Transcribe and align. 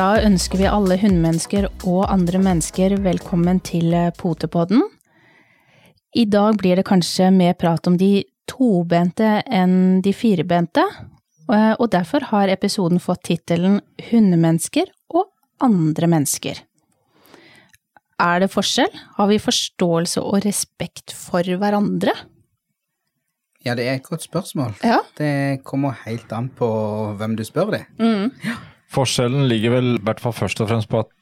Da 0.00 0.14
ønsker 0.24 0.62
vi 0.62 0.64
alle 0.64 0.96
hundemennesker 0.96 1.66
og 1.84 2.06
andre 2.08 2.38
mennesker 2.40 2.94
velkommen 3.04 3.58
til 3.60 3.92
eh, 3.92 4.12
Potepodden. 4.16 4.80
I 6.16 6.24
dag 6.24 6.56
blir 6.56 6.80
det 6.80 6.86
kanskje 6.88 7.26
mer 7.34 7.52
prat 7.60 7.84
om 7.90 7.98
de 8.00 8.22
tobente 8.48 9.42
enn 9.44 10.00
de 10.00 10.14
firebente, 10.16 10.86
eh, 11.52 11.74
og 11.74 11.90
derfor 11.92 12.24
har 12.30 12.48
episoden 12.48 13.02
fått 13.02 13.26
tittelen 13.28 13.76
Hundemennesker 14.08 14.88
og 15.12 15.28
andre 15.68 16.08
mennesker. 16.14 16.64
Er 18.24 18.40
det 18.40 18.52
forskjell? 18.56 19.04
Har 19.20 19.28
vi 19.28 19.42
forståelse 19.50 20.24
og 20.24 20.40
respekt 20.48 21.12
for 21.12 21.44
hverandre? 21.44 22.16
Ja, 23.68 23.76
det 23.76 23.84
er 23.84 24.00
et 24.00 24.08
godt 24.08 24.24
spørsmål. 24.24 24.78
Ja. 24.80 25.02
Det 25.20 25.60
kommer 25.68 25.92
helt 26.06 26.32
an 26.32 26.48
på 26.56 26.72
hvem 27.20 27.36
du 27.36 27.44
spør 27.44 27.76
det. 27.76 27.84
Forskjellen 28.90 29.46
ligger 29.50 29.76
vel 29.76 29.92
i 29.96 30.02
hvert 30.02 30.22
fall 30.22 30.34
først 30.34 30.62
og 30.64 30.70
fremst 30.70 30.90
på 30.90 31.04
at 31.04 31.12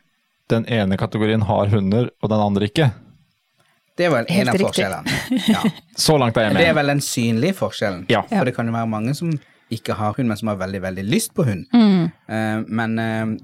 den 0.48 0.64
ene 0.72 0.96
kategorien 0.96 1.44
har 1.44 1.68
hunder, 1.68 2.08
og 2.22 2.32
den 2.32 2.40
andre 2.40 2.68
ikke. 2.70 2.88
Det 3.98 4.06
er 4.06 4.12
vel 4.14 4.24
en 4.24 4.32
Helt 4.32 4.52
av 4.52 4.56
riktig. 4.56 4.68
forskjellene. 4.70 5.42
Ja. 5.50 5.62
Så 6.06 6.16
langt 6.20 6.38
er 6.38 6.46
jeg 6.46 6.54
med. 6.54 6.62
Det 6.62 6.70
er 6.70 6.76
vel 6.78 6.92
den 6.94 7.02
synlige 7.04 7.56
forskjellen. 7.58 8.06
Ja. 8.12 8.22
For 8.30 8.48
det 8.48 8.54
kan 8.56 8.70
jo 8.70 8.76
være 8.76 8.88
mange 8.88 9.14
som 9.18 9.34
ikke 9.74 9.98
har 9.98 10.14
hund, 10.16 10.30
men 10.30 10.38
som 10.40 10.52
har 10.52 10.60
veldig, 10.62 10.80
veldig 10.86 11.04
lyst 11.04 11.34
på 11.36 11.44
hund. 11.44 11.66
Mm. 11.74 12.06
Uh, 12.30 12.62
men 12.80 12.96
uh, 13.02 13.34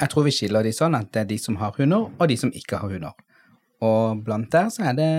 jeg 0.00 0.12
tror 0.12 0.24
vi 0.28 0.32
skiller 0.32 0.64
de 0.64 0.72
sånn 0.72 0.96
at 0.96 1.10
det 1.12 1.24
er 1.24 1.28
de 1.34 1.38
som 1.42 1.58
har 1.60 1.74
hunder, 1.76 2.08
og 2.08 2.30
de 2.30 2.38
som 2.40 2.54
ikke 2.54 2.80
har 2.80 2.94
hunder. 2.94 3.12
Og 3.84 4.24
blant 4.24 4.48
der 4.54 4.70
så 4.72 4.86
er 4.88 4.96
det 4.96 5.10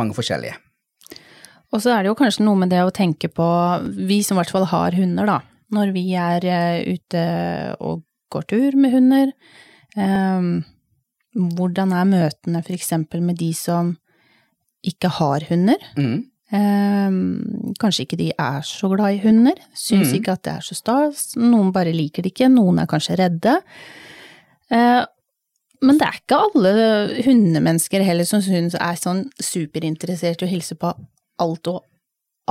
mange 0.00 0.16
forskjellige. 0.16 0.56
Og 1.72 1.80
så 1.80 1.94
er 1.94 2.02
det 2.02 2.10
jo 2.10 2.18
kanskje 2.18 2.44
noe 2.44 2.58
med 2.58 2.72
det 2.72 2.82
å 2.84 2.92
tenke 2.92 3.30
på, 3.32 3.46
vi 4.08 4.20
som 4.24 4.36
i 4.36 4.42
hvert 4.42 4.52
fall 4.52 4.66
har 4.72 4.96
hunder, 4.96 5.28
da. 5.28 5.38
Når 5.72 5.92
vi 5.94 6.04
er 6.18 6.44
eh, 6.44 6.94
ute 6.94 7.24
og 7.80 8.04
går 8.32 8.48
tur 8.52 8.76
med 8.76 8.92
hunder. 8.94 9.32
eh, 9.96 10.52
hvordan 11.32 11.94
er 11.96 12.04
møtene 12.10 12.60
eksempel 12.76 13.22
med 13.24 13.38
de 13.40 13.52
som 13.56 13.96
ikke 14.84 15.08
har 15.08 15.46
hunder? 15.48 15.80
Mm. 15.96 16.18
Eh, 16.52 17.18
kanskje 17.80 18.04
ikke 18.04 18.20
de 18.20 18.30
er 18.36 18.60
så 18.66 18.90
glad 18.92 19.16
i 19.16 19.22
hunder, 19.24 19.56
syns 19.72 20.12
mm. 20.12 20.16
ikke 20.18 20.36
at 20.36 20.44
det 20.44 20.52
er 20.52 20.66
så 20.66 20.76
stas. 20.76 21.32
Noen 21.40 21.72
bare 21.72 21.94
liker 21.96 22.22
det 22.22 22.34
ikke, 22.34 22.52
noen 22.52 22.82
er 22.82 22.90
kanskje 22.90 23.16
redde. 23.22 23.56
Eh, 24.72 25.02
men 25.82 25.98
det 25.98 26.06
er 26.06 26.18
ikke 26.20 26.42
alle 26.46 26.72
hundemennesker 27.26 28.04
heller 28.06 28.28
som 28.28 28.42
syns 28.44 28.76
er 28.78 28.98
sånn 29.00 29.24
superinteressert 29.42 30.44
i 30.44 30.46
å 30.46 30.52
hilse 30.52 30.76
på 30.78 30.92
alt 31.42 31.70
og 31.72 31.82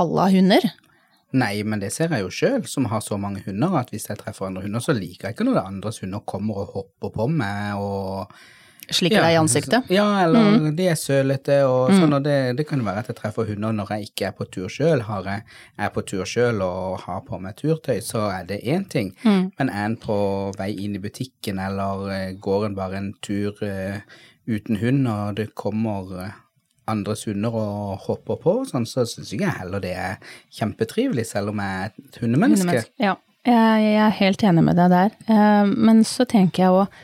alle 0.00 0.26
av 0.26 0.34
hunder. 0.36 0.66
Nei, 1.32 1.62
men 1.64 1.80
det 1.80 1.92
ser 1.94 2.08
jeg 2.12 2.26
jo 2.26 2.30
sjøl, 2.30 2.66
som 2.68 2.84
har 2.92 3.00
så 3.00 3.16
mange 3.20 3.40
hunder, 3.46 3.78
at 3.80 3.90
hvis 3.90 4.08
jeg 4.10 4.18
treffer 4.20 4.46
andre 4.50 4.62
hunder, 4.66 4.80
så 4.84 4.92
liker 4.92 5.28
jeg 5.30 5.36
ikke 5.36 5.46
når 5.48 5.54
det 5.60 5.68
andres 5.70 6.00
hunder 6.04 6.20
kommer 6.28 6.58
og 6.64 6.74
hopper 6.74 7.14
på 7.14 7.28
meg 7.30 7.78
og 7.80 8.34
Slikker 8.92 9.22
deg 9.22 9.36
i 9.36 9.38
ansiktet. 9.38 9.86
Ja, 9.94 10.04
eller 10.24 10.58
Mm. 10.58 10.76
de 10.76 10.88
er 10.90 10.96
sølete 10.98 11.54
og 11.64 11.92
sånn, 11.94 12.12
og 12.12 12.24
det, 12.24 12.56
det 12.58 12.66
kan 12.68 12.82
være 12.84 12.98
at 12.98 13.06
jeg 13.08 13.16
treffer 13.16 13.46
hunder 13.48 13.72
når 13.72 13.88
jeg 13.94 14.08
ikke 14.10 14.26
er 14.26 14.32
på 14.36 14.44
tur 14.50 14.68
sjøl. 14.68 15.00
Har 15.06 15.22
jeg 15.24 15.44
er 15.78 15.88
på 15.94 16.02
tur 16.04 16.24
sjøl 16.28 16.60
og 16.60 16.98
har 17.06 17.22
på 17.24 17.38
meg 17.40 17.54
turtøy, 17.56 18.02
så 18.02 18.26
er 18.40 18.44
det 18.44 18.60
én 18.66 18.84
ting. 18.90 19.14
Mm. 19.24 19.52
Men 19.58 19.70
er 19.70 19.84
en 19.86 19.96
på 19.96 20.18
vei 20.58 20.72
inn 20.84 20.98
i 20.98 20.98
butikken, 20.98 21.62
eller 21.62 22.10
eh, 22.10 22.32
går 22.34 22.66
en 22.66 22.74
bare 22.74 22.98
en 22.98 23.12
tur 23.22 23.54
uh, 23.62 24.02
uten 24.50 24.76
hund, 24.82 25.08
og 25.08 25.36
det 25.36 25.54
kommer 25.54 26.34
andres 26.92 27.24
hunder 27.28 27.54
og 27.58 27.98
hopper 28.06 28.38
på, 28.42 28.54
sånn, 28.70 28.86
så 28.88 29.04
syns 29.08 29.32
jeg 29.34 29.48
heller 29.58 29.82
det 29.82 29.94
er 29.98 30.18
kjempetrivelig, 30.54 31.24
selv 31.32 31.52
om 31.54 31.62
jeg 31.64 31.78
er 31.80 31.92
et 31.92 32.20
hundemenneske. 32.22 32.66
Hundemenneske. 32.68 33.02
Ja, 33.02 33.16
jeg, 33.48 33.94
er 34.06 34.14
helt 34.20 34.44
enig 34.46 34.62
med 34.68 34.78
deg 34.78 34.92
der. 34.92 35.16
Eh, 35.26 35.72
Men 35.90 36.04
så 36.06 36.24
tenker 36.30 36.62
jeg 36.66 36.76
òg, 36.82 37.00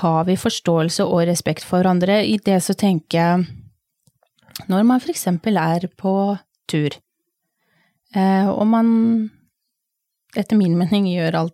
har 0.00 0.24
vi 0.26 0.34
forståelse 0.40 1.04
og 1.06 1.26
respekt 1.28 1.62
for 1.62 1.78
hverandre? 1.82 2.22
I 2.26 2.38
det 2.42 2.56
så 2.64 2.74
tenker 2.74 3.18
jeg, 3.20 3.44
når 4.72 4.82
man 4.88 5.04
eksempel 5.12 5.58
er 5.60 5.84
på 6.00 6.14
tur, 6.66 6.96
eh, 8.16 8.48
og 8.48 8.64
man 8.66 8.88
etter 10.36 10.58
min 10.58 10.74
mening 10.78 11.06
gjør 11.12 11.38
alt 11.44 11.52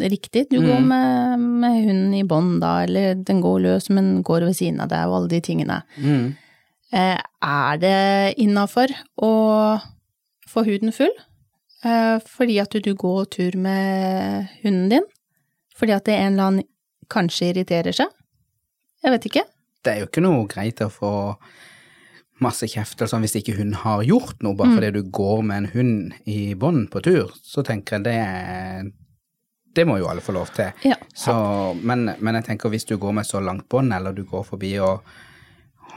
riktig, 0.00 0.46
du 0.50 0.56
går 0.62 0.80
Mm. 0.80 0.86
med, 0.88 1.38
med 1.60 1.74
hunden 1.84 2.14
i 2.16 2.22
bånd 2.24 2.60
da, 2.62 2.78
eller 2.86 3.14
den 3.14 3.42
går 3.44 3.60
løs, 3.60 3.90
men 3.92 4.22
går 4.24 4.46
ved 4.48 4.56
siden 4.56 4.80
av 4.80 4.88
deg, 4.88 5.04
og 5.06 5.18
alle 5.18 5.28
de 5.34 5.40
tingene. 5.44 5.82
Mm. 6.00 6.30
Eh, 6.92 7.18
Er 7.42 7.78
det 7.82 8.34
innafor 8.42 8.92
å 9.22 9.30
få 10.46 10.62
huden 10.66 10.92
full 10.94 11.12
eh, 11.84 12.18
fordi 12.22 12.58
at 12.62 12.76
du 12.82 12.92
går 12.94 13.26
tur 13.34 13.56
med 13.58 14.48
hunden 14.62 14.88
din? 14.92 15.06
Fordi 15.76 15.92
at 15.96 16.06
det 16.06 16.14
en 16.16 16.32
eller 16.32 16.50
annen 16.50 16.68
kanskje 17.12 17.50
irriterer 17.52 17.92
seg? 17.94 18.10
Jeg 19.04 19.12
vet 19.12 19.26
ikke. 19.28 19.44
det 19.84 19.92
er 19.92 19.98
jo 20.00 20.06
ikke 20.08 20.22
noe 20.24 20.46
greit 20.50 20.80
å 20.82 20.88
få 20.90 21.10
masse 22.42 22.66
kjeft 22.68 22.98
eller 22.98 23.08
sånn 23.12 23.22
hvis 23.24 23.36
ikke 23.38 23.54
hun 23.56 23.70
har 23.84 24.02
gjort 24.04 24.42
noe, 24.42 24.56
bare 24.58 24.74
fordi 24.74 24.90
du 24.96 25.10
går 25.14 25.42
med 25.46 25.56
en 25.56 25.68
hund 25.72 26.16
i 26.28 26.54
bånd 26.58 26.88
på 26.92 27.00
tur, 27.06 27.30
så 27.42 27.62
tenker 27.64 27.96
jeg 27.96 28.04
det 28.04 28.92
Det 29.76 29.84
må 29.86 29.98
jo 30.00 30.08
alle 30.08 30.20
få 30.24 30.32
lov 30.32 30.48
til. 30.56 30.72
Ja. 30.88 30.96
Så, 31.14 31.32
men, 31.84 32.06
men 32.18 32.34
jeg 32.38 32.46
tenker 32.46 32.72
hvis 32.72 32.86
du 32.88 32.96
går 32.96 33.12
med 33.12 33.26
så 33.28 33.40
langt 33.44 33.68
bånd, 33.68 33.92
eller 33.92 34.12
du 34.16 34.22
går 34.24 34.42
forbi 34.48 34.70
og, 34.80 35.04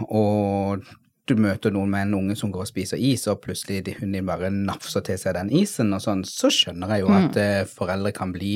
og 0.08 0.84
du 1.30 1.36
møter 1.38 1.70
noen 1.72 1.90
med 1.94 2.08
en 2.08 2.14
unge 2.24 2.36
som 2.40 2.50
går 2.52 2.64
og 2.66 2.70
spiser 2.72 2.98
is, 2.98 3.28
og 3.30 3.42
plutselig 3.44 3.96
hun 4.00 4.12
din 4.16 4.26
bare 4.26 4.50
nafser 4.50 5.04
til 5.06 5.18
seg 5.22 5.36
den 5.38 5.52
isen 5.54 5.94
og 5.94 6.02
sånn, 6.02 6.24
så 6.26 6.50
skjønner 6.50 6.90
jeg 6.96 7.04
jo 7.04 7.12
at 7.14 7.36
mm. 7.38 7.68
foreldre 7.76 8.12
kan 8.18 8.32
bli 8.34 8.54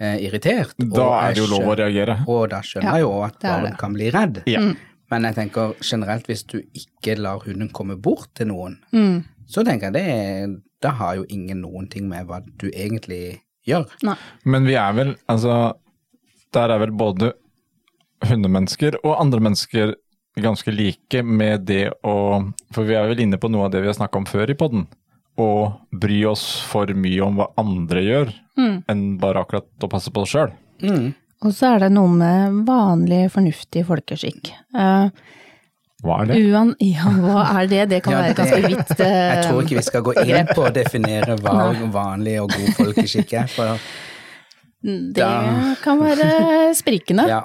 eh, 0.00 0.16
irritert. 0.26 0.72
Da 0.82 1.04
og 1.04 1.12
er 1.20 1.36
det 1.36 1.44
jo 1.44 1.50
lov 1.52 1.68
å 1.70 1.76
reagere. 1.78 2.16
Og 2.26 2.48
da 2.50 2.58
skjønner 2.66 2.88
Ja, 2.90 2.96
jeg 2.98 3.06
jo 3.06 3.12
at 3.22 3.38
barn 3.44 3.68
det. 3.68 3.76
kan 3.78 3.94
bli 3.94 4.10
redd. 4.10 4.42
Ja. 4.50 4.64
Men 5.12 5.28
jeg 5.28 5.36
tenker 5.36 5.74
generelt, 5.84 6.26
hvis 6.26 6.42
du 6.48 6.58
ikke 6.74 7.14
lar 7.20 7.44
hunden 7.46 7.68
komme 7.70 7.94
bort 8.00 8.32
til 8.34 8.48
noen, 8.50 8.78
Mm. 8.90 9.22
så 9.46 9.62
tenker 9.64 9.92
jeg 9.92 9.94
det 9.94 10.62
Da 10.82 10.90
har 10.98 11.14
jo 11.20 11.24
ingen 11.30 11.60
noen 11.62 11.86
ting 11.88 12.08
med 12.08 12.26
hva 12.26 12.40
du 12.58 12.66
egentlig 12.72 13.42
gjør. 13.68 13.86
Nei. 14.02 14.16
Men 14.44 14.64
vi 14.66 14.74
er 14.74 14.92
vel, 14.92 15.14
altså 15.28 15.74
Der 16.52 16.68
er 16.74 16.78
vel 16.82 16.90
både 16.90 17.34
hundemennesker 18.26 18.96
og 19.04 19.20
andre 19.20 19.40
mennesker 19.40 19.94
ganske 20.40 20.72
like 20.72 21.22
med 21.22 21.66
det 21.68 21.90
å 22.04 22.52
For 22.72 22.84
vi 22.88 22.94
er 22.96 23.06
vel 23.10 23.20
inne 23.20 23.36
på 23.38 23.50
noe 23.52 23.66
av 23.66 23.70
det 23.74 23.82
vi 23.82 23.86
har 23.90 23.94
snakka 23.98 24.16
om 24.22 24.24
før 24.26 24.50
i 24.50 24.54
podden. 24.54 24.86
Å 25.38 25.48
bry 25.92 26.24
oss 26.28 26.60
for 26.68 26.86
mye 26.86 27.20
om 27.24 27.36
hva 27.40 27.50
andre 27.60 28.00
gjør, 28.04 28.32
Mm. 28.58 28.84
enn 28.88 29.18
bare 29.18 29.40
akkurat 29.44 29.64
å 29.80 29.88
passe 29.88 30.10
på 30.12 30.20
oss 30.22 30.30
sjøl. 30.34 30.50
Mm. 30.82 31.14
Og 31.42 31.52
så 31.56 31.74
er 31.74 31.78
det 31.80 31.92
noe 31.92 32.08
med 32.08 32.66
vanlig, 32.66 33.30
fornuftig 33.32 33.86
folkeskikk. 33.88 34.50
Uh, 34.76 35.08
Hva 36.04 36.20
er 36.22 36.26
det? 36.26 36.36
uan, 36.52 36.74
ja, 36.80 37.04
hva 37.08 37.46
er 37.62 37.66
det? 37.66 37.88
Det 37.88 38.02
kan 38.04 38.12
Ja, 38.12 38.20
være 38.22 38.34
ganske 38.34 38.60
vidt. 38.68 38.90
uh, 39.00 39.06
Jeg 39.36 39.44
tror 39.46 39.62
ikke 39.62 39.76
vi 39.80 39.82
skal 39.82 40.02
gå 40.02 40.12
inn 40.22 40.46
på 40.52 40.66
å 40.68 40.72
definere 40.72 41.36
hva 41.40 41.72
vanlig 41.92 42.36
og 42.42 42.50
god 42.52 42.74
folkeskikk 42.76 43.32
er. 43.40 43.46
For, 43.48 43.78
Det 44.82 45.14
Da- 45.14 45.74
kan 45.82 45.98
være 46.00 46.74
sprikende. 46.74 47.26
ja. 47.28 47.44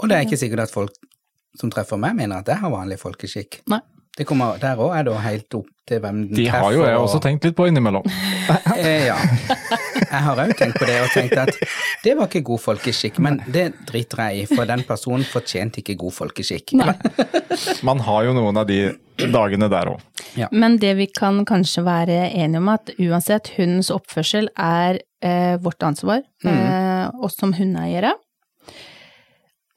Og 0.00 0.08
det 0.08 0.16
er 0.16 0.24
ikke 0.26 0.38
sikkert 0.38 0.60
at 0.62 0.70
folk 0.70 0.90
som 1.56 1.70
treffer 1.70 1.96
meg, 1.98 2.16
mener 2.16 2.38
at 2.42 2.46
jeg 2.52 2.56
har 2.60 2.70
vanlig 2.70 2.98
folkeskikk. 3.00 3.62
Nei. 3.72 3.80
Det 4.18 4.24
kommer, 4.26 4.56
der 4.58 4.74
òg 4.82 4.96
er 4.98 5.04
det 5.06 5.12
helt 5.22 5.54
opp 5.54 5.66
til 5.86 6.00
hvem 6.02 6.16
den 6.26 6.34
De 6.34 6.44
treffer. 6.48 6.58
har 6.64 6.72
jo 6.74 6.80
jeg 6.82 6.96
og- 6.96 7.04
også 7.06 7.20
tenkt 7.22 7.44
litt 7.44 7.54
på 7.56 7.68
innimellom. 7.70 8.02
Eh, 8.78 9.06
ja. 9.06 9.16
Jeg 10.08 10.22
har 10.24 10.36
òg 10.40 10.52
tenkt 10.56 10.78
på 10.78 10.86
det 10.86 10.96
og 11.02 11.08
tenkt 11.12 11.36
at 11.36 11.50
det 12.04 12.14
var 12.16 12.26
ikke 12.26 12.42
god 12.46 12.60
folkeskikk, 12.62 13.18
men 13.20 13.40
det 13.52 13.74
driter 13.86 14.22
jeg 14.30 14.42
i, 14.42 14.46
for 14.56 14.64
den 14.64 14.82
personen 14.88 15.24
fortjente 15.28 15.82
ikke 15.82 15.96
god 16.00 16.12
folkeskikk. 16.16 16.72
Man 17.88 17.98
har 18.06 18.24
jo 18.24 18.32
noen 18.34 18.56
av 18.56 18.66
de 18.70 18.94
dagene 19.18 19.68
der 19.70 19.90
òg. 19.92 20.00
Men 20.54 20.78
det 20.78 20.94
vi 20.96 21.06
kan 21.12 21.44
kanskje 21.44 21.84
være 21.84 22.30
enige 22.32 22.58
om, 22.62 22.68
at 22.72 22.90
uansett, 22.98 23.50
hundens 23.58 23.90
oppførsel 23.90 24.48
er 24.56 25.00
eh, 25.22 25.56
vårt 25.62 25.82
ansvar, 25.82 26.22
eh, 26.46 27.10
oss 27.22 27.36
som 27.38 27.52
hundeeiere. 27.52 28.14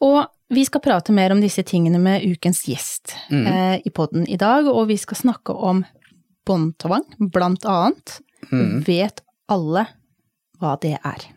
Og 0.01 0.25
vi 0.51 0.65
skal 0.65 0.81
prate 0.81 1.13
mer 1.15 1.31
om 1.31 1.39
disse 1.39 1.63
tingene 1.63 2.00
med 2.00 2.25
ukens 2.27 2.65
gjest 2.68 3.13
eh, 3.31 3.77
i 3.88 3.92
podden 3.95 4.25
i 4.27 4.36
dag, 4.36 4.68
og 4.68 4.89
vi 4.89 4.98
skal 5.00 5.15
snakke 5.15 5.56
om 5.56 5.86
båndtvang, 6.48 7.06
blant 7.31 7.63
annet. 7.69 8.18
Vet 8.83 9.21
alle 9.48 9.86
hva 10.59 10.74
det 10.83 10.98
er? 11.00 11.27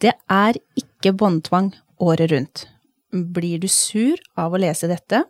Det 0.00 0.14
er 0.30 0.60
ikke 0.78 1.16
båndtvang 1.18 1.74
året 1.98 2.30
rundt. 2.30 2.68
Blir 3.10 3.58
du 3.58 3.66
sur 3.66 4.22
av 4.38 4.54
å 4.54 4.62
lese 4.62 4.86
dette? 4.86 5.24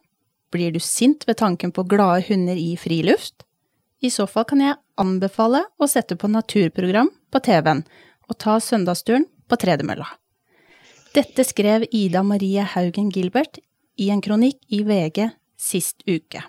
Blir 0.53 0.75
du 0.75 0.83
sint 0.85 1.25
ved 1.25 1.41
tanken 1.41 1.73
på 1.73 1.89
glade 1.89 2.27
hunder 2.29 2.61
i 2.61 2.75
friluft? 2.77 3.47
I 4.05 4.13
så 4.13 4.29
fall 4.29 4.45
kan 4.49 4.61
jeg 4.65 4.77
anbefale 5.01 5.65
å 5.81 5.89
sette 5.91 6.17
på 6.21 6.31
naturprogram 6.31 7.11
på 7.33 7.43
TV-en 7.47 7.83
og 8.31 8.39
ta 8.39 8.59
søndagsturen 8.63 9.27
på 9.51 9.59
tredemølla. 9.61 10.07
Dette 11.17 11.43
skrev 11.47 11.89
Ida 11.91 12.23
Marie 12.23 12.63
Haugen 12.75 13.11
Gilbert 13.11 13.59
i 13.99 14.13
en 14.15 14.23
kronikk 14.23 14.61
i 14.71 14.85
VG 14.87 15.27
sist 15.59 16.05
uke. 16.07 16.45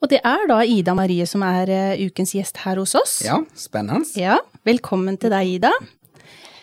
Og 0.00 0.08
det 0.12 0.20
er 0.24 0.46
da 0.48 0.60
Ida 0.64 0.94
Marie 0.96 1.26
som 1.28 1.42
er 1.44 1.68
uh, 1.68 2.04
ukens 2.06 2.32
gjest 2.36 2.62
her 2.62 2.78
hos 2.80 2.94
oss. 2.96 3.18
Ja, 3.26 3.40
spennende. 3.58 4.06
Ja, 4.16 4.38
Velkommen 4.68 5.16
til 5.16 5.32
deg, 5.32 5.56
Ida. 5.56 5.70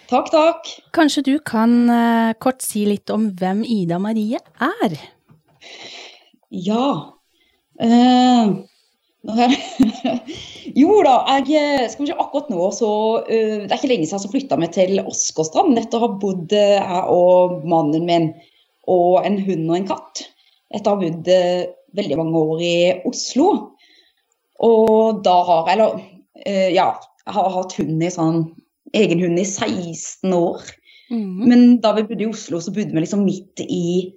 Takk, 0.08 0.30
takk. 0.30 0.68
Kanskje 0.94 1.24
du 1.26 1.34
kan 1.42 1.72
uh, 1.90 2.32
kort 2.38 2.62
si 2.62 2.84
litt 2.86 3.10
om 3.10 3.32
hvem 3.38 3.64
Ida 3.66 3.98
Marie 4.02 4.38
er? 4.62 4.98
Ja. 6.54 6.86
Uh, 7.82 8.54
jo 10.82 11.00
da, 11.04 11.16
jeg 11.44 11.90
skal 11.92 12.06
vi 12.06 12.10
se, 12.10 12.16
akkurat 12.16 12.52
nå 12.52 12.70
så 12.76 12.92
uh, 13.28 13.28
Det 13.28 13.68
er 13.68 13.76
ikke 13.76 13.90
lenge 13.92 14.08
siden 14.08 14.24
jeg 14.24 14.34
flytta 14.36 14.60
meg 14.60 14.72
til 14.76 15.02
Åsgårdstrand. 15.04 15.80
Etter 15.82 16.00
å 16.00 16.06
ha 16.06 16.20
bodd 16.22 16.56
jeg 16.56 17.02
og 17.14 17.66
mannen 17.68 18.08
min 18.08 18.30
og 18.88 19.26
en 19.28 19.40
hund 19.44 19.66
og 19.68 19.76
en 19.80 19.90
katt. 19.90 20.24
Etter 20.72 20.94
å 20.94 20.96
ha 20.96 21.02
bodd 21.04 21.32
veldig 21.98 22.20
mange 22.20 22.46
år 22.54 22.64
i 22.64 22.78
Oslo. 23.10 23.50
Og 24.64 25.20
da 25.26 25.36
har 25.50 25.68
jeg 25.68 25.78
Eller 25.78 26.00
uh, 26.00 26.70
ja, 26.74 26.90
jeg 27.28 27.36
har 27.36 27.54
hatt 27.58 27.78
hund 27.82 28.04
i 28.04 28.14
sånn 28.14 28.42
egen 28.96 29.22
hund 29.22 29.40
i 29.40 29.46
16 29.46 30.34
år. 30.34 30.64
Mm. 31.12 31.48
Men 31.48 31.66
da 31.84 31.94
vi 31.96 32.06
bodde 32.08 32.26
i 32.26 32.30
Oslo, 32.32 32.60
så 32.64 32.74
bodde 32.76 32.96
vi 32.96 33.04
liksom 33.04 33.26
midt 33.26 33.64
i 33.64 34.14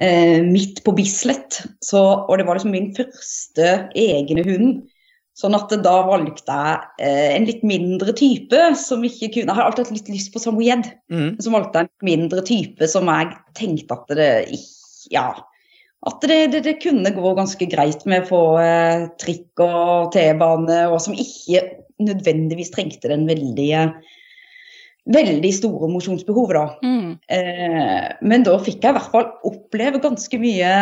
eh, 0.00 0.40
midt 0.44 0.82
på 0.86 0.94
Bislett. 0.96 1.62
Så, 1.84 2.00
og 2.00 2.38
det 2.38 2.46
var 2.48 2.58
liksom 2.58 2.74
min 2.74 2.92
første 2.96 3.68
egne 3.98 4.46
hund. 4.46 4.82
Sånn 5.38 5.56
at 5.56 5.70
da 5.80 5.94
valgte 6.04 6.54
jeg 6.54 7.06
eh, 7.06 7.30
en 7.38 7.46
litt 7.48 7.62
mindre 7.64 8.12
type 8.16 8.58
som 8.76 9.04
ikke 9.06 9.30
kunne 9.32 9.48
Jeg 9.48 9.56
har 9.56 9.64
alltid 9.64 9.86
hatt 9.86 9.94
litt 9.96 10.10
lyst 10.12 10.32
på 10.34 10.42
samoyed. 10.42 10.90
Mm. 11.12 11.38
Så 11.40 11.54
valgte 11.54 11.80
jeg 11.80 11.88
en 11.88 12.10
mindre 12.10 12.44
type 12.44 12.88
som 12.90 13.08
jeg 13.08 13.32
tenkte 13.58 13.96
at 13.96 14.12
det 14.18 14.28
Ja. 15.12 15.30
At 16.02 16.24
det, 16.26 16.50
det, 16.50 16.64
det 16.66 16.80
kunne 16.82 17.14
gå 17.14 17.32
ganske 17.38 17.66
greit 17.70 18.02
med 18.10 18.24
å 18.24 18.28
få 18.28 18.42
eh, 18.58 19.04
trikk 19.22 19.62
og 19.62 20.10
T-bane, 20.10 20.80
og 20.90 20.98
som 21.00 21.14
ikke 21.14 21.62
nødvendigvis 22.02 22.72
trengte 22.74 23.12
den 23.12 23.22
veldige 23.28 23.84
veldig 25.10 25.50
store 25.54 25.88
mosjonsbehov, 25.90 26.52
da. 26.54 26.66
Mm. 26.86 27.14
Eh, 27.34 28.10
men 28.22 28.44
da 28.46 28.58
fikk 28.62 28.84
jeg 28.84 28.94
i 28.94 28.98
hvert 28.98 29.14
fall 29.14 29.30
oppleve 29.48 30.02
ganske 30.02 30.38
mye 30.42 30.74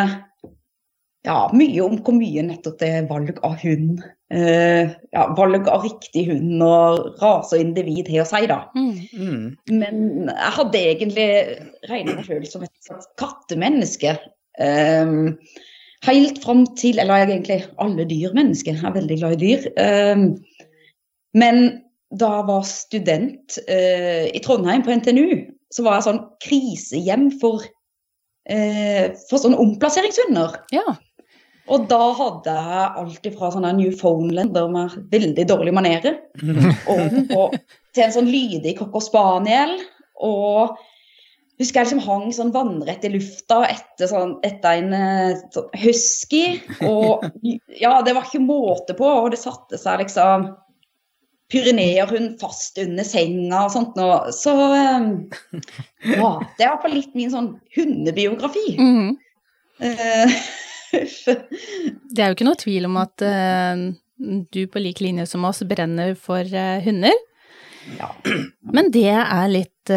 ja, 1.27 1.41
mye 1.53 1.81
om 1.85 1.99
hvor 2.01 2.17
mye 2.17 2.45
nettopp 2.47 2.79
det 2.81 2.89
er 2.97 3.09
valg 3.11 3.41
av 3.45 3.59
hund 3.61 4.01
eh, 4.33 4.93
ja, 5.13 5.25
Valg 5.37 5.69
av 5.69 5.85
riktig 5.85 6.25
hund 6.31 6.63
og 6.65 7.21
rase 7.21 7.59
og 7.59 7.65
individ 7.65 8.09
har 8.13 8.25
å 8.25 8.29
si, 8.31 8.47
da. 8.49 8.61
Mm. 8.77 8.95
Mm. 9.13 9.43
Men 9.83 10.31
jeg 10.31 10.55
hadde 10.57 10.85
egentlig 10.93 11.29
regnet 11.91 12.17
meg 12.17 12.29
sjøl 12.29 12.47
som 12.49 12.65
et 12.65 12.73
slags 12.87 13.11
kattemenneske. 13.21 14.17
Eh, 14.61 15.13
helt 16.09 16.41
fram 16.43 16.65
til 16.81 16.99
Eller 17.03 17.27
egentlig 17.27 17.61
alle 17.79 18.09
dyrmennesker. 18.09 18.81
Jeg 18.81 18.89
er 18.89 18.97
veldig 18.97 19.21
glad 19.21 19.37
i 19.37 19.43
dyr. 19.45 19.69
Eh, 19.77 20.25
men 21.37 21.65
da 22.11 22.31
jeg 22.39 22.47
var 22.49 22.65
student 22.67 23.59
eh, 23.71 24.27
i 24.35 24.43
Trondheim 24.43 24.83
på 24.87 24.95
NTNU, 24.99 25.29
så 25.71 25.85
var 25.87 25.99
jeg 25.99 26.09
sånn 26.09 26.25
krisehjem 26.43 27.29
for, 27.43 27.63
eh, 28.51 29.13
for 29.29 29.39
sånne 29.43 29.61
omplasseringshunder. 29.63 30.59
Ja. 30.75 30.97
Og 31.71 31.87
da 31.91 32.03
hadde 32.19 32.53
jeg 32.57 32.87
alt 32.99 33.27
fra 33.37 33.51
sånne 33.55 33.73
Newfoundlander 33.79 34.71
med 34.75 34.97
veldig 35.13 35.47
dårlige 35.47 35.77
manerer, 35.77 36.17
og, 36.91 37.19
og, 37.37 37.59
til 37.95 38.07
en 38.07 38.17
sånn 38.17 38.31
lydig 38.31 38.75
cocker 38.81 39.05
spaniel. 39.05 39.77
Og 40.21 40.75
husker 41.61 41.81
jeg 41.81 41.87
liksom 41.87 42.03
hang 42.03 42.33
sånn 42.35 42.51
vannrett 42.55 43.07
i 43.07 43.13
lufta 43.15 43.61
etter, 43.69 44.11
sånn, 44.11 44.35
etter 44.47 44.83
en 44.83 44.97
eh, 44.97 45.45
sånn 45.55 45.71
husky. 45.85 46.43
Og 46.89 47.23
ja, 47.79 48.01
det 48.03 48.17
var 48.17 48.27
ikke 48.27 48.43
måte 48.43 48.99
på, 48.99 49.07
og 49.07 49.31
det 49.31 49.39
satte 49.43 49.79
seg 49.79 50.03
liksom 50.03 50.51
Pyreneerhund 51.51 52.37
fast 52.41 52.79
under 52.79 53.07
senga 53.07 53.65
og 53.67 53.73
sånt. 53.75 53.97
Nå. 53.99 54.09
Så 54.35 54.53
um, 54.55 55.09
ja, 56.07 56.31
det 56.59 56.67
er 56.67 56.79
fall 56.83 56.95
litt 56.95 57.17
min 57.19 57.33
sånn 57.33 57.55
hundebiografi. 57.77 58.69
Mm. 58.81 59.17
Uh, 59.81 60.33
det 62.13 62.21
er 62.21 62.29
jo 62.29 62.35
ikke 62.35 62.45
noe 62.45 62.59
tvil 62.61 62.85
om 62.85 62.99
at 63.01 63.23
uh, 63.25 63.85
du 64.53 64.59
på 64.69 64.83
lik 64.83 65.01
linje 65.01 65.25
som 65.31 65.47
oss 65.49 65.63
brenner 65.65 66.13
for 66.21 66.45
uh, 66.45 66.83
hunder. 66.85 67.17
Ja. 67.97 68.11
Men 68.77 68.91
det 68.93 69.07
jeg 69.07 69.23
er 69.23 69.49
litt 69.49 69.93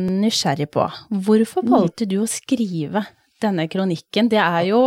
nysgjerrig 0.00 0.70
på, 0.72 0.86
hvorfor 1.26 1.66
mm. 1.66 1.72
valgte 1.74 2.08
du 2.08 2.16
å 2.22 2.30
skrive 2.30 3.04
denne 3.44 3.66
kronikken? 3.70 4.30
Det 4.32 4.40
er 4.40 4.70
jo, 4.70 4.80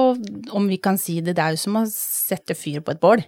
om 0.58 0.66
vi 0.72 0.80
kan 0.82 0.98
si 1.00 1.20
det, 1.22 1.38
det 1.38 1.46
er 1.46 1.56
jo 1.56 1.62
som 1.62 1.78
å 1.80 1.86
sette 1.92 2.58
fyr 2.58 2.82
på 2.82 2.96
et 2.96 3.04
bål. 3.04 3.24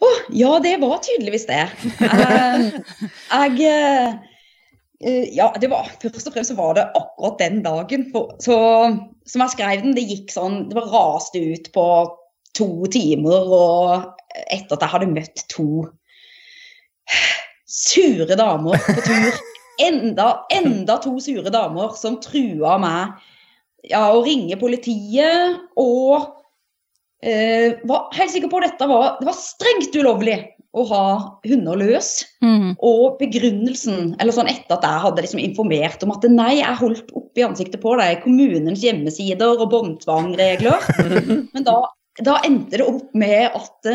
Oh, 0.00 0.20
ja, 0.32 0.54
det 0.64 0.78
var 0.80 1.00
tydeligvis 1.04 1.46
det. 1.48 1.66
Jeg 3.30 3.52
uh, 3.68 5.26
Ja, 5.36 5.50
det 5.60 5.70
var 5.72 5.88
først 6.00 6.28
og 6.28 6.34
fremst 6.34 6.56
var 6.56 6.74
det 6.76 6.88
akkurat 6.96 7.38
den 7.40 7.62
dagen. 7.64 8.06
For, 8.12 8.34
så, 8.40 8.56
som 9.28 9.44
jeg 9.44 9.54
skrev 9.54 9.84
den, 9.84 9.94
det 9.96 10.04
gikk 10.08 10.32
sånn 10.34 10.66
Det 10.68 10.76
var 10.76 10.90
raste 10.92 11.40
ut 11.40 11.70
på 11.72 11.86
to 12.56 12.68
timer, 12.92 13.46
og 13.48 14.42
etter 14.50 14.76
at 14.76 14.84
jeg 14.84 14.92
hadde 14.92 15.12
møtt 15.14 15.44
to 15.52 15.86
sure 17.70 18.36
damer 18.36 18.76
på 18.86 19.00
tur 19.06 19.40
Enda, 19.80 20.42
enda 20.52 20.98
to 21.00 21.14
sure 21.24 21.48
damer 21.48 21.94
som 21.96 22.18
trua 22.20 22.74
meg 22.82 23.14
ja, 23.88 24.10
å 24.12 24.20
ringe 24.26 24.58
politiet 24.60 25.56
og 25.80 26.26
eh, 27.26 27.76
var 27.88 28.08
helt 28.16 28.32
sikker 28.32 28.50
på 28.50 28.60
at 28.60 28.72
dette 28.72 28.88
var, 28.90 29.18
det 29.20 29.28
var 29.28 29.38
strengt 29.38 29.96
ulovlig 29.96 30.38
å 30.70 30.84
ha 30.86 31.04
hunder 31.46 31.78
løs. 31.80 32.10
Mm. 32.44 32.74
Og 32.86 33.18
begrunnelsen, 33.20 34.14
eller 34.22 34.34
sånn 34.34 34.50
etter 34.50 34.76
at 34.76 34.86
jeg 34.86 35.04
hadde 35.04 35.24
liksom 35.24 35.42
informert 35.42 36.04
om 36.06 36.14
at 36.14 36.26
nei, 36.30 36.52
jeg 36.60 36.80
holdt 36.80 37.10
opp 37.18 37.40
i 37.40 37.46
ansiktet 37.46 37.82
på 37.82 37.96
deg 37.98 38.22
kommunens 38.24 38.84
hjemmesider 38.84 39.58
og 39.58 39.70
båndtvangregler. 39.74 40.88
men 41.54 41.66
da, 41.66 41.78
da, 42.22 42.38
endte 42.46 42.80
det 42.80 42.86
opp 42.86 43.10
med 43.18 43.50
at, 43.50 43.92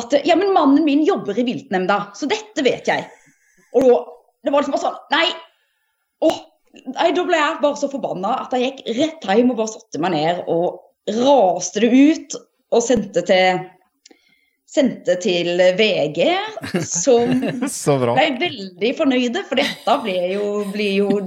at 0.00 0.18
ja, 0.24 0.38
men 0.38 0.54
mannen 0.56 0.86
min 0.88 1.04
jobber 1.06 1.36
i 1.36 1.46
viltnemnda, 1.46 2.06
så 2.16 2.28
dette 2.30 2.64
vet 2.66 2.88
jeg. 2.88 3.08
Og 3.76 3.84
da, 3.84 3.96
det 4.46 4.54
var 4.54 4.62
liksom 4.62 4.78
bare 4.78 4.86
sånn 4.86 5.00
Nei! 5.12 5.26
Åh, 6.24 6.36
nei, 6.94 7.10
da 7.12 7.22
ble 7.28 7.36
jeg 7.36 7.60
bare 7.60 7.76
så 7.76 7.88
forbanna 7.92 8.30
at 8.46 8.54
jeg 8.56 8.70
gikk 8.70 8.86
rett 8.96 9.26
hjem 9.28 9.50
og 9.52 9.58
bare 9.58 9.74
satte 9.74 10.00
meg 10.00 10.14
ned 10.14 10.38
og 10.48 10.78
raste 11.14 11.82
det 11.82 11.90
ut 11.92 12.36
og 12.74 12.82
sendte 12.82 13.22
til, 13.26 13.60
sendte 14.66 15.16
til 15.22 15.60
VG, 15.78 16.22
som 16.82 17.44
ble 18.16 18.30
veldig 18.40 18.94
fornøyde. 18.98 19.44
For 19.48 19.60
dette 19.60 19.98
blir 20.04 20.32
jo, 20.34 20.48
blir 20.72 20.96
jo 21.04 21.20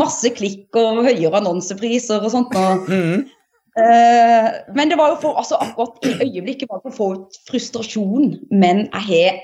masse 0.00 0.32
klikk 0.36 0.78
og 0.80 1.04
høyere 1.06 1.42
annonsepriser 1.42 2.24
og 2.24 2.34
sånt. 2.34 2.56
Og, 2.58 2.90
mm. 2.90 3.22
uh, 3.78 4.50
men 4.76 4.90
det 4.90 4.98
var 5.00 5.14
jo 5.14 5.22
for, 5.22 5.38
altså 5.40 5.60
akkurat 5.62 6.10
i 6.10 6.16
øyeblikket 6.26 6.70
var 6.70 6.82
det 6.82 6.90
for 6.90 6.90
å 6.90 6.98
få 6.98 7.12
ut 7.20 7.40
frustrasjon. 7.52 8.34
Men 8.50 8.88
jeg 8.88 9.08
har 9.12 9.40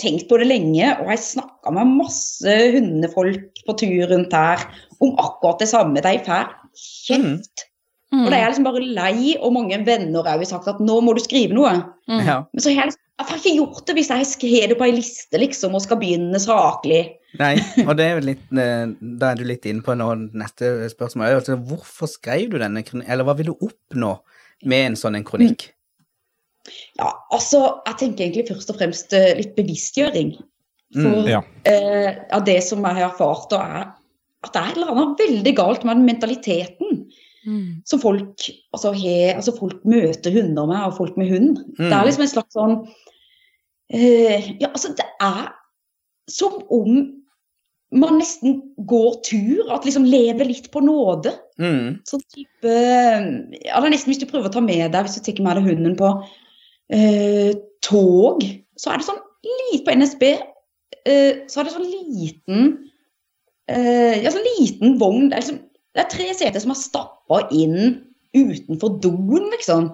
tenkt 0.00 0.26
på 0.28 0.40
det 0.40 0.48
lenge, 0.48 0.90
og 1.00 1.12
jeg 1.12 1.24
snakka 1.24 1.72
med 1.76 1.94
masse 2.00 2.58
hundefolk 2.74 3.64
på 3.68 3.78
tur 3.80 4.10
rundt 4.10 4.34
her 4.36 4.64
om 5.04 5.14
akkurat 5.20 5.60
det 5.62 5.70
samme. 5.70 6.02
De 6.04 6.18
får 6.24 6.52
kjeft 6.76 7.68
Mm. 8.14 8.22
Og 8.22 8.30
da 8.30 8.36
er 8.36 8.44
jeg 8.44 8.52
liksom 8.52 8.68
bare 8.68 8.86
lei, 8.96 9.34
og 9.40 9.54
mange 9.56 9.80
venner 9.86 10.28
har 10.28 10.44
sagt 10.46 10.68
at 10.70 10.78
nå 10.82 11.00
må 11.02 11.16
du 11.16 11.22
skrive 11.24 11.56
noe. 11.56 11.72
Mm. 12.06 12.22
Ja. 12.22 12.38
Men 12.52 12.62
så 12.62 12.70
har 12.70 12.84
jeg 12.84 12.92
liksom 12.92 13.06
jeg 13.16 13.28
får 13.30 13.38
ikke 13.40 13.52
gjort 13.56 13.86
det 13.88 13.94
hvis 13.96 14.10
jeg 14.12 14.50
har 14.52 14.66
det 14.68 14.76
på 14.76 14.84
ei 14.84 14.92
liste 14.92 15.38
liksom, 15.40 15.76
og 15.76 15.80
skal 15.80 15.96
begynne 15.96 16.36
saklig. 16.42 16.98
Nei, 17.40 17.54
og 17.86 17.94
det 17.96 18.04
er 18.04 18.18
jo 18.18 18.24
litt, 18.26 18.42
eh, 18.52 18.82
da 19.20 19.30
er 19.30 19.38
du 19.40 19.46
litt 19.48 19.64
inne 19.68 19.84
på 19.84 19.94
nå, 19.96 20.08
neste 20.36 20.74
spørsmål. 20.92 21.38
Altså, 21.38 21.56
hvorfor 21.56 22.10
skrev 22.12 22.50
du 22.52 22.58
denne 22.60 22.82
kronikken, 22.84 23.08
eller 23.08 23.24
hva 23.24 23.36
vil 23.38 23.48
du 23.48 23.54
oppnå 23.56 24.12
med 24.68 24.90
en 24.90 24.98
sånn 25.00 25.16
en 25.16 25.24
kronikk? 25.24 25.70
Ja, 26.98 27.08
altså, 27.32 27.62
jeg 27.86 28.00
tenker 28.02 28.26
egentlig 28.26 28.50
først 28.50 28.74
og 28.74 28.80
fremst 28.82 29.16
eh, 29.16 29.32
litt 29.40 29.56
bevisstgjøring. 29.56 30.36
For 30.96 31.22
mm, 31.24 31.30
ja. 31.32 31.40
eh, 31.72 32.10
av 32.36 32.44
det 32.44 32.58
som 32.68 32.84
jeg 32.84 33.00
har 33.00 33.08
erfart, 33.08 33.48
og 33.56 33.64
er 33.64 33.86
at 34.44 34.52
det 34.52 34.60
er 34.60 34.68
et 34.70 34.76
eller 34.76 34.92
annet 34.92 35.24
veldig 35.24 35.56
galt 35.56 35.88
med 35.88 35.96
den 35.98 36.08
mentaliteten 36.12 37.05
Mm. 37.46 37.82
Som 37.86 38.00
folk, 38.02 38.48
altså, 38.74 38.90
he, 38.96 39.30
altså 39.30 39.54
folk 39.54 39.84
møter 39.86 40.34
hunder 40.34 40.66
med, 40.66 40.80
og 40.88 40.96
folk 40.98 41.18
med 41.20 41.30
hund. 41.30 41.60
Mm. 41.78 41.84
Det 41.84 41.92
er 41.94 42.08
liksom 42.08 42.24
en 42.24 42.32
slags 42.32 42.56
sånn 42.56 42.74
uh, 43.94 44.48
Ja, 44.58 44.72
altså, 44.72 44.90
det 44.98 45.06
er 45.22 45.52
som 46.30 46.58
om 46.74 47.04
man 47.94 48.16
nesten 48.18 48.58
går 48.90 49.20
tur, 49.24 49.68
at 49.70 49.86
liksom 49.86 50.08
lever 50.10 50.48
litt 50.48 50.66
på 50.74 50.82
nåde. 50.82 51.30
Mm. 51.62 52.00
Sånn 52.08 52.24
type 52.34 52.72
ja, 52.72 53.78
det 53.78 53.86
er 53.86 53.92
nesten 53.94 54.10
hvis 54.10 54.20
du 54.24 54.26
prøver 54.26 54.50
å 54.50 54.56
ta 54.56 54.62
med 54.64 54.90
deg, 54.90 55.06
hvis 55.06 55.20
du 55.20 55.22
tar 55.22 55.38
med 55.46 55.60
deg 55.60 55.70
hunden 55.70 55.94
på 56.00 56.10
uh, 56.18 57.52
tog, 57.86 58.42
så 58.76 58.90
er 58.90 58.98
det 58.98 59.06
sånn 59.06 59.22
litt 59.70 59.86
på 59.86 59.94
NSB, 60.02 60.26
uh, 60.34 61.46
så 61.46 61.62
er 61.62 61.68
det 61.68 61.76
sånn 61.78 61.88
liten 61.92 62.74
ja, 63.66 64.30
sånn 64.30 64.44
liten 64.60 64.92
vogn. 65.00 65.24
Det 65.26 65.34
er 65.34 65.40
liksom 65.42 65.56
det 65.96 66.04
er 66.04 66.10
tre 66.12 66.26
seter 66.36 66.62
som 66.62 66.74
er 66.74 66.78
stappa 67.26 67.48
inn 67.50 68.02
utenfor 68.36 68.98
doen, 69.00 69.46
liksom. 69.54 69.90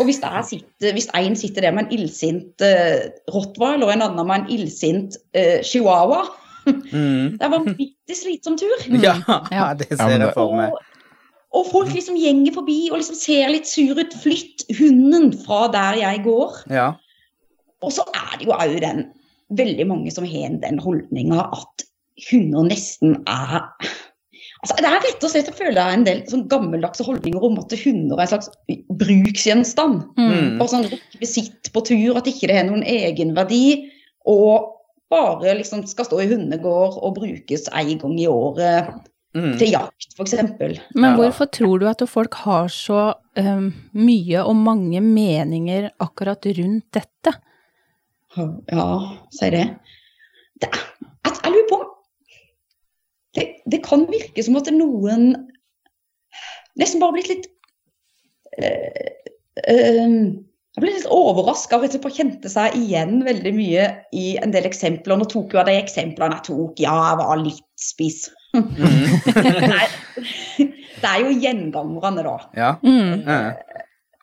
Og 0.00 0.06
hvis, 0.08 0.20
sitter, 0.48 0.92
hvis 0.92 1.08
en 1.14 1.36
sitter 1.36 1.62
der 1.62 1.74
med 1.76 1.86
en 1.86 1.98
illsint 1.98 2.62
uh, 2.64 3.10
rottweiler 3.34 3.86
og 3.86 3.92
en 3.92 4.04
annen 4.06 4.26
med 4.26 4.40
en 4.40 4.48
illsint 4.50 5.18
uh, 5.36 5.60
chihuahua 5.62 6.24
Mm. 6.62 7.38
Det 7.38 7.42
er 7.42 7.50
vanvittig 7.50 8.14
slitsom 8.14 8.54
tur. 8.54 8.82
Ja, 9.02 9.16
Ja. 9.50 9.72
det 9.74 9.88
ser 9.90 10.12
jeg 10.14 10.30
for 10.30 10.54
meg. 10.54 10.70
Og, 10.70 10.78
og 11.58 11.64
folk 11.72 11.90
liksom 11.90 12.14
gjenger 12.14 12.54
forbi 12.54 12.76
og 12.92 13.00
liksom 13.00 13.18
ser 13.18 13.50
litt 13.50 13.66
sur 13.66 13.98
ut. 13.98 14.14
Flytt 14.22 14.62
hunden 14.78 15.32
fra 15.42 15.64
der 15.74 15.98
jeg 15.98 16.22
går. 16.22 16.60
Ja. 16.70 16.92
Og 17.82 17.90
så 17.96 18.06
er 18.14 18.38
det 18.38 18.46
jo 18.46 18.54
òg 18.54 18.76
den 18.78 19.08
veldig 19.58 19.88
mange 19.90 20.14
som 20.14 20.22
har 20.22 20.54
den 20.62 20.78
holdninga 20.78 21.48
at 21.50 21.84
hunder 22.30 22.70
nesten 22.70 23.18
er 23.26 23.66
Altså, 24.62 24.76
det 24.78 24.86
er 24.86 25.00
rett 25.02 25.24
og 25.26 25.32
slett 25.32 25.48
jeg 25.50 25.58
føler 25.58 25.74
det 25.74 25.84
er 25.84 25.96
en 25.96 26.04
del 26.06 26.20
sånn 26.30 26.44
gammeldagse 26.50 27.06
holdninger 27.06 27.42
om 27.42 27.56
at 27.58 27.72
hunder 27.82 28.20
er 28.20 28.28
en 28.28 28.30
slags 28.30 28.52
bruksgjenstand. 29.00 30.04
Mm. 30.20 30.60
Og 30.62 30.68
sånn 30.70 30.86
Visitt 31.18 31.72
på 31.74 31.82
tur, 31.86 32.20
at 32.20 32.30
ikke 32.30 32.46
det 32.50 32.60
har 32.60 32.68
noen 32.68 32.84
egenverdi. 32.86 33.88
Og 34.30 34.70
bare 35.10 35.56
liksom 35.58 35.82
skal 35.90 36.06
stå 36.06 36.20
i 36.22 36.28
hundegård 36.30 36.94
og 37.02 37.16
brukes 37.18 37.66
en 37.74 37.96
gang 37.98 38.14
i 38.22 38.28
året 38.30 38.92
Mm. 39.32 39.54
til 39.56 39.70
jakt, 39.72 40.10
f.eks. 40.12 40.34
Men 40.92 41.14
hvorfor 41.16 41.48
tror 41.48 41.80
du 41.80 41.86
at 41.88 42.02
folk 42.08 42.34
har 42.44 42.66
så 42.68 43.14
um, 43.40 43.70
mye 43.96 44.42
og 44.44 44.58
mange 44.60 45.00
meninger 45.00 45.88
akkurat 46.04 46.44
rundt 46.58 46.84
dette? 46.92 47.32
Ja, 48.36 48.84
si 49.32 49.48
det. 49.54 49.64
det 50.60 50.68
er, 50.68 50.82
jeg, 51.24 51.38
jeg 51.38 51.54
lurer 51.54 51.68
på 51.70 51.80
det, 53.36 53.48
det 53.70 53.82
kan 53.86 54.06
virke 54.10 54.44
som 54.44 54.58
at 54.60 54.70
noen 54.74 55.32
nesten 56.80 57.02
bare 57.02 57.16
blitt 57.16 57.30
litt 57.32 57.48
øh, 58.58 59.10
øh, 59.68 60.16
Jeg 60.72 60.80
ble 60.80 60.92
litt 60.94 61.08
overraska 61.12 61.76
og 61.76 61.84
rett 61.84 61.96
og 62.00 62.16
kjente 62.16 62.48
seg 62.48 62.76
igjen 62.78 63.20
veldig 63.26 63.52
mye 63.52 63.88
i 64.16 64.38
en 64.40 64.54
del 64.54 64.64
eksempler. 64.64 65.18
Nå 65.20 65.26
tok 65.28 65.52
jo 65.52 65.60
av 65.60 65.68
de 65.68 65.74
eksemplene 65.76 66.38
jeg 66.38 66.46
tok, 66.48 66.80
ja, 66.80 66.94
jeg 67.10 67.18
var 67.20 67.42
litt 67.42 67.66
spiss. 67.76 68.22
Mm. 68.56 68.70
det, 69.36 69.68
er, 69.68 69.92
det 71.02 71.10
er 71.10 71.26
jo 71.26 71.34
gjengangerne, 71.44 72.24
da. 72.24 72.36
Ja. 72.56 72.70
Mm. 72.80 73.20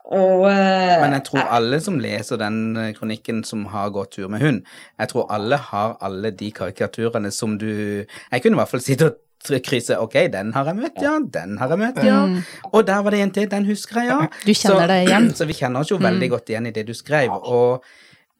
Og 0.09 0.47
eh, 0.49 0.97
Men 1.03 1.13
jeg 1.19 1.25
tror 1.27 1.49
alle 1.53 1.79
som 1.83 1.99
leser 2.01 2.39
den 2.41 2.77
eh, 2.79 2.91
kronikken 2.97 3.43
som 3.45 3.67
har 3.69 3.91
gått 3.93 4.15
tur 4.17 4.29
med 4.31 4.41
hund, 4.41 4.61
jeg 4.97 5.11
tror 5.11 5.27
alle 5.33 5.59
har 5.69 5.97
alle 6.01 6.31
de 6.33 6.49
karikaturene 6.55 7.31
som 7.31 7.57
du 7.61 7.69
Jeg 7.69 8.41
kunne 8.41 8.57
i 8.57 8.61
hvert 8.61 8.71
fall 8.71 8.85
sitte 8.85 9.11
og 9.11 9.19
krysse 9.63 9.95
Ok, 10.01 10.17
den 10.33 10.51
har 10.55 10.67
jeg 10.67 10.79
møtt, 10.81 10.97
ja. 11.03 11.13
Den 11.21 11.57
har 11.61 11.71
jeg 11.71 11.79
møtt, 11.79 12.01
ja. 12.03 12.19
Mm. 12.25 12.41
Og 12.73 12.87
der 12.87 13.05
var 13.05 13.15
det 13.15 13.21
en 13.23 13.31
til. 13.31 13.47
Den 13.51 13.69
husker 13.69 14.01
jeg, 14.01 14.09
ja. 14.11 14.27
Du 14.43 14.51
kjenner 14.51 14.83
så, 14.83 14.89
det 14.91 14.99
igjen. 15.05 15.29
Så 15.37 15.47
vi 15.47 15.55
kjenner 15.55 15.85
oss 15.85 15.93
jo 15.93 15.99
veldig 16.01 16.29
godt 16.33 16.51
igjen 16.51 16.67
i 16.67 16.73
det 16.75 16.83
du 16.89 16.93
skrev. 16.97 17.31
Og, 17.31 17.85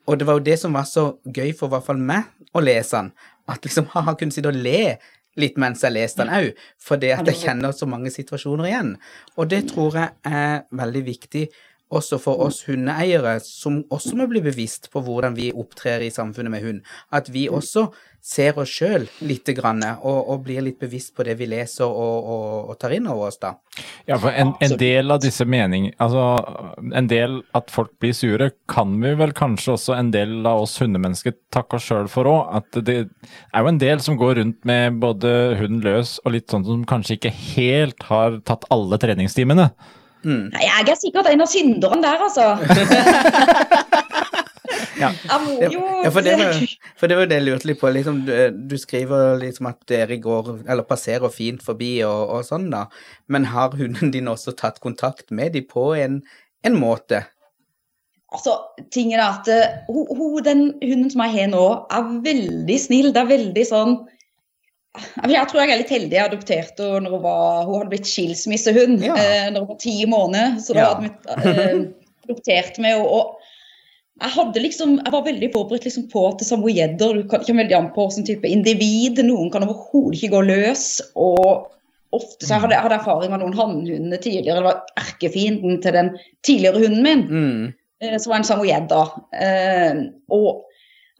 og 0.09 0.19
det 0.19 0.27
var 0.27 0.39
jo 0.39 0.43
det 0.49 0.57
som 0.59 0.75
var 0.75 0.89
så 0.89 1.05
gøy 1.23 1.53
for 1.55 1.69
i 1.69 1.75
hvert 1.77 1.87
fall 1.87 2.01
meg 2.11 2.27
å 2.51 2.63
lese 2.65 2.97
den. 2.97 3.13
At 3.49 3.63
liksom 3.63 3.87
ha 3.93 4.17
kunne 4.19 4.35
sitte 4.35 4.51
og 4.51 4.59
le 4.59 4.97
litt 5.39 5.57
mens 5.61 5.83
jeg 5.85 5.95
leste 5.95 6.23
den 6.23 6.33
òg, 6.35 6.61
fordi 6.83 7.13
at 7.15 7.27
jeg 7.29 7.41
kjenner 7.45 7.75
så 7.75 7.87
mange 7.89 8.11
situasjoner 8.13 8.69
igjen. 8.69 8.93
Og 9.37 9.49
det 9.51 9.65
tror 9.71 9.97
jeg 9.99 10.15
er 10.27 10.63
veldig 10.75 11.03
viktig 11.07 11.47
også 11.89 12.19
for 12.21 12.41
oss 12.45 12.61
hundeeiere, 12.67 13.39
som 13.41 13.81
også 13.89 14.17
må 14.19 14.27
bli 14.29 14.43
bevisst 14.45 14.89
på 14.93 15.01
hvordan 15.05 15.37
vi 15.37 15.49
opptrer 15.49 16.05
i 16.05 16.11
samfunnet 16.13 16.53
med 16.53 16.65
hund. 16.65 16.81
At 17.11 17.31
vi 17.33 17.47
også 17.49 17.87
ser 18.21 18.57
oss 18.59 18.71
sjøl 18.71 19.05
lite 19.25 19.53
grann, 19.57 19.81
og, 20.03 20.17
og 20.29 20.43
blir 20.45 20.61
litt 20.65 20.79
bevisst 20.81 21.13
på 21.15 21.23
det 21.25 21.37
vi 21.39 21.47
leser 21.49 21.87
og, 21.87 22.29
og, 22.33 22.71
og 22.71 22.79
tar 22.81 22.93
inn 22.95 23.07
over 23.09 23.29
oss, 23.29 23.39
da. 23.41 23.53
Ja, 24.09 24.17
for 24.19 24.33
en, 24.33 24.53
en 24.61 24.75
del 24.79 25.13
av 25.13 25.21
disse 25.23 25.47
mening... 25.49 25.89
Altså, 26.03 26.23
en 26.95 27.09
del 27.09 27.39
at 27.57 27.71
folk 27.73 27.93
blir 28.01 28.15
sure, 28.15 28.51
kan 28.71 28.97
vi 29.01 29.13
vel 29.19 29.33
kanskje 29.37 29.75
også 29.75 29.95
en 29.97 30.11
del 30.13 30.41
av 30.43 30.65
oss 30.65 30.77
hundemennesker 30.81 31.37
takke 31.53 31.79
oss 31.79 31.87
sjøl 31.89 32.09
for 32.11 32.29
òg. 32.29 32.51
At 32.59 32.81
det 32.85 32.97
er 33.05 33.63
jo 33.63 33.71
en 33.71 33.81
del 33.81 34.03
som 34.03 34.19
går 34.19 34.39
rundt 34.41 34.59
med 34.67 34.99
både 35.01 35.55
hund 35.61 35.85
løs 35.87 36.17
og 36.25 36.35
litt 36.35 36.51
sånn 36.51 36.67
som 36.67 36.83
kanskje 36.89 37.19
ikke 37.19 37.33
helt 37.55 38.09
har 38.09 38.41
tatt 38.49 38.67
alle 38.73 38.99
treningstimene. 39.01 39.71
Nei, 40.27 40.65
Jeg 40.65 40.83
er 40.91 40.97
sikkert 40.99 41.29
en 41.31 41.45
av 41.45 41.47
synderne 41.47 42.03
der, 42.03 42.25
altså. 42.27 42.51
Ja. 44.99 45.09
Jo 45.63 45.81
Ja, 46.03 46.09
for 46.11 46.21
det, 46.25 46.35
var, 46.39 46.59
for 46.99 47.07
det 47.11 47.17
var 47.19 47.27
det 47.31 47.37
jeg 47.39 47.45
lurte 47.47 47.67
litt 47.69 47.79
på. 47.81 47.89
Liksom, 47.95 48.21
du, 48.27 48.33
du 48.71 48.77
skriver 48.79 49.37
liksom 49.41 49.67
at 49.71 49.79
dere 49.91 50.17
går, 50.21 50.53
eller 50.69 50.83
passerer 50.87 51.31
fint 51.33 51.63
forbi 51.65 51.97
og, 52.07 52.21
og 52.37 52.45
sånn, 52.47 52.69
da. 52.73 52.85
Men 53.27 53.47
har 53.53 53.75
hunden 53.79 54.11
din 54.15 54.27
også 54.31 54.53
tatt 54.59 54.79
kontakt 54.83 55.31
med 55.31 55.53
dem 55.55 55.67
på 55.71 55.89
en, 55.99 56.21
en 56.67 56.77
måte? 56.79 57.23
Altså, 58.29 58.53
ting 58.93 59.13
er 59.15 59.23
at 59.25 59.47
eh, 59.49 59.79
ho, 59.89 60.03
ho, 60.13 60.25
den 60.45 60.67
hunden 60.83 61.09
som 61.09 61.23
jeg 61.25 61.33
har 61.39 61.47
nå, 61.49 61.63
er 61.89 62.09
veldig 62.27 62.75
snill. 62.79 63.09
Det 63.15 63.23
er 63.23 63.31
veldig 63.31 63.63
sånn 63.65 63.95
Jeg 65.29 65.47
tror 65.49 65.61
jeg 65.63 65.71
er 65.73 65.79
litt 65.81 65.93
heldig. 65.93 66.13
Jeg 66.17 66.27
adopterte 66.27 66.85
henne 66.91 67.07
når 67.07 67.15
hun 67.15 67.23
var 67.23 67.63
Hun 67.65 67.75
hadde 67.79 67.91
blitt 67.93 68.09
skilsmissehund 68.09 69.01
Ja. 69.05 69.15
eh, 69.17 69.47
når 69.53 69.63
hun 69.65 69.71
var 69.71 69.79
ti 69.81 69.95
måneder. 70.09 70.59
Så 70.61 70.75
da 70.77 70.83
Ja. 70.83 70.91
hadde 70.93 71.07
vi 71.07 71.09
eh, 71.33 72.61
henne. 72.77 72.93
Og 73.01 73.38
jeg 74.19 74.63
liksom, 74.63 74.97
jeg 75.05 75.13
var 75.13 75.25
veldig 75.25 75.49
forberedt 75.53 75.85
liksom 75.87 76.07
på 76.11 76.25
at 76.27 76.43
samojedder 76.43 77.21
kommer 77.31 77.63
veldig 77.63 77.77
an 77.77 77.91
på 77.95 78.07
hvilken 78.07 78.27
type 78.27 78.47
individ. 78.47 79.21
Noen 79.25 79.51
kan 79.53 79.63
overhodet 79.63 80.19
ikke 80.19 80.33
gå 80.35 80.41
løs. 80.47 80.85
og 81.15 81.69
ofte 82.11 82.45
så 82.45 82.55
jeg 82.55 82.63
hadde 82.63 82.73
jeg 82.73 82.85
hadde 82.87 82.97
erfaring 82.97 83.31
med 83.31 83.43
noen 83.43 83.57
hannhunder 83.57 84.17
tidligere. 84.17 84.57
Det 84.57 84.65
var 84.65 84.79
erkefienden 84.97 85.81
til 85.83 85.93
den 85.93 86.09
tidligere 86.43 86.81
hunden 86.81 87.03
min 87.03 87.25
Mm. 87.29 87.73
eh, 88.01 88.17
som 88.17 88.31
var 88.31 88.37
en 88.37 88.49
samoyed. 88.49 88.91
Eh, 88.91 89.99
og 90.29 90.65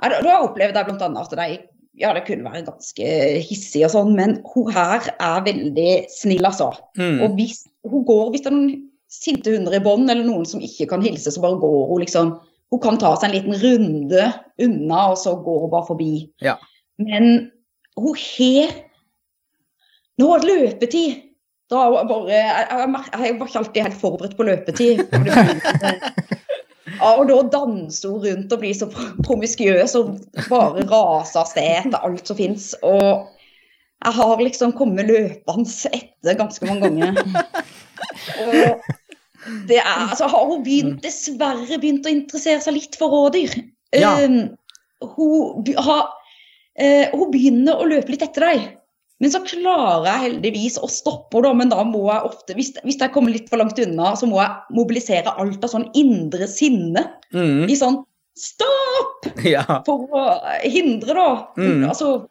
jeg, 0.02 0.24
da 0.24 0.40
opplevde 0.42 0.80
jeg 0.80 0.86
bl.a. 0.90 1.10
at 1.22 1.36
de 1.38 1.60
ja, 2.00 2.14
det 2.14 2.24
kunne 2.26 2.48
være 2.48 2.66
ganske 2.66 3.08
hissig 3.44 3.84
og 3.84 3.92
sånn, 3.92 4.14
men 4.16 4.38
hun 4.54 4.72
her 4.72 5.04
er 5.20 5.42
veldig 5.44 6.06
snill, 6.10 6.46
altså. 6.48 6.72
Mm. 6.98 7.22
Og 7.26 7.36
hvis 7.36 7.66
hun 7.84 8.06
går, 8.08 8.30
hvis 8.32 8.46
det 8.46 8.52
er 8.52 8.56
noen 8.56 8.86
sinte 9.12 9.52
hunder 9.52 9.76
i 9.76 9.82
bånd, 9.84 10.10
eller 10.10 10.24
noen 10.24 10.46
som 10.48 10.62
ikke 10.64 10.88
kan 10.88 11.04
hilse, 11.04 11.34
så 11.34 11.42
bare 11.44 11.60
går 11.60 11.90
hun 11.90 12.00
liksom 12.06 12.32
Hun 12.70 12.82
kan 12.84 13.00
ta 13.02 13.16
seg 13.18 13.30
en 13.30 13.36
liten 13.38 13.58
runde 13.64 14.28
unna, 14.62 15.00
og 15.14 15.18
så 15.18 15.34
går 15.42 15.64
hun 15.64 15.72
bare 15.72 15.88
forbi. 15.88 16.12
Ja. 16.46 16.58
Men 17.02 17.50
hun 17.98 18.16
har 18.20 18.78
Nå 20.20 20.28
var 20.28 20.42
det 20.44 20.50
løpetid. 20.52 21.26
Da 21.72 21.86
er 21.86 21.94
hun 21.96 22.10
bare 22.10 22.34
Jeg, 22.34 22.66
jeg, 22.70 22.96
jeg 23.24 23.36
var 23.40 23.48
ikke 23.48 23.60
alltid 23.62 23.86
helt 23.88 24.02
forberedt 24.02 24.38
på 24.38 24.48
løpetid. 24.50 25.06
Ja, 27.00 27.14
og 27.16 27.30
da 27.30 27.36
danser 27.54 28.12
hun 28.12 28.24
rundt 28.26 28.54
og 28.54 28.62
blir 28.62 28.76
så 28.76 28.88
promiskuøs 29.24 29.96
og 30.00 30.16
bare 30.50 30.86
raser 30.90 31.44
av 31.44 31.50
sted 31.52 31.68
etter 31.78 32.06
alt 32.06 32.28
som 32.28 32.40
fins. 32.40 32.72
Og 32.84 33.30
jeg 34.00 34.16
har 34.18 34.44
liksom 34.44 34.74
kommet 34.76 35.08
løpende 35.08 35.94
etter 35.94 36.40
ganske 36.40 36.68
mange 36.68 36.90
ganger. 36.90 37.20
Og 38.40 38.90
er, 39.48 39.86
altså 40.10 40.28
har 40.32 40.48
hun 40.50 40.64
begynt, 40.66 41.02
dessverre 41.04 41.80
begynt 41.80 42.08
å 42.08 42.14
interessere 42.14 42.62
seg 42.64 42.76
litt 42.76 42.98
for 43.00 43.14
rådyr. 43.14 43.56
Ja. 43.96 44.16
Uh, 44.20 44.50
hun, 45.16 45.64
ha, 45.78 45.84
har, 45.86 46.10
eh, 46.80 47.08
hun 47.14 47.32
begynner 47.32 47.80
å 47.80 47.88
løpe 47.88 48.12
litt 48.14 48.26
etter 48.26 48.46
deg. 48.50 48.68
Men 49.20 49.34
så 49.34 49.42
klarer 49.44 50.06
jeg 50.08 50.24
heldigvis 50.28 50.78
å 50.80 50.88
stoppe 50.92 51.42
henne, 51.42 51.58
men 51.60 51.72
da 51.74 51.84
må 51.88 52.06
jeg 52.08 52.28
ofte, 52.30 52.56
hvis, 52.56 52.72
hvis 52.86 53.00
jeg 53.02 53.12
kommer 53.12 53.34
litt 53.36 53.50
for 53.52 53.60
langt 53.60 53.80
unna, 53.84 54.14
så 54.16 54.28
må 54.30 54.40
jeg 54.40 54.76
mobilisere 54.78 55.34
alt 55.44 55.64
av 55.66 55.74
sånn 55.74 55.90
indre 56.00 56.48
sinne 56.52 57.08
Mm. 57.30 57.68
i 57.70 57.76
sånn 57.78 58.00
stopp! 58.40 59.28
Ja. 59.54 59.66
For 59.86 60.08
å 60.16 60.22
hindre, 60.64 61.14
da. 61.14 61.30
Mm. 61.60 61.84
Altså, 61.92 62.26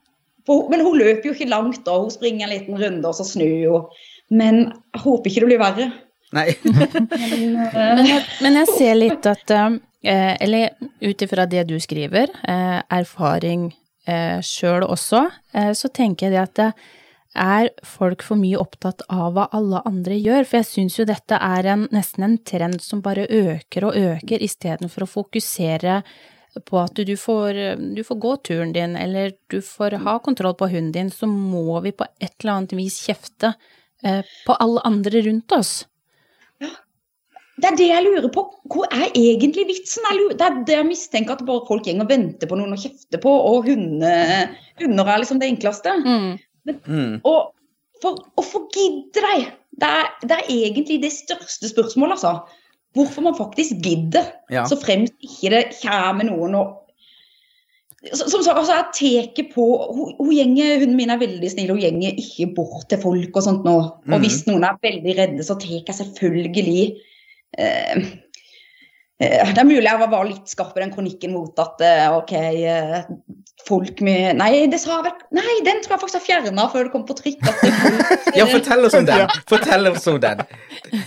for, 0.49 0.67
men 0.73 0.83
hun 0.83 0.97
løper 0.99 1.29
jo 1.29 1.35
ikke 1.37 1.51
langt, 1.51 1.83
da. 1.87 1.99
Hun 2.01 2.11
springer 2.11 2.49
en 2.49 2.55
liten 2.55 2.81
runde, 2.81 3.05
og 3.07 3.15
så 3.15 3.27
snur 3.29 3.53
hun. 3.69 4.01
Men 4.33 4.61
jeg 4.67 5.03
håper 5.05 5.31
ikke 5.31 5.45
det 5.45 5.51
blir 5.53 5.63
verre. 5.63 5.89
Nei. 6.37 6.53
Men 6.65 8.05
jeg, 8.05 8.25
men 8.45 8.59
jeg 8.61 8.69
ser 8.69 8.99
litt 8.99 9.27
at 9.29 9.51
eh, 9.55 10.35
Eller 10.45 10.75
ut 11.01 11.23
ifra 11.25 11.47
det 11.49 11.65
du 11.71 11.79
skriver, 11.81 12.29
eh, 12.45 12.79
erfaring 12.93 13.71
eh, 14.09 14.39
sjøl 14.45 14.85
også, 14.87 15.25
eh, 15.55 15.73
så 15.73 15.89
tenker 15.89 16.29
jeg 16.29 16.37
det 16.37 16.43
at 16.43 16.57
det 16.61 16.71
er 17.39 17.69
folk 17.87 18.23
for 18.25 18.41
mye 18.41 18.59
opptatt 18.59 19.05
av 19.13 19.35
hva 19.37 19.49
alle 19.55 19.83
andre 19.89 20.17
gjør? 20.17 20.47
For 20.49 20.61
jeg 20.61 20.69
syns 20.71 20.99
jo 20.99 21.07
dette 21.09 21.39
er 21.39 21.69
en, 21.75 21.87
nesten 21.95 22.25
en 22.27 22.39
trend 22.41 22.81
som 22.83 23.03
bare 23.05 23.29
øker 23.29 23.89
og 23.89 23.99
øker, 23.99 24.43
istedenfor 24.43 25.05
å 25.05 25.13
fokusere 25.13 26.01
på 26.67 26.79
at 26.81 26.99
du 27.07 27.15
får, 27.21 27.59
du 27.95 28.01
får 28.05 28.19
gå 28.19 28.33
turen 28.49 28.73
din, 28.75 28.97
eller 28.97 29.35
du 29.53 29.61
får 29.63 29.99
ha 30.05 30.17
kontroll 30.25 30.57
på 30.59 30.71
hunden 30.73 30.93
din, 30.95 31.11
så 31.11 31.29
må 31.29 31.81
vi 31.85 31.93
på 31.93 32.07
et 32.19 32.33
eller 32.41 32.55
annet 32.55 32.75
vis 32.79 32.99
kjefte 33.05 33.53
eh, 34.03 34.25
på 34.47 34.57
alle 34.59 34.83
andre 34.89 35.23
rundt 35.29 35.55
oss. 35.55 35.85
Det 37.59 37.67
er 37.73 37.77
det 37.79 37.89
jeg 37.91 38.05
lurer 38.07 38.31
på. 38.31 38.45
Hvor 38.71 38.87
er 38.95 39.09
egentlig 39.19 39.65
vitsen? 39.67 40.05
Jeg 40.07 40.19
lurer, 40.21 40.37
det 40.39 40.47
er 40.47 40.59
det 40.69 40.77
jeg 40.77 40.87
mistenker 40.87 41.35
at 41.35 41.45
bare 41.47 41.67
folk 41.67 41.87
går 41.89 42.03
og 42.05 42.11
venter 42.11 42.51
på 42.51 42.59
noen 42.59 42.77
å 42.77 42.79
kjefte 42.79 43.19
på, 43.23 43.33
og 43.51 43.67
hunde, 43.67 44.13
hunder 44.79 45.11
er 45.11 45.23
liksom 45.23 45.41
det 45.43 45.51
enkleste. 45.51 45.95
Mm. 46.05 46.37
Mm. 46.87 47.15
Og 47.25 47.55
For 47.99 48.15
hvorfor 48.39 48.69
gidder 48.71 49.25
de? 49.27 49.47
Det 49.79 49.89
er, 49.91 50.11
det 50.23 50.37
er 50.37 50.51
egentlig 50.55 51.01
det 51.03 51.11
største 51.11 51.67
spørsmålet, 51.67 52.21
altså. 52.21 52.45
Hvorfor 52.95 53.25
man 53.27 53.35
faktisk 53.35 53.81
gidder. 53.83 54.29
Ja. 54.55 54.63
Så 54.71 54.79
fremst 54.79 55.17
ikke 55.19 55.51
det 55.57 55.65
kommer 55.83 56.29
noen 56.29 56.55
og 56.55 56.77
Som 58.15 58.45
sagt, 58.47 58.55
altså, 58.55 58.77
jeg 58.79 59.27
tar 59.35 59.49
på 59.51 59.65
hun, 59.91 60.13
hun 60.21 60.31
gjenger, 60.31 60.79
Hunden 60.79 60.97
min 60.97 61.11
er 61.11 61.19
veldig 61.19 61.51
snill, 61.51 61.73
hun 61.75 61.83
gjenger 61.83 62.15
ikke 62.23 62.53
bort 62.55 62.87
til 62.89 63.01
folk 63.03 63.35
og 63.35 63.43
sånt 63.43 63.65
nå. 63.67 63.75
Og 64.07 64.15
Mhm. 64.15 64.23
hvis 64.23 64.47
noen 64.47 64.63
er 64.65 64.79
veldig 64.83 65.17
redde, 65.19 65.43
så 65.43 65.59
tar 65.59 65.83
jeg 65.83 65.97
selvfølgelig 65.99 66.95
eh, 67.57 67.97
eh, 69.23 69.53
Det 69.55 69.63
er 69.63 69.69
mulig 69.69 69.87
jeg 69.87 70.11
var, 70.13 70.29
litt 70.29 70.51
skarp 70.51 70.77
i 70.77 70.83
den 70.85 70.93
kronikken 70.95 71.35
mot 71.35 71.59
at 71.63 71.83
eh, 71.85 72.05
OK, 72.13 72.35
eh, 72.35 73.09
folk 73.69 74.03
med 74.05 74.39
Nei, 74.41 74.67
det 74.71 74.81
sa 74.83 75.01
vel 75.07 75.15
Nei, 75.37 75.59
den 75.67 75.83
tror 75.85 75.97
jeg 75.97 76.05
faktisk 76.05 76.21
har 76.21 76.27
fjerna 76.27 76.69
før 76.73 76.89
det 76.89 76.95
kom 76.95 77.05
på 77.09 77.17
trykk. 77.19 77.45
Folk, 77.49 77.93
Ja, 78.39 78.49
fortell 78.51 78.89
oss 78.89 78.97
om 78.99 79.09
den! 79.09 79.27
Fortell 79.51 79.93
oss 79.93 80.09
om 80.11 80.21
den. 80.23 80.47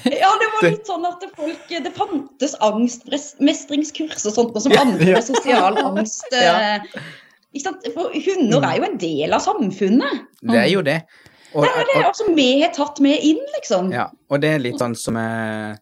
ja, 0.09 0.35
det 0.41 0.51
var 0.57 0.67
litt 0.67 0.89
sånn 0.89 1.09
at 1.09 1.25
folk 1.37 1.73
Det 1.87 1.95
fantes 1.97 2.55
angstmestringskurs 2.71 4.29
og 4.29 4.37
sånt, 4.37 4.55
og 4.55 4.63
som 4.65 4.77
andre 4.81 5.21
sosial 5.25 5.79
angst. 5.85 6.27
Ja. 6.31 6.79
For 7.91 8.13
hunder 8.15 8.63
er 8.63 8.77
jo 8.79 8.85
en 8.87 9.01
del 9.01 9.35
av 9.35 9.43
samfunnet. 9.43 10.23
Det 10.39 10.55
er 10.55 10.69
jo 10.71 10.83
det. 10.87 11.01
Og, 11.51 11.65
Det 11.65 11.71
er 11.81 11.87
det 11.89 12.03
altså 12.07 12.29
vi 12.35 12.61
har 12.61 12.71
tatt 12.75 13.01
med 13.03 13.19
inn, 13.27 13.41
liksom. 13.57 13.89
ja, 13.91 14.05
og 14.31 14.39
det 14.39 14.53
er 14.55 14.61
litt 14.63 14.79
sånn 14.79 14.95
som 14.95 15.17
eh, 15.19 15.75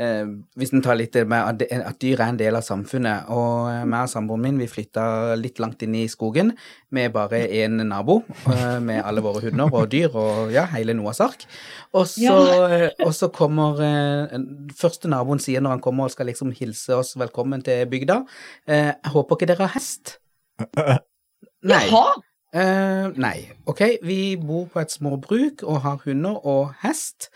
eh, 0.00 0.30
Hvis 0.58 0.72
en 0.74 0.82
tar 0.84 0.96
litt 0.98 1.16
med 1.28 1.64
at, 1.68 1.98
dyr 2.00 2.20
er 2.20 2.32
en 2.32 2.38
del 2.40 2.56
av 2.58 2.64
samfunnet. 2.66 3.28
Og 3.32 3.68
jeg 3.70 3.88
meg 3.92 4.06
og 4.06 4.12
samboeren 4.12 4.44
min 4.46 4.60
vi 4.60 4.68
flytta 4.70 5.36
litt 5.38 5.60
langt 5.62 5.84
inn 5.86 5.96
i 5.98 6.06
skogen 6.10 6.54
med 6.90 7.12
bare 7.14 7.42
én 7.46 7.76
nabo. 7.88 8.22
eh, 8.50 8.78
med 8.80 9.02
alle 9.04 9.24
våre 9.24 9.44
hunder 9.44 9.72
og 9.72 9.90
dyr 9.92 10.16
og 10.16 10.54
ja, 10.54 10.64
hele 10.74 10.96
Noas 10.96 11.20
ark. 11.24 11.44
Og 11.92 12.08
så, 12.08 12.22
ja. 12.24 12.88
og 13.04 13.12
så 13.16 13.28
kommer 13.34 13.80
eh, 13.84 14.40
Første 14.78 15.10
naboen 15.10 15.40
sier 15.42 15.62
når 15.62 15.76
han 15.76 15.84
kommer 15.84 16.06
og 16.06 16.14
skal 16.14 16.28
liksom 16.30 16.52
hilse 16.54 16.94
oss 16.94 17.16
velkommen 17.18 17.64
til 17.66 17.82
bygda 17.90 18.20
eh, 18.68 18.92
Jeg 18.94 19.14
håper 19.14 19.36
ikke 19.36 19.48
dere 19.50 19.66
har 19.66 19.74
hest? 19.74 20.18
Nei. 21.70 21.84
Jaha! 21.90 22.20
Eh, 22.50 23.12
nei. 23.14 23.46
Ok, 23.70 23.80
vi 24.02 24.34
bor 24.40 24.66
på 24.72 24.80
et 24.82 24.90
småbruk 24.90 25.62
og 25.62 25.82
har 25.84 26.00
hunder 26.04 26.40
og 26.46 26.72
hest, 26.82 27.28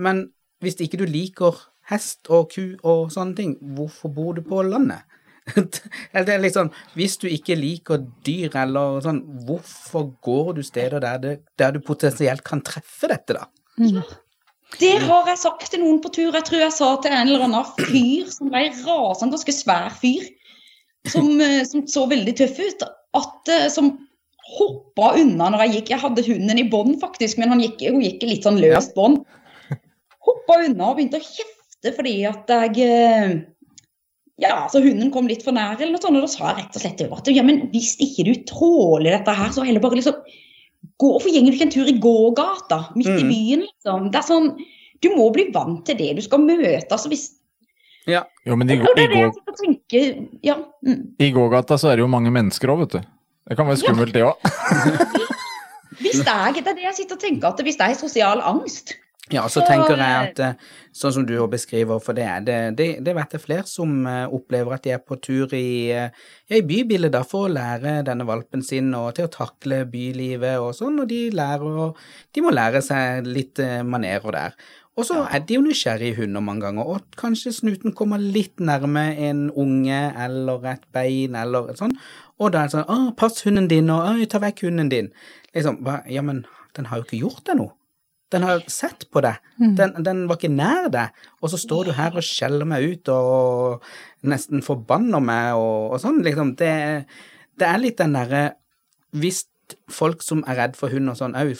men 0.00 0.30
hvis 0.64 0.78
ikke 0.80 1.02
du 1.02 1.04
liker 1.04 1.58
hest 1.92 2.28
og 2.32 2.50
ku 2.54 2.64
og 2.82 3.12
sånne 3.14 3.38
ting, 3.38 3.56
hvorfor 3.76 4.12
bor 4.12 4.36
du 4.36 4.42
på 4.46 4.64
landet? 4.66 5.06
det 6.26 6.34
er 6.34 6.44
sånn, 6.54 6.70
Hvis 6.94 7.16
du 7.18 7.26
ikke 7.30 7.56
liker 7.58 8.04
dyr 8.26 8.54
eller 8.62 9.00
sånn, 9.02 9.22
hvorfor 9.46 10.12
går 10.22 10.52
du 10.58 10.62
steder 10.66 11.02
der, 11.02 11.22
det, 11.22 11.32
der 11.58 11.74
du 11.74 11.80
potensielt 11.82 12.44
kan 12.46 12.62
treffe 12.64 13.10
dette, 13.10 13.40
da? 13.40 13.48
Det 14.80 14.94
har 15.02 15.26
jeg 15.28 15.40
sagt 15.40 15.66
til 15.72 15.82
noen 15.82 15.98
på 16.00 16.12
tur. 16.14 16.30
Jeg 16.32 16.46
tror 16.48 16.62
jeg 16.62 16.74
sa 16.74 16.92
til 17.02 17.12
en 17.12 17.28
eller 17.28 17.44
annen 17.48 17.66
fyr 17.76 18.30
som 18.32 18.52
ble 18.52 18.68
rasende, 18.86 19.34
ganske 19.34 19.54
svær 19.56 19.90
fyr, 19.98 20.24
som, 21.12 21.28
eh, 21.44 21.60
som 21.68 21.84
så 21.90 22.06
veldig 22.10 22.36
tøff 22.38 22.60
ut, 22.62 22.86
at 23.18 23.52
eh, 23.52 23.68
som 23.72 23.92
hoppa 24.52 25.14
unna 25.20 25.50
når 25.52 25.66
jeg 25.66 25.74
gikk. 25.76 25.92
Jeg 25.94 26.04
hadde 26.04 26.26
hunden 26.28 26.60
i 26.60 26.68
bånd, 26.68 26.96
faktisk, 27.02 27.40
men 27.40 27.52
han 27.52 27.62
gikk, 27.64 27.82
hun 27.88 28.04
gikk 28.04 28.24
i 28.24 28.34
litt 28.34 28.48
sånn 28.48 28.60
løst 28.62 28.94
bånd. 28.96 29.24
Hoppa 30.22 30.62
unna 30.62 30.92
og 30.92 30.98
begynte 30.98 31.18
å 31.18 31.26
kjefte 31.26 31.61
fordi 31.96 32.12
at 32.28 32.46
jeg 32.48 32.78
eh, 32.86 33.32
Ja, 34.42 34.68
så 34.72 34.80
hunden 34.82 35.10
kom 35.14 35.26
litt 35.28 35.42
for 35.44 35.52
nær, 35.54 35.74
eller 35.76 35.92
noe 35.92 36.00
sånt, 36.02 36.16
og 36.18 36.24
da 36.24 36.30
sa 36.30 36.48
jeg 36.52 36.62
rett 36.62 36.76
og 36.78 36.82
slett 36.82 36.96
til 36.98 37.06
henne 37.10 37.18
at 37.20 37.28
ja, 37.36 37.42
men 37.46 37.60
hvis 37.74 37.92
ikke 38.02 38.24
du 38.26 38.32
tåler 38.48 39.12
dette 39.18 39.34
her, 39.36 39.50
så 39.54 39.62
heller 39.66 39.82
bare 39.84 39.98
liksom 40.00 40.16
gå, 40.22 41.10
Hvorfor 41.12 41.30
gjenger 41.30 41.52
du 41.52 41.56
ikke 41.58 41.66
en 41.68 41.74
tur 41.74 41.90
i 41.90 41.98
gågata 42.02 42.78
midt 42.96 43.10
i 43.12 43.22
Mm. 43.22 43.28
byen, 43.30 43.60
liksom? 43.68 44.10
Det 44.10 44.18
er 44.22 44.26
sånn 44.30 44.48
Du 45.02 45.08
må 45.16 45.28
bli 45.34 45.48
vant 45.54 45.84
til 45.86 45.96
det 45.98 46.16
du 46.16 46.22
skal 46.22 46.38
møte. 46.38 46.90
altså 46.90 47.08
hvis 47.10 47.30
Ja, 48.06 48.24
Jo, 48.46 48.56
men 48.56 48.70
i, 48.70 48.74
i, 48.74 48.82
det 48.96 49.04
i, 49.10 49.20
er 49.22 49.30
det 49.30 49.56
tenker. 49.60 50.28
Ja. 50.42 50.56
Mm. 50.86 51.14
i 51.18 51.30
gågata 51.30 51.78
så 51.78 51.90
er 51.92 51.96
det 51.96 52.02
jo 52.06 52.10
mange 52.10 52.30
mennesker 52.34 52.68
òg, 52.72 52.78
vet 52.86 52.96
du. 52.96 53.00
Det 53.48 53.56
kan 53.58 53.66
være 53.66 53.82
skummelt, 53.82 54.12
det 54.14 54.22
òg. 54.22 54.38
Hvis 56.02 56.18
jeg, 56.24 56.54
det 56.56 56.66
er 56.66 56.74
det 56.74 56.82
jeg 56.88 56.94
sitter 56.96 57.14
og 57.18 57.20
tenker, 57.22 57.48
at 57.52 57.60
hvis 57.62 57.76
det 57.78 57.86
er 57.86 57.94
sosial 57.94 58.40
angst 58.42 58.94
Ja, 59.30 59.44
så 59.46 59.62
tenker 59.62 59.94
jeg 59.94 60.14
at 60.18 60.40
eh, 60.42 60.70
sånn 60.98 61.12
som 61.14 61.24
du 61.26 61.36
beskriver, 61.48 62.00
for 62.02 62.16
det 62.16 62.24
er 62.26 62.40
det, 62.42 62.56
det, 62.76 62.86
det 63.06 63.12
vet 63.14 63.36
jeg 63.36 63.44
flere 63.44 63.68
som 63.70 64.02
eh, 64.08 64.24
opplever 64.26 64.74
at 64.74 64.82
de 64.82 64.92
er 64.96 64.98
på 64.98 65.14
tur 65.22 65.52
i, 65.54 65.92
eh, 65.94 66.08
ja, 66.50 66.58
i 66.58 66.64
bybildet 66.66 67.14
da, 67.14 67.20
for 67.22 67.46
å 67.46 67.52
lære 67.52 68.00
denne 68.08 68.26
valpen 68.26 68.64
sin 68.66 68.90
og 68.98 69.12
til 69.16 69.28
å 69.28 69.32
takle 69.32 69.84
bylivet 69.88 70.58
og 70.58 70.74
sånn, 70.74 70.98
og 71.04 71.06
de 71.12 71.20
lærer 71.38 71.94
De 72.34 72.42
må 72.42 72.50
lære 72.50 72.82
seg 72.82 73.28
litt 73.28 73.62
manerer 73.86 74.34
der. 74.34 74.56
Og 74.98 75.06
så 75.08 75.22
er 75.24 75.44
de 75.46 75.56
jo 75.56 75.62
nysgjerrige 75.64 76.18
hunder 76.18 76.42
mange 76.44 76.66
ganger, 76.66 76.90
og 76.90 77.14
kanskje 77.16 77.54
snuten 77.56 77.94
kommer 77.96 78.20
litt 78.20 78.60
nærme 78.60 79.06
en 79.28 79.46
unge 79.54 80.00
eller 80.26 80.66
et 80.74 80.82
bein 80.92 81.38
eller 81.38 81.70
sånn, 81.78 81.94
og 82.42 82.52
da 82.52 82.64
er 82.64 82.68
det 82.68 82.74
sånn 82.74 82.90
'Å, 82.90 83.14
pass 83.16 83.40
hunden 83.46 83.70
din', 83.70 83.88
og 83.88 84.02
'Å, 84.02 84.26
ta 84.28 84.42
vekk 84.42 84.66
hunden 84.66 84.90
din'. 84.90 85.12
Liksom, 85.54 85.78
ja, 86.10 86.20
men 86.20 86.44
den 86.76 86.90
har 86.90 86.98
jo 86.98 87.04
ikke 87.04 87.22
gjort 87.22 87.46
deg 87.46 87.56
noe. 87.56 87.72
Den 88.32 88.46
har 88.46 88.62
sett 88.72 89.06
på 89.12 89.22
deg. 89.24 89.38
Den, 89.60 89.94
den 90.04 90.24
var 90.30 90.38
ikke 90.40 90.52
nær 90.52 90.88
deg. 90.92 91.18
Og 91.42 91.52
så 91.52 91.60
står 91.60 91.90
du 91.90 91.92
her 91.96 92.16
og 92.16 92.26
skjeller 92.26 92.68
meg 92.68 92.86
ut 92.88 93.12
og 93.12 93.84
nesten 94.28 94.64
forbanner 94.64 95.22
meg 95.22 95.58
og, 95.60 95.92
og 95.92 96.02
sånn. 96.02 96.22
Liksom, 96.24 96.54
det, 96.60 96.72
det 97.60 97.68
er 97.68 97.82
litt 97.82 98.00
den 98.00 98.16
derre 98.16 98.44
Hvis 99.12 99.44
folk 99.92 100.24
som 100.24 100.42
er 100.48 100.58
redd 100.58 100.74
for 100.76 100.92
hund 100.92 101.12
og 101.12 101.20
sånn 101.20 101.36
òg 101.38 101.54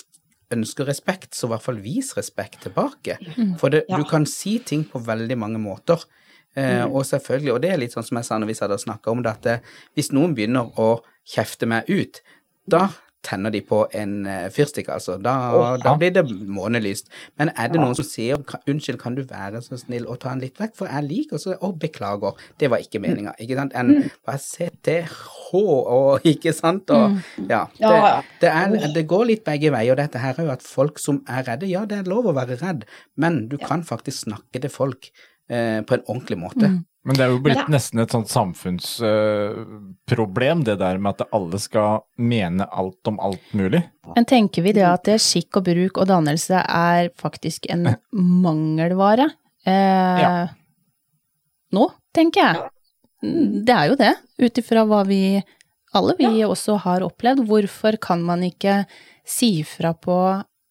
ønsker 0.53 0.85
respekt, 0.89 1.33
så 1.33 1.49
i 1.49 1.53
hvert 1.53 1.65
fall 1.65 1.79
vis 1.81 2.11
respekt 2.17 2.65
tilbake. 2.67 3.19
For 3.61 3.73
det, 3.73 3.87
du 3.89 4.05
kan 4.09 4.27
si 4.29 4.59
ting 4.61 4.85
på 4.89 5.01
veldig 5.01 5.39
mange 5.41 5.61
måter. 5.63 6.03
Eh, 6.55 6.85
og 6.85 7.07
selvfølgelig, 7.09 7.53
og 7.55 7.63
det 7.65 7.71
er 7.73 7.81
litt 7.81 7.95
sånn 7.95 8.05
som 8.05 8.19
jeg 8.21 8.29
sa 8.29 8.37
når 8.37 8.51
vi 8.51 8.57
hadde 8.61 8.77
snakka 8.83 9.13
om 9.15 9.23
det, 9.25 9.33
at 9.33 9.49
eh, 9.49 9.71
hvis 9.97 10.13
noen 10.13 10.35
begynner 10.37 10.69
å 10.77 10.91
kjefte 11.25 11.69
meg 11.71 11.89
ut, 11.89 12.21
da 12.69 12.91
tenner 13.23 13.53
de 13.55 13.61
på 13.65 13.85
en 13.97 14.27
eh, 14.27 14.49
fyrstikk, 14.53 14.91
altså. 14.93 15.17
Da, 15.23 15.35
da 15.83 15.93
ja. 15.93 15.95
blir 15.99 16.13
det 16.15 16.25
månelyst. 16.29 17.11
Men 17.41 17.53
er 17.57 17.71
det 17.73 17.81
noen 17.81 17.95
som 17.99 18.07
sier 18.07 18.41
'unnskyld, 18.67 18.99
kan 19.01 19.17
du 19.17 19.23
være 19.23 19.63
så 19.63 19.79
snill 19.81 20.09
å 20.11 20.17
ta 20.21 20.33
den 20.33 20.43
litt 20.45 20.59
vekk', 20.61 20.77
for 20.79 20.91
jeg 20.91 21.09
liker 21.09 21.43
så 21.43 21.55
'å, 21.57 21.73
beklager', 21.79 22.39
det 22.61 22.71
var 22.71 22.83
ikke 22.83 23.03
meninga, 23.03 23.35
ikke 23.39 23.59
sant? 23.59 23.77
En 23.79 24.11
bare 24.27 24.39
CTH 24.43 25.55
og 25.55 26.27
ikke 26.33 26.53
sant, 26.57 26.91
og 26.91 27.19
ja. 27.49 27.67
Det, 27.79 27.83
Ja, 27.83 27.93
ja. 27.97 28.23
det, 28.41 28.51
er, 28.51 28.93
det 28.95 29.07
går 29.07 29.27
litt 29.31 29.45
begge 29.45 29.73
veier, 29.75 29.97
dette 29.99 30.19
her 30.19 30.39
er 30.39 30.49
jo 30.49 30.55
at 30.55 30.63
folk 30.63 30.99
som 30.99 31.23
er 31.29 31.47
redde, 31.47 31.71
ja, 31.71 31.85
det 31.87 32.03
er 32.03 32.11
lov 32.11 32.31
å 32.31 32.37
være 32.37 32.59
redd, 32.63 32.87
men 33.17 33.47
du 33.49 33.59
kan 33.61 33.85
faktisk 33.87 34.27
snakke 34.27 34.63
til 34.63 34.73
folk 34.73 35.13
eh, 35.53 35.81
på 35.85 35.95
en 35.99 36.05
ordentlig 36.09 36.39
måte. 36.41 36.71
Men 37.05 37.17
det 37.19 37.25
er 37.25 37.31
jo 37.33 37.41
blitt 37.43 37.69
nesten 37.73 37.99
et 37.99 38.13
sånt 38.15 38.29
samfunnsproblem, 38.31 40.61
det 40.65 40.77
der 40.79 40.99
med 41.03 41.11
at 41.19 41.27
alle 41.35 41.59
skal 41.59 42.01
mene 42.23 42.63
alt 42.71 43.09
om 43.11 43.19
alt 43.21 43.43
mulig. 43.59 43.81
Men 44.15 44.25
tenker 44.29 44.63
vi 44.63 44.73
det 44.77 44.85
at 44.87 45.03
det 45.09 45.17
skikk 45.23 45.57
og 45.59 45.65
bruk 45.67 45.99
og 45.99 46.07
dannelse 46.11 46.55
er 46.63 47.09
faktisk 47.19 47.67
en 47.75 47.89
mangelvare? 48.45 49.27
Eh, 49.67 50.21
Ja. 50.23 50.49
Nå, 51.73 51.87
tenker 52.13 52.41
jeg. 52.45 52.57
Det 53.65 53.73
er 53.73 53.87
jo 53.89 53.95
det, 53.97 54.13
ut 54.43 54.59
ifra 54.61 54.83
hva 54.85 55.05
vi 55.09 55.41
alle 55.97 56.13
vi 56.19 56.45
også 56.45 56.75
har 56.85 57.01
opplevd. 57.07 57.47
Hvorfor 57.49 57.97
kan 58.03 58.21
man 58.25 58.43
ikke 58.45 58.83
si 59.29 59.63
fra 59.65 59.93
på 59.97 60.17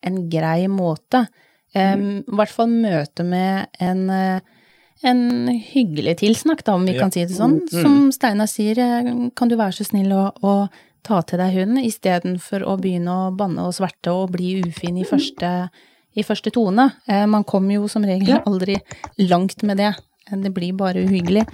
en 0.06 0.30
grei 0.30 0.68
måte? 0.70 1.26
Em, 1.74 2.22
I 2.22 2.32
hvert 2.38 2.54
fall 2.54 2.70
møte 2.70 3.24
med 3.26 3.66
en, 3.82 4.10
eh, 4.14 4.40
en 5.04 5.48
hyggelig 5.50 6.18
tilsnakk, 6.22 6.64
da, 6.64 6.74
om 6.76 6.86
vi 6.86 6.94
Ja. 6.96 7.00
kan 7.02 7.12
si 7.12 7.26
det 7.26 7.34
sånn. 7.36 7.60
Som 7.70 8.12
Steinar 8.12 8.48
sier, 8.48 8.78
eh, 8.78 9.30
kan 9.36 9.48
du 9.48 9.56
være 9.56 9.74
så 9.74 9.86
snill 9.86 10.12
å, 10.12 10.32
å 10.44 10.70
ta 11.04 11.22
til 11.22 11.40
deg 11.40 11.54
hunden, 11.56 11.84
istedenfor 11.84 12.62
å 12.62 12.78
begynne 12.80 13.10
å 13.10 13.36
banne 13.36 13.60
og 13.66 13.74
sverte 13.74 14.12
og 14.14 14.32
bli 14.32 14.62
ufin 14.62 15.00
i 15.00 15.04
første, 15.04 15.70
i 16.16 16.22
første 16.24 16.52
tone. 16.52 16.92
Eh, 17.08 17.26
man 17.26 17.44
kommer 17.44 17.74
jo 17.74 17.88
som 17.88 18.04
regel 18.04 18.42
aldri 18.46 18.78
langt 19.18 19.64
med 19.64 19.78
det. 19.78 19.96
Det 20.32 20.54
blir 20.54 20.74
bare 20.78 21.02
uhyggelig. 21.04 21.48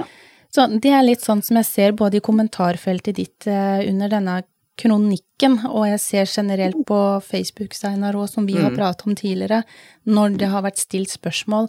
Så 0.51 0.67
det 0.79 0.91
er 0.91 1.03
litt 1.03 1.21
sånn 1.21 1.41
som 1.43 1.55
jeg 1.57 1.65
ser 1.65 1.91
både 1.93 2.15
i 2.17 2.19
kommentarfeltet 2.19 3.15
ditt 3.15 3.47
eh, 3.47 3.87
under 3.89 4.09
denne 4.09 4.43
kronikken, 4.77 5.57
og 5.65 5.87
jeg 5.87 5.99
ser 5.99 6.25
generelt 6.29 6.85
på 6.85 6.97
Facebook, 7.25 7.73
Steinar, 7.73 8.13
òg, 8.13 8.29
som 8.29 8.45
vi 8.45 8.53
har 8.61 8.69
pratet 8.75 9.07
om 9.07 9.15
tidligere, 9.17 9.63
når 10.05 10.37
det 10.37 10.49
har 10.51 10.61
vært 10.61 10.77
stilt 10.77 11.09
spørsmål. 11.09 11.67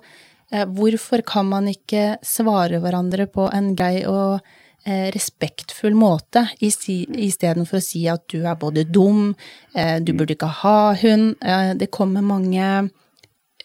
Eh, 0.52 0.64
hvorfor 0.64 1.22
kan 1.26 1.48
man 1.50 1.68
ikke 1.68 2.16
svare 2.24 2.80
hverandre 2.80 3.26
på 3.30 3.48
en 3.52 3.74
grei 3.76 4.04
og 4.08 4.40
eh, 4.86 5.08
respektfull 5.14 5.96
måte, 5.98 6.46
istedenfor 6.64 7.80
å 7.80 7.84
si 7.84 8.06
at 8.08 8.24
du 8.32 8.40
er 8.46 8.56
både 8.60 8.86
dum, 8.88 9.34
eh, 9.74 9.98
du 10.00 10.14
burde 10.14 10.36
ikke 10.38 10.52
ha 10.62 10.94
hund, 11.02 11.34
eh, 11.42 11.74
det 11.76 11.90
kommer 11.94 12.24
mange 12.24 12.88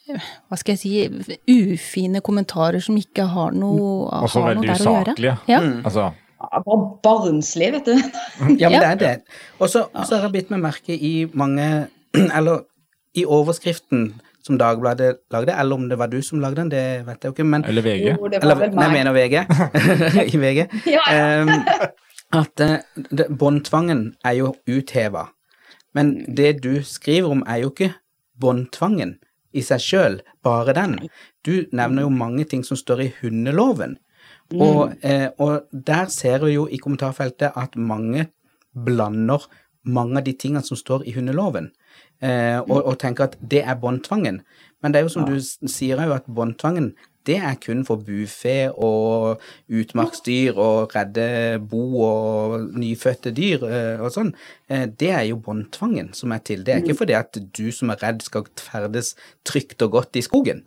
hva 0.04 0.58
skal 0.60 0.76
jeg 0.76 0.82
si, 0.82 1.38
ufine 1.48 2.20
kommentarer 2.20 2.84
som 2.84 2.98
ikke 3.00 3.24
har 3.32 3.54
noe, 3.56 4.10
Også 4.26 4.42
har 4.44 4.58
noe 4.58 4.66
der 4.68 4.76
der 4.76 4.84
å 4.84 4.96
gjøre. 4.98 5.14
usaklige. 5.16 5.38
Ja. 5.48 5.62
Altså, 5.84 6.10
Ja, 6.44 6.60
Bare 6.60 7.00
barnslig, 7.00 7.70
vet 7.72 7.86
du. 7.88 7.94
Ja, 8.60 8.68
men 8.68 8.82
det 8.82 8.90
er 8.90 8.96
det. 9.00 9.14
Og 9.64 9.70
så 9.72 9.86
så 9.96 10.18
har 10.18 10.26
jeg 10.28 10.34
bitt 10.34 10.50
meg 10.52 10.60
merke 10.60 10.92
i 10.92 11.14
mange 11.32 11.88
Eller 12.38 12.66
i 13.16 13.24
overskriften 13.24 14.10
som 14.44 14.58
Dagbladet 14.60 15.24
lagde, 15.32 15.56
eller 15.56 15.76
om 15.76 15.88
det 15.90 15.98
var 16.00 16.12
du 16.12 16.22
som 16.22 16.42
lagde 16.44 16.62
den, 16.62 16.72
det 16.72 16.84
vet 17.08 17.24
jeg 17.24 17.32
jo 17.32 17.36
ikke, 17.36 17.48
men 17.48 17.66
Eller 17.66 17.86
VG. 17.86 18.08
Jo, 18.10 18.28
det 18.28 18.42
Eller, 18.44 18.68
nei, 18.68 18.84
jeg 18.84 18.94
mener 18.98 19.14
VG. 19.16 19.36
I 20.36 20.42
VG. 20.42 20.60
Ja, 20.92 21.04
ja. 21.08 21.42
um, 21.42 21.52
at 22.34 22.64
eh, 22.66 23.28
båndtvangen 23.30 24.06
er 24.26 24.38
jo 24.42 24.54
utheva. 24.68 25.30
Men 25.94 26.16
det 26.36 26.64
du 26.64 26.82
skriver 26.84 27.30
om, 27.30 27.44
er 27.48 27.62
jo 27.64 27.72
ikke 27.72 27.94
båndtvangen 28.42 29.18
i 29.54 29.62
seg 29.62 29.84
sjøl, 29.84 30.22
bare 30.44 30.74
den. 30.76 30.98
Du 31.46 31.70
nevner 31.72 32.08
jo 32.08 32.10
mange 32.10 32.48
ting 32.50 32.66
som 32.66 32.80
står 32.80 33.04
i 33.06 33.12
hundeloven. 33.22 34.00
Og, 34.54 34.94
eh, 35.06 35.30
og 35.42 35.70
der 35.72 36.10
ser 36.14 36.44
vi 36.44 36.58
jo 36.58 36.68
i 36.68 36.82
kommentarfeltet 36.82 37.56
at 37.56 37.78
mange 37.80 38.28
blander 38.74 39.46
mange 39.84 40.18
av 40.18 40.24
de 40.24 40.34
tingene 40.34 40.64
som 40.64 40.80
står 40.80 41.06
i 41.08 41.14
hundeloven, 41.16 41.70
eh, 42.24 42.60
og, 42.64 42.80
og 42.82 43.00
tenker 43.02 43.30
at 43.30 43.38
det 43.40 43.64
er 43.64 43.80
båndtvangen. 43.80 44.42
Men 44.84 44.94
det 44.94 45.00
er 45.00 45.08
jo 45.08 45.14
som 45.14 45.28
du 45.28 45.36
sier 45.40 46.00
òg, 46.02 46.16
at 46.18 46.26
båndtvangen, 46.28 46.94
det 47.28 47.38
er 47.40 47.56
kun 47.64 47.86
for 47.88 48.02
bufe 48.04 48.56
og 48.74 49.40
utmarksdyr 49.72 50.58
og 50.60 50.92
redde 50.96 51.62
bo 51.72 51.84
og 52.04 52.66
nyfødte 52.76 53.32
dyr 53.36 53.64
eh, 53.64 54.04
og 54.04 54.12
sånn. 54.12 54.34
Eh, 54.68 54.86
det 54.92 55.12
er 55.16 55.24
jo 55.30 55.40
båndtvangen 55.46 56.12
som 56.18 56.36
er 56.36 56.44
til. 56.44 56.66
Det 56.68 56.76
er 56.76 56.84
ikke 56.84 57.00
fordi 57.00 57.16
at 57.16 57.40
du 57.40 57.66
som 57.72 57.94
er 57.94 58.04
redd 58.04 58.26
skal 58.26 58.48
ferdes 58.60 59.14
trygt 59.48 59.86
og 59.88 59.96
godt 59.96 60.20
i 60.20 60.26
skogen. 60.26 60.66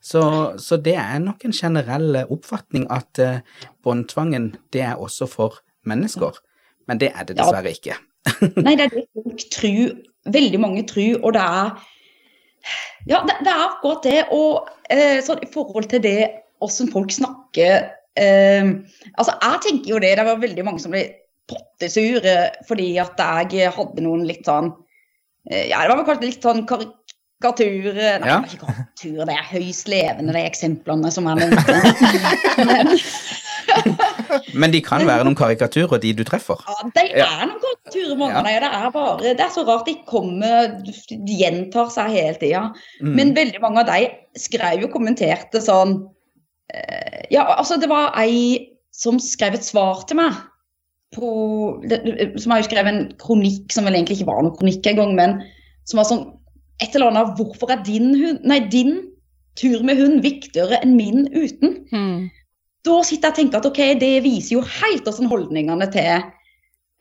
Så, 0.00 0.22
så 0.62 0.78
det 0.80 0.94
er 0.96 1.18
nok 1.20 1.44
en 1.44 1.52
generell 1.52 2.22
oppfatning 2.24 2.86
at 2.94 3.20
eh, 3.20 3.40
båndtvangen, 3.84 4.54
det 4.72 4.86
er 4.88 4.96
også 4.96 5.28
for 5.28 5.60
mennesker. 5.88 6.40
Men 6.88 7.02
det 7.02 7.12
er 7.12 7.28
det 7.28 7.36
dessverre 7.36 7.74
ikke. 7.74 7.98
Nei, 8.64 8.78
det 8.78 8.88
er 8.88 8.94
det 8.94 9.08
folk 9.12 9.44
tror. 9.52 9.98
Veldig 10.34 10.60
mange 10.60 10.82
tror, 10.88 11.20
og 11.24 11.32
det 11.36 11.44
er 11.44 11.70
Ja, 13.08 13.20
det, 13.24 13.36
det 13.46 13.52
er 13.52 13.62
akkurat 13.68 14.02
det. 14.04 14.18
Og 14.34 14.68
eh, 14.90 15.20
sånn 15.24 15.40
i 15.44 15.48
forhold 15.52 15.88
til 15.92 16.02
det 16.04 16.18
åssen 16.64 16.90
folk 16.92 17.12
snakker 17.14 17.86
eh, 18.18 18.72
Altså, 19.14 19.32
jeg 19.38 19.60
tenker 19.66 19.94
jo 19.94 20.00
det. 20.02 20.16
Det 20.18 20.26
var 20.26 20.42
veldig 20.42 20.64
mange 20.66 20.82
som 20.82 20.92
ble 20.92 21.04
pottesure 21.48 22.34
fordi 22.68 22.90
at 23.00 23.20
jeg 23.54 23.70
hadde 23.72 24.02
noen 24.04 24.26
litt 24.28 24.44
sånn 24.48 24.72
eh, 25.50 25.68
Ja, 25.70 25.80
det 25.84 25.88
var 25.94 26.02
vel 26.02 26.08
kanskje 26.10 26.26
litt 26.28 26.44
sånn 26.44 26.66
karikatur 26.68 27.94
Nei, 27.94 28.18
det 28.18 28.26
Ja. 28.28 28.40
var 28.42 28.50
ikke 28.50 28.66
karikatur, 28.66 29.20
det 29.30 29.36
er 29.38 29.46
høyst 29.54 29.88
levende, 29.88 30.34
de 30.34 30.42
eksemplene 30.44 31.12
som 31.14 31.28
jeg 31.30 31.38
nevnte. 31.38 31.76
Men, 34.54 34.72
de 34.74 34.80
kan 34.84 35.04
være 35.08 35.24
noen 35.26 35.36
karikaturer, 35.38 36.00
de 36.02 36.12
du 36.18 36.24
treffer. 36.26 36.60
Ja, 36.68 36.88
de 36.94 37.04
er 37.14 37.46
noen 37.48 37.60
karikaturer, 37.62 38.16
mange 38.20 38.34
Ja. 38.36 38.42
dem. 38.42 38.62
Det 38.62 38.70
er 38.80 38.90
bare, 38.94 39.34
det 39.38 39.44
er 39.46 39.52
så 39.54 39.64
rart 39.68 39.86
de 39.88 39.96
kommer, 40.08 40.74
de 40.84 41.38
gjentar 41.40 41.90
seg 41.94 42.12
hele 42.14 42.36
tida. 42.40 42.62
Mm. 43.02 43.14
Men 43.18 43.34
veldig 43.36 43.62
mange 43.64 43.84
av 43.84 43.90
de 43.92 44.08
skrev 44.38 44.84
jo 44.84 44.92
kommenterte 44.92 45.62
sånn 45.64 45.98
eh, 46.74 47.26
Ja, 47.34 47.44
altså, 47.58 47.78
det 47.80 47.88
var 47.90 48.12
ei 48.20 48.68
som 48.94 49.18
skrev 49.22 49.54
et 49.58 49.66
svar 49.66 50.04
til 50.08 50.18
meg. 50.20 50.34
På, 51.16 51.28
som 52.36 52.52
har 52.52 52.60
jo 52.60 52.66
skrevet 52.68 52.90
en 52.92 53.04
kronikk 53.20 53.72
som 53.72 53.86
vel 53.88 53.96
egentlig 53.96 54.18
ikke 54.18 54.28
var 54.28 54.42
noen 54.44 54.56
kronikk 54.58 54.84
engang, 54.90 55.14
men 55.16 55.38
som 55.88 56.02
var 56.02 56.08
sånn 56.08 56.26
et 56.84 56.92
eller 56.94 57.08
annet 57.10 57.38
Hvorfor 57.38 57.72
er 57.72 57.80
din, 57.86 58.10
hund, 58.14 58.42
nei, 58.46 58.58
din 58.70 58.98
tur 59.58 59.80
med 59.86 59.98
hund 59.98 60.20
viktigere 60.22 60.78
enn 60.84 60.92
min 60.98 61.24
uten? 61.32 61.78
Mm. 61.90 62.28
Da 62.88 62.98
sitter 63.06 63.28
jeg 63.28 63.34
og 63.34 63.38
tenker 63.38 63.60
at 63.60 63.68
ok, 63.70 63.80
det 64.00 64.12
viser 64.24 64.56
jo 64.58 64.64
helt 64.80 65.08
hvordan 65.10 65.28
holdningene 65.30 65.88
til 65.94 66.08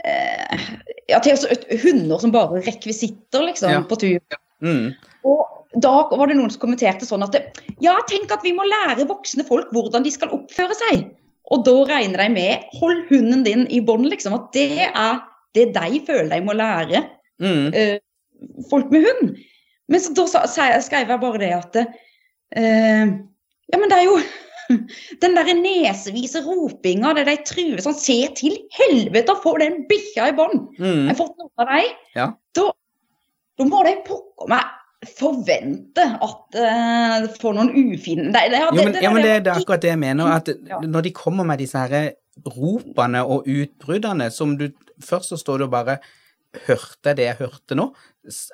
eh, 0.05 0.65
ja, 1.09 1.19
til 1.23 1.33
altså, 1.35 1.53
hunder 1.83 2.19
som 2.21 2.33
bare 2.35 2.61
rekvisitter 2.65 3.45
liksom, 3.47 3.71
Ja. 3.73 3.83
på 3.87 3.97
tur. 4.01 4.39
Mm. 4.63 4.91
Og 5.27 5.45
da 5.83 5.93
var 6.09 6.27
det 6.29 6.37
noen 6.39 6.49
som 6.53 6.61
kommenterte 6.63 7.05
sånn 7.07 7.23
at 7.25 7.35
ja, 7.83 7.93
tenk 8.09 8.31
at 8.33 8.43
vi 8.45 8.53
må 8.55 8.65
lære 8.67 9.05
voksne 9.09 9.45
folk 9.47 9.69
hvordan 9.75 10.05
de 10.05 10.11
skal 10.13 10.31
oppføre 10.35 10.75
seg. 10.79 11.07
Og 11.53 11.63
da 11.67 11.75
regner 11.87 12.25
de 12.25 12.29
med 12.33 12.65
hold 12.79 13.05
hunden 13.11 13.43
din 13.45 13.65
i 13.71 13.79
bånd, 13.79 14.07
liksom. 14.11 14.33
At 14.35 14.49
det 14.55 14.87
er 14.89 15.21
det 15.55 15.69
de 15.77 16.01
føler 16.07 16.33
de 16.33 16.41
må 16.47 16.55
lære 16.57 17.05
Mm. 17.37 17.67
eh, 17.77 17.99
folk 18.71 18.89
med 18.89 19.03
hund. 19.05 19.35
Men 19.87 20.01
så 20.01 20.09
da 20.17 20.23
skrev 20.81 21.07
jeg 21.11 21.19
bare 21.21 21.37
det 21.37 21.51
at 21.53 21.75
eh, 21.77 23.05
Ja, 23.69 23.77
men 23.77 23.89
det 23.91 23.99
er 23.99 24.07
jo 24.07 24.15
den 25.21 25.37
der 25.37 25.51
nesevise 25.57 26.41
ropinga 26.45 27.13
der 27.17 27.27
de 27.29 27.37
truer 27.47 27.81
sånn 27.83 27.95
Se 27.97 28.17
til 28.37 28.57
helvete 28.77 29.33
å 29.35 29.41
få 29.43 29.55
den 29.61 29.85
bikkja 29.89 30.29
i! 30.29 30.33
Jeg 30.35 30.79
Mm. 30.79 31.07
har 31.09 31.15
fått 31.19 31.37
noen 31.39 31.51
av 31.63 31.71
deg. 31.71 31.93
Ja. 32.15 32.27
Da, 32.57 32.65
da 33.57 33.65
må 33.69 33.83
de 33.87 33.95
pokker 34.07 34.49
meg 34.51 34.73
forvente 35.07 36.03
at 36.25 36.57
uh, 36.57 37.27
får 37.39 37.53
noen 37.53 37.69
ufine 37.93 38.31
det, 38.33 38.47
det, 38.51 38.61
Jo, 38.65 38.71
men, 38.75 38.95
ja, 39.03 39.11
men 39.13 39.23
det, 39.23 39.33
det 39.45 39.51
er 39.53 39.59
akkurat 39.61 39.83
det 39.85 39.91
jeg 39.93 40.01
mener. 40.01 40.31
At 40.39 40.49
Ja. 40.67 40.79
når 40.81 41.05
de 41.07 41.11
kommer 41.15 41.45
med 41.45 41.59
disse 41.61 41.77
her 41.77 42.11
ropene 42.57 43.21
og 43.25 43.47
utbruddene 43.49 44.31
som 44.33 44.57
du 44.59 44.69
Først 44.97 45.29
så 45.29 45.37
står 45.37 45.59
du 45.61 45.63
og 45.67 45.71
bare 45.75 45.99
Hørte 46.65 47.11
jeg 47.11 47.17
det 47.19 47.25
jeg 47.27 47.37
hørte 47.43 47.75
nå? 47.77 47.91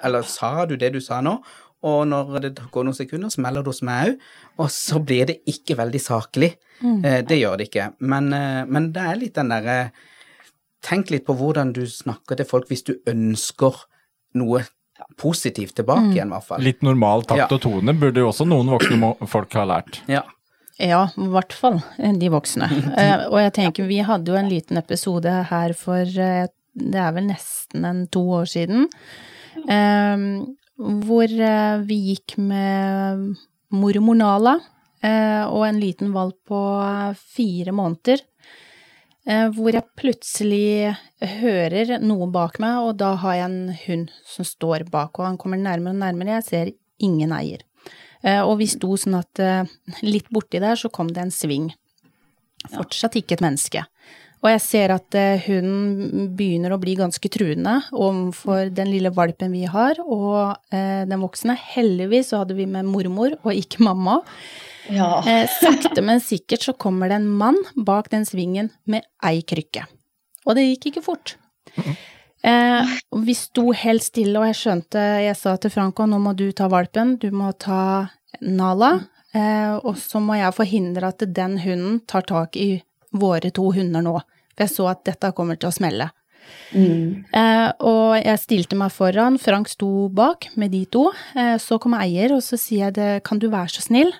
Eller 0.03 0.25
sa 0.27 0.65
du 0.67 0.73
det 0.75 0.89
du 0.91 0.99
sa 0.99 1.21
nå? 1.23 1.37
Og 1.83 2.05
når 2.07 2.39
det 2.45 2.51
går 2.71 2.85
noen 2.87 2.95
sekunder, 2.95 3.29
smeller 3.33 3.63
det 3.65 3.67
hos 3.73 3.81
meg 3.83 4.13
òg. 4.13 4.19
Og 4.63 4.69
så 4.71 4.99
blir 5.03 5.25
det 5.27 5.41
ikke 5.49 5.75
veldig 5.79 5.99
saklig. 6.01 6.53
Mm. 6.83 7.01
det 7.29 7.37
gjør 7.39 7.57
det 7.61 7.69
ikke. 7.69 7.83
Men, 7.99 8.25
eh, 8.33 8.65
men 8.67 8.91
det 8.91 9.01
er 9.07 9.15
litt 9.19 9.35
den 9.35 9.49
derre 9.53 9.91
Tenk 10.83 11.11
litt 11.13 11.23
på 11.23 11.31
hvordan 11.39 11.69
du 11.71 11.85
snakker 11.87 12.35
til 12.35 12.45
folk 12.49 12.67
hvis 12.67 12.81
du 12.83 12.97
ønsker 13.07 13.77
noe 14.35 14.65
positivt 15.15 15.77
tilbake 15.77 16.09
igjen, 16.11 16.27
i 16.27 16.35
hvert 16.35 16.47
fall. 16.49 16.59
Litt 16.65 16.81
normal 16.83 17.23
takt 17.23 17.39
Ja. 17.39 17.47
og 17.47 17.61
tone 17.63 17.93
burde 17.95 18.19
jo 18.19 18.27
også 18.33 18.43
noen 18.47 18.67
voksne 18.67 18.97
må- 18.99 19.27
folk 19.27 19.53
ha 19.53 19.63
lært. 19.63 20.01
Ja. 20.11 20.23
Ja, 20.79 21.05
i 21.15 21.27
hvert 21.29 21.53
fall 21.53 21.79
eh, 21.99 22.11
de 22.19 22.27
voksne. 22.33 22.67
Eh, 22.99 23.27
og 23.29 23.37
jeg 23.39 23.53
tenker, 23.53 23.87
vi 23.87 23.99
hadde 24.03 24.27
jo 24.27 24.35
en 24.35 24.49
liten 24.51 24.77
episode 24.77 25.31
her 25.51 25.71
for 25.77 26.01
eh, 26.03 26.47
det 26.75 26.99
er 26.99 27.11
vel 27.15 27.27
nesten 27.29 27.85
en 27.85 28.07
to 28.11 28.25
år 28.41 28.45
siden, 28.49 28.87
eh, 29.69 30.17
hvor 30.77 31.29
eh, 31.29 31.81
vi 31.85 31.97
gikk 32.13 32.37
med 32.41 33.35
mormor 33.73 34.17
Nala 34.17 34.53
eh, 35.03 35.43
og 35.45 35.65
en 35.67 35.79
liten 35.81 36.13
valp 36.15 36.37
på 36.49 36.61
fire 37.35 37.73
måneder. 37.75 38.21
eh, 39.27 39.47
Hvor 39.53 39.71
jeg 39.73 39.85
plutselig 39.99 40.95
hører 41.21 41.99
noe 42.01 42.29
bak 42.31 42.59
meg, 42.59 42.79
og 42.81 42.97
da 42.97 43.13
har 43.21 43.35
jeg 43.35 43.49
en 43.49 43.75
hund 43.85 44.09
som 44.25 44.45
står 44.45 44.89
bak, 44.89 45.19
og 45.19 45.25
han 45.25 45.37
kommer 45.37 45.57
nærmere 45.61 45.93
og 45.93 46.01
nærmere, 46.01 46.39
jeg 46.41 46.49
ser 46.49 46.73
ingen 46.99 47.31
eier. 47.31 47.61
Eh, 48.23 48.41
Og 48.41 48.57
vi 48.59 48.67
sto 48.67 48.95
sånn 48.97 49.19
at 49.19 49.39
eh, 49.39 49.63
litt 50.01 50.29
borti 50.33 50.59
der 50.59 50.75
så 50.75 50.89
kom 50.89 51.07
det 51.13 51.21
en 51.21 51.31
sving. 51.33 51.71
Fortsatt 52.71 53.17
ikke 53.19 53.35
et 53.35 53.43
menneske. 53.43 53.85
Og 54.43 54.49
jeg 54.51 54.59
ser 54.59 54.91
at 54.91 55.15
hun 55.45 55.63
hunden 55.63 56.27
begynner 56.35 56.73
å 56.75 56.79
bli 56.81 56.97
ganske 56.99 57.29
truende 57.31 57.77
overfor 57.95 58.67
den 58.75 58.91
lille 58.91 59.13
valpen 59.15 59.53
vi 59.55 59.63
har, 59.71 60.01
og 60.03 60.57
eh, 60.73 61.05
den 61.07 61.23
voksne. 61.23 61.55
Heldigvis 61.55 62.33
så 62.33 62.41
hadde 62.41 62.57
vi 62.57 62.67
med 62.67 62.89
mormor 62.91 63.37
og 63.39 63.53
ikke 63.55 63.83
mamma. 63.87 64.19
Ja. 64.91 65.23
Eh, 65.27 65.47
sakte, 65.61 66.03
men 66.03 66.19
sikkert 66.19 66.67
så 66.67 66.73
kommer 66.75 67.09
det 67.09 67.21
en 67.21 67.29
mann 67.39 67.59
bak 67.75 68.11
den 68.11 68.27
svingen 68.27 68.73
med 68.83 69.07
ei 69.23 69.41
krykke. 69.47 69.85
Og 70.43 70.57
det 70.57 70.67
gikk 70.67 70.91
ikke 70.91 71.05
fort. 71.05 71.37
Eh, 72.43 72.93
vi 73.23 73.35
sto 73.39 73.69
helt 73.71 74.03
stille, 74.03 74.35
og 74.35 74.49
jeg 74.49 74.59
skjønte 74.59 75.03
Jeg 75.23 75.35
sa 75.39 75.55
til 75.55 75.71
Franco 75.71 76.03
nå 76.03 76.19
må 76.19 76.33
du 76.35 76.49
ta 76.51 76.67
valpen, 76.67 77.15
du 77.15 77.29
må 77.31 77.53
ta 77.55 78.09
Nala, 78.43 78.97
eh, 79.31 79.77
og 79.79 79.95
så 80.01 80.19
må 80.19 80.35
jeg 80.35 80.57
forhindre 80.57 81.13
at 81.13 81.23
den 81.23 81.61
hunden 81.63 82.01
tar 82.09 82.27
tak 82.27 82.57
i 82.59 82.83
våre 83.13 83.53
to 83.53 83.69
hunder 83.71 84.03
nå. 84.03 84.17
For 84.53 84.65
jeg 84.65 84.73
så 84.73 84.89
at 84.91 85.03
dette 85.09 85.33
kommer 85.37 85.59
til 85.59 85.69
å 85.71 85.75
smelle. 85.75 86.09
Mm. 86.73 87.23
Eh, 87.33 87.69
og 87.87 88.17
jeg 88.19 88.41
stilte 88.41 88.77
meg 88.77 88.91
foran, 88.93 89.39
Frank 89.41 89.71
sto 89.71 90.09
bak 90.13 90.49
med 90.59 90.73
de 90.73 90.83
to. 90.91 91.07
Eh, 91.37 91.55
så 91.61 91.79
kom 91.81 91.95
eier, 91.97 92.35
og 92.35 92.43
så 92.45 92.59
sier 92.59 92.87
jeg 92.89 92.97
det, 92.99 93.11
kan 93.27 93.41
du 93.41 93.49
være 93.53 93.71
så 93.75 93.85
snill 93.85 94.13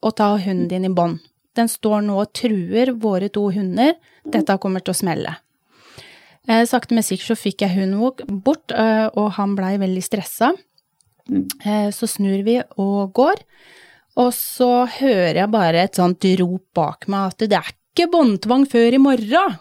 å 0.00 0.12
ta 0.16 0.32
hunden 0.36 0.68
din 0.70 0.88
i 0.88 0.92
bånd? 0.94 1.20
Den 1.58 1.68
står 1.68 2.04
nå 2.06 2.20
og 2.22 2.32
truer 2.36 2.92
våre 2.94 3.28
to 3.32 3.48
hunder, 3.52 3.96
dette 4.22 4.58
kommer 4.62 4.84
til 4.84 4.94
å 4.94 5.00
smelle. 5.00 5.34
Eh, 6.48 6.64
sakte, 6.68 6.94
men 6.96 7.04
sikkert 7.04 7.32
så 7.32 7.38
fikk 7.38 7.64
jeg 7.66 7.76
hunden 7.76 8.40
bort, 8.44 8.70
eh, 8.72 9.08
og 9.18 9.34
han 9.36 9.56
blei 9.58 9.74
veldig 9.82 10.04
stressa. 10.04 10.54
Eh, 11.30 11.90
så 11.94 12.08
snur 12.10 12.42
vi 12.46 12.56
og 12.80 13.12
går, 13.14 13.42
og 14.18 14.32
så 14.34 14.86
hører 14.98 15.42
jeg 15.42 15.52
bare 15.52 15.84
et 15.84 15.98
sånt 15.98 16.24
rop 16.40 16.64
bak 16.74 17.06
meg 17.08 17.34
at 17.34 17.44
det 17.46 17.58
er 17.58 17.76
ikke 18.00 18.14
båndtvang 18.14 18.64
før 18.70 18.96
i 18.96 19.02
morgen. 19.02 19.58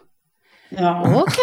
Ja. 0.70 0.94
Ok, 1.18 1.38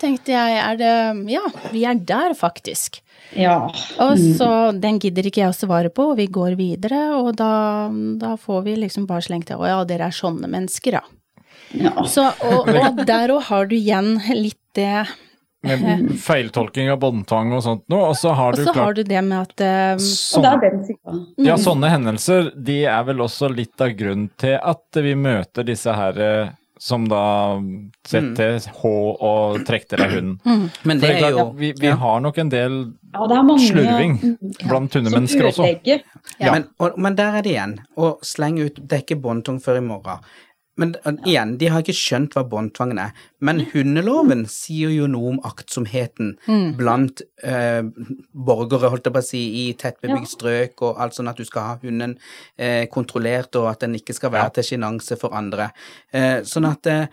tenkte 0.00 0.32
jeg, 0.32 0.56
er 0.56 0.76
det 0.80 0.92
Ja, 1.34 1.42
vi 1.72 1.84
er 1.84 1.94
der 1.94 2.34
faktisk. 2.34 3.02
ja. 3.36 3.68
Og 4.00 4.18
så, 4.18 4.72
den 4.72 4.98
gidder 4.98 5.26
ikke 5.28 5.42
jeg 5.44 5.52
å 5.52 5.56
svare 5.56 5.90
på, 5.92 6.10
og 6.10 6.16
vi 6.18 6.26
går 6.26 6.56
videre, 6.56 7.02
og 7.20 7.36
da, 7.36 7.90
da 8.18 8.34
får 8.40 8.62
vi 8.64 8.76
liksom 8.80 9.06
bare 9.06 9.22
slengt 9.22 9.52
å 9.52 9.60
ja, 9.68 9.82
dere 9.84 10.08
er 10.08 10.16
sånne 10.16 10.48
mennesker, 10.48 10.96
ja. 10.96 11.04
ja. 11.76 11.92
Så, 12.08 12.24
og, 12.48 12.72
og 12.72 13.04
der 13.06 13.34
òg 13.36 13.44
har 13.50 13.68
du 13.68 13.76
igjen 13.76 14.16
litt 14.32 14.58
det 14.74 15.04
med 15.66 16.12
feiltolking 16.26 16.90
av 16.92 17.00
båndtvang 17.02 17.52
og 17.56 17.64
sånt 17.64 17.84
noe, 17.92 18.10
og 18.12 18.16
så 18.18 18.32
har 18.36 18.56
du 18.56 18.64
klart, 18.64 18.78
har 18.80 18.96
du 18.96 19.02
det 19.04 19.24
med 19.26 19.38
at 19.40 19.64
eh, 19.64 19.92
Og 19.94 20.00
det 20.00 20.06
sånn, 20.06 20.48
er 20.48 20.62
den. 20.64 21.26
Ja, 21.46 21.58
sånne 21.60 21.92
hendelser, 21.92 22.52
de 22.56 22.80
er 22.88 23.04
vel 23.08 23.20
også 23.24 23.50
litt 23.52 23.80
av 23.82 23.92
grunnen 23.98 24.30
til 24.40 24.56
at 24.56 25.02
vi 25.04 25.14
møter 25.18 25.66
disse 25.68 25.94
her 25.96 26.20
uh, 26.20 26.56
som 26.80 27.04
da 27.08 27.60
setter 28.08 28.56
H 28.80 28.90
og 29.20 29.58
trekker 29.68 30.00
deg 30.00 30.12
hunden. 30.16 30.68
Men 30.88 31.02
det 31.02 31.10
det 31.10 31.16
er 31.18 31.26
er 31.26 31.34
jo 31.34 31.42
klart, 31.42 31.58
vi, 31.60 31.72
vi 31.76 31.90
ja. 31.90 31.96
har 32.00 32.22
nok 32.24 32.40
en 32.40 32.52
del 32.52 32.78
Ja, 33.12 33.26
det 33.28 33.36
er 33.36 33.44
mange 33.44 33.66
slurving 33.66 34.14
ja. 34.22 34.68
blant 34.70 34.96
hundemennesker 34.96 35.50
også. 35.50 35.66
Men, 36.40 36.70
og, 36.80 36.96
men 36.96 37.18
der 37.18 37.36
er 37.36 37.44
det 37.44 37.52
igjen. 37.52 37.74
Å 38.00 38.14
slenge 38.24 38.70
ut 38.70 38.80
'dekke 38.80 39.18
båndtung 39.20 39.60
før 39.60 39.82
i 39.82 39.84
morgen. 39.84 40.24
Men 40.78 40.94
uh, 41.04 41.12
igjen, 41.26 41.56
de 41.58 41.66
har 41.68 41.82
ikke 41.82 41.92
skjønt 41.96 42.34
hva 42.36 42.44
båndtvangen 42.48 42.98
er. 43.02 43.10
Men 43.40 43.60
hundeloven 43.72 44.46
sier 44.48 44.90
jo 44.94 45.06
noe 45.10 45.32
om 45.34 45.40
aktsomheten 45.44 46.36
blant 46.78 47.20
eh, 47.42 47.82
borgere, 48.32 48.88
holdt 48.92 49.06
jeg 49.08 49.12
på 49.16 49.20
å 49.22 49.26
si, 49.26 49.40
i 49.62 49.64
tettbebygd 49.74 50.28
strøk, 50.30 50.80
og 50.86 51.00
alt 51.02 51.14
sånn 51.18 51.28
at 51.28 51.36
du 51.36 51.44
skal 51.44 51.62
ha 51.66 51.74
hunden 51.82 52.14
eh, 52.56 52.86
kontrollert, 52.92 53.54
og 53.60 53.68
at 53.72 53.80
den 53.84 53.94
ikke 53.98 54.14
skal 54.16 54.32
være 54.32 54.54
til 54.60 54.64
sjenanse 54.72 55.18
for 55.20 55.34
andre. 55.36 55.70
Eh, 56.12 56.40
sånn 56.48 56.68
at 56.70 56.86
eh, 56.86 57.06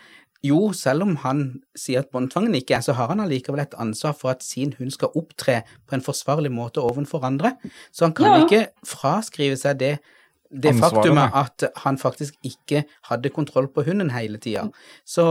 jo, 0.45 0.71
selv 0.77 1.03
om 1.03 1.15
han 1.25 1.39
sier 1.75 2.03
at 2.05 2.11
båndtvangen 2.13 2.53
ikke 2.55 2.77
er, 2.77 2.83
så 2.85 2.93
har 2.95 3.09
han 3.09 3.19
allikevel 3.23 3.63
et 3.65 3.73
ansvar 3.81 4.13
for 4.15 4.31
at 4.35 4.45
sin 4.45 4.75
hund 4.77 4.93
skal 4.93 5.11
opptre 5.17 5.63
på 5.89 5.97
en 5.97 6.05
forsvarlig 6.05 6.51
måte 6.53 6.79
overfor 6.79 7.25
andre. 7.27 7.55
Så 7.91 8.05
han 8.05 8.13
kan 8.13 8.29
Ja. 8.37 8.45
ikke 8.45 8.67
fraskrive 8.85 9.57
seg 9.57 9.79
det, 9.81 9.97
det 10.49 10.71
Ansvaret, 10.71 10.93
faktumet 10.95 11.33
at 11.35 11.63
han 11.83 11.97
faktisk 11.99 12.35
ikke 12.45 12.83
hadde 13.09 13.31
kontroll 13.35 13.67
på 13.67 13.83
hunden 13.83 14.11
hele 14.13 14.39
tida. 14.39 14.67
Så, 15.05 15.25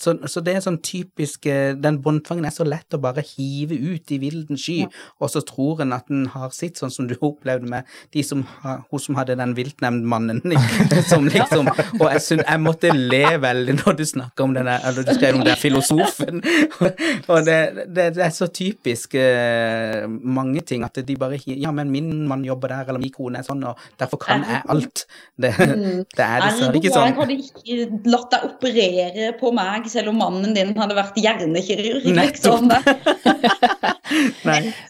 så, 0.00 0.14
så 0.26 0.40
det 0.44 0.54
er 0.56 0.64
sånn 0.64 0.78
typisk 0.84 1.46
eh, 1.50 1.74
Den 1.76 1.98
båndtvangen 2.04 2.46
er 2.48 2.54
så 2.54 2.64
lett 2.64 2.96
å 2.96 3.00
bare 3.02 3.24
hive 3.34 3.76
ut 3.76 4.12
i 4.14 4.18
vilden 4.22 4.60
sky, 4.60 4.86
og 5.20 5.32
så 5.32 5.42
tror 5.44 5.82
en 5.84 5.92
at 5.96 6.08
en 6.12 6.24
har 6.32 6.54
sitt, 6.56 6.80
sånn 6.80 6.92
som 6.94 7.08
du 7.10 7.16
opplevde 7.30 7.68
med 7.68 7.88
de 8.16 8.24
som, 8.26 8.44
hun 8.64 9.02
som 9.02 9.18
hadde 9.18 9.36
den 9.40 9.54
viltnemndmannen 9.58 10.40
som 11.10 11.28
liksom 11.28 11.68
Og 12.00 12.06
jeg, 12.08 12.22
synes, 12.24 12.44
jeg 12.46 12.62
måtte 12.62 12.94
le 12.96 13.36
veldig 13.42 13.76
når 13.82 13.98
du 13.98 14.04
snakka 14.08 14.46
om 14.46 14.56
den 14.56 14.70
der, 14.70 14.80
eller 14.88 15.06
du 15.06 15.12
skrev 15.16 15.38
om 15.38 15.44
den 15.46 15.58
filosofen. 15.58 16.42
og 17.32 17.44
det, 17.46 17.58
det, 17.92 18.08
det 18.16 18.24
er 18.24 18.32
så 18.34 18.48
typisk 18.52 19.16
eh, 19.20 20.08
mange 20.08 20.64
ting 20.66 20.86
at 20.86 20.96
de 21.04 21.16
bare 21.18 21.40
Ja, 21.44 21.72
men 21.74 21.90
min 21.92 22.26
mann 22.28 22.44
jobber 22.46 22.72
der, 22.72 22.88
eller 22.88 23.02
min 23.02 23.12
kone 23.12 23.40
er 23.40 23.46
sånn, 23.46 23.64
og 23.68 23.78
derfor 24.00 24.20
kan 24.22 24.44
jeg 24.46 24.61
alt. 24.70 25.06
Det, 25.40 25.50
det 26.18 26.24
er 26.26 26.44
dessverre 26.44 26.78
ikke 26.78 26.92
sånn. 26.92 27.06
jeg 27.08 27.16
hadde 27.18 27.36
ikke 27.40 28.10
latt 28.12 28.30
deg 28.30 28.44
operere 28.50 29.32
på 29.40 29.52
meg, 29.56 29.88
selv 29.90 30.12
om 30.12 30.20
mannen 30.22 30.54
din 30.54 30.74
hadde 30.78 30.94
vært 30.98 31.16
hjernekirurg. 31.22 32.04
Liksom. 32.20 32.70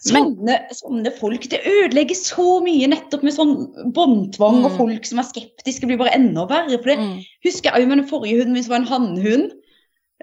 Sånne, 0.03 0.55
sånne 0.75 1.11
folk, 1.15 1.45
det 1.51 1.61
ødelegger 1.69 2.17
så 2.17 2.57
mye 2.65 2.89
nettopp 2.91 3.23
med 3.25 3.35
sånn 3.35 3.53
båndtvang, 3.95 4.61
og 4.65 4.71
Mm. 4.73 4.77
folk 4.77 5.05
som 5.07 5.19
er 5.21 5.27
skeptiske, 5.29 5.87
blir 5.87 5.97
bare 6.01 6.15
enda 6.17 6.45
verre. 6.49 6.77
For 6.77 6.89
det 6.91 6.99
Mm. 6.99 7.23
husker 7.45 7.71
jeg 7.71 7.81
jo 7.83 7.87
med 7.87 7.97
den 7.99 8.07
forrige 8.09 8.37
hunden 8.39 8.53
min, 8.53 8.63
som 8.63 8.71
var 8.73 8.81
en 8.81 8.91
hannhund. 8.91 9.51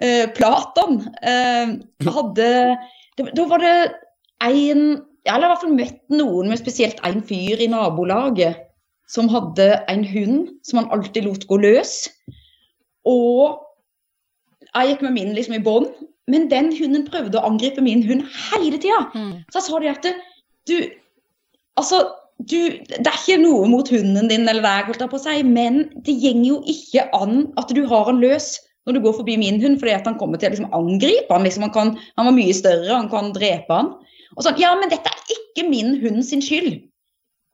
Eh, 0.03 0.27
Platan. 0.37 1.15
Eh, 1.23 1.77
hadde 2.05 2.77
Da 3.35 3.45
var 3.45 3.59
det 3.59 3.93
en 4.41 5.03
Jeg 5.27 5.33
har 5.35 5.43
i 5.43 5.49
hvert 5.53 5.61
fall 5.61 5.77
møtt 5.77 6.01
noen, 6.09 6.49
med 6.49 6.59
spesielt 6.59 6.97
en 7.05 7.21
fyr 7.21 7.61
i 7.61 7.67
nabolaget, 7.69 8.57
som 9.11 9.31
hadde 9.33 9.73
en 9.91 10.05
hund 10.07 10.53
som 10.67 10.83
han 10.83 10.91
alltid 10.95 11.27
lot 11.27 11.47
gå 11.51 11.59
løs. 11.61 12.05
Og 13.09 13.59
jeg 14.71 14.93
gikk 14.93 15.05
med 15.07 15.17
min 15.17 15.35
liksom 15.35 15.57
i 15.59 15.65
bånd, 15.65 15.91
men 16.31 16.47
den 16.51 16.71
hunden 16.77 17.09
prøvde 17.09 17.41
å 17.41 17.49
angripe 17.49 17.83
min 17.83 18.05
hund 18.07 18.23
hele 18.53 18.79
tida. 18.79 19.03
Mm. 19.15 19.43
Så 19.51 19.61
jeg 19.61 19.67
sa 19.67 19.83
det 19.83 19.95
at 19.97 20.11
du 20.71 20.77
Altså, 21.79 22.01
du, 22.51 22.59
det 22.91 23.09
er 23.09 23.15
ikke 23.15 23.39
noe 23.41 23.69
mot 23.71 23.89
hunden 23.89 24.27
din 24.29 24.43
eller 24.51 24.61
deg, 24.61 24.89
holdt 24.91 25.01
jeg 25.01 25.09
på 25.13 25.17
å 25.17 25.23
si, 25.23 25.37
men 25.47 25.79
det 26.05 26.17
går 26.21 26.43
jo 26.45 26.59
ikke 26.69 27.07
an 27.17 27.47
at 27.61 27.71
du 27.73 27.87
har 27.89 28.11
han 28.11 28.19
løs 28.21 28.51
når 28.85 28.99
du 28.99 29.01
går 29.07 29.15
forbi 29.17 29.37
min 29.41 29.61
hund, 29.63 29.79
fordi 29.81 29.95
at 29.95 30.05
han 30.09 30.19
kommer 30.21 30.41
til 30.41 30.51
å 30.51 30.53
liksom 30.57 30.75
angripe 30.77 31.33
han. 31.33 31.47
Liksom, 31.47 31.65
han, 31.65 31.73
kan, 31.73 31.95
han 32.19 32.29
var 32.29 32.37
mye 32.37 32.57
større, 32.57 32.91
han 32.91 33.09
kan 33.13 33.33
drepe 33.37 33.79
han. 33.79 33.93
Og 34.37 34.45
sånn, 34.45 34.61
ja, 34.61 34.75
men 34.77 34.93
dette 34.93 35.09
er 35.09 35.35
ikke 35.37 35.69
min 35.71 35.95
hund 36.03 36.21
sin 36.27 36.45
skyld. 36.45 36.83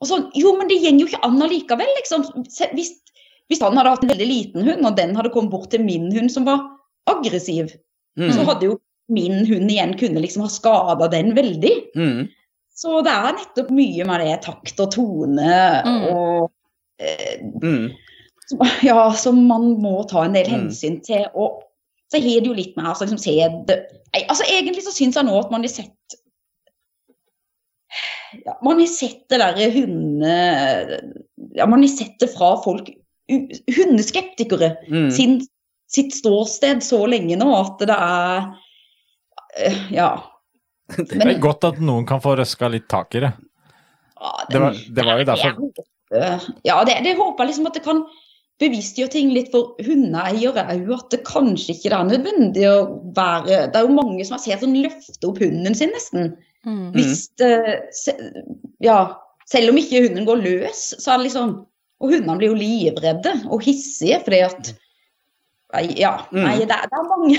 Og 0.02 0.08
sånn, 0.10 0.26
jo, 0.36 0.52
men 0.58 0.68
det 0.68 0.80
går 0.82 0.98
jo 1.00 1.06
ikke 1.08 1.22
an 1.24 1.40
allikevel, 1.42 1.88
liksom. 2.00 2.24
Hvis, 2.76 2.90
hvis 3.48 3.62
han 3.64 3.76
hadde 3.78 3.94
hatt 3.94 4.02
en 4.04 4.10
veldig 4.12 4.26
liten 4.28 4.66
hund, 4.66 4.84
og 4.84 4.96
den 4.98 5.14
hadde 5.16 5.30
kommet 5.32 5.50
bort 5.54 5.70
til 5.72 5.80
min 5.86 6.10
hund 6.12 6.30
som 6.32 6.44
var 6.48 6.64
aggressiv, 7.08 7.72
Mm. 8.16 8.30
så 8.32 8.44
hadde 8.48 8.64
jo 8.64 8.78
min 9.12 9.42
hund 9.44 9.68
igjen 9.70 9.90
kunne 10.00 10.20
liksom 10.24 10.40
ha 10.42 10.48
skada 10.48 11.06
den 11.12 11.34
veldig. 11.36 11.72
Mm. 11.94 12.28
Så 12.74 13.02
det 13.04 13.12
er 13.12 13.34
nettopp 13.36 13.68
mye 13.76 14.06
med 14.08 14.20
det 14.24 14.38
takt 14.46 14.80
og 14.80 14.90
tone 14.94 15.50
Mm. 15.84 16.04
og 16.14 16.50
eh, 16.98 17.36
Mm. 17.62 17.90
Ja, 18.88 19.12
som 19.12 19.46
man 19.48 19.76
må 19.82 20.06
ta 20.08 20.24
en 20.24 20.32
del 20.32 20.46
Mm. 20.48 20.52
hensyn 20.68 21.00
til. 21.04 21.26
Og 21.34 21.62
så 22.12 22.20
har 22.22 22.40
det 22.40 22.46
jo 22.48 22.54
litt 22.54 22.76
med 22.76 22.86
altså, 22.86 23.04
liksom, 23.04 23.18
se 23.18 23.36
det 23.66 23.78
Nei, 24.14 24.24
altså 24.30 24.44
Egentlig 24.48 24.84
så 24.86 24.92
syns 24.96 25.14
jeg 25.16 25.24
nå 25.26 25.38
at 25.44 25.50
man 25.50 25.60
har 25.62 25.68
sett 25.68 26.16
ja, 28.44 28.58
Man 28.62 28.80
har 28.80 28.90
sett 28.90 29.24
det 29.30 29.40
derre 29.42 29.70
hunde... 29.74 30.36
Ja, 31.56 31.66
man 31.66 31.82
har 31.84 31.92
sett 31.92 32.18
det 32.20 32.30
fra 32.34 32.54
folk 32.64 32.90
Hundeskeptikere 33.26 34.76
Mm. 34.86 35.10
sin, 35.10 35.40
sitt 35.90 36.14
ståsted 36.14 36.82
så 36.86 37.00
lenge 37.10 37.34
nå 37.40 37.48
at 37.56 37.80
det 37.82 37.96
er 37.96 38.44
eh, 39.58 39.80
Ja. 39.96 40.10
Det 40.96 41.18
er 41.18 41.40
godt 41.42 41.64
at 41.66 41.80
noen 41.82 42.06
kan 42.06 42.22
få 42.22 42.36
røska 42.38 42.70
litt 42.70 42.86
tak 42.88 43.16
i 43.18 43.24
det. 43.24 43.32
Ja, 44.20 44.30
Det 44.52 44.60
var, 44.62 44.78
det 44.94 45.04
var 45.08 45.18
jo 45.18 45.26
derfor 45.32 45.56
Jeg 46.14 46.38
Ja, 46.64 46.84
det, 46.86 47.00
det 47.02 47.16
håper 47.18 47.42
jeg 47.42 47.50
liksom 47.50 47.66
at 47.66 47.74
det 47.74 47.82
kan 47.82 48.04
bevisstgjøre 48.62 49.12
ting 49.12 49.32
litt 49.34 49.50
for 49.52 49.74
hundeeiere 49.84 50.62
òg. 50.62 50.92
At 50.96 51.10
det 51.12 51.24
kanskje 51.26 51.74
ikke 51.74 51.90
er 51.92 52.06
nødvendig 52.08 52.62
å 52.70 52.76
være 53.16 53.66
Det 53.72 53.80
er 53.80 53.88
jo 53.88 53.96
mange 53.98 54.24
som 54.24 54.38
har 54.38 54.44
sett 54.44 54.62
sånn 54.62 54.78
løfte 54.78 55.28
opp 55.28 55.42
hunden 55.42 55.74
sin, 55.76 55.90
nesten. 55.96 56.36
Mm. 56.66 56.90
Hvis 56.96 57.28
det, 57.38 57.50
se, 57.94 58.12
Ja, 58.82 58.96
selv 59.46 59.70
om 59.70 59.76
ikke 59.78 60.00
hunden 60.02 60.26
går 60.26 60.40
løs, 60.42 60.80
så 60.98 61.12
er 61.12 61.20
det 61.20 61.28
liksom 61.28 61.52
Og 62.02 62.10
hundene 62.10 62.34
blir 62.40 62.50
jo 62.50 62.56
livredde 62.58 63.32
og 63.46 63.62
hissige 63.64 64.18
fordi 64.24 64.40
at 64.48 64.72
Nei, 65.72 65.84
Ja. 66.00 66.16
Mm. 66.32 66.42
Nei, 66.42 66.56
det, 66.64 66.74
er- 66.74 66.90
det 66.90 66.98
er 66.98 67.06
mange 67.12 67.38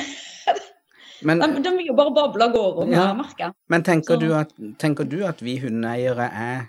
Men, 1.27 1.39
De, 1.43 1.63
de 1.65 1.75
vil 1.77 1.87
jo 1.91 1.95
bare 1.97 2.13
bable 2.15 2.43
av 2.47 2.55
gårde 2.55 2.85
om 2.85 2.91
Ja. 2.95 3.05
jeg 3.09 3.17
merker. 3.19 3.53
men 3.69 3.83
tenker, 3.83 4.15
du 4.21 4.31
at, 4.37 4.51
tenker 4.79 5.03
du 5.03 5.19
at 5.25 5.41
vi 5.43 5.57
hundeeiere 5.59 6.27
er 6.31 6.65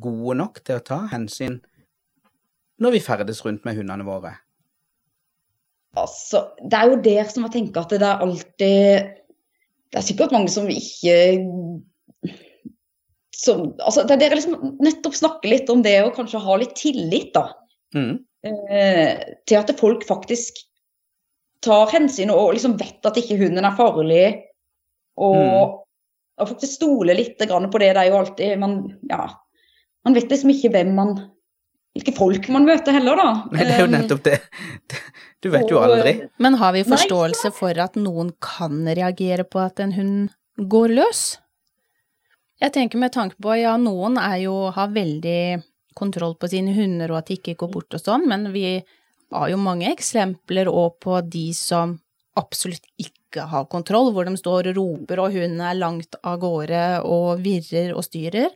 gode 0.00 0.36
nok 0.38 0.60
til 0.64 0.76
å 0.80 0.84
ta 0.84 1.00
hensyn 1.12 1.60
når 2.80 2.94
vi 2.94 3.00
ferdes 3.04 3.42
rundt 3.44 3.64
med 3.68 3.76
hundene 3.76 4.04
våre? 4.06 4.34
Altså, 5.98 6.44
det 6.62 6.78
er 6.78 6.86
jo 6.92 7.00
der 7.02 7.24
som 7.28 7.44
jeg 7.44 7.52
tenker 7.58 7.82
at 7.82 7.90
det 7.90 8.02
er 8.06 8.22
alltid 8.24 9.08
Det 9.90 9.98
er 9.98 10.06
sikkert 10.06 10.32
mange 10.32 10.48
som 10.48 10.68
ikke 10.70 11.14
som, 13.40 13.70
altså, 13.80 14.04
Det 14.06 14.16
er 14.16 14.22
dere 14.24 14.38
liksom 14.38 14.74
nettopp 14.84 15.16
snakker 15.16 15.52
litt 15.52 15.70
om 15.72 15.82
det 15.84 15.96
å 16.04 16.12
kanskje 16.14 16.42
ha 16.44 16.56
litt 16.60 16.74
tillit, 16.78 17.30
da. 17.36 17.46
Mm. 17.96 18.18
Eh, 18.46 19.22
til 19.48 19.58
at 19.60 19.72
folk 19.80 20.04
faktisk 20.08 20.60
tar 21.64 21.90
hensyn 21.92 22.32
og 22.32 22.54
liksom 22.56 22.78
vet 22.80 23.04
at 23.08 23.18
ikke 23.20 23.38
hunden 23.40 23.64
er 23.68 23.76
farlig. 23.76 24.24
Og, 25.20 25.36
Mm. 25.36 25.74
og 26.40 26.48
faktisk 26.48 26.78
stole 26.78 27.16
litt 27.16 27.40
grann 27.40 27.68
på 27.70 27.80
det. 27.82 27.92
Det 27.94 28.00
er 28.04 28.08
jo 28.08 28.20
alltid 28.20 28.58
Man, 28.58 28.76
ja, 29.10 29.26
man 30.04 30.14
vet 30.14 30.30
liksom 30.30 30.50
ikke 30.54 30.72
hvem 30.72 30.94
man 30.96 31.14
Hvilke 31.90 32.14
folk 32.14 32.44
man 32.54 32.64
møter 32.64 32.94
heller, 32.94 33.16
da. 33.18 33.30
Nei, 33.50 33.64
det 33.66 33.74
er 33.74 33.80
jo 33.80 33.90
nettopp 33.90 34.20
det. 34.22 34.36
Du 35.42 35.48
vet 35.50 35.68
jo 35.68 35.80
aldri. 35.82 36.28
Men 36.38 36.54
har 36.60 36.70
vi 36.76 36.84
Nei, 36.84 36.90
forståelse 36.92 37.50
for 37.56 37.74
at 37.82 37.96
noen 37.98 38.30
kan 38.38 38.84
reagere 38.86 39.42
på 39.42 39.58
at 39.58 39.80
en 39.82 39.96
hund 39.96 40.68
går 40.70 40.94
løs? 40.94 41.40
Jeg 42.60 42.74
tenker 42.74 43.00
med 43.00 43.12
tanke 43.14 43.38
på, 43.40 43.54
ja, 43.56 43.76
noen 43.80 44.18
er 44.20 44.42
jo, 44.44 44.54
har 44.74 44.92
veldig 44.92 45.62
kontroll 45.96 46.36
på 46.40 46.48
sine 46.52 46.74
hunder 46.76 47.12
og 47.12 47.22
at 47.22 47.30
de 47.30 47.38
ikke 47.40 47.56
går 47.60 47.72
bort 47.72 47.96
og 47.96 48.02
sånn, 48.02 48.26
men 48.30 48.50
vi 48.54 48.80
har 49.32 49.50
jo 49.52 49.58
mange 49.60 49.88
eksempler 49.90 50.68
òg 50.70 50.98
på 51.02 51.20
de 51.26 51.50
som 51.56 51.96
absolutt 52.38 52.84
ikke 53.00 53.46
har 53.50 53.68
kontroll, 53.70 54.10
hvor 54.14 54.26
de 54.26 54.34
står 54.38 54.70
og 54.72 54.78
roper 54.78 55.22
og 55.22 55.36
hunden 55.36 55.62
er 55.64 55.78
langt 55.78 56.18
av 56.26 56.40
gårde 56.42 56.84
og 57.06 57.42
virrer 57.44 57.94
og 57.94 58.04
styrer. 58.06 58.52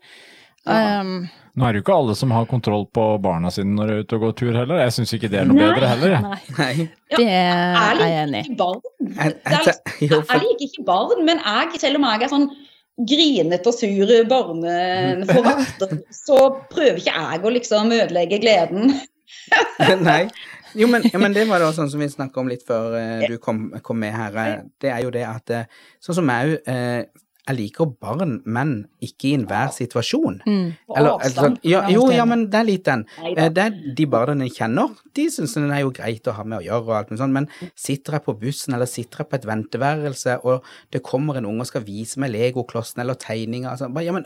Ja. 0.64 1.00
Um, 1.00 1.26
Nå 1.54 1.66
er 1.68 1.74
det 1.74 1.80
jo 1.82 1.84
ikke 1.84 1.96
alle 2.00 2.14
som 2.18 2.32
har 2.34 2.46
kontroll 2.50 2.86
på 2.90 3.02
barna 3.22 3.50
sine 3.54 3.76
når 3.76 3.90
de 3.90 3.94
er 3.94 4.06
ute 4.06 4.16
og 4.16 4.24
går 4.24 4.32
tur 4.40 4.56
heller. 4.56 4.80
Jeg 4.82 4.94
syns 4.96 5.12
ikke 5.14 5.30
det 5.30 5.38
er 5.42 5.46
noe 5.46 5.58
Nei. 5.60 5.68
bedre 5.70 5.90
heller. 5.92 6.14
nei, 6.24 6.38
Nei. 6.58 6.86
Ja, 7.12 7.18
det 7.20 7.26
er 7.30 8.00
jeg 8.00 8.14
enig 8.24 8.40
i. 8.40 8.56
Det 8.58 10.08
er 10.10 10.40
liker 10.42 10.64
ikke 10.66 10.86
barn, 10.88 11.20
men 11.28 11.42
jeg, 11.44 11.82
selv 11.84 12.00
om 12.00 12.08
jeg 12.08 12.26
er 12.26 12.32
sånn 12.32 12.48
grinete 12.98 13.70
og 13.70 13.74
sur 13.76 14.12
barneforvalter, 14.30 15.96
så 16.26 16.38
prøver 16.70 17.00
ikke 17.00 17.14
jeg 17.14 17.42
å 17.44 17.54
liksom 17.54 17.94
ødelegge 17.94 18.40
gleden. 18.42 18.94
nei. 20.08 20.22
Jo, 20.74 20.88
men, 20.90 21.04
ja, 21.06 21.18
men 21.22 21.34
det 21.34 21.44
var 21.46 21.62
da 21.62 21.68
sånn 21.74 21.90
som 21.90 22.00
vi 22.02 22.08
snakka 22.10 22.40
om 22.42 22.48
litt 22.50 22.64
før 22.66 22.96
eh, 22.98 23.26
du 23.30 23.36
kom, 23.42 23.68
kom 23.86 24.00
med 24.02 24.14
her. 24.14 24.38
eh, 24.42 24.56
Det 24.82 24.90
er 24.90 25.04
jo 25.04 25.12
det 25.14 25.22
at 25.22 25.52
eh, 25.54 25.68
Sånn 26.02 26.16
som 26.18 26.32
jeg 26.32 26.56
òg 26.56 26.70
eh, 26.72 27.04
Jeg 27.44 27.58
liker 27.58 27.90
barn, 28.00 28.38
men 28.48 28.70
ikke 29.04 29.28
i 29.28 29.32
enhver 29.36 29.68
situasjon. 29.76 30.38
Mm. 30.46 30.70
Eller, 30.96 31.10
avstand. 31.18 31.58
altså, 31.58 31.68
ja, 31.68 31.82
jo, 31.92 32.06
ja, 32.14 32.24
men 32.24 32.46
det 32.48 32.60
er 32.62 32.68
litt 32.70 32.86
den. 32.88 33.04
Eh, 33.20 33.50
Det 33.52 33.66
er 33.66 33.76
de 33.98 34.06
barna 34.08 34.46
jeg 34.48 34.54
kjenner, 34.56 34.94
de 35.14 35.26
syns 35.30 35.52
det 35.58 35.66
er 35.68 35.82
jo 35.84 35.92
greit 35.92 36.24
å 36.26 36.32
ha 36.38 36.44
med 36.44 36.62
å 36.62 36.64
gjøre 36.64 36.88
og 36.88 36.96
alt 36.96 37.12
mulig 37.12 37.20
sånt, 37.20 37.36
men 37.36 37.48
sitter 37.76 38.16
jeg 38.16 38.24
på 38.24 38.38
bussen 38.40 38.74
eller 38.74 38.88
sitter 38.88 39.22
jeg 39.22 39.28
på 39.28 39.36
et 39.36 39.48
venteværelse, 39.50 40.38
og 40.44 40.64
det 40.90 41.02
kommer 41.04 41.36
en 41.36 41.46
unge 41.50 41.66
og 41.66 41.68
skal 41.68 41.84
vise 41.84 42.18
meg 42.22 42.32
legoklossen 42.32 43.04
eller 43.04 43.20
tegninger, 43.20 43.68
altså, 43.70 43.92
bare, 43.92 44.08
ja, 44.08 44.16
men 44.16 44.24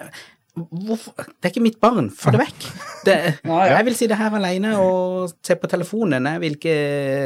hvorfor 0.56 1.14
Det 1.38 1.46
er 1.46 1.52
ikke 1.52 1.62
mitt 1.62 1.76
barn, 1.80 2.08
få 2.11 2.32
det 2.34 2.40
vekk. 2.40 2.64
Det. 3.08 3.14
Jeg 3.46 3.84
vil 3.87 3.94
sitte 3.96 4.16
her 4.18 4.34
alene 4.37 4.72
og 4.82 5.30
se 5.46 5.54
på 5.56 5.68
telefonen, 5.70 6.26
jeg 6.28 6.40
vil 6.42 6.56
ikke 6.58 6.74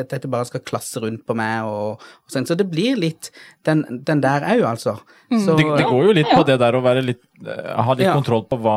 at 0.02 0.12
dette 0.12 0.28
bare 0.30 0.46
skal 0.46 0.60
klasse 0.68 1.00
rundt 1.02 1.24
på 1.26 1.34
meg 1.34 1.64
og, 1.66 1.96
og 2.04 2.30
sånn, 2.30 2.46
så 2.46 2.54
det 2.60 2.68
blir 2.70 3.00
litt 3.00 3.30
den, 3.66 3.80
den 4.04 4.20
der 4.22 4.44
òg, 4.52 4.62
altså. 4.68 4.98
Så, 5.32 5.56
Det, 5.56 5.64
det 5.80 5.88
går 5.88 6.04
jo 6.10 6.14
litt 6.20 6.30
på 6.30 6.44
det 6.46 6.58
der 6.60 6.76
å 6.78 6.84
være 6.84 7.02
litt, 7.08 7.22
eh, 7.46 7.72
ha 7.82 7.96
litt 7.96 8.06
Ja. 8.06 8.14
kontroll 8.14 8.44
på, 8.50 8.60
hva, 8.62 8.76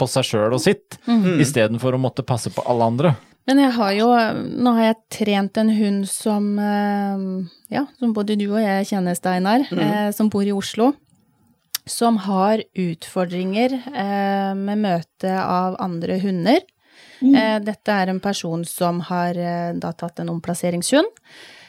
på 0.00 0.08
seg 0.10 0.24
sjøl 0.32 0.56
og 0.56 0.60
sitt, 0.64 0.98
Mm. 1.06 1.36
istedenfor 1.44 1.94
å 1.94 2.00
måtte 2.00 2.24
passe 2.26 2.50
på 2.50 2.64
alle 2.66 2.84
andre. 2.90 3.14
Men 3.46 3.60
jeg 3.62 3.72
har 3.76 3.92
jo, 3.94 4.06
nå 4.64 4.72
har 4.74 4.82
jeg 4.88 4.96
trent 5.20 5.58
en 5.62 5.68
hund 5.70 6.08
som, 6.10 6.48
eh, 6.58 7.44
ja, 7.76 7.84
som 8.00 8.12
både 8.16 8.34
du 8.40 8.48
og 8.56 8.58
jeg 8.64 8.88
kjenner, 8.90 9.14
Steinar, 9.14 9.62
eh, 9.70 10.10
som 10.16 10.28
bor 10.32 10.42
i 10.42 10.50
Oslo. 10.56 10.94
Som 11.86 12.18
har 12.24 12.62
utfordringer 12.74 13.76
eh, 13.78 14.54
med 14.58 14.82
møte 14.82 15.36
av 15.38 15.76
andre 15.82 16.18
hunder. 16.22 16.64
Eh, 17.22 17.58
dette 17.64 17.92
er 17.92 18.10
en 18.10 18.20
person 18.20 18.64
som 18.68 19.00
har 19.08 19.38
eh, 19.38 19.70
da 19.78 19.92
tatt 19.96 20.20
en 20.20 20.32
omplasseringshund. 20.34 21.08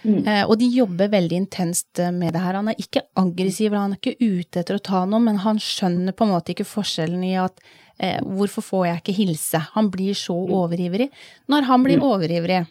Mm. 0.07 0.21
Eh, 0.23 0.43
og 0.45 0.55
de 0.61 0.67
jobber 0.71 1.11
veldig 1.11 1.41
intenst 1.41 1.99
eh, 1.99 2.13
med 2.15 2.35
det 2.35 2.43
her. 2.43 2.59
Han 2.59 2.71
er 2.71 2.79
ikke 2.81 3.03
aggressiv, 3.19 3.75
han 3.75 3.95
er 3.95 4.01
ikke 4.01 4.17
ute 4.21 4.61
etter 4.61 4.77
å 4.77 4.83
ta 4.83 5.03
noe, 5.09 5.21
men 5.23 5.41
han 5.43 5.59
skjønner 5.61 6.15
på 6.15 6.27
en 6.27 6.33
måte 6.35 6.53
ikke 6.53 6.67
forskjellen 6.67 7.23
i 7.27 7.35
at 7.41 7.59
eh, 7.99 8.19
hvorfor 8.23 8.65
får 8.65 8.87
jeg 8.89 9.03
ikke 9.03 9.17
hilse? 9.19 9.63
Han 9.75 9.91
blir 9.93 10.17
så 10.17 10.35
overivrig. 10.35 11.09
Når 11.51 11.69
han 11.71 11.85
blir 11.85 12.03
overivrig, 12.03 12.63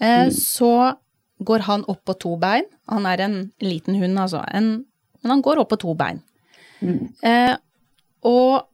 eh, 0.00 0.26
så 0.34 0.74
går 1.40 1.66
han 1.68 1.86
opp 1.88 2.04
på 2.08 2.16
to 2.20 2.34
bein. 2.40 2.68
Han 2.92 3.06
er 3.08 3.24
en 3.24 3.38
liten 3.64 3.96
hund, 4.00 4.18
altså, 4.20 4.44
en, 4.52 4.72
men 5.20 5.36
han 5.36 5.44
går 5.44 5.62
opp 5.62 5.72
på 5.72 5.80
to 5.84 5.96
bein. 5.96 6.20
Eh, 6.80 7.54
og 8.26 8.66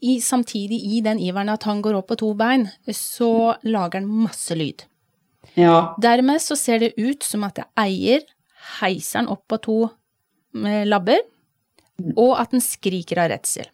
i, 0.00 0.18
samtidig, 0.22 0.78
i 0.78 1.00
den 1.02 1.18
iveren 1.18 1.50
at 1.52 1.66
han 1.66 1.82
går 1.82 1.98
opp 1.98 2.10
på 2.12 2.18
to 2.20 2.32
bein, 2.38 2.68
så 2.94 3.56
lager 3.66 4.00
han 4.00 4.10
masse 4.26 4.54
lyd. 4.54 4.84
Ja. 5.58 5.94
Dermed 6.00 6.42
så 6.42 6.56
ser 6.58 6.82
det 6.84 6.92
ut 6.98 7.24
som 7.26 7.46
at 7.48 7.58
eier 7.78 8.22
heiser 8.78 9.22
han 9.22 9.32
opp 9.32 9.46
på 9.50 9.58
to 9.64 9.78
eh, 9.88 10.84
labber, 10.86 11.24
og 12.14 12.36
at 12.38 12.54
den 12.54 12.62
skriker 12.62 13.24
av 13.24 13.32
redsel. 13.32 13.66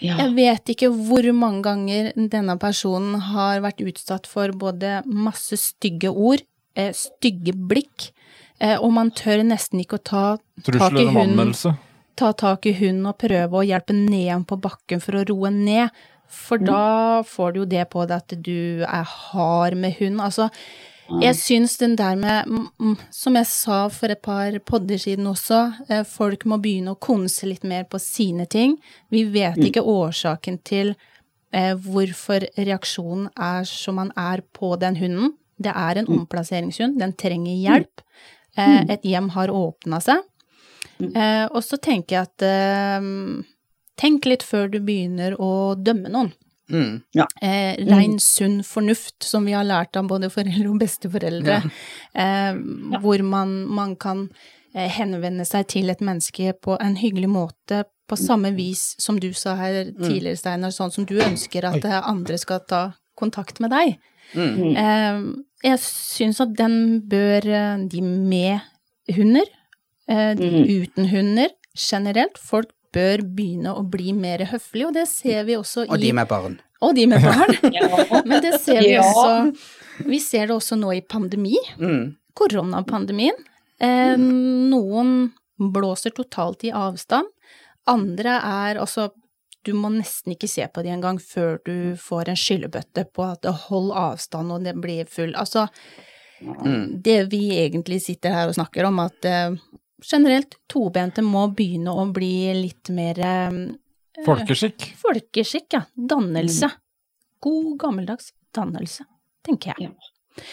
ja. 0.00 0.16
Jeg 0.22 0.32
vet 0.36 0.72
ikke 0.72 0.88
hvor 0.92 1.26
mange 1.36 1.62
ganger 1.66 2.12
denne 2.16 2.56
personen 2.60 3.18
har 3.32 3.60
vært 3.64 3.82
utsatt 3.84 4.28
for 4.28 4.52
både 4.56 5.02
masse 5.04 5.56
stygge 5.60 6.12
ord, 6.12 6.44
eh, 6.76 6.92
stygge 6.96 7.52
blikk, 7.52 8.10
eh, 8.60 8.76
og 8.76 8.92
man 8.96 9.12
tør 9.12 9.44
nesten 9.44 9.84
ikke 9.84 10.00
å 10.00 10.04
ta 10.04 10.24
tak 10.36 10.70
Trusler 10.70 11.02
i 11.02 11.08
om 11.08 11.12
hunden 11.12 11.36
anmeldelse. 11.36 11.76
Ta 12.16 12.32
tak 12.32 12.66
i 12.66 12.74
hunden 12.76 13.06
og 13.10 13.18
prøve 13.20 13.60
å 13.60 13.66
hjelpe 13.66 13.94
ned 13.96 14.46
på 14.48 14.58
bakken 14.60 15.02
for 15.04 15.20
å 15.20 15.24
roe 15.28 15.52
ned. 15.52 16.04
For 16.26 16.58
da 16.58 17.22
får 17.26 17.54
du 17.54 17.62
jo 17.62 17.70
det 17.70 17.86
på 17.92 18.04
deg 18.08 18.24
at 18.24 18.34
du 18.42 18.82
er 18.82 19.06
hard 19.06 19.76
med 19.78 19.94
hund. 20.00 20.20
Altså, 20.24 20.48
jeg 21.22 21.36
syns 21.38 21.76
den 21.78 21.94
der 21.98 22.16
med, 22.18 22.48
mm, 22.50 22.66
mm, 22.82 22.96
som 23.14 23.36
jeg 23.38 23.46
sa 23.46 23.78
for 23.94 24.10
et 24.10 24.22
par 24.22 24.56
podder 24.66 24.98
siden 24.98 25.28
også, 25.30 25.60
eh, 25.88 26.02
folk 26.02 26.44
må 26.44 26.58
begynne 26.58 26.96
å 26.96 27.00
konse 27.00 27.46
litt 27.46 27.62
mer 27.62 27.84
på 27.84 28.00
sine 28.02 28.46
ting. 28.50 28.76
Vi 29.10 29.22
vet 29.30 29.60
ikke 29.62 29.86
årsaken 29.86 30.58
til 30.66 30.96
eh, 31.52 31.74
hvorfor 31.74 32.48
reaksjonen 32.58 33.30
er 33.38 33.64
som 33.70 34.00
man 34.00 34.10
er 34.18 34.42
på 34.52 34.74
den 34.80 34.98
hunden. 34.98 35.36
Det 35.62 35.72
er 35.72 36.00
en 36.00 36.10
omplasseringshund, 36.10 36.98
den 36.98 37.14
trenger 37.14 37.54
hjelp. 37.54 38.02
Eh, 38.58 38.82
et 38.90 39.06
hjem 39.06 39.30
har 39.36 39.52
åpna 39.54 40.02
seg. 40.02 40.26
Eh, 41.00 41.46
og 41.52 41.62
så 41.64 41.76
tenker 41.82 42.16
jeg 42.16 42.22
at 42.28 42.42
eh, 42.46 43.06
tenk 44.00 44.26
litt 44.28 44.42
før 44.46 44.68
du 44.72 44.78
begynner 44.80 45.36
å 45.40 45.74
dømme 45.76 46.08
noen. 46.12 46.32
mm, 46.70 47.02
Eh, 47.42 47.76
Rein 47.86 48.18
sunn 48.18 48.62
fornuft, 48.64 49.22
som 49.22 49.44
vi 49.44 49.52
har 49.52 49.64
lært 49.64 49.96
av 49.96 50.08
både 50.08 50.30
foreldre 50.32 50.68
og 50.72 50.80
besteforeldre. 50.80 51.62
Eh, 52.16 52.54
hvor 53.02 53.20
man, 53.22 53.66
man 53.68 53.94
kan 54.00 54.30
eh, 54.74 54.88
henvende 54.88 55.44
seg 55.44 55.66
til 55.68 55.90
et 55.92 56.00
menneske 56.00 56.54
på 56.64 56.78
en 56.80 56.96
hyggelig 56.96 57.28
måte, 57.28 57.84
på 58.08 58.16
samme 58.16 58.52
vis 58.54 58.94
som 59.02 59.18
du 59.20 59.32
sa 59.34 59.56
her 59.58 59.90
tidligere, 59.98 60.36
Steinar, 60.38 60.70
sånn 60.70 60.92
som 60.94 61.04
du 61.04 61.16
ønsker 61.20 61.64
at 61.66 61.84
eh, 61.84 62.00
andre 62.08 62.38
skal 62.38 62.60
ta 62.68 62.82
kontakt 63.18 63.60
med 63.60 63.70
deg. 63.74 63.98
mm, 64.34 64.76
Eh, 64.76 65.20
jeg 65.64 65.78
syns 65.82 66.40
at 66.40 66.54
den 66.56 67.00
bør 67.08 67.46
de 67.88 68.00
med 68.02 68.60
hunder, 69.16 69.44
eh, 70.10 70.32
de 70.38 70.50
uten 70.82 71.08
hunder 71.10 71.50
generelt, 71.76 72.38
folk 72.38 72.70
bør 72.96 73.22
begynne 73.36 73.74
å 73.76 73.82
bli 73.84 74.14
mer 74.16 74.46
høflige, 74.50 74.88
og 74.88 74.94
det 74.96 75.06
ser 75.10 75.44
vi 75.48 75.56
også 75.58 75.86
og 75.88 76.00
de 76.00 76.12
med 76.16 76.28
barn. 76.30 76.60
Og 76.84 76.94
de 76.96 77.06
med 77.08 77.24
barn. 77.24 77.56
Ja. 77.76 78.22
Men 78.24 78.40
det 78.44 78.58
ser 78.60 78.82
vi 78.84 78.94
også 79.00 80.06
Vi 80.06 80.18
ser 80.20 80.48
det 80.48 80.56
også 80.56 80.76
nå 80.76 80.92
i 80.96 81.02
pandemi, 81.02 81.56
Mm, 81.80 82.16
koronapandemien. 82.36 83.36
Eh, 83.80 84.16
noen 84.16 85.30
blåser 85.56 86.12
totalt 86.16 86.64
i 86.64 86.72
avstand. 86.72 87.28
Andre 87.88 88.40
er 88.44 88.80
altså 88.82 89.10
Du 89.66 89.72
må 89.74 89.88
nesten 89.90 90.30
ikke 90.36 90.46
se 90.46 90.62
på 90.70 90.82
de 90.84 90.92
engang 90.94 91.16
før 91.18 91.56
du 91.66 91.96
får 91.98 92.28
en 92.30 92.36
skyllebøtte 92.38 93.02
på 93.10 93.24
at 93.26 93.48
hold 93.66 93.88
avstand 93.98 94.52
og 94.54 94.62
det 94.62 94.76
blir 94.78 95.08
full 95.10 95.32
Altså, 95.34 95.64
mm, 96.40 97.02
det 97.02 97.16
vi 97.32 97.48
egentlig 97.64 97.98
sitter 98.04 98.30
her 98.30 98.46
og 98.52 98.54
snakker 98.54 98.86
om, 98.86 99.00
at 99.02 99.26
eh, 99.26 99.56
generelt 100.04 100.56
tobente 100.70 101.22
må 101.24 101.46
begynne 101.56 101.92
å 101.92 102.06
bli 102.12 102.52
litt 102.58 102.90
mer 102.94 103.20
eh, 103.24 103.58
Folkeskikk. 104.26 104.90
folkeskikk, 105.00 105.66
ja. 105.76 105.82
Dannelse. 105.94 106.70
God, 107.44 107.74
gammeldags 107.80 108.32
dannelse, 108.56 109.04
tenker 109.44 109.74
jeg. 109.74 109.90
Ja. 109.90 110.46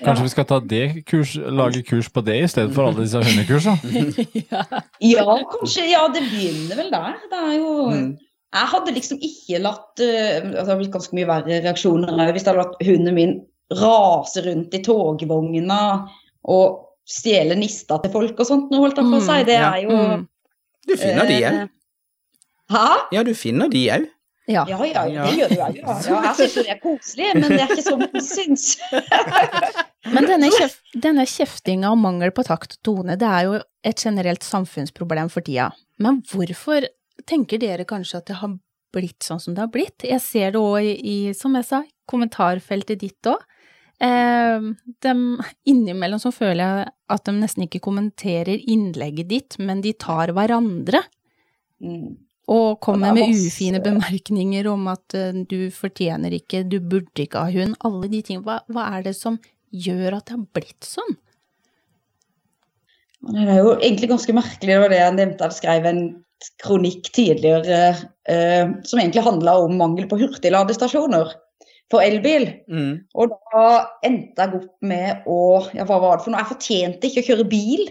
Kanskje 0.00 0.24
vi 0.24 0.30
skal 0.32 0.46
ta 0.48 0.56
det 0.64 0.84
kurs, 1.04 1.34
lage 1.36 1.82
kurs 1.84 2.08
på 2.08 2.22
det 2.24 2.38
i 2.40 2.48
stedet 2.48 2.72
for 2.72 2.88
alle 2.88 3.04
disse 3.04 3.20
hundekursene? 3.20 4.24
Ja, 5.12 5.26
kanskje. 5.52 5.84
Ja, 5.90 6.06
det 6.08 6.22
begynner 6.30 6.80
vel 6.80 6.88
der. 6.94 7.20
Det 7.30 7.40
er 7.44 7.54
jo 7.58 7.70
Mm. 7.90 8.10
Jeg 8.50 8.66
hadde 8.66 8.92
liksom 8.96 9.18
ikke 9.22 9.60
latt 9.62 10.00
eh, 10.02 10.40
altså 10.42 10.50
Det 10.50 10.64
hadde 10.64 10.78
blitt 10.80 10.94
ganske 10.96 11.14
mye 11.14 11.26
verre 11.28 11.58
reaksjoner 11.62 12.16
eh, 12.16 12.30
hvis 12.34 12.42
jeg 12.42 12.48
hadde 12.50 12.62
latt 12.64 12.80
hunden 12.82 13.14
min 13.14 13.34
rase 13.78 14.42
rundt 14.42 14.74
i 14.74 14.80
togvogna 14.82 15.76
og 16.50 16.89
stjele 17.10 17.56
nista 17.58 17.98
til 18.04 18.12
folk 18.14 18.38
og 18.40 18.46
sånt. 18.48 18.70
Nå 18.70 18.80
holdt 18.84 19.00
jeg 19.02 19.10
på 19.10 19.18
å 19.18 19.26
si. 19.26 19.38
Det 19.48 19.58
ja. 19.58 19.72
er 19.74 19.84
jo 19.88 19.98
Mm. 20.00 20.26
Du 20.88 20.96
finner 20.96 21.26
de 21.28 21.36
òg. 21.44 21.52
eh, 21.60 21.68
Hæ? 22.70 22.86
Ja, 23.12 23.22
du 23.26 23.34
finner 23.34 23.68
de 23.72 23.82
òg. 23.96 24.08
Ja. 24.50 24.64
Ja, 24.66 24.78
ja, 24.88 25.02
ja, 25.06 25.24
det 25.28 25.34
gjør 25.38 25.50
du 25.52 25.60
òg. 25.62 25.76
Ja. 25.76 25.96
ja, 26.06 26.20
jeg 26.24 26.36
syns 26.38 26.54
jo 26.56 26.62
det 26.66 26.72
er 26.72 26.80
koselig, 26.82 27.26
men 27.36 27.44
det 27.52 27.60
er 27.60 27.74
ikke 27.74 27.84
sånn 27.86 28.06
jeg 28.06 28.22
syns. 28.26 28.64
Men 30.10 30.24
denne, 30.26 30.48
kjef, 30.50 30.78
denne 30.96 31.26
kjeftinga 31.28 31.90
og 31.92 31.98
mangel 32.00 32.30
på 32.34 32.42
takt 32.48 32.78
og 32.78 32.82
tone, 32.88 33.18
det 33.20 33.28
er 33.28 33.44
jo 33.50 33.58
et 33.86 34.00
generelt 34.00 34.42
samfunnsproblem 34.46 35.28
for 35.30 35.44
tida. 35.44 35.66
Men 36.00 36.22
hvorfor 36.30 36.86
tenker 37.28 37.60
dere 37.60 37.84
kanskje 37.86 38.16
at 38.22 38.30
det 38.30 38.38
har 38.40 38.54
blitt 38.96 39.22
sånn 39.28 39.38
som 39.44 39.54
det 39.54 39.60
har 39.60 39.68
blitt? 39.70 40.06
Jeg 40.08 40.22
ser 40.24 40.54
det 40.56 40.62
òg 40.62 40.80
i, 40.88 40.94
i, 41.04 41.16
som 41.36 41.54
jeg 41.54 41.68
sa, 41.68 41.82
kommentarfeltet 42.10 43.02
ditt 43.04 43.28
òg. 43.30 43.44
Eh, 44.00 44.70
dem- 45.04 45.42
innimellom 45.68 46.18
så 46.24 46.32
føler 46.32 46.64
jeg 46.64 46.92
at 47.10 47.26
de 47.28 47.34
nesten 47.36 47.66
ikke 47.66 47.82
kommenterer 47.84 48.60
innlegget 48.70 49.30
ditt, 49.30 49.56
men 49.58 49.82
de 49.84 49.92
tar 49.98 50.32
hverandre. 50.36 51.02
Mm. 51.82 52.18
Og 52.50 52.80
kommer 52.82 53.14
med 53.14 53.30
ufine 53.30 53.78
bemerkninger 53.82 54.66
om 54.70 54.88
at 54.90 55.14
eh, 55.14 55.42
du 55.46 55.70
fortjener 55.74 56.34
ikke, 56.34 56.64
du 56.66 56.80
burde 56.82 57.24
ikke 57.24 57.44
ha 57.46 57.52
hund. 57.54 57.76
Alle 57.86 58.10
de 58.10 58.22
tingene. 58.26 58.46
Hva, 58.46 58.60
hva 58.72 58.88
er 58.96 59.06
det 59.06 59.14
som 59.18 59.38
gjør 59.70 60.18
at 60.18 60.26
det 60.26 60.34
har 60.34 60.48
blitt 60.58 60.88
sånn? 60.88 61.18
Det 63.30 63.44
er 63.44 63.60
jo 63.60 63.76
egentlig 63.76 64.08
ganske 64.10 64.34
merkelig, 64.34 64.72
det 64.72 64.80
var 64.80 64.92
det 64.92 64.98
jeg 65.02 65.16
nevnte. 65.18 65.46
Jeg 65.50 65.58
skrev 65.60 65.86
en 65.90 66.02
kronikk 66.64 67.10
tidligere 67.12 67.80
eh, 68.24 68.70
som 68.88 69.00
egentlig 69.00 69.26
handla 69.26 69.58
om 69.60 69.76
mangel 69.78 70.08
på 70.08 70.18
hurtigladestasjoner 70.22 71.34
for 71.90 72.04
elbil. 72.04 72.46
Mm. 72.70 72.92
Og 73.18 73.34
da 73.52 73.64
endte 74.06 74.46
jeg 74.46 74.60
opp 74.60 74.74
med 74.92 75.26
å 75.26 75.40
Ja, 75.76 75.84
hva 75.88 75.98
var 76.02 76.18
det 76.18 76.24
for 76.26 76.32
noe? 76.32 76.42
Jeg 76.42 76.52
fortjente 76.54 77.10
ikke 77.10 77.24
å 77.24 77.28
kjøre 77.32 77.46
bil. 77.50 77.82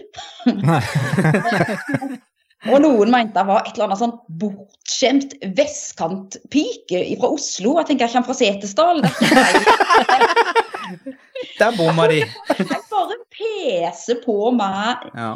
Og 2.68 2.76
noen 2.84 3.08
mente 3.08 3.40
jeg 3.40 3.48
var 3.48 3.62
et 3.64 3.72
eller 3.72 3.86
annet 3.86 4.00
sånn 4.02 4.18
bortskjemt 4.40 5.32
vestkantpike 5.56 6.98
fra 7.20 7.30
Oslo. 7.32 7.78
Jeg 7.78 7.88
tenker 7.88 8.04
jeg 8.04 8.12
kommer 8.12 8.28
fra 8.28 8.36
Setesdal. 8.36 9.00
Er. 9.00 10.26
Der 11.60 11.72
bomma 11.76 12.04
de. 12.10 12.20
Jeg 12.58 12.82
bare 12.90 13.16
peser 13.32 14.20
på 14.24 14.50
meg 14.56 15.08
Ja. 15.14 15.32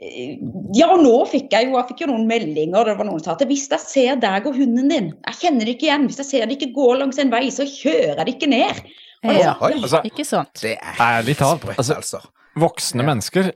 Ja, 0.00 0.86
og 0.94 1.02
nå 1.04 1.12
fikk 1.28 1.52
jeg 1.52 1.66
jo, 1.68 1.74
jeg 1.76 1.88
fikk 1.90 1.98
jo 2.06 2.10
noen 2.12 2.26
meldinger. 2.28 2.86
Det 2.88 2.96
var 2.96 3.04
noen 3.04 3.20
som 3.20 3.32
sa 3.32 3.36
at 3.36 3.44
hvis 3.50 3.66
jeg 3.68 3.82
ser 3.84 4.20
deg 4.22 4.46
og 4.48 4.56
hunden 4.56 4.88
din, 4.88 5.10
jeg 5.28 5.34
kjenner 5.42 5.68
det 5.68 5.74
ikke 5.76 5.88
igjen. 5.90 6.06
Hvis 6.08 6.20
jeg 6.22 6.28
ser 6.30 6.46
det 6.48 6.56
ikke 6.56 6.72
gå 6.76 6.86
langs 6.96 7.18
en 7.20 7.32
vei, 7.32 7.42
så 7.52 7.66
kjører 7.68 8.16
jeg 8.16 8.26
det 8.26 8.34
ikke 8.38 8.48
ned. 8.48 8.80
Og 9.24 9.34
Ja. 9.36 9.54
Oi. 9.60 9.72
Altså, 9.76 10.00
Ikke 10.08 10.24
sant? 10.24 10.54
Det 10.62 10.78
er 10.78 10.94
Ærlig 11.04 11.36
talt, 11.36 11.60
sprøtt, 11.60 11.76
altså- 11.76 11.96
altså. 12.00 12.20
voksne 12.56 13.02
Ja. 13.04 13.06
mennesker 13.14 13.52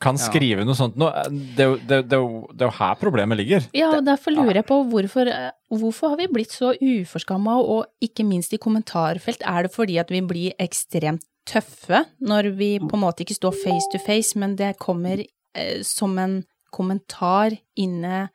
kan 0.00 0.14
Ja. 0.14 0.22
skrive 0.28 0.64
noe 0.64 0.74
sånt 0.78 0.94
nå. 0.96 1.10
Det, 1.56 1.58
er 1.58 1.68
jo- 1.72 1.76
det, 1.88 2.08
det, 2.08 2.12
er 2.12 2.22
jo- 2.22 2.46
det 2.54 2.62
er 2.62 2.70
jo 2.70 2.76
her 2.78 2.94
problemet 2.94 3.36
ligger. 3.36 3.66
Ja, 3.74 3.90
og 3.96 4.04
derfor 4.04 4.30
lurer 4.30 4.54
jeg 4.54 4.66
på 4.66 4.84
hvorfor, 4.88 5.26
eh, 5.26 5.50
hvorfor 5.72 6.10
har 6.10 6.16
vi 6.16 6.28
blitt 6.28 6.52
så 6.52 6.76
uforskamma, 6.78 7.58
og 7.58 7.86
ikke 8.00 8.24
minst 8.24 8.52
i 8.52 8.58
kommentarfelt. 8.58 9.42
Er 9.44 9.62
det 9.64 9.72
fordi 9.72 9.98
at 9.98 10.08
vi 10.08 10.20
blir 10.20 10.52
ekstremt 10.60 11.22
tøffe 11.44 12.04
når 12.22 12.54
vi 12.56 12.78
på 12.78 12.94
en 12.94 13.00
måte 13.00 13.24
ikke 13.26 13.34
står 13.34 13.52
face 13.64 13.88
to 13.90 13.98
face, 13.98 14.36
men 14.36 14.54
det 14.54 14.78
kommer 14.78 15.24
eh, 15.58 15.82
som 15.86 16.16
en 16.22 16.38
kommentar 16.70 17.56
inne 17.80 18.28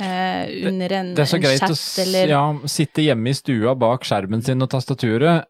eh, 0.00 0.66
under 0.68 0.92
en, 0.98 1.14
Det 1.14 1.22
er 1.24 1.30
så 1.30 1.38
en 1.38 1.44
greit 1.44 1.60
chat 1.60 1.70
å 1.74 1.78
s- 1.78 1.98
eller 2.02 2.28
ja, 2.32 2.42
sitte 2.66 3.04
hjemme 3.04 3.30
i 3.32 3.36
stua 3.38 3.74
bak 3.78 4.04
skjermen 4.08 4.42
sin 4.44 4.62
og 4.64 4.70
tastaturet. 4.72 5.44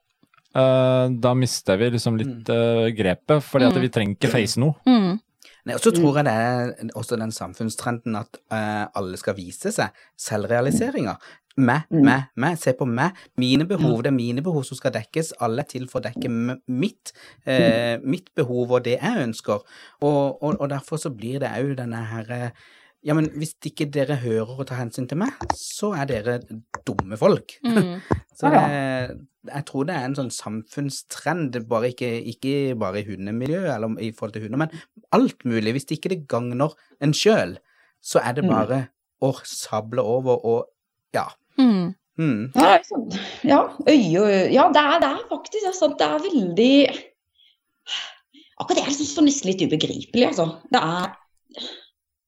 Eh, 0.55 1.05
da 1.25 1.33
mister 1.39 1.79
vi 1.81 1.91
liksom 1.95 2.19
litt 2.21 2.49
eh, 2.53 2.91
grepet, 2.97 3.41
fordi 3.43 3.69
at 3.71 3.77
Mm. 3.79 3.81
vi 3.87 3.89
trenger 3.95 4.17
ikke 4.19 4.31
face 4.35 4.59
noe. 4.61 4.75
mm, 4.87 5.21
Nei, 5.65 5.75
og 5.77 5.81
så 5.81 5.93
tror 5.95 6.17
jeg 6.19 6.25
det 6.27 6.33
er 6.35 6.91
også 6.99 7.17
den 7.21 7.31
samfunnstrenden 7.31 8.17
at 8.19 8.35
uh, 8.51 8.89
alle 8.99 9.15
skal 9.17 9.37
vise 9.37 9.71
seg. 9.71 9.93
Selvrealiseringa. 10.19 11.13
Meg, 11.57 11.83
Mm. 11.91 12.05
meg, 12.05 12.23
meg. 12.37 12.59
Se 12.59 12.73
på 12.73 12.87
meg. 12.89 13.13
Mine 13.37 13.67
behov. 13.69 14.03
Det 14.03 14.07
er 14.13 14.17
mine 14.17 14.43
behov 14.43 14.65
som 14.65 14.77
skal 14.77 14.93
dekkes. 14.93 15.33
Alle 15.41 15.61
er 15.61 15.65
til 15.69 15.87
for 15.87 16.01
å 16.01 16.05
dekke 16.05 16.31
mitt, 16.69 17.13
eh, 17.47 17.99
mitt 18.03 18.31
behov 18.35 18.71
og 18.73 18.85
det 18.85 18.99
jeg 19.01 19.27
ønsker. 19.27 19.61
Og, 20.03 20.43
og, 20.43 20.61
og 20.61 20.69
derfor 20.71 20.97
så 20.97 21.11
blir 21.15 21.41
det 21.41 21.51
òg 21.51 21.77
denne 21.77 22.05
herre 22.07 22.53
Ja, 23.05 23.15
men 23.15 23.27
hvis 23.35 23.57
ikke 23.67 23.91
dere 23.91 24.15
hører 24.15 24.61
og 24.61 24.67
tar 24.69 24.77
hensyn 24.79 25.09
til 25.09 25.19
meg, 25.19 25.33
så 25.59 25.89
er 25.99 26.05
dere 26.07 26.39
dumme 26.87 27.17
folk. 27.19 27.59
mm. 27.65 28.01
Så 28.39 28.47
det, 28.49 29.19
jeg 29.53 29.65
tror 29.67 29.85
det 29.87 29.95
er 29.97 30.05
en 30.07 30.15
sånn 30.15 30.31
samfunnstrend, 30.31 31.59
bare 31.69 31.91
ikke, 31.93 32.09
ikke 32.33 32.79
bare 32.79 33.01
i 33.03 33.07
hundemiljøet 33.07 33.75
eller 33.75 33.99
i 34.01 34.13
forhold 34.15 34.33
til 34.37 34.43
hunder, 34.47 34.59
men 34.65 34.71
alt 35.13 35.45
mulig. 35.45 35.73
Hvis 35.77 35.91
ikke 35.97 36.13
det 36.15 36.21
gagner 36.31 36.73
en 37.03 37.13
sjøl, 37.13 37.57
så 38.03 38.23
er 38.23 38.33
det 38.39 38.45
Mm. 38.45 38.51
bare 38.55 38.89
å 39.23 39.33
sable 39.45 40.01
over 40.03 40.39
og 40.47 40.67
ja. 41.15 41.27
Mm. 41.59 41.95
Mm. 42.19 42.41
Ja, 42.55 42.77
liksom, 42.77 43.07
ja, 43.49 43.59
øye, 43.89 44.53
ja 44.53 44.67
det, 44.73 44.83
er, 44.83 44.99
det 45.01 45.09
er 45.09 45.23
faktisk 45.31 45.63
det 45.65 45.71
er 45.71 45.77
sant. 45.79 45.99
Det 45.99 46.07
er 46.07 46.19
veldig 46.27 46.75
Akkurat 48.61 48.77
det 48.79 48.83
er 48.85 48.91
liksom 48.93 49.09
så 49.09 49.23
nesten 49.27 49.49
litt 49.51 49.63
ubegripelig, 49.65 50.27
altså. 50.29 50.45
Det 50.71 50.79
er 50.83 51.15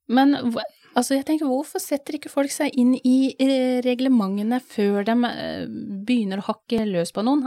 Men 0.09 0.35
altså, 0.97 1.15
jeg 1.19 1.25
tenker, 1.29 1.47
hvorfor 1.47 1.81
setter 1.83 2.17
ikke 2.19 2.33
folk 2.33 2.51
seg 2.53 2.75
inn 2.81 2.95
i 3.07 3.35
reglementene 3.85 4.59
før 4.61 5.05
de 5.07 5.15
begynner 6.09 6.43
å 6.43 6.49
hakke 6.51 6.83
løs 6.91 7.13
på 7.15 7.23
noen? 7.25 7.45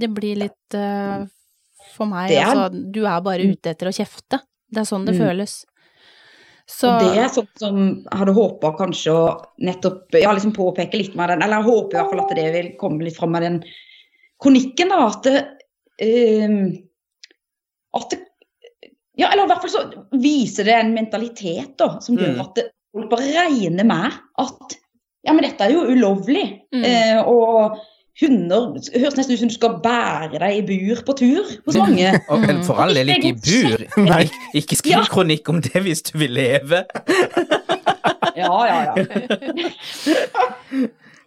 Det 0.00 0.10
blir 0.16 0.40
litt 0.42 0.76
For 1.96 2.06
meg, 2.06 2.30
er- 2.32 2.44
altså, 2.48 2.68
du 2.92 3.04
er 3.06 3.20
bare 3.24 3.46
ute 3.52 3.70
etter 3.72 3.88
å 3.90 3.94
kjefte. 3.94 4.40
Det 4.70 4.82
er 4.82 4.88
sånn 4.88 5.04
det 5.06 5.14
Mm. 5.16 5.22
føles. 5.26 5.64
Så 6.70 6.90
det 7.00 7.10
er 7.18 7.30
sånn 7.34 7.48
som 7.58 7.78
jeg 7.82 8.18
hadde 8.20 8.34
håpa 8.36 8.70
kanskje 8.78 9.12
å 9.12 9.22
nettopp 9.66 10.14
ja, 10.16 10.30
liksom 10.36 10.52
påpeke 10.56 11.00
litt 11.00 11.16
med 11.18 11.32
den, 11.32 11.42
eller 11.42 11.60
jeg 11.60 11.68
håper 11.70 11.96
i 11.96 11.98
hvert 12.00 12.12
fall 12.12 12.22
at 12.24 12.34
det 12.38 12.46
vil 12.54 12.68
komme 12.80 13.04
litt 13.06 13.18
fram 13.18 13.34
med 13.34 13.42
den 13.46 13.58
kronikken, 14.40 14.92
da, 14.94 15.00
at 15.10 15.26
det, 15.26 15.40
ehm, 16.06 16.60
at 17.98 18.10
det 18.14 18.20
Ja, 19.18 19.28
eller 19.34 19.44
i 19.44 19.50
hvert 19.50 19.64
fall 19.66 19.72
så 19.74 20.20
viser 20.22 20.64
det 20.64 20.74
en 20.78 20.94
mentalitet 20.94 21.74
da, 21.76 21.98
som 22.00 22.16
gjør 22.16 22.38
Mm. 22.38 22.40
at 22.46 22.60
folk 22.94 23.10
bare 23.10 23.26
regner 23.34 23.84
med 23.84 24.14
at 24.38 24.76
ja, 25.26 25.34
men 25.34 25.44
dette 25.44 25.66
er 25.66 25.74
jo 25.74 25.82
ulovlig. 25.90 26.46
Mm. 26.72 26.84
Eh, 26.88 27.18
og 27.28 27.76
hunder 28.20 28.72
det 28.76 29.00
høres 29.00 29.16
nesten 29.16 29.34
ut 29.36 29.40
som 29.44 29.48
du 29.52 29.54
skal 29.54 29.76
bære 29.84 30.40
deg 30.42 30.56
i 30.58 30.62
bur 30.68 31.02
på 31.06 31.14
tur 31.20 31.44
hos 31.66 31.76
mange. 31.78 32.10
Og 32.32 32.40
Mm. 32.50 32.62
for 32.66 32.80
all 32.82 32.94
del 32.94 33.08
ikke 33.14 33.30
i 33.30 33.38
bur. 33.38 33.84
Nei. 34.10 34.22
Ikke, 34.26 34.58
ikke 34.64 34.76
skriv 34.82 34.96
Ja. 34.98 35.04
kronikk 35.08 35.48
om 35.52 35.60
det 35.62 35.82
hvis 35.86 36.02
du 36.10 36.16
vil 36.18 36.32
leve. 36.38 36.84
Ja, 38.40 38.46
ja, 38.64 38.94
ja. 38.96 39.04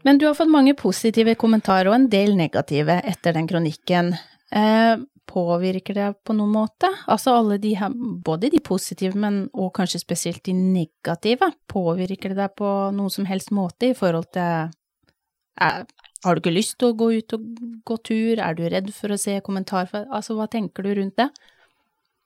Men 0.04 0.18
du 0.18 0.26
har 0.26 0.34
fått 0.36 0.50
mange 0.52 0.74
positive 0.76 1.36
kommentarer 1.40 1.90
og 1.92 1.96
en 1.96 2.08
del 2.12 2.34
negative 2.36 2.96
etter 3.08 3.36
den 3.36 3.48
kronikken. 3.48 4.14
Eh, 4.52 4.96
påvirker 5.30 5.96
det 5.96 6.08
på 6.28 6.34
noen 6.36 6.52
måte? 6.56 6.90
Altså 7.12 7.36
alle 7.38 7.58
de 7.62 7.76
her, 7.80 7.94
både 8.26 8.50
de 8.52 8.60
positive, 8.64 9.16
men 9.20 9.46
og 9.54 9.72
kanskje 9.78 10.02
spesielt 10.02 10.42
de 10.48 10.54
negative. 10.58 11.52
Påvirker 11.72 12.34
det 12.34 12.40
deg 12.42 12.56
på 12.60 12.72
noen 12.96 13.14
som 13.14 13.28
helst 13.30 13.54
måte 13.56 13.92
i 13.92 13.98
forhold 13.98 14.28
til 14.36 14.72
eh, 15.62 15.84
Har 16.24 16.36
du 16.36 16.42
ikke 16.44 16.56
lyst 16.56 16.78
til 16.80 16.92
å 16.92 16.98
gå 16.98 17.10
ut 17.20 17.34
og 17.36 17.48
gå 17.90 17.98
tur? 18.08 18.40
Er 18.40 18.56
du 18.58 18.64
redd 18.72 18.92
for 18.96 19.12
å 19.14 19.20
se 19.20 19.40
kommentar? 19.46 19.90
Altså, 20.08 20.38
hva 20.38 20.48
tenker 20.52 20.86
du 20.86 20.94
rundt 21.00 21.18
det? 21.20 21.30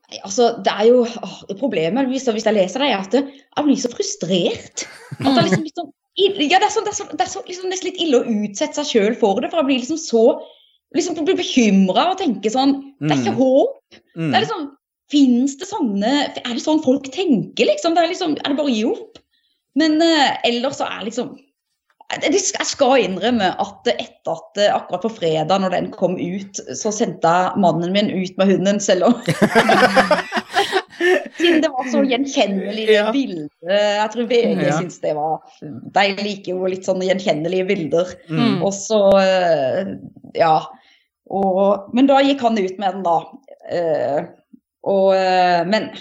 Nei, 0.07 0.19
Altså, 0.23 0.51
det 0.63 0.71
er 0.71 0.85
jo 0.87 1.01
åh, 1.03 1.37
Problemet 1.59 2.07
hvis, 2.11 2.27
hvis 2.31 2.45
jeg 2.47 2.55
leser 2.55 2.83
det, 2.83 2.91
er 2.93 3.01
at 3.01 3.17
jeg 3.17 3.65
blir 3.67 3.79
så 3.81 3.91
frustrert. 3.91 4.85
At 5.17 5.25
det 5.25 5.33
er 5.33 5.47
liksom 5.49 5.65
litt 5.65 5.81
sånn 5.81 5.93
ja, 6.17 6.31
det 6.33 6.65
er, 6.65 6.71
så, 6.73 6.81
det 6.81 6.89
er, 6.89 6.95
så, 6.97 7.03
det 7.13 7.21
er 7.21 7.29
så, 7.29 7.41
liksom 7.45 7.67
nesten 7.69 7.91
litt 7.91 7.99
ille 8.01 8.17
å 8.23 8.37
utsette 8.47 8.73
seg 8.79 8.87
sjøl 8.89 9.17
for 9.19 9.37
det. 9.37 9.51
For 9.51 9.59
jeg 9.61 9.67
blir 9.67 9.81
liksom 9.83 9.99
så 10.01 10.23
liksom 10.97 11.19
blir 11.27 11.37
bekymra 11.37 12.07
og 12.13 12.17
tenker 12.17 12.49
sånn 12.49 12.71
Det 12.97 13.11
er 13.11 13.19
ikke 13.21 13.35
Mm. 13.35 13.41
håp. 13.41 13.99
Mm. 14.15 14.31
Det 14.31 14.35
er 14.39 14.45
liksom 14.47 14.63
Fins 15.11 15.53
det 15.61 15.67
sånne 15.69 16.13
Er 16.41 16.53
det 16.55 16.63
sånn 16.63 16.81
folk 16.83 17.05
tenker, 17.13 17.67
liksom? 17.69 17.93
Det 17.95 18.01
er 18.03 18.09
liksom 18.11 18.33
Er 18.41 18.49
det 18.49 18.57
bare 18.57 18.67
å 18.71 18.73
gi 18.73 18.81
opp? 18.89 19.19
Men 19.77 20.01
uh, 20.01 20.33
ellers 20.47 20.79
så 20.81 20.87
er 20.89 21.05
liksom 21.05 21.35
Jeg 22.07 22.63
skal 22.63 23.01
innrømme 23.03 23.49
at 23.59 23.89
etter 23.91 24.31
at 24.31 24.59
eh, 24.63 24.71
akkurat 24.71 25.01
på 25.03 25.09
fredag, 25.11 25.59
når 25.59 25.73
den 25.73 25.89
kom 25.91 26.13
ut, 26.15 26.55
så 26.79 26.91
sendte 26.95 27.27
jeg 27.27 27.59
mannen 27.59 27.91
min 27.91 28.07
ut 28.13 28.37
med 28.39 28.47
hunden, 28.53 28.79
selv 28.79 29.09
om 29.09 29.17
Siden 31.37 31.61
det 31.61 31.69
var 31.69 31.85
så 31.91 32.01
gjenkjennelig 32.07 32.85
det 32.87 32.95
Ja. 32.95 33.11
bildet. 33.13 33.51
Jeg 33.69 34.09
tror 34.13 34.29
VG 34.31 34.63
Ja. 34.65 34.77
syns 34.79 34.99
det 35.03 35.13
var 35.13 35.43
De 35.93 36.05
liker 36.23 36.55
jo 36.55 36.65
litt 36.71 36.87
sånne 36.87 37.05
gjenkjennelige 37.05 37.67
bilder. 37.69 38.15
Mm. 38.31 38.63
Og 38.65 38.73
så 38.73 39.01
eh, 39.21 39.93
Ja. 40.39 40.55
Og, 41.29 41.91
men 41.93 42.07
da 42.07 42.21
gikk 42.23 42.39
han 42.41 42.57
ut 42.57 42.79
med 42.79 42.93
den, 42.93 43.03
da. 43.03 43.17
Eh, 43.69 44.21
og 44.87 45.11
Men 45.67 45.91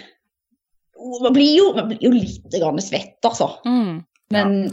man 1.23 1.35
blir 1.35 1.57
jo, 1.59 1.73
man 1.75 1.89
blir 1.91 1.99
jo 2.01 2.11
litt 2.15 2.55
svett, 2.87 3.19
altså. 3.27 3.51
Mm. 3.67 4.05
Men 4.31 4.71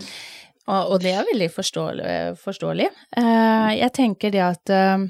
Og, 0.67 0.93
og 0.95 1.01
det 1.03 1.11
er 1.11 1.25
veldig 1.27 1.49
forståelig. 1.51 2.11
forståelig. 2.39 2.87
Uh, 3.17 3.71
jeg 3.75 3.91
tenker 3.95 4.31
det 4.31 4.43
at 4.45 4.71
uh, 4.71 5.03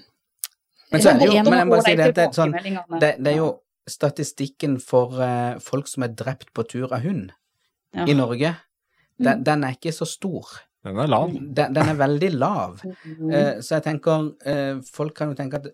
Men 0.91 1.03
så 1.03 1.13
er 1.13 1.21
det 1.21 1.29
jo 1.29 1.43
Men 1.45 1.59
jeg 1.59 1.67
må 1.69 1.75
bare 1.75 1.85
si 1.85 1.95
det, 1.99 2.09
det, 2.17 2.27
sånn, 2.33 2.55
det, 2.97 3.13
det 3.19 3.33
er 3.35 3.37
jo 3.37 3.51
statistikken 3.89 4.79
for 4.81 5.13
uh, 5.21 5.61
folk 5.61 5.89
som 5.91 6.07
er 6.07 6.13
drept 6.17 6.53
på 6.55 6.65
tur 6.65 6.89
av 6.89 7.05
hund 7.05 7.31
Ja. 7.93 8.07
i 8.09 8.15
Norge. 8.17 8.55
Den, 9.21 9.43
den 9.45 9.63
er 9.67 9.75
ikke 9.75 9.91
så 9.93 10.07
stor. 10.09 10.47
Den 10.83 10.97
er 10.99 11.07
lav. 11.07 11.29
Den, 11.31 11.75
den 11.75 11.89
er 11.91 11.95
veldig 11.99 12.29
lav. 12.33 12.81
Mm. 13.05 13.29
Eh, 13.29 13.51
så 13.61 13.77
jeg 13.77 13.83
tenker 13.85 14.81
Folk 14.89 15.13
kan 15.15 15.29
jo 15.31 15.37
tenke 15.37 15.61
at 15.61 15.69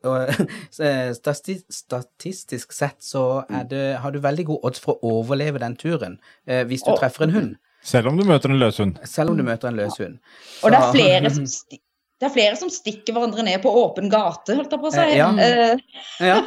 stati 1.17 1.55
statistisk 1.71 2.75
sett 2.75 2.99
så 3.01 3.23
er 3.47 3.63
det, 3.71 3.85
har 4.03 4.11
du 4.11 4.19
veldig 4.21 4.45
god 4.51 4.67
odds 4.69 4.83
for 4.83 4.99
å 5.01 5.15
overleve 5.21 5.63
den 5.63 5.79
turen 5.79 6.19
eh, 6.45 6.61
hvis 6.67 6.85
du 6.85 6.91
treffer 6.91 7.25
en 7.25 7.35
hund. 7.37 7.55
Selv 7.85 8.09
om 8.11 8.17
du 8.19 8.25
møter 8.27 8.51
en 8.51 8.59
løshund. 8.59 8.97
Selv 9.07 9.31
om 9.31 9.37
du 9.39 9.43
møter 9.47 9.69
en 9.71 9.77
løs 9.79 9.95
hund. 10.01 10.17
Og 10.63 10.71
det 10.73 10.79
er 10.79 10.91
flere 10.91 11.29
som 11.33 11.45
sti- 11.47 11.79
det 12.19 12.27
er 12.27 12.33
flere 12.35 12.55
som 12.59 12.67
stikker 12.69 13.15
hverandre 13.15 13.43
ned 13.47 13.61
på 13.63 13.71
åpen 13.71 14.09
gate, 14.11 14.51
holdt 14.57 14.73
jeg 14.75 14.81
på 14.81 14.89
å 14.89 14.91
si. 14.91 14.99
Eh, 14.99 15.15
ja. 15.15 15.29
Eh, 15.39 15.77
Ja, 16.19 16.39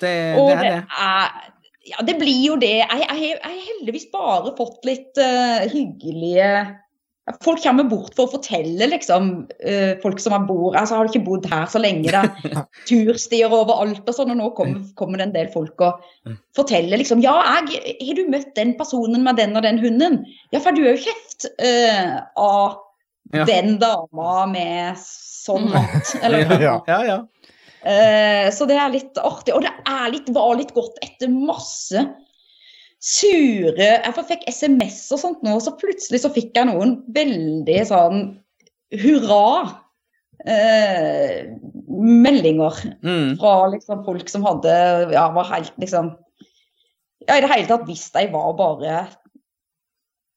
det, 0.00 0.14
og 0.40 0.48
det 0.50 0.56
er 0.56 0.62
det 0.64 0.70
er 0.98 1.28
Ja, 1.86 2.00
det 2.08 2.16
blir 2.18 2.40
jo 2.48 2.56
det. 2.56 2.72
Jeg 2.80 3.06
har 3.44 3.54
heldigvis 3.68 4.08
bare 4.10 4.54
fått 4.56 4.86
litt 4.88 5.18
uh, 5.20 5.66
hyggelige 5.68 6.48
Folk 7.40 7.62
kommer 7.64 7.86
bort 7.88 8.12
for 8.12 8.26
å 8.28 8.32
fortelle, 8.34 8.84
liksom. 8.92 9.28
eh, 9.64 9.94
folk 10.02 10.18
som 10.20 10.34
har 10.36 10.42
bor 10.44 10.74
Altså, 10.76 10.98
har 10.98 11.08
ikke 11.08 11.22
bodd 11.24 11.46
her 11.48 11.64
så 11.72 11.80
lenge. 11.80 12.10
da, 12.12 12.20
er 12.44 12.66
turstier 12.90 13.48
overalt 13.48 14.04
og 14.04 14.16
sånn, 14.18 14.34
og 14.34 14.40
nå 14.42 14.48
kommer, 14.58 14.82
kommer 14.98 15.16
det 15.22 15.26
en 15.30 15.32
del 15.38 15.48
folk 15.54 15.80
og 15.86 16.02
forteller 16.56 17.00
liksom 17.00 17.22
Ja, 17.24 17.32
jeg, 17.64 17.96
har 18.04 18.18
du 18.18 18.28
møtt 18.28 18.52
den 18.58 18.74
personen 18.76 19.24
med 19.24 19.40
den 19.40 19.56
og 19.56 19.64
den 19.64 19.80
hunden? 19.80 20.20
Ja, 20.52 20.60
for 20.60 20.76
du 20.76 20.82
er 20.84 20.98
jo 20.98 21.04
kjeft 21.06 21.48
uh, 21.64 22.20
av 22.36 22.80
Ja. 23.32 23.46
den 23.48 23.78
dama 23.80 24.44
med 24.52 25.00
sånn 25.00 25.70
Mm. 25.70 25.72
hatt. 25.78 26.12
Eller. 26.24 26.60
Ja. 26.60 26.76
Ja, 26.88 27.00
ja. 27.08 27.16
Uh, 27.84 28.50
så 28.52 28.68
det 28.68 28.76
er 28.80 28.92
litt 28.92 29.16
artig. 29.20 29.52
Og 29.56 29.64
det 29.64 29.72
er 29.88 30.12
litt, 30.12 30.28
var 30.32 30.54
litt 30.60 30.70
godt 30.76 31.00
etter 31.04 31.28
masse 31.32 32.04
sure 33.04 33.76
Jeg 33.76 34.14
fikk 34.30 34.46
SMS 34.48 35.02
og 35.12 35.20
sånt 35.20 35.42
nå, 35.44 35.58
så 35.60 35.74
plutselig 35.76 36.22
så 36.22 36.30
fikk 36.32 36.54
jeg 36.56 36.70
noen 36.70 36.96
veldig 37.12 37.80
sånn 37.90 38.22
hurra. 38.94 39.80
Eh, 40.44 41.44
meldinger 41.88 42.74
Mm. 43.04 43.36
fra 43.38 43.68
liksom 43.72 44.02
folk 44.04 44.28
som 44.28 44.42
hadde 44.44 45.12
Ja, 45.12 45.28
var 45.32 45.46
helt 45.52 45.72
liksom 45.80 46.16
Ja, 47.28 47.36
i 47.38 47.40
det 47.40 47.50
hele 47.52 47.68
tatt 47.68 47.86
hvis 47.88 48.10
jeg 48.12 48.32
var 48.32 48.52
bare 48.58 49.06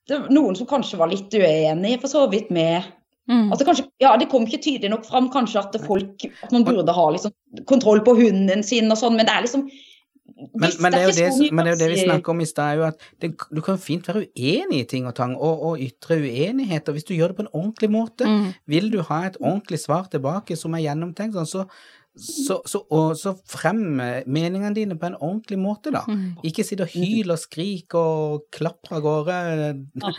det 0.08 0.20
var 0.22 0.30
Noen 0.32 0.56
som 0.56 0.68
kanskje 0.70 1.00
var 1.02 1.10
litt 1.12 1.34
uenig, 1.36 1.98
for 2.00 2.08
så 2.08 2.30
vidt 2.32 2.52
med 2.52 2.84
Mm. 3.28 3.50
Altså 3.52 3.66
kanskje, 3.68 3.90
ja, 4.00 4.14
det 4.16 4.30
kom 4.32 4.46
ikke 4.48 4.62
tydelig 4.64 4.90
nok 4.94 5.04
fram 5.04 5.26
kanskje 5.30 5.60
at, 5.60 5.74
folk, 5.84 6.22
at 6.44 6.52
man 6.56 6.64
burde 6.64 6.94
ha 6.96 7.10
liksom, 7.12 7.34
kontroll 7.68 8.00
på 8.00 8.14
hunden 8.16 8.64
sin 8.64 8.88
og 8.90 8.96
sånn, 8.96 9.18
men 9.20 9.28
det 9.28 9.34
er 9.36 9.44
liksom 9.44 9.66
Men, 10.58 10.72
men, 10.82 10.92
det 10.94 11.00
er 11.00 11.06
jo 11.08 11.14
det, 11.18 11.52
men 11.54 11.66
det 11.66 11.72
er 11.72 11.76
jo 11.76 11.80
det 11.82 11.90
vi 11.94 12.00
snakker 12.04 12.34
om 12.34 12.42
i 12.44 12.46
stad, 12.46 12.82
at 12.86 13.06
det, 13.22 13.32
du 13.56 13.62
kan 13.66 13.78
fint 13.82 14.08
være 14.08 14.26
uenig 14.28 14.80
i 14.84 14.88
ting 14.90 15.08
og 15.08 15.16
tang, 15.18 15.36
og, 15.38 15.62
og 15.70 15.80
ytre 15.82 16.20
uenigheter. 16.22 16.92
Hvis 16.94 17.08
du 17.08 17.14
gjør 17.16 17.34
det 17.34 17.38
på 17.40 17.46
en 17.48 17.54
ordentlig 17.54 17.90
måte, 17.94 18.28
Mm. 18.28 18.54
vil 18.68 18.92
du 18.92 19.02
ha 19.02 19.26
et 19.28 19.38
ordentlig 19.42 19.80
svar 19.80 20.10
tilbake 20.12 20.58
som 20.58 20.74
er 20.74 20.84
gjennomtenkt, 20.86 21.34
sånn, 21.38 21.48
så, 21.48 21.66
så, 22.18 22.62
så, 22.66 22.80
og, 22.92 23.18
så 23.20 23.34
frem 23.50 24.00
eh, 24.04 24.24
meningene 24.28 24.74
dine 24.76 24.98
på 25.00 25.06
en 25.10 25.16
ordentlig 25.20 25.60
måte, 25.62 25.92
da. 25.94 26.02
Mm. 26.10 26.36
Ikke 26.48 26.64
sitte 26.66 26.84
og 26.88 26.92
hyl 26.96 27.32
og 27.34 27.40
skrik 27.42 27.94
og 27.98 28.42
klapre 28.56 28.96
av 28.98 29.02
gårde. 29.06 29.38
Ja. 30.02 30.10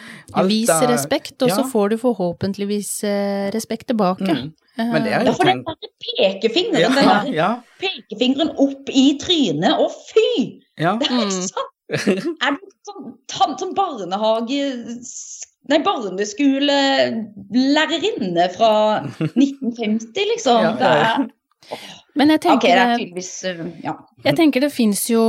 Vis 0.48 0.70
respekt, 0.90 1.42
og 1.42 1.50
så 1.52 1.62
får 1.70 1.86
du 1.94 1.98
forhåpentligvis 2.04 2.90
eh, 3.08 3.46
respekt 3.54 3.86
tilbake. 3.92 4.30
Mm. 4.30 4.48
Men 4.78 5.02
det 5.02 5.10
er 5.12 5.20
Ja, 5.26 5.28
jo 5.32 5.32
tenkt 5.42 5.66
pekefingeren, 6.04 6.80
ja, 6.84 6.88
den 6.94 7.06
der 7.10 7.24
ja, 7.34 7.48
pekefingeren 7.82 8.50
opp 8.62 8.86
i 8.94 9.18
trynet, 9.18 9.74
å 9.74 9.88
fy! 9.90 10.62
ja. 10.78 10.94
Det 11.00 11.08
er 11.10 11.14
Mm. 11.18 11.26
ikke 11.26 11.50
sant! 11.50 11.74
Er 12.44 12.52
du 12.54 12.60
sånn, 12.86 13.10
sånn 13.58 13.74
barnehage... 13.74 14.62
Nei, 15.68 15.82
barneskolelærerinne 15.84 18.46
fra 18.54 18.70
1950, 19.20 20.24
liksom. 20.32 20.62
Ja, 20.64 20.70
Det 20.78 20.92
ja. 20.94 21.10
Men 22.18 22.32
jeg 22.32 22.40
tenker, 22.40 22.68
er 22.72 22.86
det- 22.96 22.98
tydeligvis 22.98 23.44
uh, 23.44 23.66
Ja. 23.84 23.92
jeg 24.24 24.36
tenker 24.36 24.60
det 24.60 24.72
finnes 24.72 25.02
jo 25.10 25.22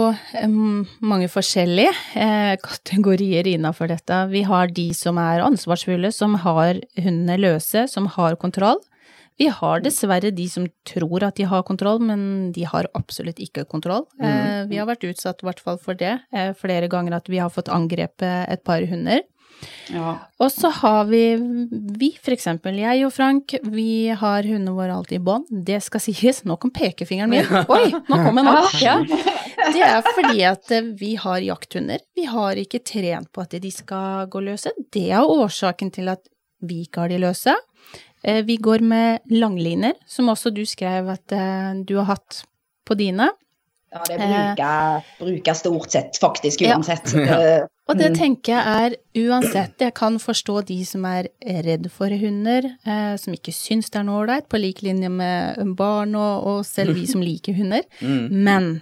mange 1.02 1.28
forskjellige 1.30 1.92
eh, 2.16 2.56
kategorier 2.64 3.46
innafor 3.48 3.88
dette. 3.92 4.30
Vi 4.32 4.44
har 4.48 4.68
de 4.68 4.94
som 4.94 5.18
er 5.18 5.44
ansvarsfulle, 5.46 6.12
som 6.14 6.36
har 6.36 6.80
hundene 6.98 7.38
løse, 7.38 7.88
som 7.90 8.08
har 8.08 8.36
kontroll. 8.36 8.80
Vi 9.40 9.48
har 9.48 9.80
dessverre 9.80 10.34
de 10.36 10.48
som 10.52 10.66
tror 10.84 11.24
at 11.24 11.36
de 11.40 11.46
har 11.48 11.64
kontroll, 11.64 12.00
men 12.04 12.52
de 12.52 12.66
har 12.68 12.90
absolutt 12.98 13.40
ikke 13.40 13.64
kontroll. 13.72 14.06
Eh, 14.20 14.66
vi 14.68 14.76
har 14.82 14.88
vært 14.90 15.06
utsatt 15.08 15.44
i 15.44 15.48
hvert 15.48 15.62
fall 15.64 15.78
for 15.80 15.94
det 15.96 16.18
eh, 16.34 16.52
flere 16.60 16.90
ganger, 16.92 17.16
at 17.16 17.30
vi 17.32 17.40
har 17.40 17.50
fått 17.50 17.72
angrepet 17.72 18.50
et 18.52 18.64
par 18.68 18.84
hunder. 18.84 19.22
Ja. 19.94 20.14
Og 20.40 20.52
så 20.54 20.70
har 20.80 21.06
vi, 21.10 21.22
vi 22.00 22.10
for 22.22 22.32
eksempel, 22.36 22.78
jeg 22.80 23.06
og 23.08 23.12
Frank, 23.16 23.56
vi 23.74 24.08
har 24.22 24.44
hundene 24.48 24.76
våre 24.78 24.96
alltid 24.96 25.20
i 25.20 25.24
bånd. 25.26 25.48
Det 25.50 25.82
skal 25.84 26.04
sies, 26.04 26.44
nå 26.48 26.56
kom 26.62 26.72
pekefingeren 26.76 27.34
min. 27.34 27.50
Oi, 27.76 27.90
nå 27.92 28.20
kom 28.26 28.40
den 28.40 28.50
opp. 28.52 28.76
Ja. 28.82 28.98
Det 29.04 29.82
er 29.86 30.06
fordi 30.08 30.44
at 30.48 30.72
eh, 30.76 30.92
vi 31.00 31.16
har 31.20 31.42
jakthunder. 31.44 32.00
Vi 32.16 32.28
har 32.32 32.60
ikke 32.62 32.80
trent 32.88 33.32
på 33.36 33.44
at 33.44 33.58
de 33.62 33.72
skal 33.74 34.30
gå 34.32 34.44
løse. 34.46 34.72
Det 34.94 35.10
er 35.12 35.26
årsaken 35.26 35.92
til 35.96 36.12
at 36.14 36.24
vi 36.64 36.84
ikke 36.86 37.04
har 37.06 37.12
de 37.12 37.20
løse. 37.24 37.54
Eh, 38.24 38.42
Vi 38.48 38.58
går 38.60 38.82
med 38.84 39.20
langliner, 39.32 39.94
som 40.08 40.32
også 40.32 40.52
du 40.56 40.64
skrev 40.68 41.08
at 41.12 41.32
eh, 41.36 41.74
du 41.88 41.98
har 42.00 42.10
hatt 42.16 42.42
på 42.88 42.96
dine. 43.00 43.30
ja, 43.90 45.02
det 45.02 45.20
bruker 45.20 45.50
jeg, 45.50 45.56
stort 45.58 45.92
sett, 45.92 46.18
faktisk, 46.22 46.62
uansett. 46.62 47.14
Ja. 47.18 47.38
Eh, 47.90 47.92
Og 47.92 47.98
det 47.98 48.12
Mm. 48.12 48.18
tenker 48.20 48.54
jeg 48.54 48.94
er 48.94 48.96
uansett, 49.30 49.78
jeg 49.80 49.94
kan 49.96 50.20
forstå 50.20 50.66
de 50.66 50.84
som 50.86 51.06
er 51.06 51.28
redd 51.42 51.90
for 51.92 52.08
hunder, 52.10 52.78
eh, 52.86 53.16
som 53.18 53.34
ikke 53.34 53.52
syns 53.52 53.90
det 53.90 53.96
er 54.00 54.04
noe 54.04 54.22
ålreit, 54.26 54.48
på 54.48 54.60
lik 54.62 54.82
linje 54.84 55.10
med 55.10 55.76
barn 55.76 56.14
og, 56.16 56.46
og 56.46 56.66
selv 56.66 56.94
vi 56.94 57.06
som 57.08 57.22
liker 57.30 57.54
hunder. 57.58 57.82
Mm. 58.02 58.30
Men 58.32 58.82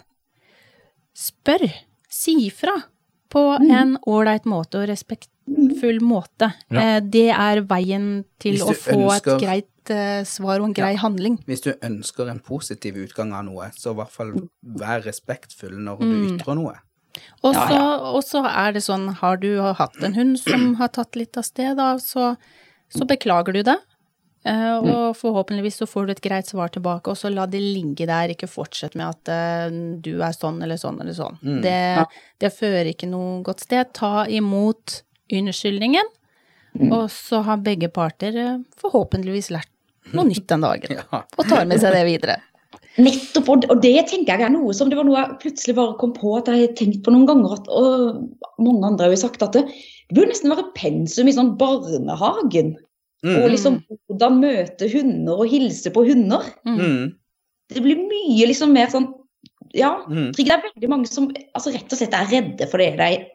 spør, 1.16 1.72
si 2.10 2.36
ifra 2.50 2.84
på 3.30 3.60
Mm. 3.60 3.72
en 3.72 3.98
ålreit 4.08 4.44
måte 4.46 4.76
og 4.82 4.88
respektfull 4.90 6.00
måte. 6.02 6.54
Ja. 6.72 6.98
Eh, 6.98 7.00
det 7.02 7.30
er 7.32 7.62
veien 7.62 8.26
til 8.40 8.56
å 8.62 8.74
få 8.74 8.94
få 8.94 9.16
et 9.18 9.24
greit 9.42 9.90
eh, 9.90 10.24
svar 10.24 10.60
og 10.60 10.66
en 10.68 10.74
grei 10.74 10.94
Ja. 10.94 11.00
handling. 11.00 11.38
Hvis 11.46 11.62
du 11.64 11.74
ønsker 11.82 12.30
en 12.30 12.40
positiv 12.40 12.96
utgang 12.96 13.32
av 13.34 13.46
noe, 13.46 13.72
så 13.72 13.92
i 13.92 13.96
hvert 13.96 14.10
fall 14.12 14.34
vær 14.66 15.02
respektfull 15.04 15.78
når 15.80 16.00
du 16.00 16.06
Mm. 16.06 16.38
ytrer 16.40 16.56
noe. 16.56 16.76
Og 17.44 17.54
så 17.56 17.68
ja, 17.74 17.90
ja. 18.44 18.54
er 18.68 18.78
det 18.78 18.84
sånn, 18.86 19.10
har 19.22 19.38
du 19.42 19.50
hatt 19.62 20.00
en 20.04 20.18
hund 20.18 20.40
som 20.42 20.74
har 20.82 20.92
tatt 20.96 21.20
litt 21.20 21.38
av 21.40 21.46
sted, 21.48 21.76
da, 21.80 21.94
så, 22.02 22.34
så 22.94 23.08
beklager 23.10 23.56
du 23.58 23.64
det. 23.68 23.78
Eh, 24.48 24.76
og 24.78 25.18
forhåpentligvis 25.18 25.80
så 25.82 25.88
får 25.90 26.08
du 26.08 26.14
et 26.14 26.24
greit 26.24 26.48
svar 26.48 26.72
tilbake, 26.72 27.12
og 27.12 27.20
så 27.20 27.32
la 27.34 27.48
det 27.50 27.60
ligge 27.64 28.08
der, 28.08 28.32
ikke 28.32 28.50
fortsett 28.50 28.96
med 28.96 29.10
at 29.10 29.32
eh, 29.34 29.80
du 30.04 30.22
er 30.24 30.36
sånn 30.36 30.62
eller 30.64 30.80
sånn 30.80 31.02
eller 31.04 31.18
sånn. 31.18 31.40
Mm. 31.42 31.58
Det, 31.66 31.80
det 32.44 32.54
fører 32.56 32.92
ikke 32.94 33.10
noe 33.12 33.42
godt 33.48 33.66
sted. 33.66 33.92
Ta 33.98 34.28
imot 34.30 35.02
unnskyldningen, 35.34 36.14
og 36.94 37.10
så 37.12 37.42
har 37.48 37.64
begge 37.66 37.90
parter 37.92 38.38
eh, 38.40 38.62
forhåpentligvis 38.80 39.52
lært 39.56 39.74
noe 40.16 40.28
nytt 40.30 40.46
den 40.48 40.64
dagen, 40.64 41.00
Ja. 41.12 41.24
og 41.26 41.50
tar 41.50 41.66
med 41.68 41.82
seg 41.82 41.96
det 41.98 42.06
videre. 42.08 42.38
Nettopp, 42.98 43.50
og- 43.50 43.82
det 43.82 44.08
tenker 44.10 44.40
jeg 44.40 44.42
er 44.48 44.50
noe 44.50 44.74
som 44.74 44.90
det 44.90 44.98
var 44.98 45.06
noe 45.06 45.18
jeg 45.20 45.40
plutselig 45.44 45.76
bare 45.78 45.98
kom 46.00 46.14
på 46.14 46.38
at 46.38 46.48
jeg 46.50 46.64
har 46.64 46.74
tenkt 46.74 47.04
på 47.06 47.12
noen 47.14 47.28
ganger, 47.30 47.54
at, 47.54 47.68
og 47.70 48.34
mange 48.58 48.84
andre 48.88 49.06
har 49.06 49.12
jo 49.14 49.22
sagt 49.22 49.44
at 49.46 49.54
det, 49.54 49.66
det 50.10 50.16
burde 50.18 50.32
nesten 50.32 50.50
være 50.50 50.72
pensum 50.74 51.28
i 51.30 51.36
sånn 51.36 51.58
barnehagen. 51.60 52.76
Mm. 53.26 53.36
Og 53.44 53.50
liksom 53.52 53.80
hvordan 54.10 54.42
møte 54.42 54.90
hunder 54.92 55.40
og 55.42 55.50
hilse 55.50 55.90
på 55.94 56.06
hunder. 56.08 56.46
Mm. 56.66 57.14
Det 57.74 57.82
blir 57.84 58.02
mye 58.08 58.48
liksom 58.50 58.74
mer 58.74 58.88
sånn 58.94 59.14
Ja, 59.76 59.98
Mm. 60.08 60.32
jeg 60.32 60.34
tror 60.34 60.42
ikke 60.46 60.48
det 60.48 60.58
er 60.58 60.70
veldig 60.74 60.90
mange 60.90 61.08
som 61.12 61.26
altså, 61.54 61.74
rett 61.74 61.92
og 61.92 61.98
slett 62.00 62.14
er 62.16 62.30
redde 62.32 62.68
for 62.72 62.78
det 62.80 62.96
de 62.98 63.26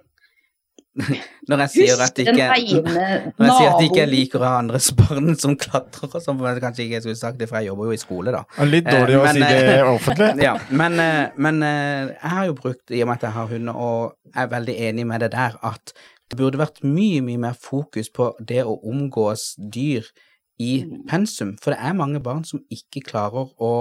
Når 1.49 1.62
jeg 1.64 1.70
sier 1.72 2.03
at 2.05 2.18
husker 2.20 2.53
ikke 2.61 2.84
Når 2.93 3.47
jeg 3.47 3.55
sier 3.57 3.70
at 3.70 3.84
ikke 3.86 4.01
jeg 4.03 4.11
liker 4.11 4.43
å 4.43 4.49
ha 4.51 4.61
andres 4.61 4.90
barn 4.97 5.32
som 5.43 5.57
klatrer 5.59 6.11
og 6.11 6.24
sånn, 6.24 6.40
kanskje 6.62 6.86
ikke 6.86 6.99
jeg 6.99 7.07
skulle 7.07 7.20
sagt 7.20 7.40
det, 7.40 7.49
for 7.51 7.61
jeg 7.61 7.70
jobber 7.70 7.90
jo 7.90 7.97
i 7.97 8.01
skole, 8.01 8.34
da. 8.34 8.43
Litt 8.68 8.88
dårlig 8.90 9.18
å 9.18 9.22
Eh, 9.22 9.28
men, 9.28 9.38
si 9.38 9.43
det 9.43 9.76
eh, 9.76 9.88
offentlig. 9.88 10.30
Ja, 10.43 10.57
men, 10.70 10.99
eh, 11.01 11.36
men 11.40 11.62
eh, 11.66 12.11
jeg 12.12 12.32
har 12.34 12.49
jo 12.51 12.57
brukt, 12.59 12.84
i 12.90 13.03
og 13.05 13.09
med 13.09 13.20
at 13.20 13.28
jeg 13.28 13.36
har 13.36 13.53
hund, 13.53 13.72
og 13.72 14.36
er 14.43 14.51
veldig 14.53 14.76
enig 14.88 15.07
med 15.09 15.24
det 15.24 15.32
der, 15.34 15.57
at 15.64 15.95
det 16.32 16.38
burde 16.40 16.61
vært 16.61 16.82
mye, 16.84 17.22
mye 17.24 17.40
mer 17.40 17.57
fokus 17.59 18.09
på 18.12 18.32
det 18.40 18.62
å 18.64 18.78
omgås 18.88 19.53
dyr 19.57 20.07
i 20.62 20.72
pensum, 21.10 21.56
for 21.62 21.74
det 21.74 21.80
er 21.82 21.98
mange 21.98 22.22
barn 22.22 22.44
som 22.48 22.62
ikke 22.72 23.02
klarer 23.10 23.50
å 23.62 23.72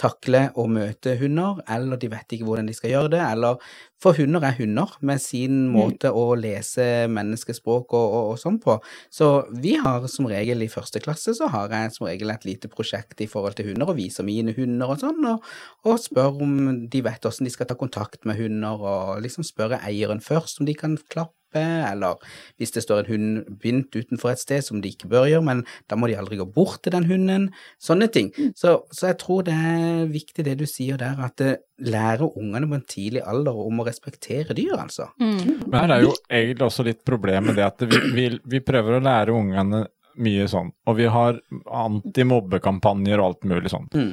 takle 0.00 0.46
å 0.58 0.64
møte 0.70 1.14
hunder, 1.20 1.60
eller 1.70 2.00
de 2.00 2.08
vet 2.10 2.34
ikke 2.34 2.46
hvordan 2.46 2.68
de 2.68 2.74
skal 2.74 2.92
gjøre 2.94 3.10
det, 3.14 3.20
eller 3.22 3.58
for 4.02 4.16
hunder 4.18 4.42
er 4.48 4.56
hunder 4.56 4.94
med 5.06 5.20
sin 5.22 5.66
måte 5.70 6.10
å 6.10 6.24
lese 6.38 7.06
menneskespråk 7.12 7.92
og, 7.94 8.06
og, 8.06 8.30
og 8.32 8.40
sånn 8.40 8.58
på. 8.62 8.78
Så 9.12 9.28
vi 9.62 9.76
har 9.78 10.08
som 10.10 10.26
regel 10.30 10.64
i 10.64 10.70
første 10.72 11.02
klasse 11.04 11.36
så 11.38 11.50
har 11.52 11.70
jeg 11.76 11.92
som 11.94 12.08
regel 12.08 12.32
et 12.34 12.48
lite 12.48 12.70
prosjekt 12.72 13.22
i 13.22 13.28
forhold 13.30 13.58
til 13.58 13.70
hunder 13.70 13.92
og 13.92 14.00
viser 14.00 14.26
mine 14.26 14.56
hunder 14.56 14.96
og 14.96 15.04
sånn, 15.04 15.28
og, 15.34 15.52
og 15.86 16.00
spør 16.02 16.42
om 16.48 16.56
de 16.90 17.04
vet 17.04 17.22
hvordan 17.22 17.50
de 17.50 17.54
skal 17.54 17.70
ta 17.70 17.78
kontakt 17.78 18.26
med 18.28 18.40
hunder, 18.40 18.82
og 18.82 19.22
liksom 19.22 19.46
spørre 19.46 19.82
eieren 19.86 20.24
først 20.24 20.62
om 20.62 20.68
de 20.68 20.76
kan 20.78 20.98
klappe, 21.12 21.36
eller 21.60 22.20
hvis 22.60 22.74
det 22.74 22.84
står 22.84 23.02
en 23.02 23.10
hund 23.12 23.58
bindt 23.62 23.96
utenfor 23.96 24.32
et 24.32 24.42
sted 24.42 24.64
som 24.64 24.80
de 24.82 24.92
ikke 24.92 25.10
bør 25.12 25.28
gjøre, 25.30 25.44
men 25.46 25.64
da 25.90 25.98
må 25.98 26.08
de 26.10 26.16
aldri 26.18 26.38
gå 26.40 26.46
bort 26.54 26.82
til 26.84 26.94
den 26.94 27.08
hunden, 27.10 27.48
sånne 27.82 28.08
ting. 28.12 28.32
Så, 28.58 28.80
så 28.94 29.10
jeg 29.12 29.20
tror 29.22 29.44
det 29.46 29.56
er 29.56 30.06
viktig 30.12 30.46
det 30.46 30.56
du 30.60 30.66
sier 30.68 31.00
der, 31.00 31.18
at 31.22 31.36
det 31.40 31.52
lærer 31.82 32.28
ungene 32.38 32.68
på 32.70 32.78
en 32.78 32.86
tidlig 32.88 33.24
alder 33.26 33.56
om 33.64 33.80
å 33.82 33.86
respektere 33.86 34.54
dyr, 34.56 34.76
altså. 34.78 35.08
Mm. 35.20 35.64
Men 35.66 35.78
her 35.80 35.96
er 35.96 36.04
jo 36.06 36.12
egentlig 36.28 36.68
også 36.68 36.86
litt 36.86 37.02
problemet 37.06 37.58
det 37.58 37.66
at 37.66 37.82
vi, 37.88 38.02
vi, 38.14 38.28
vi 38.44 38.62
prøver 38.64 38.98
å 38.98 39.04
lære 39.04 39.34
ungene 39.34 39.86
mye 40.22 40.44
sånn, 40.50 40.68
og 40.88 40.98
vi 40.98 41.08
har 41.08 41.38
antimobbekampanjer 41.72 43.20
og 43.20 43.30
alt 43.30 43.48
mulig 43.48 43.72
sånn. 43.72 43.88
Mm. 43.96 44.12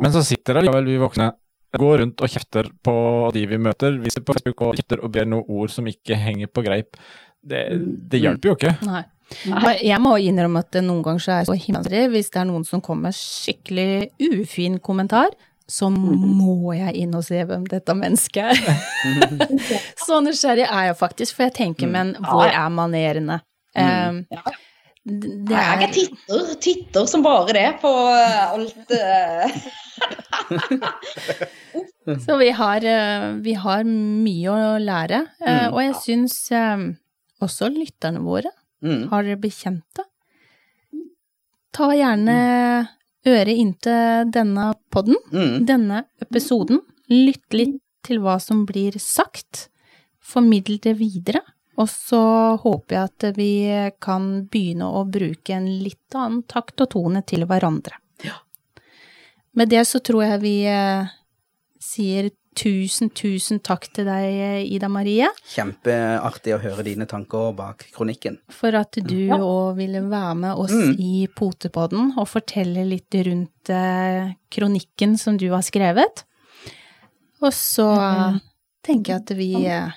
Men 0.00 0.12
så 0.14 0.22
sitter 0.22 0.56
det 0.56 0.68
likevel 0.68 0.86
vi 0.86 1.00
voksne 1.02 1.32
går 1.78 2.00
rundt 2.02 2.22
og 2.24 2.32
kjefter 2.32 2.70
på 2.82 2.94
de 3.34 3.44
vi 3.46 3.58
møter, 3.62 3.98
viser 4.02 4.24
på 4.24 4.34
Facebook 4.34 4.62
og 4.66 4.78
kjefter 4.78 5.02
og 5.04 5.12
ber 5.14 5.28
noen 5.28 5.46
ord 5.46 5.70
som 5.70 5.86
ikke 5.86 6.18
henger 6.18 6.50
på 6.50 6.64
greip. 6.66 6.98
Det, 7.40 7.62
det 8.10 8.20
hjelper 8.20 8.50
jo 8.50 8.56
ikke. 8.58 8.74
Nei. 8.88 9.04
Jeg 9.78 10.00
må 10.02 10.16
innrømme 10.18 10.64
at 10.64 10.72
det 10.74 10.82
noen 10.82 11.04
ganger 11.06 11.22
så 11.22 11.32
er 11.32 11.36
jeg 11.38 11.50
så 11.52 11.58
himmelrig 11.68 12.00
hvis 12.10 12.32
det 12.34 12.40
er 12.40 12.48
noen 12.48 12.64
som 12.66 12.82
kommer 12.82 13.12
med 13.12 13.18
skikkelig 13.18 14.10
ufin 14.26 14.80
kommentar, 14.82 15.30
så 15.70 15.86
må 15.90 16.72
jeg 16.74 16.96
inn 16.98 17.14
og 17.14 17.22
se 17.22 17.44
hvem 17.46 17.62
dette 17.70 17.94
mennesket 17.94 18.50
er. 18.50 18.80
så 20.06 20.18
nysgjerrig 20.24 20.66
er 20.66 20.88
jeg 20.88 20.98
faktisk, 20.98 21.36
for 21.36 21.46
jeg 21.46 21.56
tenker, 21.60 21.90
men 21.90 22.16
hvor 22.26 22.48
er 22.48 22.74
manerene? 22.74 23.38
Um, 23.78 24.24
det 25.04 25.56
er... 25.56 25.80
Jeg 25.80 25.82
er 25.82 25.82
er 25.86 25.92
titter, 25.94 26.54
titter 26.60 27.06
som 27.08 27.22
bare 27.24 27.54
det 27.56 27.68
på 27.80 27.88
eh, 27.88 28.52
alt 28.52 28.90
eh. 28.96 29.48
Så 32.26 32.36
vi 32.40 32.50
har, 32.56 32.84
eh, 32.84 33.26
vi 33.44 33.54
har 33.54 33.84
mye 33.84 34.50
å 34.50 34.78
lære, 34.82 35.22
Mm. 35.40 35.72
og 35.72 35.80
jeg 35.84 35.94
syns 36.04 36.36
også 37.40 37.68
lytterne 37.72 38.20
våre 38.24 38.50
Mm. 38.82 39.08
har 39.10 39.24
bekjente. 39.36 40.04
Ta 41.72 41.90
gjerne 41.92 42.88
øret 43.26 43.56
inntil 43.56 44.30
denne 44.32 44.74
podden, 44.90 45.16
Mm. 45.32 45.66
denne 45.66 46.04
episoden. 46.20 46.80
Lytt 47.08 47.52
litt 47.52 47.80
til 48.02 48.18
hva 48.20 48.40
som 48.40 48.64
blir 48.66 48.92
sagt. 48.98 49.68
Formidl 50.22 50.78
det 50.80 50.96
videre. 50.98 51.40
Og 51.80 51.88
så 51.88 52.20
håper 52.60 52.96
jeg 52.96 53.08
at 53.08 53.24
vi 53.38 53.50
kan 54.04 54.26
begynne 54.52 54.88
å 54.90 55.04
bruke 55.08 55.54
en 55.56 55.68
litt 55.80 56.12
annen 56.18 56.42
takt 56.50 56.82
og 56.84 56.90
tone 56.92 57.22
til 57.24 57.46
hverandre. 57.48 57.96
Med 59.56 59.70
det 59.72 59.80
så 59.88 59.98
tror 60.04 60.22
jeg 60.22 60.40
vi 60.44 60.52
eh, 60.70 61.08
sier 61.82 62.28
tusen, 62.54 63.08
tusen 63.16 63.58
takk 63.66 63.88
til 63.94 64.06
deg, 64.06 64.66
Ida 64.76 64.86
Marie, 64.92 65.26
Kjempeartig 65.54 66.52
å 66.54 66.60
høre 66.62 66.84
dine 66.86 67.06
tanker 67.10 67.50
bak 67.58 67.82
kronikken. 67.94 68.36
for 68.52 68.76
at 68.78 68.94
du 69.00 69.30
òg 69.34 69.74
ville 69.80 70.02
være 70.06 70.34
med 70.44 70.54
oss 70.54 70.70
Mm. 70.74 70.92
i 71.02 71.26
Potepodden 71.34 72.12
og 72.18 72.28
fortelle 72.28 72.84
litt 72.86 73.14
rundt 73.26 73.70
eh, 73.74 74.34
kronikken 74.50 75.16
som 75.18 75.36
du 75.40 75.48
har 75.50 75.62
skrevet. 75.66 76.22
Og 77.42 77.52
så 77.56 77.88
tenker 78.86 79.14
jeg 79.16 79.20
at 79.24 79.34
vi 79.36 79.50
eh, 79.66 79.90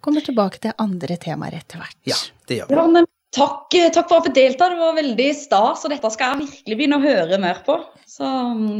kommer 0.00 0.24
tilbake 0.24 0.60
til 0.60 0.72
andre 0.78 1.16
temaer 1.20 1.58
etter 1.60 1.78
hvert. 1.82 1.96
Ja, 2.08 2.16
det 2.48 2.60
gjør 2.60 2.68
vi. 2.70 2.74
Ja, 2.78 2.86
men 2.96 3.06
takk, 3.36 3.74
eh, 3.78 3.90
takk 3.94 4.08
for 4.10 4.18
at 4.22 4.24
du 4.30 4.32
deltok, 4.40 4.72
det 4.74 4.78
var 4.80 4.96
veldig 4.96 5.28
stas, 5.38 5.84
og 5.84 5.90
dette 5.94 6.10
skal 6.14 6.32
jeg 6.34 6.46
virkelig 6.48 6.78
begynne 6.80 6.98
å 6.98 7.04
høre 7.04 7.38
mer 7.42 7.60
på. 7.66 7.78
Så 8.10 8.26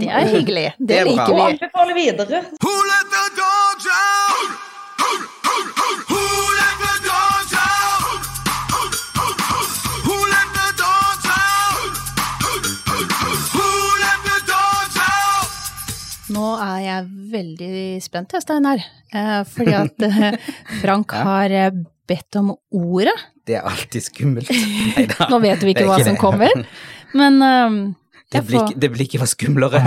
Det 0.00 0.08
er 0.08 0.26
hyggelig. 0.32 0.66
Det, 0.78 0.86
Det 0.88 0.98
er 0.98 1.04
bra. 1.04 1.12
liker 1.14 1.32
og 1.32 1.36
vi. 1.38 1.52
anbefaler 1.52 1.94
videre. 1.94 2.42
Who 2.64 2.74
let 2.90 3.06
the 3.14 3.24
dogs 3.38 3.86
out? 3.94 4.69
Nå 16.30 16.46
er 16.62 16.80
jeg 16.84 17.06
veldig 17.32 17.78
spent, 18.04 18.34
Steinar. 18.42 18.82
Eh, 19.12 19.40
fordi 19.50 19.74
at 19.74 20.04
eh, 20.06 20.50
Frank 20.82 21.14
har 21.16 21.50
eh, 21.54 21.70
bedt 22.10 22.38
om 22.40 22.52
ordet. 22.70 23.16
Det 23.46 23.56
er 23.58 23.66
alltid 23.66 24.04
skummelt. 24.06 24.50
Neida. 24.96 25.26
Nå 25.32 25.40
vet 25.42 25.64
vi 25.64 25.72
er 25.72 25.80
ikke 25.80 25.88
hva 25.90 25.98
som 26.02 26.14
det. 26.14 26.20
kommer, 26.22 26.62
men 27.18 27.40
Det 28.30 28.44
blir, 28.46 28.60
får 28.60 28.68
ikke- 28.68 28.80
det 28.84 28.90
blir 28.94 29.06
ikke 29.08 29.20
hva 29.22 29.26
skumlere. 29.30 29.80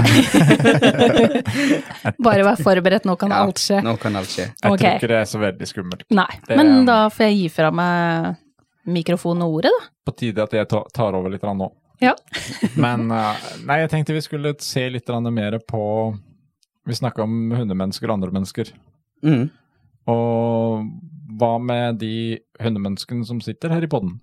bare 2.28 2.48
vær 2.50 2.60
forberedt, 2.60 3.08
nå 3.08 3.16
kan 3.20 3.32
Ja, 3.32 3.44
alt 3.46 3.62
skje. 3.64 3.80
Nå 3.86 3.96
kan 4.02 4.20
alt 4.20 4.34
skje. 4.34 4.50
Jeg 4.50 4.72
okay. 4.74 4.82
tror 4.84 4.98
ikke 5.00 5.12
det 5.14 5.20
er 5.22 5.30
så 5.32 5.40
veldig 5.46 5.70
skummelt. 5.70 6.04
Nei, 6.12 6.28
Det- 6.48 6.58
men 6.60 6.84
da 6.90 7.06
får 7.14 7.30
jeg 7.30 7.38
gi 7.40 7.48
fra 7.56 7.72
meg 7.72 8.36
mikrofonen 8.84 9.48
og 9.48 9.62
ordet, 9.62 9.72
da. 9.72 9.88
På 10.04 10.16
tide 10.20 10.44
at 10.44 10.52
jeg 10.60 10.68
tar 10.68 11.16
over 11.16 11.32
litt 11.32 11.48
nå. 11.48 11.72
Ja. 12.04 12.12
Men 12.76 13.08
nei, 13.08 13.78
jeg 13.86 13.90
tenkte 13.94 14.12
vi 14.18 14.26
skulle 14.26 14.52
se 14.60 14.90
litt 14.92 15.08
mer 15.32 15.56
på 15.64 15.84
Vi 16.86 16.96
snakka 16.98 17.24
om 17.24 17.52
hundemennesker 17.56 18.10
og 18.10 18.18
andre 18.18 18.32
mennesker. 18.36 18.72
Mm. 19.24 19.46
Og 20.12 20.90
hva 21.40 21.54
med 21.64 22.00
de 22.02 22.40
hundemenneskene 22.62 23.26
som 23.26 23.40
sitter 23.42 23.72
her 23.72 23.86
i 23.86 23.88
podden? 23.92 24.18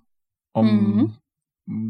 Om 0.55 1.11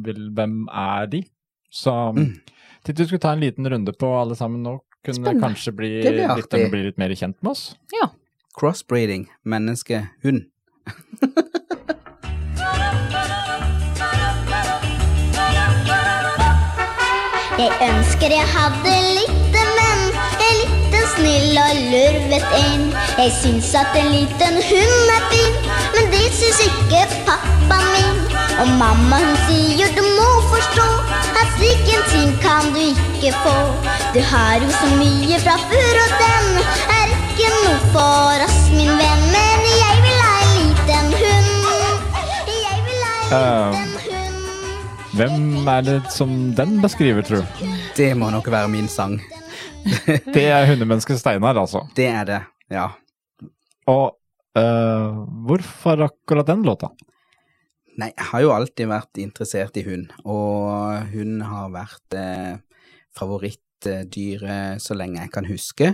vil, 0.05 0.29
Hvem 0.37 0.67
er 0.71 1.07
de? 1.11 1.23
Så 1.71 1.91
Mm. 2.15 2.39
tenkte 2.83 3.03
vi 3.03 3.07
skulle 3.07 3.19
ta 3.19 3.31
en 3.33 3.39
liten 3.39 3.67
runde 3.67 3.91
på 3.97 4.07
alle 4.21 4.35
sammen 4.35 4.63
nå. 4.63 4.79
Kunne 5.03 5.15
Spennende. 5.15 5.41
kanskje 5.41 5.75
bli, 5.75 5.89
lytterne 6.03 6.69
bli 6.69 6.83
litt 6.83 6.97
mer 6.97 7.09
kjent 7.09 7.35
med 7.41 7.51
oss. 7.51 7.75
Ja. 7.91 8.09
Crossbreeding. 8.57 9.27
Menneske, 9.45 10.09
hund. 10.23 10.45
Jeg 17.61 17.71
ønsker 17.85 18.33
jeg 18.33 18.45
hadde 18.55 18.93
lite 19.17 19.63
menn, 19.77 20.00
en 21.01 21.09
snill 21.15 21.57
og 21.57 21.79
lurvet 21.91 22.45
en. 22.57 22.83
Jeg 23.17 23.31
syns 23.39 23.71
at 23.77 23.95
en 23.97 24.11
liten 24.13 24.59
hund 24.69 25.13
er 25.15 25.23
fin, 25.31 25.55
men 25.95 26.11
det 26.13 26.27
syns 26.37 26.61
ikke 26.67 27.01
pappaen 27.27 27.87
min. 27.95 28.19
Og 28.61 28.69
mamma 28.77 29.21
hun 29.23 29.37
sier 29.47 29.89
du 29.95 30.01
må 30.05 30.27
forstå 30.51 30.87
at 31.39 31.55
slik 31.55 31.89
en 31.95 32.05
ting 32.11 32.33
kan 32.43 32.69
du 32.75 32.81
ikke 32.91 33.33
få. 33.41 33.55
Du 34.13 34.21
har 34.31 34.59
jo 34.61 34.69
så 34.75 34.91
mye 34.99 35.39
fra 35.45 35.57
før, 35.71 36.01
og 36.03 36.11
den 36.21 36.51
er 36.97 37.15
ikke 37.15 37.49
noe 37.55 37.79
for 37.95 38.45
oss, 38.45 38.61
min 38.75 38.91
venn. 39.01 39.27
Men 39.33 39.67
jeg 39.71 40.05
vil 40.05 40.23
ha 40.27 40.37
en 40.45 40.55
liten 40.59 41.13
hund. 41.23 41.51
Jeg 42.51 42.85
vil 42.89 43.03
ha 43.07 43.17
en 43.17 43.35
liten 43.41 43.99
hund. 44.05 44.47
Hvem 45.17 45.67
er 45.67 45.85
det 45.87 45.99
som 46.13 46.51
den 46.55 46.77
beskriver, 46.83 47.25
tror 47.25 47.41
du? 47.41 47.69
Det 47.97 48.13
må 48.17 48.29
nok 48.29 48.51
være 48.51 48.69
min 48.71 48.91
sang. 48.91 49.17
Det 50.35 50.47
er 50.47 50.67
hundemennesket 50.69 51.19
Steinar, 51.19 51.59
altså. 51.59 51.85
Det 51.97 52.07
er 52.09 52.27
det, 52.27 52.41
ja. 52.73 52.89
Og 53.91 54.17
uh, 54.57 55.21
hvorfor 55.47 56.05
akkurat 56.07 56.49
den 56.49 56.65
låta? 56.67 56.91
Nei, 57.99 58.09
jeg 58.15 58.27
har 58.31 58.43
jo 58.45 58.53
alltid 58.55 58.89
vært 58.89 59.19
interessert 59.21 59.77
i 59.77 59.85
hund, 59.85 60.11
og 60.23 61.11
hund 61.11 61.41
har 61.43 61.73
vært 61.73 62.15
eh, 62.15 62.53
favorittdyret 63.17 64.81
så 64.81 64.95
lenge 64.95 65.19
jeg 65.19 65.33
kan 65.35 65.49
huske. 65.49 65.89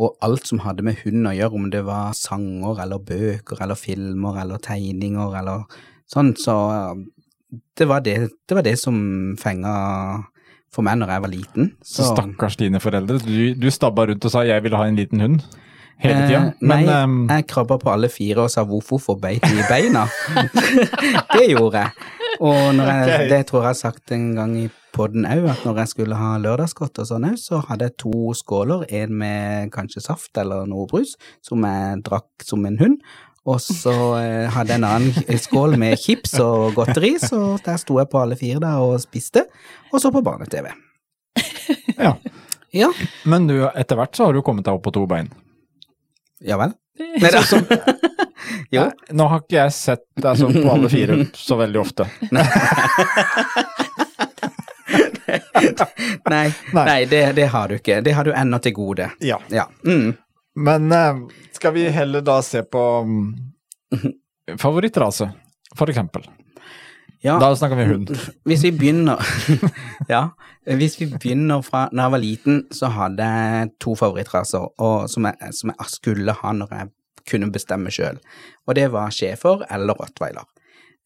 Og 0.00 0.18
alt 0.24 0.46
som 0.48 0.60
hadde 0.64 0.84
med 0.84 1.00
hund 1.02 1.28
å 1.28 1.32
gjøre, 1.34 1.56
om 1.56 1.70
det 1.72 1.80
var 1.88 2.12
sanger 2.16 2.84
eller 2.84 3.00
bøker 3.04 3.64
eller 3.64 3.78
filmer 3.78 4.42
eller 4.44 4.60
tegninger 4.62 5.38
eller 5.40 5.80
sånn, 6.12 6.34
så 6.38 6.56
eh, 6.76 7.02
det 7.80 7.88
var 7.88 8.04
det, 8.06 8.16
det, 8.46 8.54
var 8.54 8.66
det 8.66 8.76
som 8.78 9.00
fenga 9.40 9.74
for 10.74 10.86
meg 10.86 11.00
når 11.00 11.14
jeg 11.14 11.24
var 11.24 11.32
liten. 11.32 11.72
Så 11.82 12.06
stakkars 12.12 12.56
dine 12.60 12.80
foreldre. 12.82 13.18
Du, 13.24 13.54
du 13.58 13.70
stabba 13.74 14.06
rundt 14.10 14.24
og 14.24 14.30
sa 14.32 14.44
'jeg 14.46 14.62
ville 14.62 14.76
ha 14.76 14.86
en 14.86 14.96
liten 14.96 15.20
hund' 15.20 15.42
hele 16.00 16.26
tida. 16.26 16.40
Eh, 16.40 16.52
nei, 16.60 16.80
Men 16.84 16.88
ehm, 16.88 17.28
jeg 17.28 17.46
krabba 17.50 17.78
på 17.80 17.92
alle 17.92 18.08
fire 18.08 18.46
og 18.46 18.50
sa 18.52 18.64
hvorfor 18.64 19.00
får 19.02 19.20
beit 19.20 19.46
i 19.50 19.64
beina? 19.68 20.06
det 21.36 21.46
gjorde 21.50 21.84
jeg. 21.84 21.90
Og 22.40 22.56
jeg, 22.56 23.02
okay. 23.04 23.28
det 23.28 23.46
tror 23.46 23.60
jeg 23.64 23.68
har 23.68 23.80
sagt 23.80 24.12
en 24.16 24.30
gang 24.34 24.54
i 24.56 24.68
podden 24.94 25.26
òg, 25.28 25.44
at 25.52 25.64
når 25.66 25.82
jeg 25.82 25.92
skulle 25.92 26.18
ha 26.18 26.30
lørdagsgodt 26.40 27.02
og 27.02 27.08
sånn 27.10 27.28
òg, 27.28 27.36
så 27.40 27.60
hadde 27.68 27.90
jeg 27.90 27.98
to 28.00 28.32
skåler, 28.36 28.86
en 28.88 29.12
med 29.22 29.72
kanskje 29.74 30.02
saft 30.06 30.40
eller 30.40 30.64
noe 30.70 30.88
brus, 30.90 31.16
som 31.46 31.66
jeg 31.66 32.00
drakk 32.06 32.46
som 32.46 32.64
en 32.66 32.80
hund. 32.80 32.96
Og 33.48 33.56
så 33.64 33.92
eh, 34.20 34.50
hadde 34.52 34.74
jeg 34.74 34.80
en 34.82 34.84
annen 34.84 35.38
skål 35.40 35.76
med 35.80 35.96
chips 35.98 36.34
og 36.44 36.74
godteri, 36.76 37.14
så 37.22 37.56
der 37.64 37.78
sto 37.80 37.96
jeg 38.00 38.10
på 38.12 38.20
alle 38.20 38.36
fire 38.36 38.60
der 38.60 38.82
og 38.84 38.98
spiste, 39.00 39.46
og 39.92 40.00
så 40.02 40.10
på 40.12 40.20
barne-TV. 40.26 40.68
ja. 41.96 42.14
Ja, 42.70 42.92
Men 43.26 43.48
du, 43.48 43.64
etter 43.74 43.96
hvert 43.98 44.14
så 44.14 44.28
har 44.28 44.36
du 44.36 44.42
kommet 44.46 44.62
deg 44.68 44.76
opp 44.76 44.84
på 44.84 44.92
to 44.94 45.02
bein. 45.10 45.26
ja 46.44 46.54
vel? 46.60 46.76
Nei 47.22 47.30
da. 47.32 47.40
Jo. 47.50 47.58
ja, 48.76 48.84
Nå 49.16 49.26
har 49.32 49.40
ikke 49.42 49.56
jeg 49.56 49.72
sett 49.74 50.04
deg 50.20 50.38
sånn 50.38 50.54
på 50.60 50.70
alle 50.70 50.88
fire 50.92 51.16
så 51.34 51.56
veldig 51.58 51.80
ofte. 51.80 52.06
Nei, 56.30 56.52
Nei. 56.74 56.84
nei 56.84 57.04
det, 57.10 57.20
det 57.36 57.46
har 57.52 57.68
du 57.70 57.76
ikke. 57.78 58.00
Det 58.04 58.12
har 58.14 58.24
du 58.26 58.32
ennå 58.34 58.58
til 58.62 58.74
gode. 58.76 59.10
Ja. 59.24 59.38
Ja. 59.50 59.66
Mm. 59.86 60.12
Men 60.60 60.92
eh, 60.92 61.22
skal 61.56 61.74
vi 61.76 61.86
heller 61.92 62.24
da 62.24 62.40
se 62.44 62.62
på 62.62 62.82
mm, 63.06 64.58
favorittrase, 64.60 65.30
for 65.76 65.92
eksempel? 65.92 66.26
ja. 67.24 67.38
Da 67.40 67.56
snakker 67.56 67.76
vi 67.76 67.84
hund. 67.84 68.12
Hvis 68.48 68.64
vi 68.64 68.72
begynner 68.72 69.20
Ja, 70.14 70.28
hvis 70.64 71.00
vi 71.00 71.06
begynner 71.10 71.62
fra 71.64 71.88
Når 71.92 72.02
jeg 72.02 72.12
var 72.12 72.22
liten, 72.22 72.62
så 72.72 72.88
hadde 72.92 73.26
jeg 73.26 73.70
to 73.80 73.94
favorittraser 73.96 74.66
og, 74.78 75.10
som, 75.10 75.28
jeg, 75.28 75.52
som 75.56 75.72
jeg 75.72 75.92
skulle 75.92 76.34
ha 76.36 76.52
når 76.56 76.74
jeg 76.76 76.90
kunne 77.30 77.50
bestemme 77.52 77.92
sjøl. 77.92 78.18
Og 78.66 78.76
det 78.76 78.86
var 78.92 79.12
schæfer 79.12 79.64
eller 79.70 79.96
rottweiler. 79.96 80.46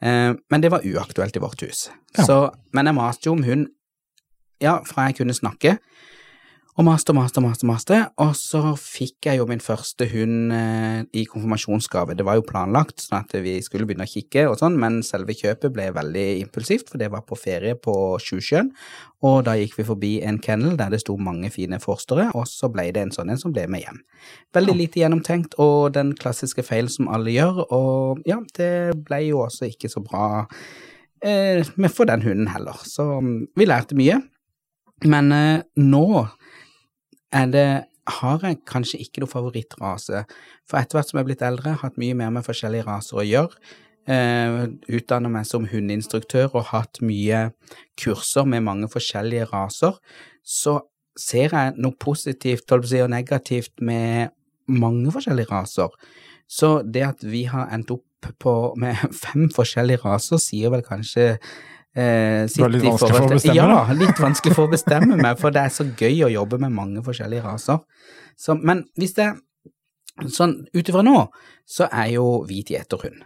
Eh, 0.02 0.34
men 0.50 0.62
det 0.62 0.70
var 0.70 0.86
uaktuelt 0.86 1.36
i 1.36 1.42
vårt 1.42 1.62
hus. 1.66 1.88
Ja. 2.16 2.26
Så, 2.26 2.38
men 2.72 2.86
jeg 2.86 2.98
maste 2.98 3.28
jo 3.28 3.34
om 3.34 3.42
hund 3.46 3.66
ja, 4.62 4.78
fra 4.86 5.08
jeg 5.08 5.18
kunne 5.18 5.34
snakke. 5.34 5.78
Og 6.74 6.82
maste 6.82 7.12
og 7.12 7.20
maste 7.20 7.38
og 7.38 7.44
maste, 7.44 7.66
maste, 7.70 7.96
og 8.18 8.32
så 8.34 8.72
fikk 8.74 9.28
jeg 9.28 9.38
jo 9.38 9.44
min 9.46 9.60
første 9.62 10.08
hund 10.10 10.50
eh, 10.50 11.04
i 11.14 11.22
konfirmasjonsgave. 11.30 12.16
Det 12.18 12.26
var 12.26 12.40
jo 12.40 12.46
planlagt, 12.48 13.04
sånn 13.04 13.20
at 13.20 13.36
vi 13.44 13.52
skulle 13.62 13.86
begynne 13.86 14.08
å 14.08 14.10
kikke 14.10 14.48
og 14.50 14.56
sånn, 14.58 14.74
men 14.82 14.96
selve 15.06 15.36
kjøpet 15.38 15.70
ble 15.70 15.86
veldig 15.94 16.24
impulsivt, 16.40 16.90
for 16.90 16.98
det 16.98 17.12
var 17.14 17.22
på 17.28 17.38
ferie 17.38 17.76
på 17.78 17.94
Sjusjøen, 18.18 18.72
og 19.22 19.44
da 19.46 19.54
gikk 19.60 19.78
vi 19.78 19.86
forbi 19.86 20.12
en 20.26 20.40
kennel 20.42 20.74
der 20.80 20.90
det 20.90 21.04
sto 21.04 21.14
mange 21.14 21.52
fine 21.54 21.78
forstere, 21.78 22.26
og 22.34 22.50
så 22.50 22.72
ble 22.74 22.88
det 22.90 23.06
en 23.06 23.14
sånn 23.14 23.30
en 23.30 23.38
som 23.38 23.54
ble 23.54 23.68
med 23.70 23.86
hjem. 23.86 24.02
Veldig 24.58 24.78
lite 24.80 25.04
gjennomtenkt, 25.04 25.54
og 25.62 25.94
den 25.94 26.10
klassiske 26.18 26.66
feil 26.66 26.90
som 26.90 27.06
alle 27.06 27.36
gjør, 27.38 27.68
og 27.70 28.26
ja, 28.26 28.42
det 28.58 28.98
ble 29.06 29.22
jo 29.28 29.44
også 29.46 29.70
ikke 29.70 29.94
så 29.94 30.02
bra 30.02 30.26
eh, 31.22 31.62
med 31.78 31.94
for 31.94 32.10
den 32.10 32.26
hunden 32.26 32.50
heller, 32.50 32.82
så 32.82 33.12
mm, 33.22 33.52
vi 33.54 33.70
lærte 33.70 33.94
mye. 33.94 34.24
Men 35.06 35.30
eh, 35.36 35.62
nå 35.78 36.08
er 37.34 37.50
det 37.52 37.68
har 38.20 38.42
jeg 38.44 38.60
kanskje 38.68 39.00
ikke 39.00 39.22
noe 39.22 39.32
favorittrase. 39.32 40.24
For 40.68 40.80
etter 40.80 40.98
hvert 40.98 41.10
som 41.10 41.18
jeg 41.18 41.24
er 41.24 41.30
blitt 41.30 41.44
eldre, 41.46 41.72
har 41.72 41.82
hatt 41.86 42.00
mye 42.00 42.16
mer 42.18 42.32
med 42.34 42.44
forskjellige 42.46 42.86
raser 42.88 43.20
å 43.20 43.24
gjøre. 43.24 43.60
Eh, 44.04 44.56
Utdanna 44.92 45.30
meg 45.32 45.46
som 45.48 45.64
hundeinstruktør 45.70 46.52
og 46.52 46.68
hatt 46.74 47.00
mye 47.00 47.46
kurser 48.00 48.44
med 48.48 48.66
mange 48.66 48.90
forskjellige 48.92 49.48
raser. 49.52 49.96
Så 50.44 50.82
ser 51.16 51.54
jeg 51.54 51.76
noe 51.80 51.96
positivt 51.96 52.72
og 52.74 52.84
negativt 53.08 53.80
med 53.80 54.34
mange 54.68 55.12
forskjellige 55.14 55.52
raser. 55.52 55.88
Så 56.48 56.82
det 56.84 57.06
at 57.06 57.24
vi 57.24 57.44
har 57.48 57.70
endt 57.72 57.94
opp 57.94 58.34
på, 58.40 58.74
med 58.76 58.96
fem 59.24 59.48
forskjellige 59.52 60.04
raser, 60.04 60.40
sier 60.42 60.72
vel 60.74 60.84
kanskje 60.84 61.38
eh, 61.96 62.44
Det 62.50 62.60
var 62.60 62.68
litt 62.74 62.84
vanskelig 62.84 63.16
for 63.16 63.26
å 63.26 63.32
bestemme, 63.34 63.56
Ja, 63.56 63.66
da. 63.70 63.94
litt 64.04 64.20
vanskelig 64.20 64.54
for 64.58 64.66
å 64.68 64.72
bestemme 64.74 65.16
meg, 65.20 65.38
for 65.40 65.50
det 65.54 65.62
er 65.64 65.74
så 65.74 65.84
gøy 65.90 66.24
å 66.26 66.32
jobbe 66.32 66.58
med 66.62 66.72
mange 66.74 67.02
forskjellige 67.06 67.44
raser. 67.46 67.78
Så, 68.36 68.56
men 68.60 68.84
hvis 68.98 69.14
det 69.18 69.32
Sånn 70.30 70.52
ut 70.70 70.86
ifra 70.88 71.00
nå, 71.02 71.16
så 71.66 71.88
er 71.90 72.12
jo 72.12 72.44
hvit 72.46 72.68
gjeterhund. 72.70 73.24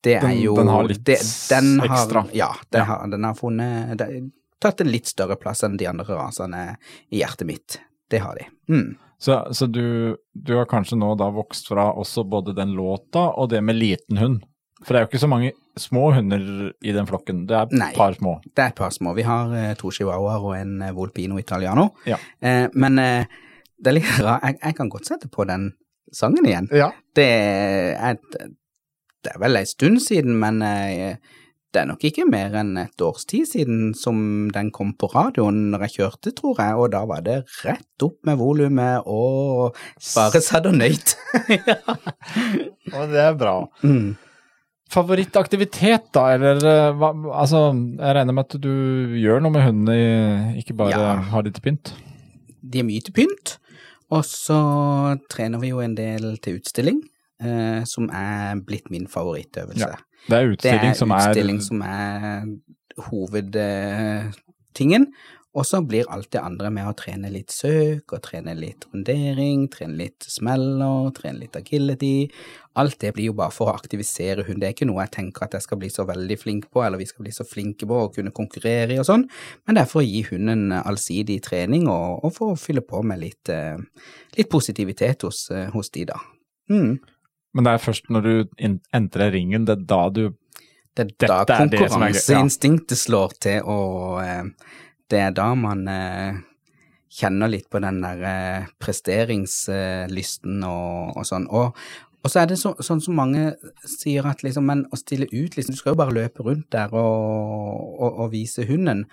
Det 0.00 0.14
er 0.16 0.22
Den- 0.22 0.38
jo 0.40 0.54
den 0.56 0.68
har 0.72 0.86
litt 0.88 1.02
det, 1.04 1.18
den 1.50 1.80
har, 1.80 1.86
ekstra. 1.90 2.22
Ja, 2.32 2.48
den, 2.70 2.80
Ja. 2.80 2.84
Har, 2.88 3.08
den 3.12 3.24
har 3.24 3.34
funnet 3.34 3.98
det, 3.98 4.30
Tatt 4.58 4.80
en 4.80 4.88
litt 4.88 5.04
større 5.06 5.36
plass 5.36 5.60
enn 5.62 5.76
de 5.76 5.84
andre 5.86 6.06
rasene 6.16 6.78
i 7.12 7.18
hjertet 7.20 7.44
mitt. 7.46 7.76
Det 8.08 8.22
har 8.24 8.34
de. 8.40 8.46
Mm. 8.72 8.96
Så, 9.18 9.36
så 9.52 9.66
du, 9.66 10.16
du 10.32 10.54
har 10.56 10.64
kanskje 10.64 10.96
nå 10.96 11.14
da 11.20 11.28
vokst 11.30 11.68
fra 11.68 11.90
også 11.92 12.24
både 12.24 12.54
den 12.56 12.72
låta 12.72 13.26
og 13.36 13.50
det 13.50 13.60
med 13.62 13.76
liten 13.76 14.16
hund? 14.16 14.44
For 14.84 14.94
det 14.94 15.00
er 15.00 15.06
jo 15.06 15.10
ikke 15.10 15.22
så 15.22 15.30
mange 15.32 15.52
små 15.80 16.10
hunder 16.14 16.42
i 16.84 16.92
den 16.94 17.08
flokken, 17.08 17.44
det 17.48 17.56
er 17.56 17.70
et 17.72 17.96
par 17.96 18.14
små. 18.18 18.36
Det 18.44 18.62
er 18.62 18.74
et 18.74 18.78
par 18.78 18.92
små. 18.94 19.14
Vi 19.16 19.24
har 19.26 19.54
eh, 19.58 19.70
to 19.80 19.90
chihuahuaer 19.90 20.44
og 20.44 20.56
en 20.58 20.74
eh, 20.84 20.92
Volpino 20.94 21.38
Italiano. 21.40 21.88
Ja. 22.06 22.18
Eh, 22.40 22.66
men 22.74 23.00
eh, 23.02 23.24
det 23.80 23.90
er 23.90 23.98
litt 23.98 24.12
rart. 24.20 24.44
Jeg, 24.44 24.60
jeg 24.60 24.76
kan 24.78 24.92
godt 24.92 25.08
sette 25.08 25.30
på 25.32 25.46
den 25.48 25.72
sangen 26.14 26.46
igjen. 26.46 26.68
Ja. 26.72 26.92
Det 27.16 27.30
er, 27.96 28.20
det 29.24 29.32
er 29.32 29.40
vel 29.42 29.58
en 29.58 29.72
stund 29.72 30.02
siden, 30.04 30.36
men 30.40 30.62
eh, 30.62 31.16
det 31.74 31.82
er 31.82 31.88
nok 31.90 32.04
ikke 32.06 32.26
mer 32.30 32.54
enn 32.60 32.76
et 32.78 33.02
års 33.02 33.24
tid 33.26 33.48
siden 33.50 33.94
som 33.98 34.18
den 34.54 34.70
kom 34.74 34.92
på 34.94 35.08
radioen 35.10 35.72
når 35.72 35.88
jeg 35.88 35.94
kjørte, 35.96 36.34
tror 36.38 36.60
jeg, 36.62 36.76
og 36.78 36.92
da 36.94 37.00
var 37.10 37.24
det 37.26 37.40
rett 37.64 38.04
opp 38.06 38.20
med 38.28 38.38
volumet 38.38 39.08
og 39.10 39.74
bare 40.14 40.42
satt 40.44 40.68
og 40.70 40.76
nøyt. 40.78 41.16
Og 42.94 43.10
det 43.10 43.24
er 43.24 43.34
bra. 43.40 43.56
mm. 43.82 44.12
Favorittaktivitet, 44.94 46.04
da, 46.14 46.22
eller 46.36 46.56
eh, 46.70 46.92
hva 46.98 47.08
Altså, 47.34 47.60
jeg 47.98 48.14
regner 48.18 48.36
med 48.36 48.44
at 48.46 48.54
du 48.62 48.70
gjør 49.18 49.42
noe 49.42 49.52
med 49.54 49.64
hundene, 49.66 49.96
ikke 50.60 50.76
bare 50.78 50.90
Ja. 50.94 51.14
har 51.32 51.42
de 51.42 51.50
til 51.54 51.62
pynt? 51.66 51.92
De 52.62 52.78
er 52.80 52.86
mye 52.86 53.02
til 53.04 53.12
pynt, 53.16 53.56
og 54.14 54.22
så 54.24 54.58
trener 55.32 55.58
vi 55.60 55.68
jo 55.72 55.80
en 55.84 55.94
del 55.98 56.36
til 56.44 56.58
utstilling, 56.60 57.02
eh, 57.42 57.82
som 57.84 58.08
er 58.10 58.54
blitt 58.64 58.90
min 58.90 59.06
favorittøvelse. 59.10 59.80
Ja, 59.90 59.96
Det 60.28 60.36
er 60.38 60.46
Det 60.46 60.52
utstilling 60.56 60.90
er 60.90 60.94
som 60.94 61.10
er 61.10 61.16
utstilling 61.28 61.60
som 61.60 61.82
er 61.82 62.46
hovedtingen. 63.10 65.06
Og 65.54 65.62
så 65.66 65.78
blir 65.86 66.08
alt 66.10 66.32
det 66.34 66.40
andre 66.42 66.70
med 66.74 66.88
å 66.90 66.96
trene 66.98 67.28
litt 67.30 67.52
søk, 67.54 68.10
og 68.10 68.22
trene 68.24 68.56
litt 68.58 68.88
rundering, 68.90 69.68
trene 69.70 70.00
litt 70.00 70.26
smeller, 70.26 71.12
trene 71.14 71.44
litt 71.44 71.54
agility. 71.58 72.26
Alt 72.82 72.98
det 73.04 73.12
blir 73.14 73.28
jo 73.28 73.36
bare 73.38 73.54
for 73.54 73.70
å 73.70 73.76
aktivisere 73.78 74.42
hund. 74.48 74.58
Det 74.62 74.68
er 74.68 74.74
ikke 74.74 74.88
noe 74.90 75.04
jeg 75.04 75.14
tenker 75.14 75.46
at 75.46 75.54
jeg 75.54 75.66
skal 75.68 75.78
bli 75.78 75.92
så 75.94 76.08
veldig 76.08 76.38
flink 76.40 76.66
på, 76.74 76.82
eller 76.82 76.98
vi 76.98 77.06
skal 77.06 77.28
bli 77.28 77.34
så 77.36 77.46
flinke 77.46 77.86
på 77.86 78.00
å 78.02 78.10
kunne 78.16 78.34
konkurrere 78.34 78.96
i 78.96 79.00
og 79.02 79.06
sånn, 79.06 79.28
men 79.62 79.78
det 79.78 79.84
er 79.84 79.90
for 79.92 80.02
å 80.02 80.06
gi 80.08 80.24
hunden 80.32 80.74
allsidig 80.80 81.38
trening, 81.46 81.86
og, 81.92 82.24
og 82.26 82.34
for 82.34 82.54
å 82.54 82.58
fylle 82.58 82.82
på 82.82 83.04
med 83.06 83.22
litt, 83.22 83.52
eh, 83.54 83.78
litt 84.34 84.50
positivitet 84.50 85.22
hos, 85.28 85.46
eh, 85.54 85.68
hos 85.70 85.94
de, 85.94 86.08
da. 86.10 86.18
Mm. 86.72 86.96
Men 87.54 87.68
det 87.68 87.76
er 87.76 87.84
først 87.84 88.10
når 88.10 88.26
du 88.26 88.64
entrer 88.90 89.30
ringen, 89.36 89.68
det 89.68 89.78
er 89.78 89.86
da 89.86 90.08
du 90.10 90.24
Det 90.94 91.08
er 91.26 91.26
da 91.26 91.56
konkurranseinstinktet 91.58 92.98
slår 92.98 93.32
til, 93.42 93.62
og 93.66 94.20
eh, 94.22 94.50
det 95.14 95.22
er 95.22 95.34
da 95.36 95.52
man 95.58 95.86
eh, 95.90 96.42
kjenner 97.14 97.50
litt 97.52 97.68
på 97.70 97.80
den 97.82 98.00
der 98.02 98.24
eh, 98.26 98.72
presteringslysten 98.82 100.64
og, 100.66 101.14
og 101.14 101.28
sånn. 101.28 101.46
Og, 101.54 101.76
og 102.24 102.32
så 102.32 102.42
er 102.42 102.50
det 102.50 102.58
så, 102.60 102.74
sånn 102.82 103.02
som 103.04 103.18
mange 103.18 103.52
sier 103.86 104.26
at 104.26 104.42
liksom, 104.44 104.66
men 104.66 104.86
å 104.90 104.98
stille 104.98 105.28
ut, 105.30 105.54
liksom, 105.54 105.76
du 105.76 105.80
skal 105.80 105.94
jo 105.94 106.00
bare 106.00 106.16
løpe 106.16 106.46
rundt 106.46 106.70
der 106.74 106.94
og, 106.96 108.00
og, 108.00 108.26
vise 108.32 108.66
hunden. 108.66 109.04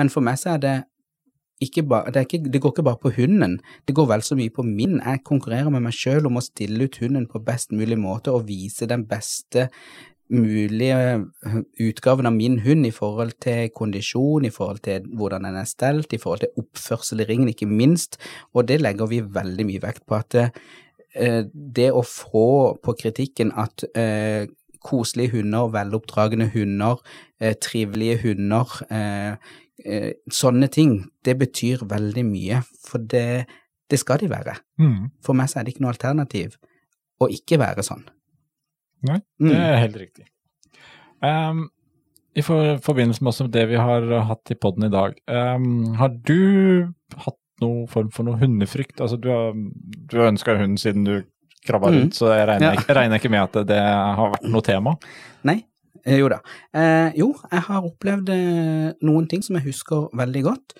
Men 0.00 0.12
for 0.12 0.24
meg 0.24 0.40
så 0.40 0.54
er 0.54 0.64
det 0.64 0.76
ikke 1.60 1.84
bare, 1.84 2.12
det, 2.14 2.24
det 2.48 2.60
går 2.62 2.72
ikke 2.72 2.86
bare 2.86 3.00
på 3.02 3.12
hunden, 3.18 3.58
det 3.84 3.92
går 3.98 4.06
vel 4.14 4.22
så 4.24 4.38
mye 4.38 4.52
på 4.54 4.64
min. 4.64 4.96
Jeg 5.02 5.24
konkurrerer 5.28 5.68
med 5.74 5.84
meg 5.84 5.96
sjøl 5.98 6.30
om 6.30 6.40
å 6.40 6.44
stille 6.44 6.86
ut 6.86 7.00
hunden 7.02 7.26
på 7.28 7.42
best 7.44 7.74
mulig 7.76 7.98
måte 8.00 8.32
og 8.32 8.46
vise 8.48 8.88
den 8.88 9.04
beste 9.10 9.66
mulige 10.30 10.96
utgaven 11.80 12.28
av 12.28 12.34
min 12.36 12.60
hund 12.64 12.86
i 12.86 12.92
forhold 12.94 13.34
til 13.42 13.70
kondisjon, 13.74 14.44
i 14.46 14.52
forhold 14.54 14.82
til 14.86 15.08
hvordan 15.18 15.48
den 15.48 15.58
er 15.60 15.68
stelt, 15.68 16.12
i 16.12 16.20
forhold 16.22 16.44
til 16.44 16.62
oppførsel 16.62 17.24
i 17.24 17.26
ringen, 17.28 17.50
ikke 17.50 17.66
minst, 17.66 18.20
og 18.54 18.68
det 18.68 18.80
legger 18.80 19.10
vi 19.10 19.20
veldig 19.20 19.66
mye 19.66 19.82
vekt 19.82 20.06
på 20.06 20.18
at 20.20 20.38
eh, 20.40 21.42
det 21.50 21.90
å 21.92 22.04
få 22.06 22.78
på 22.82 22.96
kritikken 23.00 23.52
at 23.58 23.84
eh, 23.94 24.46
koselige 24.84 25.34
hunder, 25.36 25.68
veloppdragne 25.74 26.50
hunder, 26.54 27.02
eh, 27.40 27.54
trivelige 27.60 28.20
hunder, 28.22 28.76
eh, 28.90 29.36
eh, 29.84 30.12
sånne 30.30 30.68
ting, 30.68 31.10
det 31.24 31.38
betyr 31.38 31.84
veldig 31.88 32.24
mye, 32.24 32.62
for 32.86 32.98
det, 32.98 33.46
det 33.90 33.98
skal 33.98 34.20
de 34.20 34.30
være. 34.30 34.56
mm, 34.78 35.10
For 35.24 35.32
meg 35.34 35.50
så 35.50 35.58
er 35.58 35.64
det 35.64 35.74
ikke 35.74 35.84
noe 35.84 35.94
alternativ 35.94 36.56
å 37.20 37.28
ikke 37.28 37.58
være 37.60 37.82
sånn. 37.84 38.06
Nei, 39.02 39.20
Mm. 39.40 39.48
det 39.48 39.56
er 39.58 39.76
helt 39.80 39.96
riktig. 39.96 40.24
Um, 41.22 41.68
I 42.36 42.42
for, 42.46 42.76
forbindelse 42.84 43.22
med 43.24 43.32
også 43.32 43.50
det 43.50 43.66
vi 43.68 43.76
har 43.80 44.04
hatt 44.28 44.50
i 44.52 44.54
podden 44.54 44.84
i 44.86 44.92
dag, 44.92 45.16
um, 45.28 45.94
har 45.98 46.08
du 46.08 46.92
hatt 47.16 47.36
noen 47.60 47.88
form 47.90 48.10
for 48.14 48.24
noe 48.24 48.38
hundefrykt? 48.40 49.00
Altså, 49.02 49.18
du 49.20 49.28
har, 49.28 49.52
du 49.52 50.16
har 50.20 50.30
ønska 50.30 50.54
hund 50.60 50.78
siden 50.80 51.04
du 51.04 51.24
krabba 51.66 51.90
Mm. 51.90 51.96
rundt, 51.98 52.14
så 52.16 52.30
jeg 52.36 52.46
regner, 52.48 52.72
Ja. 52.72 52.78
ikke, 52.78 52.94
regner 52.96 53.18
ikke 53.18 53.30
med 53.30 53.42
at 53.42 53.66
det, 53.66 53.76
har 53.80 54.30
vært 54.32 54.48
noe 54.48 54.62
tema. 54.62 54.94
Nei, 55.44 55.64
eh, 56.06 56.18
jo 56.18 56.28
da. 56.28 56.38
Eh, 56.72 57.12
jo, 57.18 57.34
jeg 57.50 57.60
har 57.60 57.82
opplevd 57.82 58.28
eh, 58.30 58.92
noen 59.02 59.28
ting 59.28 59.42
som 59.42 59.56
jeg 59.56 59.64
husker 59.66 60.08
veldig 60.14 60.42
godt, 60.44 60.74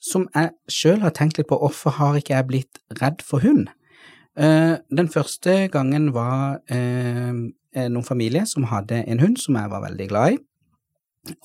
som 0.00 0.26
jeg 0.34 0.50
sjøl 0.68 1.00
har 1.00 1.10
tenkt 1.12 1.38
litt 1.38 1.46
på 1.48 1.58
hvorfor 1.60 1.92
har 2.00 2.14
ikke 2.18 2.34
jeg 2.34 2.46
blitt 2.48 2.78
redd 3.00 3.22
for 3.22 3.40
hund? 3.40 3.68
Eh, 4.36 4.78
den 4.90 5.06
første 5.08 5.68
gangen 5.70 6.10
var 6.12 6.58
eh, 6.68 7.28
eh, 7.30 7.34
noen 7.74 8.06
familie 8.06 8.44
som 8.46 8.66
hadde 8.70 9.02
en 9.04 9.20
hund 9.22 9.38
som 9.42 9.56
jeg 9.58 9.70
var 9.72 9.82
veldig 9.84 10.06
glad 10.10 10.36
i, 10.36 10.38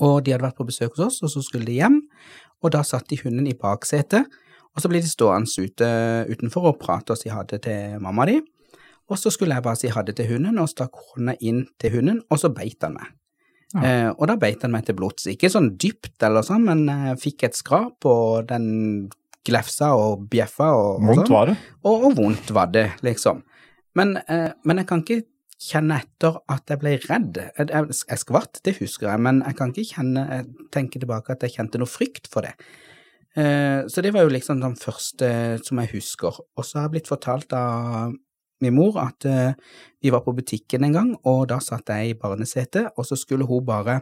og 0.03 0.21
de 0.25 0.33
hadde 0.33 0.43
vært 0.43 0.59
på 0.59 0.67
besøk 0.67 0.97
hos 0.97 1.05
oss, 1.07 1.23
og 1.23 1.31
så 1.33 1.43
skulle 1.45 1.67
de 1.69 1.77
hjem, 1.79 2.01
og 2.63 2.73
da 2.75 2.83
satt 2.83 3.07
de 3.09 3.19
hunden 3.21 3.47
i 3.47 3.55
baksetet, 3.57 4.27
og 4.75 4.83
så 4.83 4.91
ble 4.91 5.01
de 5.01 5.09
stående 5.09 5.63
ute 5.65 5.89
utenfor 6.29 6.69
og 6.71 6.79
prate 6.81 7.15
og 7.15 7.19
si 7.19 7.31
ha 7.33 7.41
det 7.47 7.63
til 7.65 7.95
mamma 8.03 8.27
di. 8.29 8.37
Og 9.09 9.17
så 9.17 9.31
skulle 9.33 9.55
jeg 9.57 9.65
bare 9.65 9.79
si 9.79 9.89
ha 9.89 10.03
det 10.05 10.13
til 10.19 10.29
hunden, 10.29 10.59
og 10.61 10.69
stakk 10.69 10.99
hånda 11.13 11.33
inn 11.41 11.63
til 11.81 11.95
hunden, 11.97 12.19
og 12.29 12.41
så 12.41 12.51
beit 12.53 12.83
han 12.85 12.93
meg. 12.99 13.15
Ja. 13.73 13.81
Eh, 13.85 14.09
og 14.11 14.27
da 14.29 14.35
beit 14.41 14.61
han 14.65 14.73
meg 14.73 14.85
til 14.85 14.97
blods. 14.97 15.25
Ikke 15.29 15.49
sånn 15.49 15.71
dypt 15.81 16.21
eller 16.25 16.45
sånn, 16.45 16.67
men 16.67 16.85
jeg 16.89 17.17
fikk 17.23 17.47
et 17.47 17.57
skrap, 17.57 18.05
og 18.05 18.45
den 18.51 19.09
glefsa 19.47 19.93
og 19.97 20.27
bjeffa 20.29 20.69
og, 20.75 20.99
og 20.99 21.09
Vondt 21.09 21.23
sånn. 21.25 21.35
var 21.35 21.49
det. 21.49 21.57
Og, 21.81 22.05
og 22.09 22.15
vondt 22.19 22.53
var 22.53 22.71
det, 22.73 22.85
liksom. 23.05 23.41
Men, 23.97 24.17
eh, 24.29 24.51
men 24.69 24.81
jeg 24.83 24.89
kan 24.89 25.01
ikke 25.05 25.23
kjenne 25.59 25.97
etter 25.99 26.37
at 26.49 26.71
jeg 26.71 26.79
ble 26.81 26.93
redd. 27.03 27.39
Jeg, 27.57 27.69
jeg, 27.69 28.19
skvatt, 28.21 28.61
det 28.63 28.77
husker 28.79 29.09
jeg, 29.11 29.21
men 29.25 29.41
jeg 29.43 29.57
kan 29.59 29.73
ikke 29.73 29.97
kjenne, 29.97 30.43
tenke 30.73 31.01
tilbake 31.01 31.35
at 31.35 31.43
jeg 31.43 31.57
kjente 31.57 31.81
noe 31.81 31.89
frykt 31.89 32.29
for 32.31 32.47
det. 32.47 32.55
Eh, 33.37 33.83
så 33.91 34.01
det 34.01 34.13
var 34.15 34.25
jo 34.25 34.33
liksom 34.33 34.61
den 34.63 34.77
første 34.79 35.59
som 35.65 35.81
jeg 35.83 35.91
husker. 35.97 36.39
Og 36.55 36.65
så 36.65 36.79
har 36.79 36.87
jeg 36.87 36.95
blitt 36.95 37.11
fortalt 37.11 37.53
av 37.57 38.15
min 38.63 38.75
mor 38.75 38.99
at 39.03 39.27
eh, 39.27 39.51
vi 40.03 40.13
var 40.15 40.23
på 40.23 40.35
butikken 40.35 40.87
en 40.87 40.95
gang, 40.95 41.11
og 41.27 41.49
da 41.51 41.59
satt 41.63 41.91
jeg 41.91 42.13
i 42.13 42.17
barnesetet, 42.19 42.93
og 42.95 43.07
så 43.07 43.19
skulle 43.19 43.47
hun 43.47 43.67
bare 43.67 44.01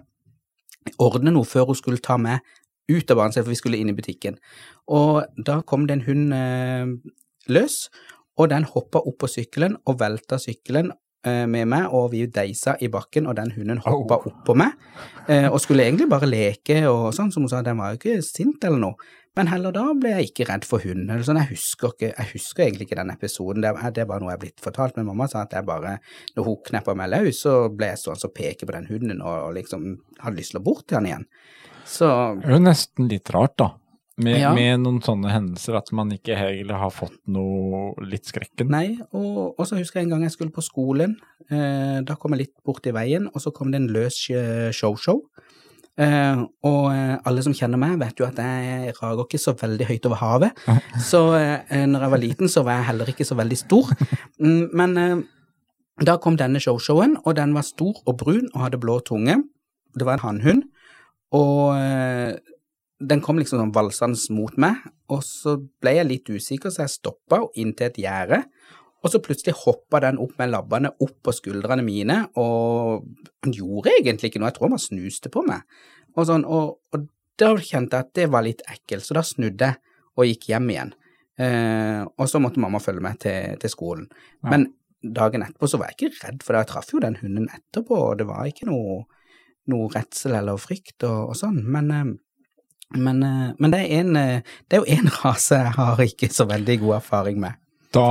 ordne 1.02 1.34
noe 1.34 1.46
før 1.46 1.72
hun 1.72 1.80
skulle 1.80 2.02
ta 2.04 2.20
meg 2.22 2.46
ut 2.88 3.10
av 3.12 3.20
barnesetet, 3.20 3.46
for 3.46 3.54
vi 3.54 3.60
skulle 3.60 3.82
inn 3.82 3.92
i 3.92 3.98
butikken. 3.98 4.38
Og 4.94 5.26
da 5.38 5.60
kom 5.68 5.90
det 5.90 5.98
en 5.98 6.06
hund 6.08 6.38
eh, 6.38 6.94
løs, 7.50 7.88
og 8.38 8.54
den 8.54 8.70
hoppa 8.70 9.02
opp 9.02 9.24
på 9.24 9.30
sykkelen 9.40 9.80
og 9.90 9.98
velta 10.02 10.38
sykkelen 10.42 10.94
med 11.50 11.68
meg, 11.72 11.88
og 11.94 12.10
vi 12.14 12.26
deisa 12.32 12.76
i 12.84 12.90
bakken, 12.94 13.28
og 13.30 13.36
den 13.40 13.52
hunden 13.56 13.80
hoppa 13.86 14.18
opp 14.30 14.42
på 14.48 14.56
meg, 14.58 14.74
eh, 15.28 15.48
og 15.52 15.60
skulle 15.64 15.86
egentlig 15.88 16.10
bare 16.12 16.30
leke 16.30 16.82
og 16.90 17.10
sånn, 17.16 17.32
som 17.34 17.44
hun 17.46 17.50
sa, 17.54 17.62
den 17.66 17.78
var 17.80 17.94
jo 17.96 18.00
ikke 18.02 18.20
sint 18.26 18.64
eller 18.68 18.82
noe. 18.84 19.10
Men 19.38 19.52
heller 19.52 19.70
da 19.76 19.84
ble 19.94 20.16
jeg 20.16 20.32
ikke 20.32 20.46
redd 20.50 20.64
for 20.66 20.82
hunden. 20.82 21.12
Eller 21.14 21.22
sånn, 21.28 21.38
jeg, 21.38 21.52
husker 21.52 21.92
ikke, 21.94 22.08
jeg 22.18 22.30
husker 22.32 22.64
egentlig 22.66 22.88
ikke 22.88 22.96
den 22.98 23.12
episoden. 23.14 23.62
Det, 23.62 23.70
er- 23.70 23.92
det 23.94 24.06
var 24.10 24.20
noe 24.24 24.32
jeg 24.32 24.40
er 24.40 24.44
blitt 24.48 24.64
fortalt, 24.66 24.96
men 24.98 25.06
mamma 25.06 25.28
sa 25.30 25.44
at 25.46 25.54
jeg 25.54 25.68
bare, 25.68 26.00
når 26.36 26.48
hun 26.48 26.56
kneppa 26.72 26.96
meg 26.98 27.12
løs, 27.14 27.44
så 27.46 27.54
ble 27.70 27.92
jeg 27.92 28.00
sånn 28.02 28.18
som 28.18 28.34
peker 28.34 28.66
på 28.66 28.74
den 28.74 28.88
hunden 28.90 29.22
og, 29.22 29.36
og 29.50 29.54
liksom 29.60 29.86
hadde 30.24 30.40
lyst 30.42 30.56
til 30.56 30.62
å 30.64 30.66
bort 30.66 30.88
til 30.90 30.98
han 30.98 31.10
igjen. 31.12 31.28
Så 31.86 32.10
Det 32.42 32.50
er 32.50 32.56
jo 32.58 32.64
nesten 32.66 33.12
litt 33.14 33.30
rart, 33.38 33.54
da. 33.62 33.70
Med, 34.18 34.40
Ja. 34.40 34.54
med 34.54 34.80
noen 34.82 35.02
sånne 35.06 35.30
hendelser 35.30 35.78
at 35.78 35.92
man 35.94 36.10
ikke 36.16 36.36
heller 36.38 36.80
har 36.82 36.90
fått 36.94 37.18
noe 37.30 37.94
litt 38.02 38.26
skrekken. 38.26 38.70
Nei, 38.74 38.98
og, 39.14 39.54
og 39.60 39.66
så 39.70 39.78
husker 39.78 40.00
jeg 40.02 40.08
en 40.08 40.16
gang 40.16 40.24
jeg 40.26 40.34
skulle 40.34 40.56
på 40.56 40.64
skolen. 40.66 41.18
Eh, 41.52 42.00
da 42.08 42.16
kom 42.18 42.34
jeg 42.34 42.48
litt 42.48 42.56
bort 42.66 42.88
i 42.90 42.94
veien, 42.96 43.30
og 43.34 43.44
så 43.44 43.54
kom 43.54 43.70
det 43.72 43.82
en 43.84 43.92
løs 43.94 44.18
show-show. 44.74 45.22
Eh, 45.98 46.42
og 46.66 46.84
eh, 46.94 47.16
alle 47.26 47.42
som 47.46 47.56
kjenner 47.58 47.80
meg, 47.82 47.96
vet 48.02 48.20
jo 48.22 48.28
at 48.28 48.38
jeg 48.42 48.92
rager 49.00 49.24
ikke 49.26 49.40
så 49.42 49.54
veldig 49.58 49.88
høyt 49.90 50.06
over 50.10 50.20
havet. 50.22 50.60
Så 51.12 51.22
eh, 51.38 51.86
når 51.90 52.06
jeg 52.06 52.14
var 52.14 52.22
liten, 52.22 52.50
så 52.54 52.62
var 52.66 52.78
jeg 52.82 52.90
heller 52.92 53.10
ikke 53.14 53.26
så 53.26 53.38
veldig 53.40 53.58
stor. 53.58 53.90
Mm, 54.38 54.68
men 54.78 54.98
eh, 55.02 55.16
da 56.06 56.18
kom 56.22 56.38
denne 56.38 56.62
show-showen, 56.62 57.16
og 57.26 57.38
den 57.40 57.56
var 57.58 57.66
stor 57.66 57.98
og 58.06 58.18
brun 58.22 58.46
og 58.54 58.62
hadde 58.68 58.78
blå 58.82 59.00
tunge. 59.06 59.40
Det 59.98 60.06
var 60.06 60.20
en 60.20 60.26
hannhund, 60.28 60.68
og 61.34 61.74
eh, 61.82 62.36
den 62.98 63.22
kom 63.22 63.38
liksom 63.38 63.62
sånn 63.62 63.76
valsende 63.76 64.20
mot 64.34 64.56
meg, 64.60 64.82
og 65.14 65.22
så 65.26 65.58
ble 65.82 65.98
jeg 66.00 66.10
litt 66.10 66.30
usikker, 66.30 66.74
så 66.74 66.86
jeg 66.86 66.96
stoppa 66.96 67.44
inn 67.60 67.76
til 67.78 67.92
et 67.92 68.00
gjerde. 68.02 68.42
Og 69.06 69.12
så 69.14 69.22
plutselig 69.22 69.54
hoppa 69.60 70.02
den 70.04 70.18
opp 70.20 70.34
med 70.40 70.50
labbene 70.50 70.90
opp 71.04 71.20
på 71.24 71.34
skuldrene 71.36 71.86
mine, 71.86 72.24
og 72.42 73.06
han 73.46 73.54
gjorde 73.54 73.94
egentlig 74.00 74.32
ikke 74.32 74.42
noe, 74.42 74.50
jeg 74.50 74.58
tror 74.58 74.74
han 74.74 74.82
snuste 74.82 75.32
på 75.34 75.44
meg. 75.46 75.62
Og, 76.16 76.24
sånn, 76.26 76.48
og, 76.50 76.80
og 76.96 77.06
da 77.38 77.52
kjente 77.54 78.00
jeg 78.00 78.08
at 78.08 78.16
det 78.18 78.26
var 78.34 78.46
litt 78.48 78.64
ekkelt, 78.66 79.06
så 79.06 79.20
da 79.20 79.24
snudde 79.26 79.70
jeg 79.70 79.78
og 80.18 80.26
gikk 80.26 80.50
hjem 80.50 80.72
igjen. 80.74 80.96
Eh, 81.38 82.02
og 82.02 82.26
så 82.26 82.42
måtte 82.42 82.62
mamma 82.64 82.82
følge 82.82 83.04
meg 83.06 83.20
til, 83.22 83.54
til 83.62 83.70
skolen. 83.72 84.08
Ja. 84.42 84.56
Men 84.56 84.72
dagen 85.06 85.46
etterpå 85.46 85.70
så 85.70 85.78
var 85.78 85.94
jeg 85.94 86.00
ikke 86.00 86.24
redd, 86.24 86.42
for 86.46 86.58
jeg 86.58 86.70
traff 86.72 86.90
jo 86.94 87.04
den 87.04 87.20
hunden 87.22 87.46
etterpå, 87.54 88.00
og 88.10 88.18
det 88.18 88.26
var 88.30 88.50
ikke 88.50 88.66
noe, 88.72 89.04
noe 89.70 89.92
redsel 89.94 90.40
eller 90.40 90.58
frykt 90.62 91.06
og, 91.06 91.36
og 91.36 91.38
sånn. 91.38 91.62
Men, 91.70 91.94
eh, 91.94 92.16
men, 92.96 93.24
eh, 93.24 93.50
men 93.60 93.74
det, 93.74 93.80
er 93.80 94.02
en, 94.02 94.16
eh, 94.16 94.60
det 94.68 94.78
er 94.78 94.84
jo 94.84 94.98
en 95.00 95.10
rase 95.24 95.60
jeg 95.60 95.74
har 95.76 96.04
ikke 96.06 96.30
så 96.34 96.48
veldig 96.50 96.80
god 96.84 96.96
erfaring 97.02 97.40
med. 97.42 97.58
Da 97.96 98.08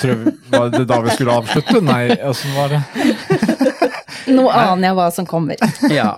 tror 0.00 0.12
jeg, 0.12 0.34
Var 0.52 0.70
det 0.74 0.84
da 0.88 1.00
vi 1.02 1.14
skulle 1.16 1.36
avslutte? 1.40 1.80
Nei, 1.84 2.02
åssen 2.28 2.52
var 2.56 2.74
det? 2.74 2.82
Nå 4.36 4.48
aner 4.50 4.88
jeg 4.90 4.98
hva 4.98 5.10
som 5.14 5.28
kommer. 5.28 5.60
Ja, 5.92 6.16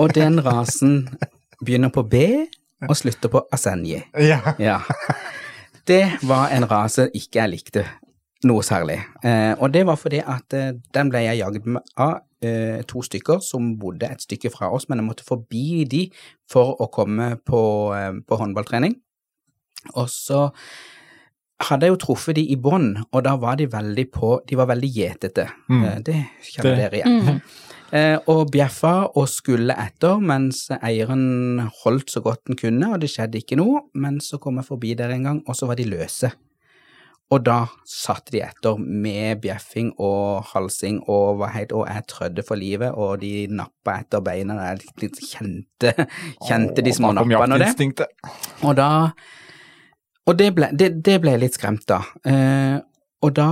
og 0.00 0.12
den 0.16 0.40
rasen 0.44 0.96
begynner 1.62 1.92
på 1.94 2.04
B 2.06 2.22
og 2.86 2.96
slutter 2.98 3.32
på 3.32 3.42
Asenji. 3.54 4.02
Ja. 4.20 4.40
Ja. 4.60 4.80
Det 5.86 6.18
var 6.26 6.50
en 6.52 6.66
rase 6.68 7.06
ikke 7.14 7.40
jeg 7.44 7.52
likte 7.54 7.84
noe 8.46 8.64
særlig. 8.66 8.98
Eh, 9.24 9.52
og 9.58 9.70
det 9.74 9.84
var 9.88 9.98
fordi 10.00 10.20
at 10.20 10.56
eh, 10.56 10.74
den 10.94 11.12
ble 11.12 11.22
jeg 11.24 11.40
jagd 11.40 11.68
av 11.96 12.18
eh, 12.42 12.82
to 12.88 13.02
stykker 13.02 13.40
som 13.42 13.74
bodde 13.80 14.08
et 14.10 14.20
stykke 14.24 14.50
fra 14.52 14.70
oss, 14.72 14.88
men 14.88 14.98
jeg 15.00 15.08
måtte 15.08 15.24
forbi 15.26 15.84
de 15.88 16.10
for 16.50 16.76
å 16.80 16.90
komme 16.92 17.36
på, 17.44 17.60
eh, 17.96 18.12
på 18.26 18.38
håndballtrening. 18.40 18.96
Og 19.94 20.08
så 20.10 20.50
hadde 21.66 21.86
jeg 21.86 21.94
jo 21.94 22.00
truffet 22.02 22.36
de 22.36 22.42
i 22.52 22.56
bånd, 22.60 22.98
og 23.12 23.22
da 23.24 23.36
var 23.40 23.56
de 23.56 23.66
veldig 23.72 24.10
på 24.12 24.34
De 24.46 24.56
var 24.58 24.66
veldig 24.68 24.90
gjetete. 24.92 25.46
Mm. 25.70 25.84
Eh, 25.84 25.98
det 26.04 26.18
kjenner 26.42 26.76
Det- 26.76 26.76
dere 26.92 27.00
igjen. 27.00 27.40
Eh, 27.92 28.18
og 28.26 28.50
bjeffa 28.50 29.10
og 29.16 29.28
skulle 29.28 29.70
etter, 29.70 30.18
mens 30.20 30.68
eieren 30.82 31.70
holdt 31.84 32.10
så 32.10 32.20
godt 32.20 32.44
den 32.46 32.56
kunne, 32.56 32.92
og 32.92 33.00
det 33.00 33.08
skjedde 33.10 33.38
ikke 33.40 33.56
noe. 33.56 33.82
Men 33.94 34.18
så 34.18 34.40
kom 34.40 34.56
jeg 34.56 34.66
forbi 34.66 34.96
der 34.96 35.10
en 35.10 35.22
gang, 35.22 35.42
og 35.46 35.54
så 35.54 35.66
var 35.68 35.76
de 35.76 35.84
løse. 35.84 36.32
Og 37.34 37.42
da 37.42 37.56
satte 37.90 38.30
de 38.36 38.40
etter 38.44 38.78
med 38.78 39.40
bjeffing 39.42 39.88
og 39.98 40.46
halsing 40.52 41.00
og 41.10 41.40
var 41.40 41.54
helt 41.56 41.72
Og 41.74 41.88
jeg 41.90 42.04
trødde 42.06 42.44
for 42.46 42.54
livet, 42.54 42.92
og 42.94 43.20
de 43.20 43.48
nappa 43.50 43.96
etter 44.04 44.22
beina. 44.22 44.54
Jeg 44.68 45.10
kjente, 45.18 45.92
kjente 46.46 46.84
de 46.86 46.92
små 46.94 47.10
nappene 47.16 47.58
og 47.58 47.64
det. 47.64 48.06
Og 48.62 48.76
da 48.78 48.90
Og 50.26 50.38
det 50.38 50.52
ble, 50.54 50.70
det, 50.74 51.04
det 51.06 51.20
ble 51.22 51.36
litt 51.38 51.54
skremt 51.54 51.86
da. 51.86 52.00
Eh, 52.26 52.78
og 53.22 53.34
da 53.34 53.48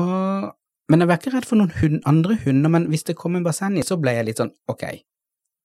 Men 0.90 1.00
jeg 1.00 1.08
var 1.08 1.18
ikke 1.18 1.32
redd 1.32 1.46
for 1.48 1.56
noen 1.56 1.72
hund, 1.80 2.00
andre 2.04 2.36
hunder, 2.44 2.68
men 2.68 2.86
hvis 2.92 3.06
det 3.08 3.16
kom 3.16 3.36
en 3.38 3.44
basenji, 3.46 3.82
så 3.82 3.96
ble 3.96 4.12
jeg 4.18 4.26
litt 4.26 4.40
sånn 4.42 4.50
ok, 4.68 4.82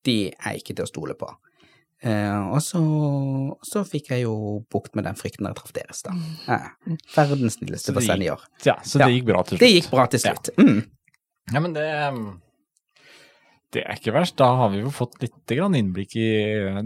de 0.08 0.14
er 0.32 0.54
ikke 0.56 0.78
til 0.78 0.86
å 0.86 0.88
stole 0.88 1.16
på. 1.20 1.28
Eh, 2.00 2.44
og 2.56 2.62
så, 2.64 2.80
så 3.68 3.84
fikk 3.88 4.14
jeg 4.14 4.24
jo 4.24 4.62
bukt 4.72 4.94
med 4.96 5.04
den 5.10 5.18
frykten 5.20 5.44
da 5.44 5.52
jeg 5.52 5.60
traff 5.60 5.74
deres, 5.76 6.04
da. 6.06 6.14
Eh, 6.56 6.70
verdens 7.16 7.58
snilleste 7.60 7.96
basenjier. 7.96 8.46
Ja, 8.64 8.78
så 8.88 9.02
det 9.04 9.10
gikk 9.18 9.28
bra 9.32 9.44
til 9.44 9.58
slutt. 9.58 9.66
Det 9.66 9.72
gikk 9.74 9.90
bra 9.92 10.06
til 10.12 10.24
slutt. 10.24 10.52
Mm. 10.60 10.80
Ja, 11.50 11.60
men 11.60 11.74
det 11.76 11.90
Det 13.74 13.84
er 13.84 14.00
ikke 14.00 14.16
verst. 14.16 14.38
Da 14.40 14.48
har 14.58 14.72
vi 14.74 14.80
jo 14.82 14.90
fått 14.94 15.20
litt 15.22 15.44
grann 15.52 15.76
innblikk 15.78 16.16
i 16.18 16.30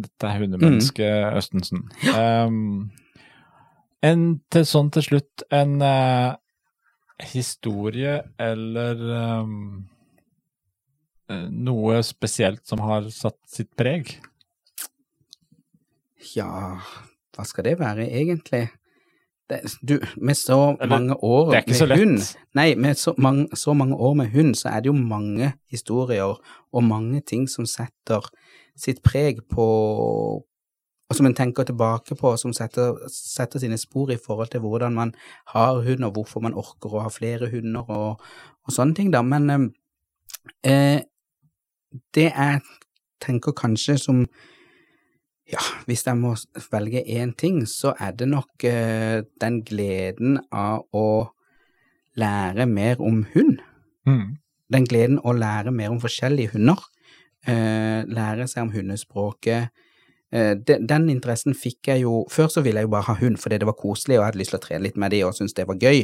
dette 0.02 0.34
hundemennesket 0.36 1.38
Østensen. 1.38 1.86
Um, 2.12 2.92
en 4.04 4.26
til 4.52 4.66
sånn 4.68 4.90
til 4.92 5.06
slutt 5.06 5.46
en 5.54 5.78
uh, 5.80 6.36
historie 7.24 8.18
eller 8.42 9.00
um, 9.46 9.56
eh, 11.30 11.48
noe 11.48 12.02
spesielt 12.04 12.66
som 12.68 12.84
har 12.84 13.08
satt 13.14 13.40
sitt 13.48 13.72
preg? 13.80 14.18
Ja, 16.36 16.80
hva 17.34 17.46
skal 17.48 17.68
det 17.68 17.80
være 17.80 18.08
egentlig? 18.10 18.68
Det, 19.50 19.60
du, 19.84 20.00
med 20.16 20.36
så 20.40 20.78
Eller, 20.82 21.00
mange 21.00 21.24
år 21.24 21.50
med 21.52 21.98
hund 21.98 22.22
Nei, 22.56 22.76
med 22.76 22.96
så 22.96 23.14
mange, 23.18 23.48
så 23.56 23.74
mange 23.74 23.96
år 23.96 24.14
med 24.14 24.32
hund, 24.32 24.56
så 24.56 24.70
er 24.70 24.80
det 24.80 24.88
jo 24.88 24.94
mange 24.94 25.52
historier 25.72 26.40
og 26.74 26.84
mange 26.84 27.22
ting 27.22 27.50
som 27.50 27.66
setter 27.68 28.24
sitt 28.80 29.04
preg 29.04 29.42
på 29.52 29.66
Og 31.10 31.18
som 31.18 31.26
en 31.26 31.36
tenker 31.36 31.64
tilbake 31.64 32.16
på, 32.16 32.38
som 32.38 32.54
setter, 32.54 32.96
setter 33.12 33.60
sine 33.60 33.78
spor 33.78 34.12
i 34.12 34.18
forhold 34.26 34.48
til 34.48 34.64
hvordan 34.64 34.94
man 34.94 35.12
har 35.48 35.82
hund, 35.84 36.04
og 36.04 36.12
hvorfor 36.12 36.40
man 36.40 36.56
orker 36.58 36.90
å 36.90 37.04
ha 37.04 37.10
flere 37.12 37.50
hunder 37.52 37.90
og, 37.92 38.24
og 38.64 38.74
sånne 38.74 38.96
ting, 38.96 39.12
da. 39.14 39.22
Men 39.22 39.74
eh, 40.64 41.04
det 42.16 42.30
jeg 42.32 42.62
tenker 43.22 43.52
kanskje 43.52 43.98
som 44.00 44.24
ja, 45.52 45.62
hvis 45.88 46.06
jeg 46.08 46.18
må 46.20 46.34
velge 46.72 47.04
én 47.04 47.34
ting, 47.38 47.64
så 47.68 47.94
er 48.00 48.16
det 48.16 48.30
nok 48.32 48.66
uh, 48.68 49.24
den 49.42 49.62
gleden 49.68 50.40
av 50.52 50.86
å 50.96 51.08
lære 52.20 52.68
mer 52.70 53.02
om 53.04 53.24
hund. 53.34 53.60
Mm. 54.08 54.38
Den 54.74 54.88
gleden 54.90 55.20
å 55.24 55.34
lære 55.36 55.74
mer 55.76 55.92
om 55.92 56.02
forskjellige 56.04 56.56
hunder. 56.56 56.80
Uh, 57.44 58.08
lære 58.08 58.48
seg 58.48 58.70
om 58.70 58.76
hundespråket. 58.76 59.74
Eh, 60.34 60.56
den, 60.58 60.88
den 60.90 61.04
interessen 61.14 61.54
fikk 61.54 61.92
jeg 61.92 62.02
jo 62.08 62.24
Før 62.34 62.48
så 62.50 62.64
ville 62.66 62.82
jeg 62.82 62.88
jo 62.88 62.94
bare 62.96 63.06
ha 63.06 63.14
hund 63.20 63.36
fordi 63.38 63.60
det 63.62 63.68
var 63.70 63.76
koselig, 63.78 64.16
og 64.16 64.24
jeg 64.24 64.30
hadde 64.32 64.40
lyst 64.40 64.54
til 64.56 64.58
å 64.58 64.62
trene 64.64 64.86
litt 64.88 64.98
med 64.98 65.14
de 65.14 65.20
og 65.28 65.36
syntes 65.38 65.54
det 65.60 65.68
var 65.70 65.78
gøy. 65.78 66.00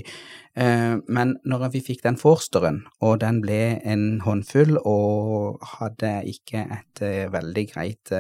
Men 1.10 1.32
når 1.50 1.64
vi 1.74 1.82
fikk 1.88 2.04
den 2.04 2.20
forsteren, 2.20 2.84
og 3.02 3.16
den 3.24 3.40
ble 3.42 3.80
en 3.82 4.04
håndfull, 4.22 4.78
og 4.86 5.66
hadde 5.80 6.12
ikke 6.30 6.62
et 6.78 7.02
veldig 7.34 7.66
greit 7.72 8.14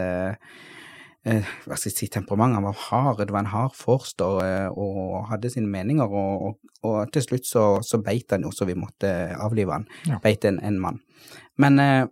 hva 1.23 1.75
skal 1.75 1.89
jeg 1.89 1.95
si, 1.97 2.07
temperament. 2.13 2.55
Han 2.55 2.67
var 2.67 2.77
hard, 2.87 3.23
det 3.25 3.33
var 3.35 3.43
en 3.43 3.51
hard 3.51 3.75
forster 3.75 4.39
eh, 4.45 4.69
og 4.71 5.27
hadde 5.31 5.51
sine 5.51 5.69
meninger, 5.71 6.07
og, 6.07 6.45
og, 6.47 6.77
og 6.87 7.11
til 7.13 7.25
slutt 7.25 7.49
så, 7.49 7.65
så 7.85 7.99
beit 8.03 8.31
han 8.31 8.45
jo, 8.47 8.53
så 8.55 8.67
vi 8.69 8.77
måtte 8.79 9.11
avlive 9.35 9.75
han. 9.75 9.89
Ja. 10.07 10.21
Beit 10.23 10.47
en, 10.47 10.61
en 10.63 10.79
mann. 10.79 11.01
Men 11.59 11.83
eh, 11.83 12.05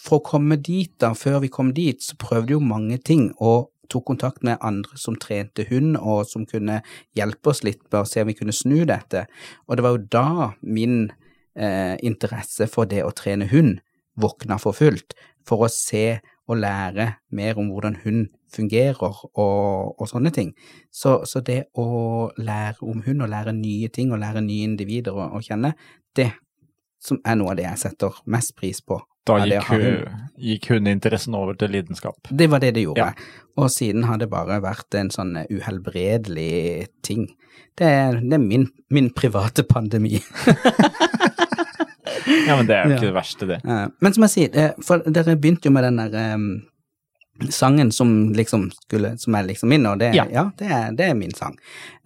for 0.00 0.20
å 0.20 0.24
komme 0.24 0.56
dit, 0.56 0.94
da, 1.02 1.12
før 1.18 1.42
vi 1.44 1.52
kom 1.52 1.74
dit, 1.76 2.00
så 2.02 2.16
prøvde 2.20 2.56
jo 2.56 2.64
mange 2.64 2.98
ting, 3.04 3.28
og 3.38 3.68
tok 3.90 4.06
kontakt 4.12 4.44
med 4.46 4.60
andre 4.64 4.98
som 5.00 5.16
trente 5.18 5.66
hund, 5.70 5.98
og 5.98 6.24
som 6.30 6.46
kunne 6.48 6.80
hjelpe 7.18 7.52
oss 7.52 7.64
litt 7.66 7.82
med 7.90 8.00
å 8.02 8.08
se 8.08 8.22
om 8.22 8.30
vi 8.30 8.38
kunne 8.38 8.54
snu 8.54 8.84
dette. 8.88 9.26
Og 9.66 9.76
det 9.76 9.84
var 9.84 9.96
jo 9.96 10.04
da 10.14 10.28
min 10.62 11.10
eh, 11.58 11.96
interesse 12.06 12.70
for 12.70 12.88
det 12.90 13.02
å 13.04 13.14
trene 13.16 13.50
hund 13.50 13.80
våkna 14.20 14.58
for 14.62 14.76
fullt, 14.76 15.16
for 15.46 15.66
å 15.66 15.72
se 15.72 16.20
og 16.50 16.58
lære 16.58 17.06
mer 17.36 17.58
om 17.62 17.68
hvordan 17.70 17.96
hund 18.04 18.24
fungerer 18.50 18.98
og, 19.38 19.94
og 20.00 20.08
sånne 20.10 20.32
ting. 20.34 20.50
Så, 20.90 21.20
så 21.30 21.38
det 21.46 21.60
å 21.78 21.86
lære 22.42 22.82
om 22.82 23.04
hund 23.06 23.22
og 23.22 23.30
lære 23.30 23.54
nye 23.54 23.88
ting 23.94 24.10
og 24.12 24.18
lære 24.22 24.42
nye 24.42 24.66
individer 24.66 25.14
å, 25.14 25.28
å 25.38 25.42
kjenne, 25.46 25.74
det 26.18 26.32
som 27.00 27.20
er 27.24 27.38
noe 27.40 27.54
av 27.54 27.60
det 27.60 27.64
jeg 27.68 27.80
setter 27.86 28.18
mest 28.28 28.52
pris 28.58 28.82
på. 28.84 28.98
Da 29.28 29.36
gikk, 29.44 29.68
hun. 29.70 29.82
hu- 29.84 30.42
gikk 30.50 30.66
hundeinteressen 30.72 31.34
over 31.36 31.54
til 31.60 31.70
lidenskap. 31.74 32.28
Det 32.32 32.48
var 32.50 32.60
det 32.64 32.72
det 32.76 32.82
gjorde. 32.86 33.06
Ja. 33.12 33.38
Og 33.60 33.70
siden 33.72 34.04
har 34.08 34.18
det 34.20 34.30
bare 34.32 34.58
vært 34.64 34.96
en 34.98 35.10
sånn 35.12 35.34
uhelbredelig 35.52 36.88
ting. 37.06 37.26
Det 37.78 37.86
er, 37.86 38.18
det 38.20 38.36
er 38.36 38.42
min, 38.42 38.66
min 38.92 39.10
private 39.16 39.62
pandemi. 39.68 40.18
Ja, 42.46 42.56
men 42.56 42.66
det 42.68 42.76
er 42.76 42.84
jo 42.88 42.96
ikke 42.96 43.08
det 43.10 43.14
verste, 43.16 43.46
det. 43.50 43.60
Men 44.00 44.12
som 44.16 44.22
jeg 44.26 44.30
sier, 44.34 44.50
eh, 44.54 44.70
for 44.86 44.98
dere 45.06 45.36
begynte 45.36 45.68
jo 45.70 45.72
med 45.74 45.84
den 45.88 45.96
der 46.02 46.34
um, 46.34 46.46
sangen 47.50 47.90
som 47.92 48.32
liksom 48.36 48.68
skulle, 48.82 49.14
som 49.18 49.34
er 49.38 49.46
liksom 49.48 49.68
min, 49.72 49.86
og 49.86 49.98
det, 50.02 50.10
Ja. 50.14 50.26
ja. 50.30 50.50
det, 50.58 50.66
er, 50.70 50.90
det 50.96 51.06
er 51.08 51.14
min 51.16 51.32
sang. 51.34 51.56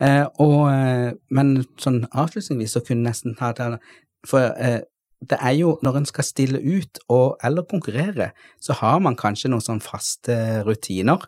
Uh, 0.01 0.27
og, 0.39 0.59
eh, 0.71 1.13
men 1.35 1.65
sånn 1.83 2.05
avslutningsvis 2.13 2.77
så 2.79 2.83
kunne 2.87 3.09
nesten 3.11 3.35
ta 3.39 3.53
det 3.57 3.79
For 4.27 4.53
uh, 4.55 4.81
det 5.25 5.39
er 5.41 5.55
jo 5.57 5.79
når 5.83 5.97
en 6.03 6.07
skal 6.07 6.25
stille 6.25 6.59
ut 6.61 6.99
og, 7.09 7.37
eller 7.45 7.65
konkurrere, 7.69 8.31
så 8.61 8.75
har 8.77 8.99
man 9.01 9.17
kanskje 9.17 9.49
noen 9.49 9.63
sånn 9.65 9.81
faste 9.81 10.35
rutiner. 10.67 11.23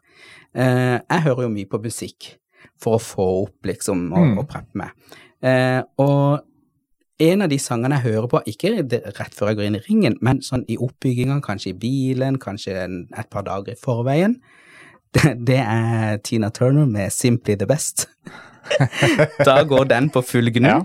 Eh, 0.54 0.98
jeg 1.00 1.22
hører 1.24 1.46
jo 1.46 1.52
mye 1.54 1.68
på 1.70 1.80
musikk 1.80 2.26
for 2.80 2.98
å 2.98 3.00
få 3.00 3.26
opp, 3.46 3.56
liksom, 3.64 4.10
og, 4.12 4.26
Mm. 4.26 4.38
og 4.38 4.48
preppe 4.50 4.76
meg. 4.82 4.90
Eh, 5.42 5.80
og 5.98 6.44
en 7.18 7.42
av 7.42 7.48
de 7.48 7.58
sangene 7.60 7.96
jeg 7.98 8.12
hører 8.12 8.28
på, 8.32 8.42
ikke 8.52 8.74
rett 9.16 9.36
før 9.36 9.50
jeg 9.52 9.58
går 9.58 9.68
inn 9.70 9.78
i 9.78 9.84
ringen, 9.86 10.18
men 10.24 10.42
sånn 10.44 10.66
i 10.68 10.76
oppbygginga, 10.76 11.38
kanskje 11.44 11.72
i 11.72 11.78
bilen, 11.80 12.36
kanskje 12.42 12.76
et 12.76 13.30
par 13.32 13.46
dager 13.46 13.72
i 13.72 13.80
forveien, 13.80 14.36
det, 15.16 15.32
det 15.48 15.62
er 15.62 16.18
Tina 16.26 16.50
Turner 16.52 16.84
med 16.90 17.12
Simply 17.14 17.56
the 17.56 17.68
Best. 17.68 18.08
da 19.46 19.60
går 19.62 19.86
den 19.88 20.08
på 20.10 20.20
full 20.26 20.50
gnu, 20.50 20.66
Ja. 20.66 20.80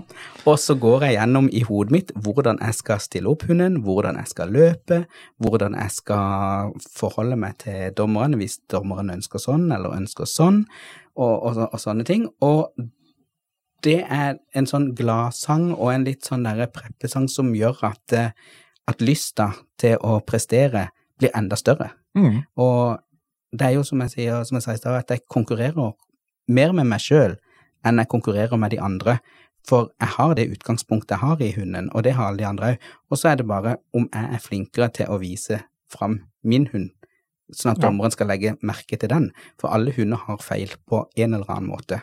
og 0.46 0.58
så 0.62 0.76
går 0.78 1.02
jeg 1.08 1.16
gjennom 1.16 1.48
i 1.50 1.64
hodet 1.66 1.90
mitt 1.92 2.12
hvordan 2.14 2.60
jeg 2.62 2.76
skal 2.78 3.02
stille 3.02 3.28
opp 3.28 3.42
hunden, 3.48 3.80
hvordan 3.82 4.16
jeg 4.20 4.30
skal 4.30 4.54
løpe, 4.54 5.00
hvordan 5.42 5.74
jeg 5.74 5.90
skal 5.90 6.72
forholde 6.94 7.36
meg 7.36 7.58
til 7.64 7.90
dommeren 7.98 8.38
hvis 8.38 8.60
dommeren 8.70 9.10
ønsker 9.18 9.42
sånn 9.42 9.66
eller 9.74 9.98
ønsker 9.98 10.30
sånn, 10.30 10.62
og, 11.18 11.34
og, 11.42 11.62
og 11.68 11.78
sånne 11.82 12.06
ting. 12.08 12.28
Og 12.40 12.70
det 13.82 14.00
er 14.06 14.36
en 14.56 14.68
sånn 14.68 14.92
gladsang 14.98 15.72
og 15.74 15.92
en 15.92 16.06
litt 16.06 16.26
sånn 16.26 16.44
derre 16.46 16.68
preppesang 16.70 17.28
som 17.30 17.52
gjør 17.56 17.82
at, 17.90 18.14
eh, 18.16 18.30
at 18.88 19.02
lysta 19.02 19.52
til 19.78 19.98
å 19.98 20.20
prestere 20.26 20.88
blir 21.18 21.34
enda 21.34 21.56
større. 21.56 21.90
Mm. 22.18 22.42
Og 22.56 22.98
det 23.52 23.66
er 23.66 23.76
jo 23.76 23.84
som 23.86 24.00
jeg 24.04 24.14
sier, 24.14 24.44
som 24.44 24.56
jeg 24.56 24.66
sa 24.66 24.74
i 24.74 24.80
stad, 24.80 24.98
at 24.98 25.10
jeg 25.10 25.26
konkurrerer 25.30 25.94
mer 26.48 26.72
med 26.72 26.88
meg 26.90 27.02
sjøl 27.02 27.36
enn 27.84 27.98
jeg 27.98 28.10
konkurrerer 28.12 28.58
med 28.60 28.74
de 28.74 28.80
andre. 28.82 29.18
For 29.66 29.92
jeg 30.00 30.14
har 30.16 30.34
det 30.34 30.50
utgangspunktet 30.56 31.14
jeg 31.14 31.22
har 31.22 31.42
i 31.42 31.52
hunden, 31.54 31.90
og 31.94 32.02
det 32.02 32.16
har 32.16 32.30
alle 32.30 32.42
de 32.42 32.48
andre 32.48 32.72
òg. 32.72 32.88
Og 33.10 33.18
så 33.18 33.30
er 33.30 33.38
det 33.38 33.46
bare 33.46 33.76
om 33.94 34.08
jeg 34.08 34.34
er 34.34 34.42
flinkere 34.42 34.88
til 34.90 35.10
å 35.10 35.20
vise 35.22 35.60
fram 35.92 36.22
min 36.42 36.66
hund, 36.72 36.90
sånn 37.52 37.76
at 37.76 37.82
dommeren 37.84 38.14
skal 38.14 38.30
legge 38.32 38.56
merke 38.62 38.98
til 38.98 39.12
den. 39.12 39.30
For 39.60 39.70
alle 39.70 39.94
hunder 39.94 40.24
har 40.26 40.42
feil 40.42 40.74
på 40.88 41.04
en 41.14 41.36
eller 41.38 41.50
annen 41.52 41.70
måte. 41.70 42.00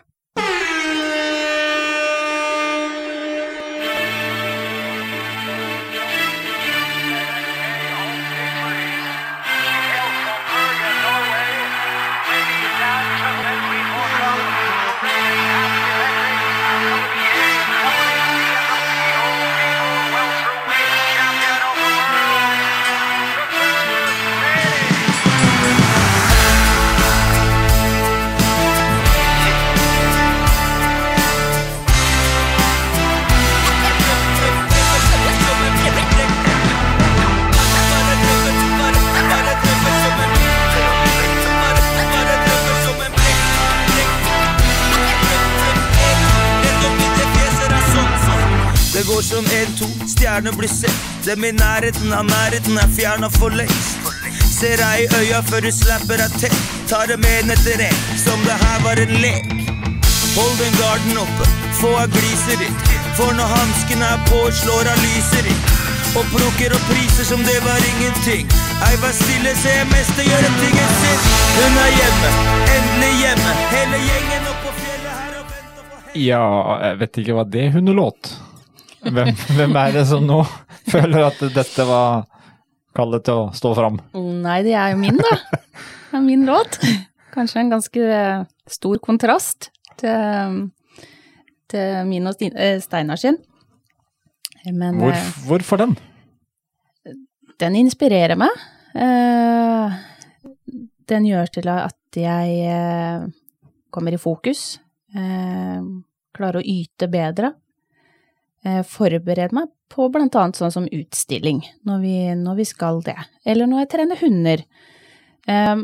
Det 48.99 49.05
går 49.07 49.21
som 49.21 49.45
en, 49.59 49.69
to, 49.79 49.85
stjerner 50.07 50.51
blir 50.51 50.67
sett. 50.69 50.97
Dem 51.25 51.45
i 51.45 51.51
nærheten 51.55 52.11
av 52.13 52.25
nærheten 52.27 52.75
er 52.83 52.89
fjerna 52.97 53.29
for 53.31 53.53
lengst. 53.55 54.09
Ser 54.51 54.75
deg 54.81 55.03
i 55.05 55.19
øya 55.21 55.37
før 55.47 55.63
du 55.63 55.69
slapper 55.71 56.19
deg 56.19 56.33
tett. 56.41 56.57
Tar 56.91 57.07
dem 57.07 57.23
en 57.29 57.53
etter 57.55 57.79
en, 57.85 58.01
som 58.19 58.43
det 58.43 58.57
her 58.59 58.81
var 58.83 58.99
en 58.99 59.13
lek. 59.23 59.47
Hold 60.33 60.59
den 60.59 60.75
garden 60.81 61.21
oppe, 61.21 61.47
få 61.77 61.93
av 62.01 62.11
gliser 62.17 62.65
i. 62.65 62.67
For 63.15 63.37
når 63.37 63.53
hansken 63.53 64.03
er 64.09 64.19
på, 64.27 64.41
slår 64.59 64.91
av 64.91 64.99
lyser 65.05 65.47
i. 65.47 65.55
Og 66.19 66.27
plukker 66.33 66.75
opp 66.75 66.91
priser 66.91 67.29
som 67.31 67.47
det 67.47 67.55
var 67.69 67.79
ingenting. 67.93 68.51
Ei, 68.89 68.91
vær 68.99 69.15
stille, 69.15 69.55
se 69.63 69.77
mester 69.93 70.27
gjøre 70.27 70.51
tingen 70.57 70.93
sin. 70.97 71.23
Hun 71.55 71.79
er 71.85 71.95
hjemme, 72.01 72.35
endelig 72.75 73.15
hjemme. 73.23 73.55
Hele 73.77 74.03
gjengen 74.09 74.51
opp 74.51 74.61
på 74.67 74.77
fjellet 74.83 75.09
her 75.15 75.39
og 75.39 75.49
venter 75.55 75.89
på. 75.95 76.05
Ja, 76.27 76.45
jeg 76.89 77.01
vet 77.05 77.23
ikke 77.23 77.39
hva 77.39 77.49
det 77.55 77.67
hundelåt. 77.79 78.35
Hvem, 79.03 79.29
hvem 79.55 79.77
er 79.79 79.93
det 79.95 80.05
som 80.09 80.25
nå 80.27 80.41
føler 80.91 81.29
at 81.29 81.39
dette 81.55 81.85
var 81.87 82.25
kallet 82.97 83.23
til 83.27 83.45
å 83.45 83.51
stå 83.55 83.71
fram? 83.77 83.99
Nei, 84.15 84.59
det 84.65 84.73
er 84.75 84.93
jo 84.93 84.99
min, 85.01 85.19
da. 85.19 85.37
Det 86.09 86.17
er 86.17 86.25
min 86.25 86.43
låt. 86.47 86.79
Kanskje 87.33 87.61
en 87.61 87.71
ganske 87.75 88.01
eh, 88.01 88.41
stor 88.69 88.99
kontrast 89.05 89.69
til, 90.01 90.57
til 91.69 92.09
min 92.09 92.27
og 92.31 92.41
eh, 92.49 92.79
Steinar 92.83 93.21
sin. 93.21 93.37
Men 94.73 94.97
Hvor, 94.99 95.13
eh, 95.15 95.31
hvorfor 95.47 95.83
den? 95.85 95.95
den 97.59 97.75
inspirerer 97.75 98.39
meg. 98.39 98.51
Den 101.09 101.25
gjør 101.27 101.49
til 101.51 101.67
at 101.71 102.15
jeg 102.15 103.29
kommer 103.91 104.15
i 104.15 104.19
fokus, 104.21 104.79
klarer 105.11 106.61
å 106.61 106.63
yte 106.63 107.09
bedre. 107.11 107.51
Eh, 108.65 108.81
Forberede 108.87 109.55
meg 109.55 109.69
på 109.89 110.07
blant 110.13 110.35
annet 110.37 110.59
sånn 110.59 110.73
som 110.73 110.89
utstilling, 110.93 111.63
når 111.87 112.01
vi, 112.03 112.15
når 112.37 112.59
vi 112.59 112.67
skal 112.69 113.01
det. 113.05 113.17
Eller 113.45 113.69
når 113.69 113.83
jeg 113.83 113.91
trener 113.95 114.21
hunder. 114.23 114.65
Eh, 115.49 115.75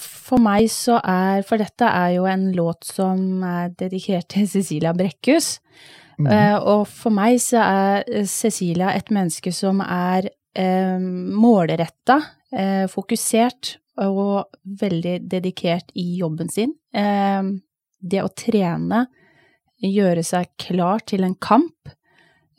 For 0.00 0.38
meg 0.38 0.68
så 0.70 1.00
er 1.02 1.42
For 1.42 1.58
dette 1.58 1.84
er 1.84 2.12
jo 2.14 2.26
en 2.30 2.52
låt 2.54 2.86
som 2.86 3.42
er 3.42 3.72
dedikert 3.78 4.28
til 4.30 4.46
Cecilia 4.48 4.92
Brekkhus. 4.94 5.58
mm. 6.20 6.62
og 6.68 6.82
for 6.86 7.10
meg 7.10 7.38
så 7.40 7.62
er 7.64 8.04
eh, 8.06 8.26
Cecilia 8.28 8.92
et 8.92 9.10
menneske 9.10 9.52
som 9.56 9.80
er 9.80 10.28
eh, 10.54 10.98
målretta, 11.00 12.20
eh, 12.52 12.86
fokusert 12.92 13.78
og 14.00 14.50
veldig 14.80 15.20
dedikert 15.28 15.90
i 15.94 16.18
jobben 16.20 16.50
sin. 16.52 16.74
Eh, 16.92 17.42
det 18.00 18.22
å 18.22 18.32
trene, 18.32 19.06
gjøre 19.80 20.24
seg 20.26 20.50
klar 20.60 21.02
til 21.08 21.24
en 21.26 21.36
kamp. 21.40 21.92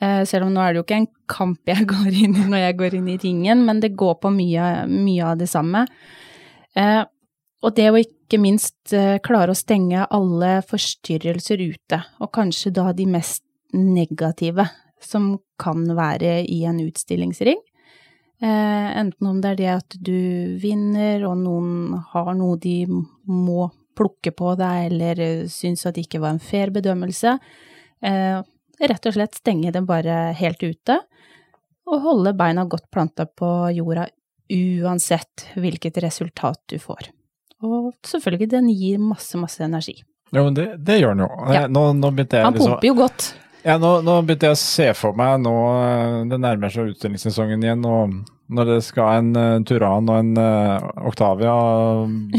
Eh, 0.01 0.23
selv 0.25 0.47
om 0.47 0.53
nå 0.53 0.61
er 0.63 0.73
det 0.73 0.81
jo 0.81 0.85
ikke 0.87 0.99
en 1.03 1.09
kamp 1.29 1.69
jeg 1.69 1.87
går 1.93 2.09
inn 2.09 2.35
i 2.35 2.49
når 2.49 2.65
jeg 2.65 2.77
går 2.81 2.97
inn 2.97 3.09
i 3.13 3.19
ringen, 3.21 3.65
men 3.67 3.81
det 3.83 3.93
går 3.99 4.17
på 4.23 4.33
mye, 4.33 4.69
mye 4.89 5.31
av 5.33 5.41
det 5.41 5.49
samme. 5.51 5.85
Eh, 6.77 7.01
og 7.61 7.75
det 7.77 7.89
å 7.91 7.99
ikke 7.99 8.39
minst 8.41 8.93
eh, 8.97 9.19
klare 9.21 9.53
å 9.53 9.57
stenge 9.57 10.07
alle 10.09 10.59
forstyrrelser 10.65 11.61
ute, 11.61 12.01
og 12.23 12.31
kanskje 12.33 12.73
da 12.73 12.89
de 12.97 13.05
mest 13.09 13.45
negative 13.77 14.65
som 15.01 15.35
kan 15.61 15.85
være 15.97 16.41
i 16.49 16.63
en 16.67 16.81
utstillingsring. 16.81 17.61
Enten 18.41 19.27
om 19.29 19.37
det 19.37 19.51
er 19.51 19.57
det 19.59 19.67
at 19.69 19.95
du 20.01 20.57
vinner, 20.61 21.21
og 21.29 21.35
noen 21.43 21.99
har 22.09 22.31
noe 22.33 22.57
de 22.61 22.87
må 22.89 23.67
plukke 23.97 24.33
på 24.35 24.55
deg, 24.59 24.91
eller 24.91 25.21
synes 25.21 25.57
syns 25.57 25.85
at 25.89 25.97
det 25.97 26.07
ikke 26.07 26.21
var 26.23 26.35
en 26.35 26.43
fair 26.43 26.71
bedømmelse. 26.73 27.37
Eh, 28.05 28.41
rett 28.81 29.07
og 29.07 29.15
slett 29.15 29.37
stenge 29.37 29.73
dem 29.73 29.87
bare 29.89 30.31
helt 30.37 30.63
ute, 30.63 30.97
og 31.91 32.05
holde 32.05 32.33
beina 32.37 32.65
godt 32.69 32.89
planta 32.93 33.25
på 33.25 33.49
jorda 33.75 34.07
uansett 34.51 35.47
hvilket 35.55 35.99
resultat 36.03 36.59
du 36.71 36.77
får. 36.79 37.11
Og 37.61 37.93
selvfølgelig, 38.07 38.49
den 38.51 38.71
gir 38.73 38.99
masse, 38.99 39.37
masse 39.37 39.63
energi. 39.63 40.01
Jo, 40.31 40.45
men 40.47 40.55
det, 40.57 40.67
det 40.81 40.97
gjør 41.01 41.15
den 41.15 41.25
jo. 41.25 41.29
Ja. 41.53 41.63
Nå, 41.67 41.85
nå 41.99 42.11
begynte 42.15 42.39
jeg 42.39 42.47
Han 42.47 42.55
liksom 42.55 42.75
pumper 42.75 42.87
jo 42.87 42.97
godt. 42.97 43.27
Ja, 43.61 43.77
nå, 43.77 43.91
nå 44.05 44.15
begynte 44.25 44.49
jeg 44.49 44.57
å 44.57 44.61
se 44.61 44.87
for 44.97 45.13
meg 45.13 45.35
nå 45.43 45.51
eh, 45.69 46.13
Det 46.31 46.39
nærmer 46.41 46.71
seg 46.73 46.95
utstillingssesongen 46.95 47.61
igjen, 47.61 47.83
og 47.85 48.15
når 48.51 48.69
det 48.75 48.77
skal 48.85 49.19
en 49.21 49.31
uh, 49.37 49.63
Turan 49.67 50.09
og 50.11 50.19
en 50.21 50.31
uh, 50.37 50.89
Octavia 51.09 51.53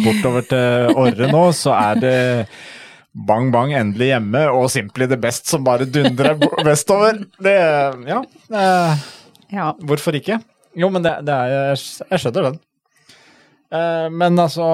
bortover 0.05 0.47
til 0.51 0.93
Orre 1.01 1.29
nå, 1.33 1.43
så 1.57 1.73
er 1.79 2.01
det 2.03 2.15
bang, 3.13 3.51
bang, 3.53 3.73
endelig 3.77 4.11
hjemme, 4.13 4.45
og 4.53 4.71
Simply 4.73 5.09
the 5.11 5.19
Best 5.21 5.51
som 5.51 5.65
bare 5.67 5.85
dundrer 5.89 6.39
vestover. 6.65 7.25
Det 7.43 7.57
Ja. 8.09 8.21
uh, 8.53 9.03
Ja. 9.53 9.73
hvorfor 9.85 10.17
ikke? 10.17 10.39
Jo, 10.77 10.89
men 10.89 11.03
det, 11.05 11.19
det 11.27 11.35
er 11.35 11.75
Jeg, 11.75 12.19
skjønner 12.21 12.51
den. 12.51 12.61
Uh, 13.73 14.09
men 14.13 14.39
altså 14.41 14.67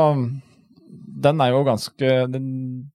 Den 1.23 1.41
er 1.43 1.51
jo 1.51 1.65
ganske 1.67 2.13
den, 2.31 2.91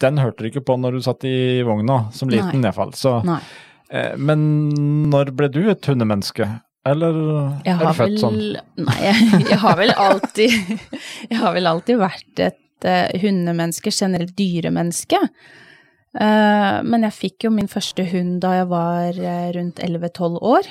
den 0.00 0.18
hørte 0.20 0.42
du 0.44 0.48
ikke 0.50 0.64
på 0.64 0.76
når 0.80 0.92
du 0.98 1.00
satt 1.04 1.24
i 1.24 1.62
vogna, 1.64 2.10
som 2.12 2.28
liten 2.28 2.64
iallfall. 2.64 2.92
Så 2.92 3.22
Nei. 3.24 3.38
Eh, 3.92 4.14
Men 4.16 4.42
når 5.12 5.30
ble 5.36 5.48
du 5.52 5.62
et 5.70 5.84
hundemenneske? 5.88 6.46
Eller 6.88 7.14
Jeg 7.62 7.76
er 7.76 7.84
du 7.84 7.94
født 7.94 8.18
sånn? 8.18 8.38
Nei, 8.82 8.98
jeg, 9.04 9.42
jeg 9.52 9.58
har 9.62 9.78
vel 9.78 9.92
alltid 9.94 10.54
Jeg 11.30 11.38
har 11.38 11.54
vel 11.54 11.70
alltid 11.70 12.00
vært 12.00 12.42
et 12.42 12.86
eh, 12.88 13.12
hundemenneske, 13.22 13.92
generelt 13.94 14.34
dyremenneske. 14.38 15.20
Eh, 16.18 16.78
men 16.82 17.06
jeg 17.06 17.18
fikk 17.18 17.46
jo 17.46 17.52
min 17.54 17.70
første 17.70 18.04
hund 18.10 18.40
da 18.42 18.56
jeg 18.58 18.70
var 18.72 19.18
eh, 19.18 19.50
rundt 19.54 19.82
11-12 19.82 20.40
år. 20.42 20.70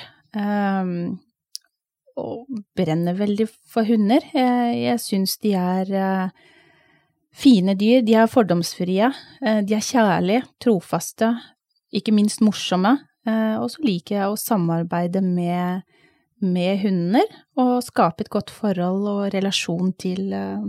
og 2.22 2.60
brenner 2.76 3.16
veldig 3.16 3.46
for 3.72 3.88
hunder. 3.88 4.20
Jeg, 4.36 4.76
jeg 4.82 5.00
syns 5.00 5.38
de 5.40 5.54
er 5.56 6.28
fine 7.32 7.72
dyr. 7.72 8.04
De 8.04 8.18
er 8.20 8.28
fordomsfrie. 8.28 9.08
de 9.40 9.74
er 9.76 9.84
kjærlige, 9.84 10.44
trofaste, 10.60 11.32
ikke 11.92 12.12
minst 12.12 12.44
morsomme. 12.44 12.98
Og 13.24 13.68
så 13.72 13.84
liker 13.84 14.18
jeg 14.18 14.28
å 14.28 14.40
samarbeide 14.40 15.22
med, 15.24 15.84
med 16.42 16.80
hunder 16.82 17.28
og 17.60 17.82
skape 17.86 18.24
et 18.24 18.30
godt 18.32 18.50
forhold 18.52 19.06
og 19.08 19.20
relasjon 19.34 19.92
til, 20.00 20.32
eh, 20.34 20.64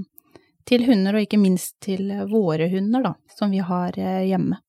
til 0.69 0.85
hunder, 0.87 1.15
og 1.17 1.25
ikke 1.25 1.39
minst 1.41 1.75
til 1.83 2.11
eh, 2.13 2.25
våre 2.29 2.69
hunder, 2.71 3.03
da, 3.03 3.13
som 3.37 3.51
vi 3.51 3.59
har 3.65 3.97
eh, 3.99 4.23
hjemme. 4.29 4.59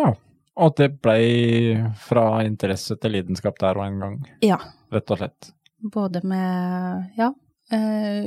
Ja. 0.00 0.14
Og 0.60 0.74
det 0.76 0.90
ble 1.00 1.92
fra 2.02 2.42
interesse 2.44 2.96
til 3.00 3.14
lidenskap 3.14 3.58
der 3.62 3.78
og 3.78 3.86
en 3.86 4.00
gang, 4.02 4.16
Ja. 4.44 4.58
rett 4.92 5.10
og 5.14 5.20
slett. 5.20 5.52
Både 5.80 6.20
med 6.26 7.14
ja, 7.16 7.30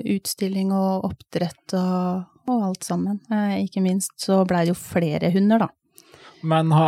utstilling 0.09 0.71
og 0.73 1.03
oppdrett 1.11 1.75
og, 1.77 2.23
og 2.49 2.63
alt 2.71 2.87
sammen. 2.87 3.19
Ikke 3.59 3.83
minst 3.85 4.15
så 4.23 4.39
blei 4.49 4.63
det 4.65 4.73
jo 4.73 4.79
flere 4.79 5.29
hunder, 5.35 5.67
da. 5.67 5.69
Men 6.43 6.71
ha, 6.75 6.87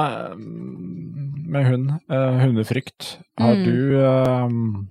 med 1.48 1.66
hund, 1.70 1.90
uh, 2.12 2.40
hundefrykt, 2.42 3.18
har 3.40 3.56
Mm. 3.56 3.64
du 3.66 3.78
uh, 4.02 4.84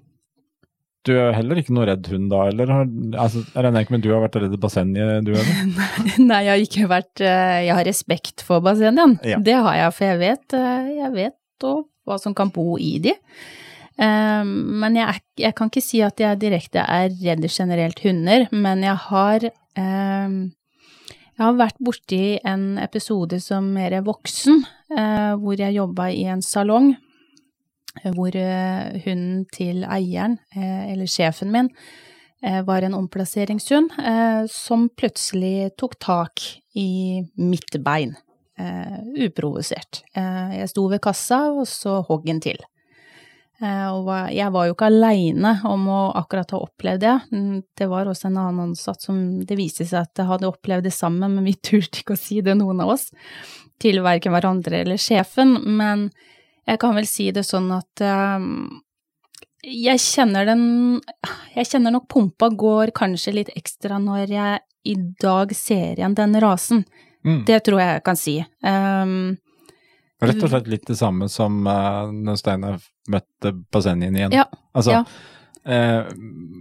Du 1.05 1.13
er 1.21 1.35
heller 1.37 1.59
ikke 1.61 1.75
noe 1.77 1.85
redd 1.85 2.07
hund 2.09 2.31
da, 2.33 2.47
eller? 2.49 2.71
Har, 2.73 2.87
altså, 3.21 3.43
jeg 3.53 3.65
regner 3.67 3.83
ikke 3.85 3.93
med 3.93 4.03
du 4.07 4.09
har 4.15 4.23
vært 4.25 4.39
redd 4.41 4.55
i 4.57 4.61
bassenget, 4.63 5.27
du 5.27 5.35
heller? 5.37 5.59
Nei, 6.31 6.39
jeg 6.47 6.53
har 6.55 6.63
ikke 6.65 6.87
vært 6.89 7.21
eh, 7.21 7.59
Jeg 7.67 7.75
har 7.77 7.85
respekt 7.85 8.41
for 8.47 8.65
bassenget. 8.65 9.19
Ja. 9.29 9.37
Det 9.37 9.53
har 9.67 9.77
jeg, 9.83 9.93
for 9.99 10.05
jeg 10.09 10.19
vet, 10.23 10.57
jeg 10.97 11.13
vet 11.13 11.67
hva 12.09 12.17
som 12.21 12.33
kan 12.37 12.49
bo 12.53 12.79
i 12.81 12.95
de. 13.05 13.13
Eh, 14.01 14.45
Men 14.49 14.97
jeg, 14.97 15.21
jeg 15.45 15.55
kan 15.61 15.69
ikke 15.69 15.85
si 15.85 16.01
at 16.05 16.19
jeg 16.25 16.41
direkte 16.41 16.81
er 16.89 17.13
redd 17.21 17.45
generelt 17.53 18.01
hunder, 18.05 18.49
men 18.57 18.83
jeg 18.89 18.97
har 19.11 19.45
eh, 19.51 20.39
Jeg 21.37 21.43
har 21.45 21.57
vært 21.59 21.81
borti 21.85 22.39
en 22.47 22.79
episode 22.79 23.41
som 23.43 23.69
mer 23.77 23.93
er 23.93 24.05
voksen, 24.07 24.65
hvor 25.41 25.59
jeg 25.59 25.75
jobba 25.77 26.09
i 26.13 26.25
en 26.31 26.43
salong. 26.43 26.95
eh, 28.03 28.11
Hvor 28.13 28.35
eh, 28.35 29.01
hunden 29.05 29.47
til 29.53 29.85
eieren, 29.85 30.39
eh, 30.57 30.93
eller 30.93 31.07
sjefen 31.07 31.51
min, 31.53 31.69
eh, 32.43 32.63
var 32.67 32.83
en 32.83 32.95
omplasseringshund 32.95 33.91
eh, 33.99 34.47
som 34.51 34.89
plutselig 34.97 35.71
tok 35.79 35.95
tak 36.01 36.41
i 36.75 37.23
mitt 37.39 37.79
bein, 37.85 38.17
eh, 38.59 38.99
uprovosert. 39.27 40.03
Eh, 40.17 40.59
jeg 40.59 40.69
sto 40.69 40.89
ved 40.89 41.01
kassa, 41.01 41.53
og 41.53 41.67
så 41.67 42.03
hogg 42.09 42.27
den 42.27 42.41
til. 42.41 42.59
Eh, 43.63 43.89
og 43.95 44.09
jeg 44.35 44.51
var 44.51 44.67
jo 44.67 44.75
ikke 44.75 44.89
aleine 44.91 45.53
om 45.71 45.87
å 45.87 46.01
akkurat 46.19 46.51
ha 46.57 46.61
opplevd 46.65 47.05
det. 47.05 47.15
Mm, 47.33 47.63
Det 47.79 47.89
var 47.91 48.11
også 48.11 48.29
en 48.29 48.39
annen 48.43 48.71
ansatt 48.71 49.03
som 49.03 49.21
det 49.47 49.59
viste 49.59 49.87
seg 49.87 50.03
at 50.03 50.27
hadde 50.27 50.51
opplevd 50.51 50.89
det 50.89 50.95
sammen, 50.95 51.37
men 51.37 51.47
vi 51.47 51.55
turte 51.69 52.03
ikke 52.03 52.17
å 52.17 52.21
si 52.21 52.41
det, 52.43 52.57
noen 52.59 52.83
av 52.83 52.95
oss, 52.97 53.11
til 53.83 54.03
verken 54.03 54.35
hverandre 54.35 54.83
eller 54.83 54.99
sjefen. 54.99 55.57
Men 55.79 56.09
jeg 56.67 56.81
kan 56.83 56.97
vel 56.97 57.07
si 57.07 57.31
det 57.35 57.47
sånn 57.47 57.71
at 57.77 58.03
eh, 58.03 58.51
jeg 59.65 60.01
kjenner 60.03 60.45
den 60.45 61.01
Jeg 61.55 61.71
kjenner 61.71 61.95
nok 61.95 62.09
pumpa 62.13 62.51
går 62.53 62.93
kanskje 62.93 63.33
litt 63.33 63.51
ekstra 63.57 63.97
når 64.03 64.33
jeg 64.35 64.61
i 64.85 64.95
dag 65.23 65.55
ser 65.57 65.97
igjen 65.97 66.17
den 66.19 66.37
rasen. 66.43 66.83
Mm. 67.25 67.45
Det 67.49 67.63
tror 67.65 67.81
jeg 67.81 67.93
jeg 67.95 68.03
kan 68.05 68.19
si. 68.21 68.35
Um, 68.61 69.37
Rett 70.23 70.43
og 70.43 70.49
slett 70.51 70.67
litt 70.71 70.87
det 70.87 70.97
samme 70.97 71.29
som 71.29 71.67
uh, 71.67 72.11
når 72.13 72.37
Steinar 72.39 72.79
møtte 73.11 73.53
Basenjen 73.75 74.17
igjen. 74.17 74.33
Ja, 74.33 74.45
Altså, 74.75 74.91
ja. 75.01 75.05
Uh, 75.65 76.05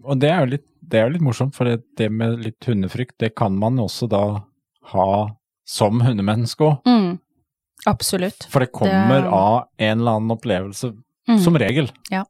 og 0.03 0.17
det 0.19 0.29
er 0.31 0.39
jo 0.45 0.51
litt, 0.55 0.65
det 0.81 0.99
er 0.99 1.09
litt 1.13 1.21
morsomt, 1.23 1.55
for 1.55 1.65
det, 1.69 1.81
det 1.99 2.09
med 2.11 2.39
litt 2.43 2.65
hundefrykt, 2.65 3.17
det 3.19 3.33
kan 3.35 3.55
man 3.59 3.77
også 3.79 4.07
da 4.11 4.23
ha 4.93 5.07
som 5.67 6.01
hundemenneske 6.03 6.59
òg. 6.65 6.81
mm, 6.87 7.19
absolutt. 7.87 8.47
For 8.51 8.59
det 8.59 8.71
kommer 8.75 9.21
Det- 9.21 9.31
av 9.31 9.67
en 9.77 9.99
eller 9.99 10.11
annen 10.17 10.31
opplevelse, 10.37 10.93
Mm. 11.29 11.39
som 11.39 11.55
regel. 11.55 11.89
Ja. 12.11 12.25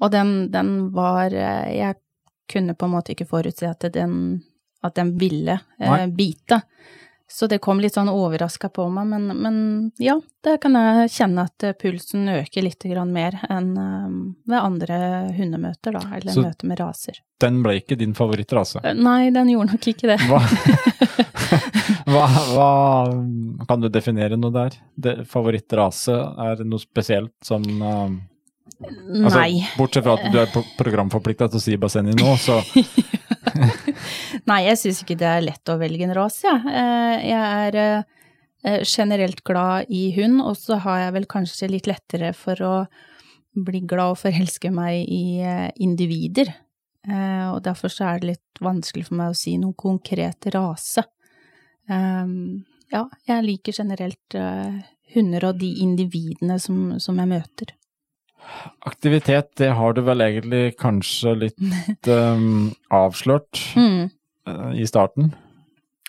Og 0.00 0.10
den, 0.10 0.50
den 0.50 0.90
var 0.92 1.26
eh, 1.32 1.76
Jeg 1.78 1.94
kunne 2.48 2.74
på 2.74 2.84
en 2.86 2.90
måte 2.90 3.14
ikke 3.14 3.26
forutse 3.28 3.68
at 3.68 3.80
den, 3.92 4.42
at 4.82 4.94
den 4.94 5.16
ville 5.18 5.60
eh, 5.80 6.06
bite. 6.06 6.62
Så 7.28 7.48
det 7.50 7.58
kom 7.58 7.80
litt 7.82 7.96
sånn 7.96 8.06
overraska 8.12 8.68
på 8.70 8.84
meg, 8.92 9.08
men, 9.10 9.24
men 9.42 9.56
ja, 9.98 10.14
der 10.46 10.60
kan 10.62 10.76
jeg 10.78 11.10
kjenne 11.10 11.46
at 11.48 11.64
eh, 11.66 11.74
pulsen 11.74 12.28
øker 12.30 12.62
litt 12.62 12.86
mer 13.10 13.34
enn 13.50 13.72
eh, 13.76 14.12
ved 14.46 14.58
andre 14.60 14.98
hundemøter, 15.34 15.96
da, 15.98 16.04
eller 16.20 16.32
Så- 16.32 16.44
møter 16.46 16.70
med 16.70 16.78
raser. 16.80 17.18
Den 17.42 17.58
ble 17.64 17.74
ikke 17.80 17.98
din 17.98 18.14
favorittrase. 18.14 18.80
Eh, 18.84 18.94
Nei, 18.94 19.30
den 19.34 19.50
gjorde 19.50 19.74
nok 19.74 19.88
ikke 19.90 20.06
det. 20.12 20.20
Hva, 20.30 20.38
hva, 22.14 22.24
hva 22.54 22.70
Kan 23.68 23.82
du 23.82 23.88
definere 23.92 24.38
noe 24.38 24.54
der? 24.54 24.78
Det, 24.94 25.16
favorittrase, 25.28 26.14
er 26.46 26.56
det 26.62 26.68
noe 26.70 26.80
spesielt 26.80 27.34
som 27.44 27.66
altså, 28.82 29.38
Nei. 29.38 29.62
Bortsett 29.78 30.04
fra 30.04 30.14
at 30.18 30.26
du 30.32 30.38
er 30.42 30.50
pro- 30.52 30.66
programforplikta 30.78 31.48
til 31.52 31.60
å 31.60 31.64
si 31.64 31.76
bassenget 31.80 32.18
nå, 32.20 32.34
så 32.40 32.58
Nei, 34.50 34.60
jeg 34.68 34.78
syns 34.80 35.00
ikke 35.02 35.16
det 35.18 35.28
er 35.30 35.44
lett 35.46 35.72
å 35.72 35.78
velge 35.80 36.04
en 36.06 36.14
rase, 36.16 36.44
jeg. 36.46 36.62
Ja. 36.66 36.84
Jeg 37.22 37.70
er 37.70 37.78
eh, 37.80 38.82
generelt 38.86 39.40
glad 39.46 39.88
i 39.92 40.02
hund, 40.18 40.42
og 40.44 40.56
så 40.60 40.78
har 40.84 41.00
jeg 41.06 41.14
vel 41.16 41.26
kanskje 41.30 41.70
litt 41.72 41.88
lettere 41.90 42.32
for 42.36 42.62
å 42.66 42.74
bli 43.56 43.80
glad 43.88 44.12
og 44.14 44.20
forelske 44.20 44.70
meg 44.74 45.06
i 45.08 45.40
eh, 45.40 45.70
individer. 45.82 46.52
Eh, 47.08 47.46
Og 47.54 47.62
derfor 47.64 47.88
så 47.92 48.10
er 48.10 48.20
det 48.22 48.34
litt 48.34 48.60
vanskelig 48.62 49.06
for 49.08 49.18
meg 49.22 49.32
å 49.32 49.38
si 49.38 49.56
noen 49.62 49.74
konkret 49.78 50.48
rase. 50.54 51.06
Ja, 51.86 53.02
jeg 53.28 53.44
liker 53.46 53.74
generelt 53.78 54.34
eh, 54.38 54.78
hunder 55.14 55.44
og 55.52 55.58
de 55.60 55.68
individene 55.84 56.56
som, 56.62 56.96
som 57.02 57.18
jeg 57.22 57.30
møter. 57.30 57.72
Aktivitet, 58.86 59.50
det 59.58 59.72
har 59.78 59.96
du 59.96 60.02
vel 60.06 60.22
egentlig 60.24 60.76
kanskje 60.80 61.34
litt 61.46 62.10
um, 62.12 62.70
avslørt 62.94 63.60
Mm. 63.76 64.08
uh, 64.48 64.70
i 64.78 64.86
starten? 64.86 65.34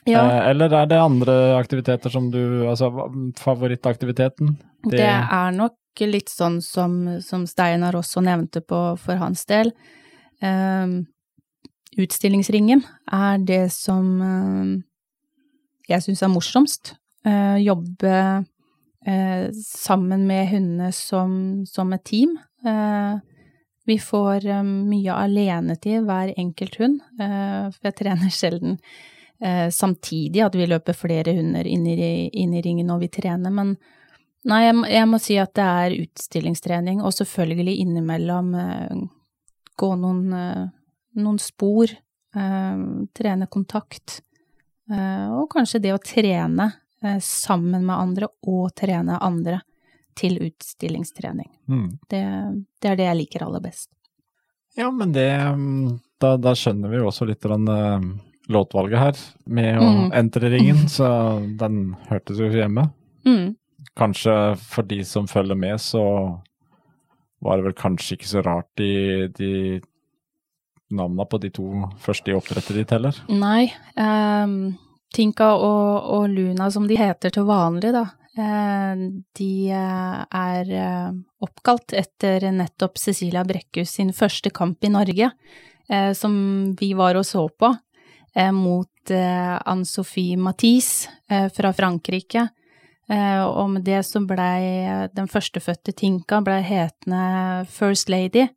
Ja. 0.08 0.24
Uh, 0.24 0.40
eller 0.52 0.74
er 0.84 0.88
det 0.88 1.02
andre 1.02 1.36
aktiviteter 1.58 2.14
som 2.14 2.30
du 2.32 2.68
Altså 2.70 2.92
favorittaktiviteten? 3.36 4.56
Det 4.88 5.04
er 5.04 5.52
nok 5.52 5.76
litt 6.06 6.30
sånn 6.30 6.60
som, 6.62 7.20
som 7.26 7.48
Steinar 7.50 7.96
også 7.98 8.22
nevnte 8.22 8.62
på 8.62 8.82
for 9.02 9.18
hans 9.18 9.46
del. 9.50 9.72
Ehm, 10.46 11.08
utstillingsringen 11.98 12.84
er 13.10 13.42
det 13.42 13.64
som 13.74 14.22
eh, 14.22 14.76
jeg 15.90 16.06
syns 16.06 16.22
er 16.22 16.32
morsomst. 16.34 16.94
Eh, 17.26 17.58
jobbe 17.66 18.14
eh, 19.08 19.48
sammen 19.56 20.28
med 20.28 20.52
hundene 20.52 20.92
som, 20.96 21.66
som 21.66 21.94
et 21.96 22.06
team. 22.08 22.38
Eh, 22.66 23.18
vi 23.88 24.00
får 24.00 24.46
eh, 24.46 24.64
mye 24.64 25.14
alenetid, 25.16 26.04
hver 26.04 26.34
enkelt 26.38 26.76
hund. 26.82 27.00
Eh, 27.22 27.70
for 27.72 27.88
jeg 27.88 27.96
trener 28.02 28.34
sjelden 28.34 28.74
eh, 29.40 29.70
samtidig 29.72 30.44
at 30.44 30.58
vi 30.60 30.68
løper 30.68 30.98
flere 30.98 31.38
hunder 31.38 31.68
inn 31.68 31.86
i, 31.88 31.96
inn 32.28 32.56
i 32.58 32.64
ringen 32.66 32.92
når 32.92 33.06
vi 33.06 33.16
trener, 33.22 33.54
men 33.54 33.78
Nei, 34.48 34.62
jeg, 34.64 34.76
jeg 34.94 35.08
må 35.10 35.18
si 35.20 35.36
at 35.42 35.50
det 35.58 35.64
er 35.66 35.94
utstillingstrening, 36.06 37.02
og 37.04 37.12
selvfølgelig 37.12 37.74
innimellom 37.82 38.54
gå 39.76 39.90
noen, 40.00 40.22
noen 41.20 41.40
spor, 41.42 41.92
trene 42.32 43.50
kontakt, 43.52 44.22
og 44.88 45.50
kanskje 45.52 45.82
det 45.84 45.92
å 45.92 46.00
trene 46.00 46.70
sammen 47.24 47.86
med 47.88 47.96
andre 47.96 48.30
og 48.48 48.72
trene 48.78 49.18
andre 49.24 49.62
til 50.18 50.40
utstillingstrening. 50.48 51.50
Mm. 51.70 51.90
Det, 52.10 52.22
det 52.82 52.90
er 52.92 52.98
det 53.00 53.06
jeg 53.10 53.20
liker 53.20 53.46
aller 53.46 53.62
best. 53.62 53.90
Ja, 54.78 54.90
men 54.94 55.14
det 55.14 55.30
um, 55.54 56.00
Da, 56.22 56.36
da 56.42 56.56
skjønner 56.58 56.90
vi 56.90 56.98
jo 56.98 57.10
også 57.12 57.28
litt 57.30 57.46
av 57.46 57.54
den 57.54 57.68
uh, 57.70 58.08
låtvalget 58.50 58.98
her, 59.02 59.20
med 59.46 59.78
å 59.78 59.86
Mm. 59.88 60.12
entre 60.18 60.50
ringen, 60.50 60.88
så 60.98 61.08
den 61.60 61.96
hørtes 62.10 62.40
jo 62.42 62.50
hjemme. 62.50 62.88
Mm. 63.28 63.52
Kanskje 63.98 64.34
for 64.58 64.88
de 64.90 65.04
som 65.06 65.28
følger 65.30 65.58
med, 65.58 65.78
så 65.82 66.02
var 67.46 67.58
det 67.60 67.68
vel 67.68 67.78
kanskje 67.78 68.18
ikke 68.18 68.30
så 68.32 68.42
rart 68.46 68.70
de, 68.82 69.28
de 69.38 69.52
navna 70.90 71.26
på 71.30 71.38
de 71.44 71.52
to 71.54 71.68
første 72.02 72.32
i 72.32 72.38
oppdrettet 72.38 72.80
ditt 72.80 72.94
heller. 72.96 73.18
Nei, 73.30 73.68
ehm, 74.00 74.74
Tinka 75.14 75.54
og, 75.56 76.10
og 76.18 76.30
Luna 76.30 76.70
som 76.72 76.88
de 76.88 76.98
heter 77.00 77.34
til 77.34 77.48
vanlig, 77.48 77.94
da, 77.96 78.04
eh, 78.38 79.06
de 79.40 79.52
eh, 79.72 80.20
er 80.42 80.72
eh, 80.76 81.16
oppkalt 81.44 81.96
etter 81.98 82.50
nettopp 82.52 83.00
Cecilia 83.00 83.46
Brekkhus 83.48 83.96
sin 83.98 84.14
første 84.14 84.52
kamp 84.52 84.84
i 84.84 84.94
Norge, 84.94 85.32
som 86.20 86.34
vi 86.76 86.90
var 87.00 87.16
og 87.16 87.24
så 87.24 87.46
på, 87.48 87.70
mot 88.52 89.12
Anne-Sophie 89.12 90.36
Mathis 90.36 91.08
eh, 91.32 91.46
fra 91.56 91.72
Frankrike. 91.72 92.50
Og 93.08 93.70
med 93.72 93.86
det 93.88 94.02
så 94.04 94.20
blei 94.28 94.84
den 95.16 95.30
førstefødte 95.32 95.94
Tinka 95.96 96.42
blei 96.44 96.58
hetende 96.68 97.64
First 97.72 98.12
Lady, 98.12 98.50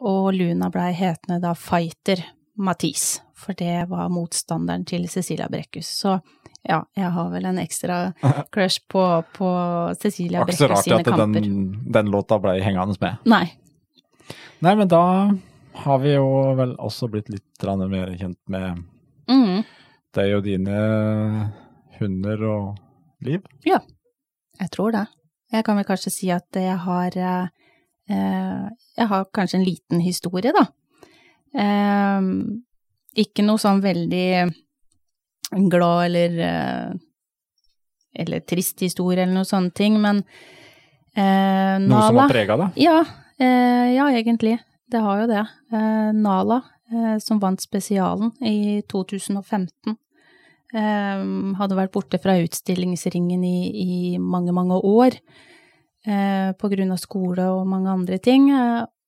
og 0.00 0.30
Luna 0.32 0.70
blei 0.72 0.94
hetende 0.96 1.36
da 1.42 1.52
Fighter 1.52 2.24
Mathis, 2.56 3.18
for 3.36 3.56
det 3.58 3.88
var 3.90 4.08
motstanderen 4.12 4.86
til 4.88 5.08
Cecilia 5.12 5.48
Brekkhus. 5.52 5.90
Så 6.00 6.16
ja, 6.66 6.80
jeg 6.96 7.10
har 7.14 7.28
vel 7.30 7.44
en 7.50 7.60
ekstra 7.62 7.98
crush 8.54 8.82
på, 8.88 9.02
på 9.36 9.50
Cecilia 10.00 10.42
Var 10.44 10.54
ikke 10.54 10.62
så 10.62 10.70
Brekkhus 10.72 10.92
rart 10.94 11.12
at 11.12 11.36
den, 11.36 11.60
den 11.92 12.10
låta 12.14 12.40
ble 12.42 12.56
hengende 12.64 12.96
med. 13.02 13.22
Nei. 13.28 13.44
Nei, 14.64 14.72
men 14.74 14.88
da 14.88 15.02
har 15.84 15.98
vi 16.00 16.14
jo 16.14 16.26
vel 16.56 16.72
også 16.80 17.10
blitt 17.12 17.28
litt 17.28 17.66
mer 17.90 18.14
kjent 18.16 18.40
med 18.48 18.84
Mm, 19.26 19.64
deg 20.14 20.36
og 20.36 20.44
dine 20.46 20.74
hunder 21.98 22.42
og 22.46 22.66
liv. 23.26 23.42
Ja, 23.66 23.80
jeg 24.60 24.70
tror 24.70 24.94
det. 24.94 25.06
Jeg 25.50 25.66
kan 25.66 25.78
vel 25.78 25.86
kanskje 25.88 26.12
si 26.14 26.30
at 26.30 26.58
jeg 26.58 26.76
har 26.82 27.16
eh, 27.18 27.48
Jeg 28.96 29.08
har 29.10 29.26
kanskje 29.34 29.58
en 29.58 29.66
liten 29.66 30.00
historie, 30.00 30.52
da. 30.54 30.66
Ikke 33.16 33.44
noe 33.46 33.60
sånn 33.60 33.80
veldig 33.84 34.28
glad 35.72 36.06
eller 36.08 36.38
eh, 36.44 36.94
eller 38.16 38.40
trist 38.48 38.80
historie 38.84 39.22
eller 39.22 39.34
noe 39.36 39.48
sånne 39.48 39.72
ting, 39.76 39.98
men 40.00 40.22
eh, 41.16 41.76
Noe 41.84 42.08
som 42.08 42.20
har 42.22 42.32
prega 42.32 42.56
deg. 42.62 42.80
Ja, 42.80 43.02
eh, 43.38 43.92
ja, 43.96 44.08
egentlig. 44.12 44.56
Det 44.88 45.02
har 45.02 45.22
jo 45.22 45.28
det. 45.30 45.44
Eh, 45.74 46.10
Nala, 46.16 46.62
eh, 46.92 47.16
som 47.22 47.40
vant 47.42 47.60
spesialen 47.60 48.32
i 48.40 48.82
2015, 48.88 49.96
eh, 50.72 51.26
hadde 51.60 51.78
vært 51.78 51.94
borte 51.96 52.20
fra 52.22 52.38
utstillingsringen 52.40 53.44
i, 53.44 53.58
i 53.84 53.92
mange, 54.18 54.54
mange 54.56 54.80
år 54.80 55.18
eh, 56.06 56.52
på 56.56 56.72
grunn 56.72 56.94
av 56.94 57.02
skole 57.02 57.48
og 57.52 57.66
mange 57.68 57.92
andre 57.92 58.20
ting, 58.22 58.48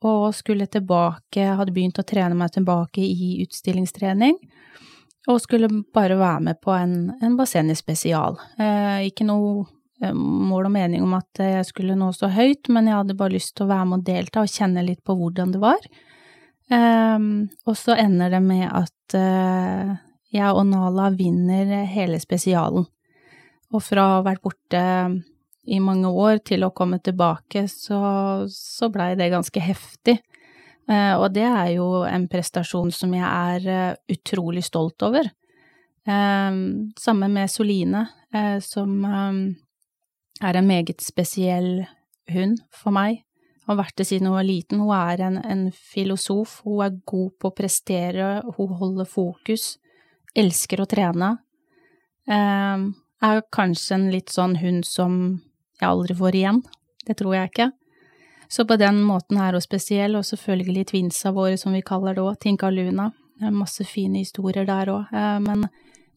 og 0.06 0.34
skulle 0.36 0.68
tilbake, 0.70 1.42
hadde 1.58 1.74
begynt 1.74 1.98
å 1.98 2.06
trene 2.06 2.36
meg 2.38 2.52
tilbake 2.54 3.02
i 3.02 3.38
utstillingstrening. 3.42 4.36
Og 5.28 5.40
skulle 5.42 5.68
bare 5.94 6.16
være 6.16 6.44
med 6.46 6.60
på 6.64 6.72
en, 6.72 7.10
en 7.20 7.34
bassengspesial. 7.36 8.38
Eh, 8.62 9.08
ikke 9.10 9.26
noe 9.28 9.66
eh, 10.00 10.14
mål 10.14 10.70
og 10.70 10.74
mening 10.76 11.04
om 11.04 11.16
at 11.18 11.42
jeg 11.42 11.66
skulle 11.68 11.98
nå 11.98 12.12
så 12.16 12.30
høyt, 12.32 12.70
men 12.72 12.88
jeg 12.88 12.96
hadde 13.00 13.18
bare 13.18 13.34
lyst 13.34 13.56
til 13.58 13.66
å 13.66 13.72
være 13.72 13.88
med 13.90 13.98
og 13.98 14.06
delta 14.06 14.44
og 14.44 14.54
kjenne 14.54 14.86
litt 14.86 15.02
på 15.04 15.18
hvordan 15.18 15.52
det 15.56 15.62
var. 15.64 15.88
Eh, 16.70 17.18
og 17.66 17.80
så 17.80 17.98
ender 17.98 18.32
det 18.38 18.44
med 18.46 18.68
at 18.70 19.18
eh, 19.18 19.96
jeg 20.32 20.54
og 20.54 20.66
Nala 20.70 21.10
vinner 21.16 21.84
hele 21.90 22.20
spesialen. 22.22 22.86
Og 23.68 23.84
fra 23.84 24.04
å 24.04 24.14
ha 24.18 24.24
vært 24.24 24.44
borte 24.44 24.84
i 25.68 25.78
mange 25.84 26.08
år 26.08 26.40
til 26.48 26.64
å 26.64 26.72
komme 26.72 26.98
tilbake, 27.04 27.66
så, 27.68 28.00
så 28.48 28.88
blei 28.92 29.12
det 29.18 29.28
ganske 29.34 29.60
heftig. 29.60 30.16
Eh, 30.88 31.14
og 31.18 31.34
det 31.36 31.44
er 31.44 31.74
jo 31.76 32.04
en 32.08 32.24
prestasjon 32.32 32.90
som 32.94 33.12
jeg 33.12 33.28
er 33.28 33.68
eh, 33.68 33.96
utrolig 34.14 34.64
stolt 34.64 35.04
over. 35.04 35.28
Eh, 36.08 36.60
Sammen 36.98 37.34
med 37.36 37.52
Soline, 37.52 38.06
som 38.60 38.90
er 39.08 40.56
en 40.58 40.66
meget 40.68 41.00
spesiell 41.00 41.86
hund 42.28 42.58
for 42.76 42.92
meg. 42.92 43.22
Hun 43.64 43.72
Har 43.72 43.78
vært 43.80 43.96
det 43.96 44.06
siden 44.10 44.28
hun 44.28 44.36
var 44.36 44.44
liten. 44.44 44.82
Hun 44.84 44.92
er 44.92 45.22
en, 45.24 45.38
en 45.40 45.62
filosof. 45.72 46.58
Hun 46.64 46.82
er 46.84 46.98
god 47.08 47.30
på 47.40 47.48
å 47.48 47.56
prestere, 47.56 48.26
hun 48.58 48.74
holder 48.76 49.08
fokus. 49.08 49.78
Elsker 50.36 50.84
å 50.84 50.88
trene. 50.88 51.30
Er 52.28 53.40
kanskje 53.48 53.96
en 53.96 54.06
litt 54.12 54.28
sånn 54.28 54.58
hund 54.60 54.84
som 54.84 55.16
jeg 55.80 55.88
aldri 55.88 56.14
får 56.18 56.34
igjen. 56.34 56.62
Det 57.06 57.16
tror 57.18 57.34
jeg 57.34 57.50
ikke. 57.50 57.68
Så 58.48 58.64
på 58.64 58.78
den 58.80 59.02
måten 59.04 59.36
er 59.40 59.52
hun 59.52 59.60
spesiell, 59.64 60.16
og 60.16 60.24
selvfølgelig 60.24 60.86
twinsa 60.90 61.32
våre, 61.36 61.56
som 61.60 61.74
vi 61.76 61.82
kaller 61.84 62.16
det 62.16 62.24
òg, 62.24 62.38
Tinka 62.40 62.70
Luna. 62.72 63.10
Det 63.38 63.46
er 63.46 63.54
masse 63.54 63.84
fine 63.86 64.22
historier 64.22 64.64
der 64.66 64.90
òg. 64.90 65.12
Men 65.44 65.68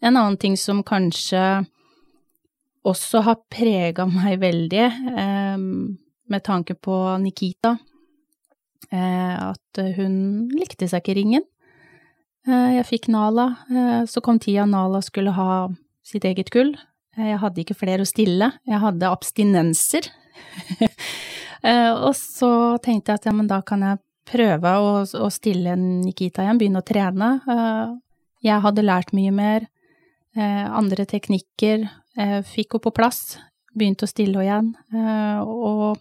en 0.02 0.16
annen 0.18 0.38
ting 0.40 0.56
som 0.58 0.80
kanskje 0.84 1.66
også 2.88 3.22
har 3.28 3.38
prega 3.52 4.08
meg 4.10 4.40
veldig, 4.42 4.86
eh, 5.18 5.58
med 6.32 6.44
tanke 6.44 6.74
på 6.74 6.96
Nikita, 7.22 7.76
eh, 8.92 9.50
at 9.52 9.82
hun 9.98 10.50
likte 10.50 10.88
seg 10.88 11.04
ikke 11.04 11.12
i 11.12 11.20
ringen. 11.22 11.44
Eh, 12.48 12.78
Jeg 12.80 12.86
fikk 12.88 13.08
Nala, 13.10 13.58
eh, 13.70 14.06
så 14.10 14.22
kom 14.24 14.40
tida 14.40 14.66
Nala 14.66 15.02
skulle 15.02 15.32
ha 15.32 15.68
sitt 16.04 16.24
eget 16.24 16.50
gull. 16.50 16.76
Eh, 17.18 17.28
Jeg 17.32 17.40
hadde 17.44 17.62
ikke 17.64 17.78
flere 17.78 18.06
å 18.06 18.10
stille, 18.10 18.52
jeg 18.68 18.80
hadde 18.86 19.12
abstinenser. 19.12 20.10
Eh, 21.62 21.92
Og 21.94 22.16
så 22.18 22.48
tenkte 22.82 23.12
jeg 23.12 23.20
at 23.20 23.26
ja, 23.28 23.32
men 23.38 23.46
da 23.46 23.60
kan 23.62 23.84
jeg 23.86 24.00
prøve 24.26 24.70
å, 24.82 25.04
å 25.06 25.28
stille 25.30 25.76
Nikita 25.78 26.42
igjen, 26.42 26.58
begynne 26.58 26.82
å 26.82 26.88
trene. 26.88 27.28
Eh, 27.46 27.92
Jeg 28.48 28.64
hadde 28.64 28.82
lært 28.82 29.14
mye 29.14 29.30
mer, 29.30 29.68
andre 30.34 31.06
teknikker, 31.06 31.84
fikk 32.50 32.74
henne 32.74 32.84
på 32.88 32.94
plass, 32.98 33.38
begynte 33.78 34.08
å 34.08 34.10
stille 34.10 34.42
henne 34.42 34.74
igjen. 34.98 35.46
Og 35.46 36.00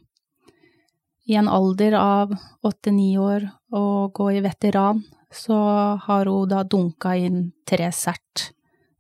i 1.29 1.37
en 1.37 1.53
alder 1.53 1.99
av 2.01 2.33
åtte-ni 2.65 3.19
år 3.21 3.45
å 3.77 3.85
gå 4.17 4.31
i 4.39 4.41
veteran, 4.41 5.05
så 5.29 5.61
har 6.07 6.25
hun 6.33 6.49
da 6.49 6.63
dunka 6.65 7.13
inn 7.21 7.51
tre 7.69 7.93
sert, 7.93 8.55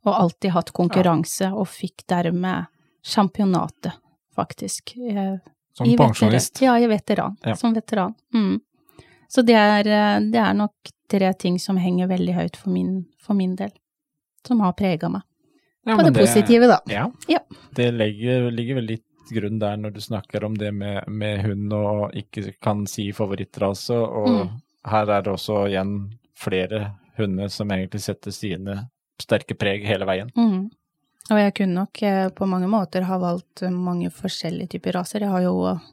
og 0.06 0.14
alltid 0.16 0.50
hatt 0.54 0.72
konkurranse, 0.72 1.50
og 1.52 1.66
fikk 1.68 2.06
dermed 2.08 2.66
championatet, 3.04 3.92
faktisk. 4.36 4.94
eh, 4.96 5.36
Som 5.74 5.86
pensjonist. 5.96 6.60
Ja, 6.62 6.78
i 6.78 6.86
veteran. 6.86 7.36
Ja. 7.44 7.54
Som 7.56 7.74
veteran. 7.74 8.14
Mm. 8.34 8.60
Så 9.28 9.42
det 9.46 9.54
er, 9.54 9.86
eh, 9.86 10.20
det 10.30 10.38
er 10.40 10.54
nok 10.54 10.72
tre 11.08 11.32
ting 11.34 11.58
som 11.58 11.76
henger 11.76 12.08
veldig 12.08 12.34
høyt 12.34 12.56
for 12.56 12.70
min, 12.70 13.06
for 13.22 13.34
min 13.34 13.56
del, 13.56 13.70
som 14.46 14.60
har 14.60 14.72
prega 14.72 15.08
meg. 15.10 15.22
Ja, 15.86 15.96
På 15.96 16.02
men 16.02 16.12
det 16.12 16.20
positive, 16.20 16.66
da. 16.68 16.78
Ja. 16.86 17.10
Ja. 17.28 17.38
Det 17.74 17.90
ligger, 17.94 18.50
ligger 18.50 18.74
vel 18.80 18.84
litt 18.86 19.04
grunn 19.32 19.58
der 19.60 19.76
når 19.76 19.92
du 19.94 20.00
snakker 20.00 20.44
om 20.44 20.54
det 20.58 20.72
med, 20.74 21.04
med 21.08 21.40
hund 21.44 21.72
og 21.72 22.12
ikke 22.18 22.52
kan 22.60 22.86
si 22.86 23.12
favorittrase, 23.12 23.94
og 23.96 24.28
Mm. 24.28 24.60
her 24.90 25.08
er 25.10 25.22
det 25.22 25.32
også 25.32 25.68
igjen 25.68 26.10
flere 26.36 26.94
hunder 27.16 27.48
som 27.48 27.68
egentlig 27.70 28.00
setter 28.00 28.30
sine 28.30 28.88
sterke 29.22 29.56
preg 29.58 29.86
hele 29.88 30.08
veien. 30.08 30.30
Mm. 30.36 30.68
Og 31.30 31.38
jeg 31.38 31.52
kunne 31.60 31.84
nok 31.84 32.00
eh, 32.02 32.26
på 32.34 32.46
mange 32.50 32.66
måter 32.70 33.04
ha 33.06 33.18
valgt 33.22 33.62
eh, 33.62 33.70
mange 33.70 34.10
forskjellige 34.10 34.72
typer 34.74 34.96
raser. 34.98 35.22
Jeg 35.22 35.30
har 35.30 35.44
jo, 35.44 35.52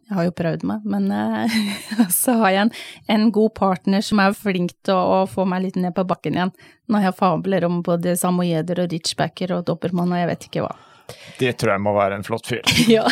jeg 0.10 0.16
har 0.18 0.26
jo 0.26 0.34
prøvd 0.40 0.66
meg, 0.70 0.88
men 0.90 1.12
eh, 1.14 1.58
så 2.22 2.40
har 2.42 2.56
jeg 2.56 2.66
en, 2.66 2.74
en 3.18 3.28
god 3.36 3.54
partner 3.60 4.06
som 4.06 4.24
er 4.24 4.38
flink 4.38 4.74
til 4.88 4.98
å, 4.98 5.22
å 5.22 5.30
få 5.30 5.46
meg 5.50 5.68
litt 5.68 5.78
ned 5.78 5.94
på 5.98 6.08
bakken 6.10 6.40
igjen. 6.40 6.56
Når 6.90 7.10
jeg 7.10 7.18
fabler 7.20 7.68
om 7.68 7.84
både 7.86 8.18
samoyeder 8.18 8.82
og 8.86 8.96
ritchbacker 8.96 9.54
og 9.60 9.68
dobermann 9.70 10.16
og 10.16 10.24
jeg 10.24 10.32
vet 10.32 10.50
ikke 10.50 10.66
hva. 10.66 10.74
Det 11.38 11.54
tror 11.60 11.76
jeg 11.76 11.86
må 11.86 11.94
være 11.96 12.18
en 12.20 12.28
flott 12.28 12.50
fyr. 12.50 12.66
Ja. 12.98 13.06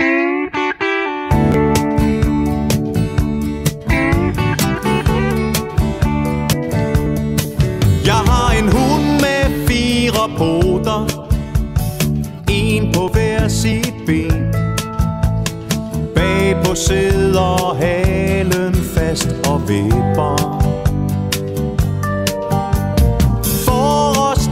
Bagpå 16.76 16.82
sidder 16.82 17.74
halen 17.74 18.74
fast 18.74 19.28
og 19.48 19.68
vipper 19.68 20.62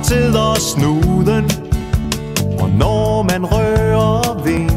sidder 0.03 0.55
snuden 0.55 1.45
Og 2.61 2.71
når 2.71 3.23
man 3.23 3.47
rører 3.47 4.43
vind 4.45 4.71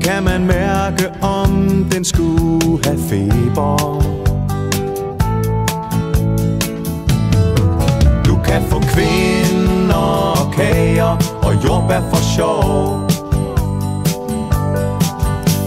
Kan 0.00 0.22
man 0.22 0.46
mærke 0.46 1.12
om 1.22 1.84
den 1.92 2.04
skulle 2.04 2.84
have 2.84 2.98
feber 2.98 4.02
Du 8.24 8.38
kan 8.44 8.62
få 8.62 8.80
kvinder 8.80 9.94
og 10.46 10.52
kager 10.52 11.38
og 11.42 11.64
jordbær 11.64 12.00
for 12.00 12.36
sjov. 12.36 13.15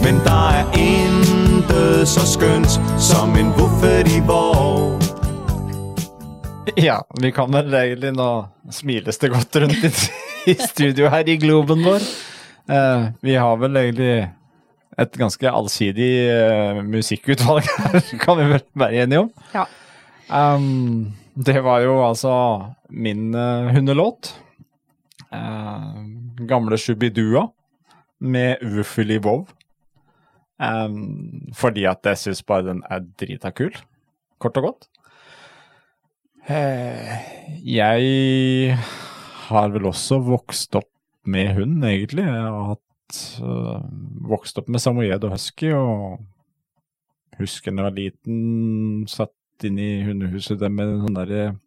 Men 0.02 0.18
der 0.24 0.60
er 0.60 0.66
intet 0.80 2.08
så 2.08 2.22
skønt 2.26 2.72
som 3.00 3.34
en 3.38 3.52
buffet 3.56 4.08
i 4.10 4.20
vår. 4.26 4.98
Ja, 6.80 7.00
vi 7.20 7.32
kan 7.34 7.50
vel 7.52 7.74
egentlig 7.74 8.12
nå 8.16 8.28
smiles 8.72 9.18
det 9.20 9.30
godt 9.32 9.56
rundt 9.62 9.84
i, 9.84 9.90
i 10.52 10.54
studio 10.60 11.10
her 11.12 11.28
i 11.28 11.36
Globen 11.42 11.82
vår. 11.84 12.04
Uh, 12.70 13.08
vi 13.24 13.34
har 13.40 13.56
vel 13.60 13.76
egentlig 13.80 14.12
et 15.00 15.16
ganske 15.18 15.50
allsidig 15.50 16.10
uh, 16.30 16.82
musikkutvalg 16.86 17.66
her, 17.66 18.00
kan 18.24 18.38
vi 18.38 18.48
vel 18.54 18.64
være 18.84 19.04
enige 19.04 19.24
om. 19.26 19.32
ja. 19.56 19.66
Um, 20.30 21.10
det 21.34 21.58
var 21.64 21.80
jo 21.82 21.96
altså 22.06 22.32
min 22.90 23.34
uh, 23.34 23.70
hundelåt. 23.74 24.34
eh, 25.32 25.94
gamle 26.46 26.78
Shubidua 26.78 27.48
med 28.18 28.56
Wuffeli 28.62 29.18
Vov. 29.18 29.46
Eh, 30.60 30.88
fordi 31.56 31.86
at 31.88 32.04
jeg 32.04 32.20
syns 32.24 32.42
bare 32.46 32.68
den 32.70 32.82
er 32.90 33.04
drita 33.20 33.52
kul, 33.56 33.74
kort 34.42 34.60
og 34.60 34.70
godt. 34.70 34.88
Eh, 36.50 37.16
jeg 37.62 38.76
har 39.50 39.72
vel 39.74 39.90
også 39.90 40.20
vokst 40.24 40.74
opp 40.78 40.88
med 41.30 41.54
hund, 41.56 41.84
egentlig. 41.84 42.24
Jeg 42.24 42.46
har 42.46 42.68
hatt, 42.72 43.18
uh, 43.44 43.82
vokst 44.30 44.58
opp 44.58 44.70
med 44.72 44.82
samoyed 44.82 45.24
og 45.26 45.34
husky, 45.34 45.72
og 45.76 46.20
husker 47.40 47.74
da 47.74 47.82
jeg 47.82 47.88
var 47.88 47.96
liten, 47.98 48.38
satt 49.10 49.66
inne 49.66 49.84
i 49.84 50.04
hundehuset 50.06 50.60
der 50.60 50.72
med 50.72 51.02
sånne 51.04 51.26
der 51.28 51.58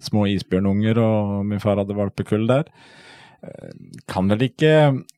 små 0.00 0.24
isbjørnunger, 0.30 1.00
og 1.02 1.46
min 1.50 1.62
far 1.62 1.80
hadde 1.80 1.96
valpekull 1.96 2.46
der. 2.48 2.70
Eh, 3.42 3.72
Kan 4.08 4.28
vel 4.28 4.42
ikke 4.44 4.72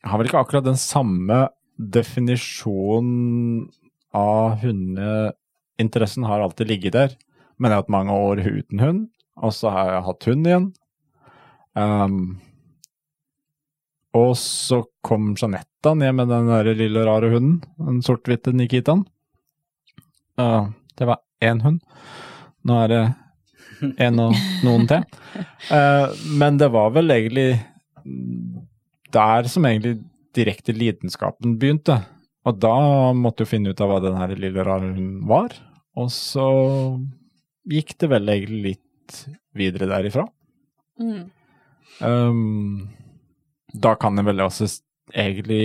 Har 0.05 0.19
vel 0.19 0.29
ikke 0.29 0.39
akkurat 0.39 0.65
den 0.65 0.79
samme 0.79 1.49
definisjonen 1.91 3.69
av 4.13 4.59
hundeinteressen 4.63 6.25
har 6.29 6.41
alltid 6.41 6.69
ligget 6.69 6.97
der. 6.97 7.17
Men 7.59 7.71
jeg 7.71 7.79
har 7.79 7.85
hatt 7.85 7.95
mange 7.95 8.15
år 8.15 8.43
uten 8.45 8.83
hund, 8.83 9.03
og 9.41 9.55
så 9.57 9.73
har 9.73 9.93
jeg 9.93 10.07
hatt 10.09 10.29
hund 10.31 10.49
igjen. 10.49 10.69
Um, 11.73 12.19
og 14.13 14.35
så 14.37 14.83
kom 15.05 15.33
Jeanette 15.39 15.95
ned 15.97 16.13
med 16.19 16.29
den 16.29 16.51
der 16.51 16.75
lille 16.77 17.05
rare 17.09 17.33
hunden, 17.33 17.63
den 17.81 18.03
sort-hvite 18.05 18.53
Nikitaen. 18.53 19.07
Uh, 20.41 20.69
det 20.99 21.09
var 21.09 21.23
én 21.43 21.63
hund. 21.65 21.81
Nå 22.69 22.79
er 22.85 22.93
det 22.93 23.03
en 24.03 24.21
og 24.23 24.37
noen 24.67 24.89
til. 24.91 25.07
Uh, 25.71 26.13
men 26.41 26.61
det 26.61 26.71
var 26.75 26.93
vel 26.95 27.15
egentlig 27.15 27.63
der 29.13 29.49
som 29.51 29.67
egentlig 29.69 30.01
direkte 30.37 30.75
lidenskapen 30.77 31.59
begynte. 31.61 32.01
Og 32.49 32.59
da 32.63 32.77
måtte 33.15 33.45
du 33.45 33.51
finne 33.51 33.73
ut 33.73 33.83
av 33.83 33.91
hva 33.91 34.01
den 34.03 34.19
her 34.19 34.35
lille 34.35 34.65
rare 34.67 34.91
hunden 34.91 35.21
var. 35.31 35.55
Og 35.99 36.09
så 36.15 36.49
gikk 37.71 37.95
det 38.01 38.09
vel 38.11 38.33
egentlig 38.33 38.63
litt 38.73 39.21
videre 39.57 39.89
derifra. 39.91 40.27
Mm. 41.01 41.29
Um, 42.01 42.89
da 43.73 43.95
kan 44.01 44.19
jeg 44.19 44.27
vel 44.27 44.43
også 44.43 44.69
egentlig 45.13 45.63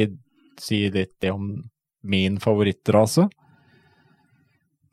si 0.61 0.85
litt 0.93 1.15
det 1.23 1.31
om 1.33 1.49
min 2.07 2.37
favorittrase. 2.41 3.27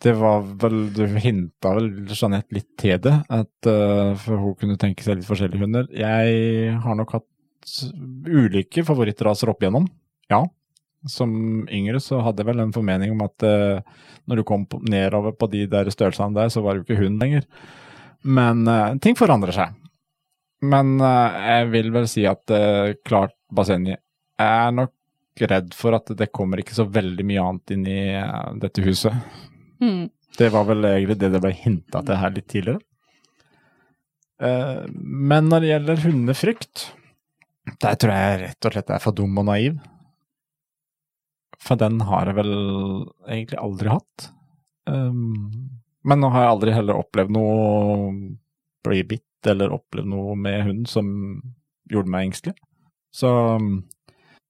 Det 0.05 0.13
var 0.19 0.43
vel 0.61 0.91
Du 0.93 1.05
hinta 1.07 1.73
vel 1.77 1.91
Jeanette 2.11 2.53
litt 2.53 2.73
til 2.81 2.99
det, 3.01 3.15
at, 3.33 3.69
uh, 3.69 4.17
for 4.21 4.41
hun 4.41 4.57
kunne 4.61 4.81
tenke 4.81 5.05
seg 5.05 5.19
litt 5.19 5.29
forskjellige 5.29 5.65
hunder. 5.65 5.89
Jeg 5.97 6.75
har 6.85 6.99
nok 6.99 7.17
hatt 7.19 7.29
ulike 8.29 8.85
favorittraser 8.87 9.53
opp 9.53 9.65
igjennom, 9.65 9.89
ja. 10.33 10.43
Som 11.11 11.67
yngre 11.69 12.01
så 12.01 12.23
hadde 12.25 12.41
jeg 12.41 12.49
vel 12.49 12.63
en 12.65 12.73
formening 12.73 13.13
om 13.13 13.25
at 13.27 13.45
uh, 13.45 13.81
når 14.25 14.41
du 14.41 14.45
kom 14.49 14.65
på, 14.69 14.81
nedover 14.89 15.35
på 15.37 15.51
de 15.53 15.67
der 15.69 15.91
størrelsene 15.93 16.37
der, 16.37 16.53
så 16.53 16.63
var 16.65 16.75
det 16.75 16.83
jo 16.83 16.87
ikke 16.89 17.03
hund 17.03 17.21
lenger. 17.21 17.45
Men 18.25 18.65
uh, 18.65 18.95
ting 19.05 19.19
forandrer 19.19 19.53
seg. 19.53 19.75
Men 20.65 20.97
eh, 21.03 21.39
jeg 21.49 21.71
vil 21.75 21.91
vel 21.95 22.07
si 22.11 22.25
at 22.29 22.53
uh, 22.55 22.95
klart 23.07 23.35
bassenget 23.55 24.01
er 24.41 24.73
nok 24.75 24.95
redd 25.43 25.75
for 25.77 25.97
at 25.97 26.11
det 26.17 26.33
kommer 26.35 26.63
ikke 26.63 26.77
så 26.77 26.87
veldig 26.87 27.27
mye 27.27 27.43
annet 27.43 27.75
inn 27.75 27.87
i 27.91 28.01
eh, 28.15 28.51
dette 28.63 28.85
huset. 28.85 29.15
Mm. 29.83 30.09
Det 30.39 30.51
var 30.55 30.67
vel 30.69 30.87
egentlig 30.89 31.19
det 31.21 31.33
det 31.35 31.43
ble 31.43 31.53
hinta 31.55 32.03
til 32.07 32.21
her 32.21 32.35
litt 32.35 32.49
tidligere. 32.51 32.83
Eh, 34.43 34.85
men 34.91 35.51
når 35.51 35.65
det 35.65 35.73
gjelder 35.73 36.05
hundefrykt, 36.07 36.87
der 37.65 37.99
tror 38.01 38.13
jeg 38.13 38.41
rett 38.43 38.69
og 38.69 38.75
slett 38.75 38.91
jeg 38.93 38.99
er 38.99 39.05
for 39.05 39.17
dum 39.17 39.41
og 39.41 39.49
naiv. 39.49 39.79
For 41.65 41.81
den 41.81 42.01
har 42.05 42.29
jeg 42.29 42.37
vel 42.37 42.55
egentlig 43.25 43.61
aldri 43.61 43.93
hatt. 43.93 44.29
Um, 44.91 45.71
men 46.05 46.21
nå 46.21 46.29
har 46.35 46.45
jeg 46.45 46.55
aldri 46.55 46.75
heller 46.77 47.01
opplevd 47.01 47.33
noe 47.33 48.11
bli 48.85 49.01
bitt 49.09 49.49
eller 49.49 49.73
opplevd 49.73 50.11
noe 50.13 50.35
med 50.37 50.61
hund 50.67 50.89
som 50.91 51.07
gjorde 51.89 52.13
meg 52.13 52.29
engstelig. 52.29 52.57
Så 53.15 53.31
um, 53.57 53.79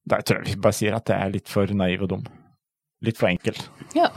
der 0.09 0.25
tror 0.25 0.41
jeg 0.41 0.55
vi 0.55 0.63
bare 0.65 0.75
sier 0.75 0.97
at 0.97 1.09
jeg 1.11 1.21
er 1.21 1.33
litt 1.37 1.51
for 1.51 1.71
naiv 1.71 2.03
og 2.05 2.11
dum. 2.15 2.25
Litt 3.05 3.19
for 3.19 3.29
enkel. 3.29 3.57
Ja. 3.95 4.09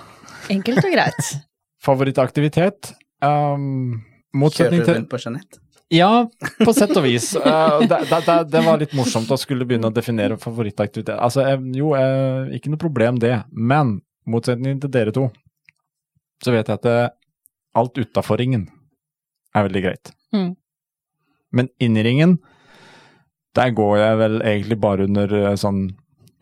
Enkelt 0.50 0.82
og 0.82 0.94
greit. 0.94 1.32
Favorittaktivitet? 1.86 2.92
Um, 3.22 4.00
motsetning 4.34 4.82
til 4.82 4.98
rundt 4.98 5.10
på 5.12 5.20
Jeanette. 5.22 5.62
Ja, 5.88 6.28
på 6.64 6.72
sett 6.76 6.92
og 6.96 7.06
vis. 7.06 7.30
Uh, 7.36 7.80
det, 7.80 8.02
det, 8.10 8.20
det, 8.26 8.38
det 8.52 8.64
var 8.66 8.80
litt 8.80 8.92
morsomt 8.96 9.30
å 9.32 9.38
skulle 9.40 9.64
begynne 9.68 9.88
å 9.88 9.94
definere 9.94 10.36
favorittaktivitet. 10.40 11.16
Altså, 11.16 11.46
jo, 11.72 11.94
eh, 11.96 12.50
ikke 12.58 12.72
noe 12.74 12.80
problem 12.82 13.20
det, 13.22 13.38
men 13.52 13.96
motsetning 14.28 14.82
til 14.82 14.92
dere 14.92 15.14
to, 15.16 15.30
så 16.44 16.52
vet 16.52 16.68
jeg 16.68 16.80
at 16.82 17.16
alt 17.78 17.98
utafor 17.98 18.40
ringen 18.40 18.66
er 19.56 19.64
veldig 19.68 19.84
greit. 19.86 20.12
Mm. 20.36 20.52
Men 21.56 21.70
inni 21.80 22.04
ringen, 22.04 22.36
der 23.56 23.72
går 23.74 23.98
jeg 23.98 24.20
vel 24.20 24.40
egentlig 24.42 24.78
bare 24.82 25.08
under 25.08 25.34
eh, 25.40 25.56
sånn 25.58 25.86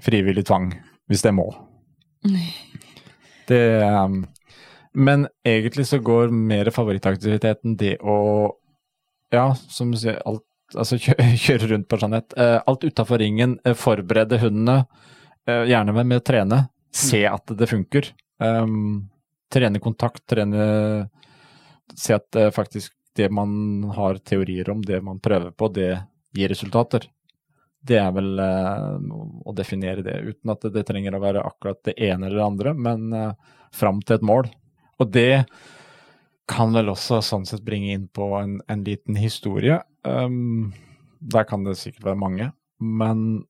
frivillig 0.03 0.47
tvang, 0.49 0.73
hvis 1.11 1.25
jeg 1.27 1.37
må. 1.37 1.51
Det 3.47 3.63
Men 4.99 5.29
egentlig 5.47 5.85
så 5.87 6.01
går 6.03 6.33
mer 6.35 6.67
favorittaktiviteten 6.75 7.77
det 7.79 7.93
å 8.03 8.17
ja, 9.37 9.49
som 9.55 9.93
du 9.93 9.99
sier, 10.01 10.19
alt, 10.29 10.45
altså 10.75 10.99
kjø, 11.01 11.17
kjøre 11.47 11.71
rundt 11.73 11.89
på 11.91 11.99
Jeanette. 12.01 12.37
Eh, 12.41 12.59
alt 12.67 12.87
utafor 12.87 13.23
ringen, 13.23 13.59
eh, 13.65 13.77
forberede 13.79 14.41
hundene, 14.43 14.85
eh, 15.49 15.67
gjerne 15.71 15.95
med, 15.97 16.11
med 16.13 16.23
å 16.23 16.27
trene. 16.27 16.63
Se 16.97 17.23
at 17.29 17.53
det 17.59 17.69
funker. 17.69 18.11
Um, 18.41 19.07
trene 19.53 19.81
kontakt, 19.81 20.27
trene 20.29 21.09
Se 21.97 22.17
at 22.17 22.37
eh, 22.37 22.51
faktisk 22.51 22.93
det 23.17 23.29
man 23.33 23.87
har 23.95 24.19
teorier 24.27 24.69
om, 24.73 24.81
det 24.85 24.99
man 25.07 25.21
prøver 25.23 25.53
på, 25.55 25.69
det 25.73 25.93
gir 26.37 26.51
resultater. 26.51 27.07
Det 27.87 27.97
er 28.01 28.11
vel 28.13 28.41
å 28.43 29.55
definere 29.57 30.03
det, 30.05 30.17
uten 30.27 30.51
at 30.53 30.67
det, 30.75 30.83
trenger 30.85 31.15
å 31.17 31.23
være 31.23 31.45
akkurat 31.47 31.79
det 31.87 31.95
ene 32.03 32.27
eller 32.27 32.41
det 32.41 32.45
andre, 32.45 32.73
men 32.75 33.15
fram 33.73 34.03
til 34.03 34.19
et 34.19 34.27
mål. 34.27 34.51
Og 34.99 35.13
det 35.15 35.47
kan 36.51 36.75
vel 36.77 36.93
også 36.93 37.21
sånn 37.25 37.47
sett 37.49 37.65
bringe 37.67 37.95
inn 37.97 38.07
på 38.15 38.31
en, 38.39 38.61
en 38.71 38.85
liten 38.87 39.19
historie. 39.19 39.81
Um, 40.07 40.73
der 41.21 41.47
kan 41.49 41.65
det 41.67 41.77
sikkert 41.81 42.13
være 42.13 42.23
mange, 42.23 42.51
men 42.79 43.47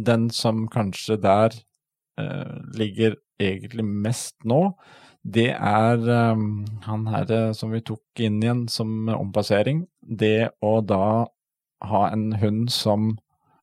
den 0.00 0.28
som 0.32 0.64
kanskje 0.72 1.18
der 1.20 1.56
uh, 2.20 2.60
ligger 2.74 3.18
egentlig 3.42 3.84
mest 3.84 4.36
nå, 4.48 4.72
det 5.24 5.50
er 5.56 6.00
um, 6.34 6.64
han 6.84 7.06
her 7.08 7.30
eh, 7.32 7.52
som 7.56 7.70
vi 7.72 7.80
tok 7.80 8.20
inn 8.20 8.42
igjen 8.42 8.66
som 8.68 9.08
omplassering. 9.08 9.86
Det 10.04 10.50
å 10.60 10.74
da 10.84 11.24
ha 11.88 12.02
en 12.12 12.26
hund 12.42 12.68
som 12.72 13.14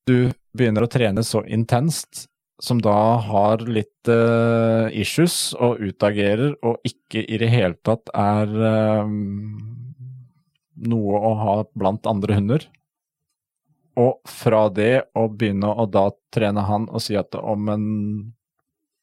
du 0.10 0.31
begynner 0.57 0.88
å 0.88 0.89
trene 0.89 1.22
så 1.26 1.43
intenst 1.45 2.26
som 2.61 2.81
da 2.81 3.17
har 3.25 3.63
litt 3.65 4.09
uh, 4.09 4.85
issues 4.93 5.53
og 5.57 5.81
utagerer, 5.81 6.53
og 6.61 6.77
ikke 6.85 7.23
i 7.25 7.39
det 7.41 7.49
hele 7.49 7.77
tatt 7.81 8.11
er 8.13 8.51
eh, 8.69 9.15
noe 10.91 11.21
å 11.29 11.31
ha 11.39 11.55
blant 11.73 12.05
andre 12.09 12.38
hunder. 12.38 12.67
Og 13.99 14.21
fra 14.29 14.67
det 14.71 15.07
å 15.17 15.25
begynne 15.27 15.73
å 15.73 15.88
da 15.89 16.05
trene 16.33 16.63
han 16.67 16.85
og 16.89 17.03
si 17.03 17.17
at 17.19 17.35
om 17.35 17.73
en 17.73 17.88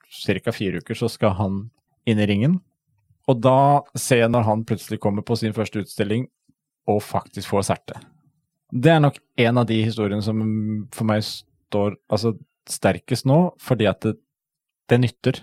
ca. 0.09 0.55
fire 0.55 0.81
uker 0.81 0.97
så 0.97 1.11
skal 1.13 1.35
han 1.37 1.61
inn 2.09 2.23
i 2.23 2.29
ringen. 2.31 2.61
Og 3.29 3.43
da 3.45 3.83
ser 3.99 4.23
jeg 4.23 4.33
når 4.33 4.47
han 4.47 4.65
plutselig 4.65 5.01
kommer 5.03 5.27
på 5.27 5.37
sin 5.37 5.53
første 5.57 5.83
utstilling 5.83 6.29
og 6.89 7.03
faktisk 7.05 7.51
får 7.51 7.67
serte. 7.69 7.99
Det 8.73 8.95
er 8.95 9.03
nok 9.03 9.19
en 9.45 9.61
av 9.61 9.69
de 9.69 9.83
historiene 9.83 10.25
som 10.25 10.41
for 10.95 11.09
meg 11.09 11.25
står 11.27 11.99
altså, 12.09 12.35
sterkest 12.73 13.29
nå, 13.29 13.39
fordi 13.63 13.89
at 13.91 14.03
det, 14.05 14.17
det 14.91 15.01
nytter. 15.03 15.41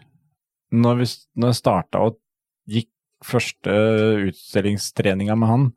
Når, 0.75 1.01
vi, 1.01 1.07
når 1.39 1.53
jeg 1.53 1.61
starta 1.61 2.03
og 2.07 2.19
gikk 2.69 2.91
første 3.25 3.75
utstillingstreninga 4.29 5.37
med 5.39 5.51
han, 5.51 5.69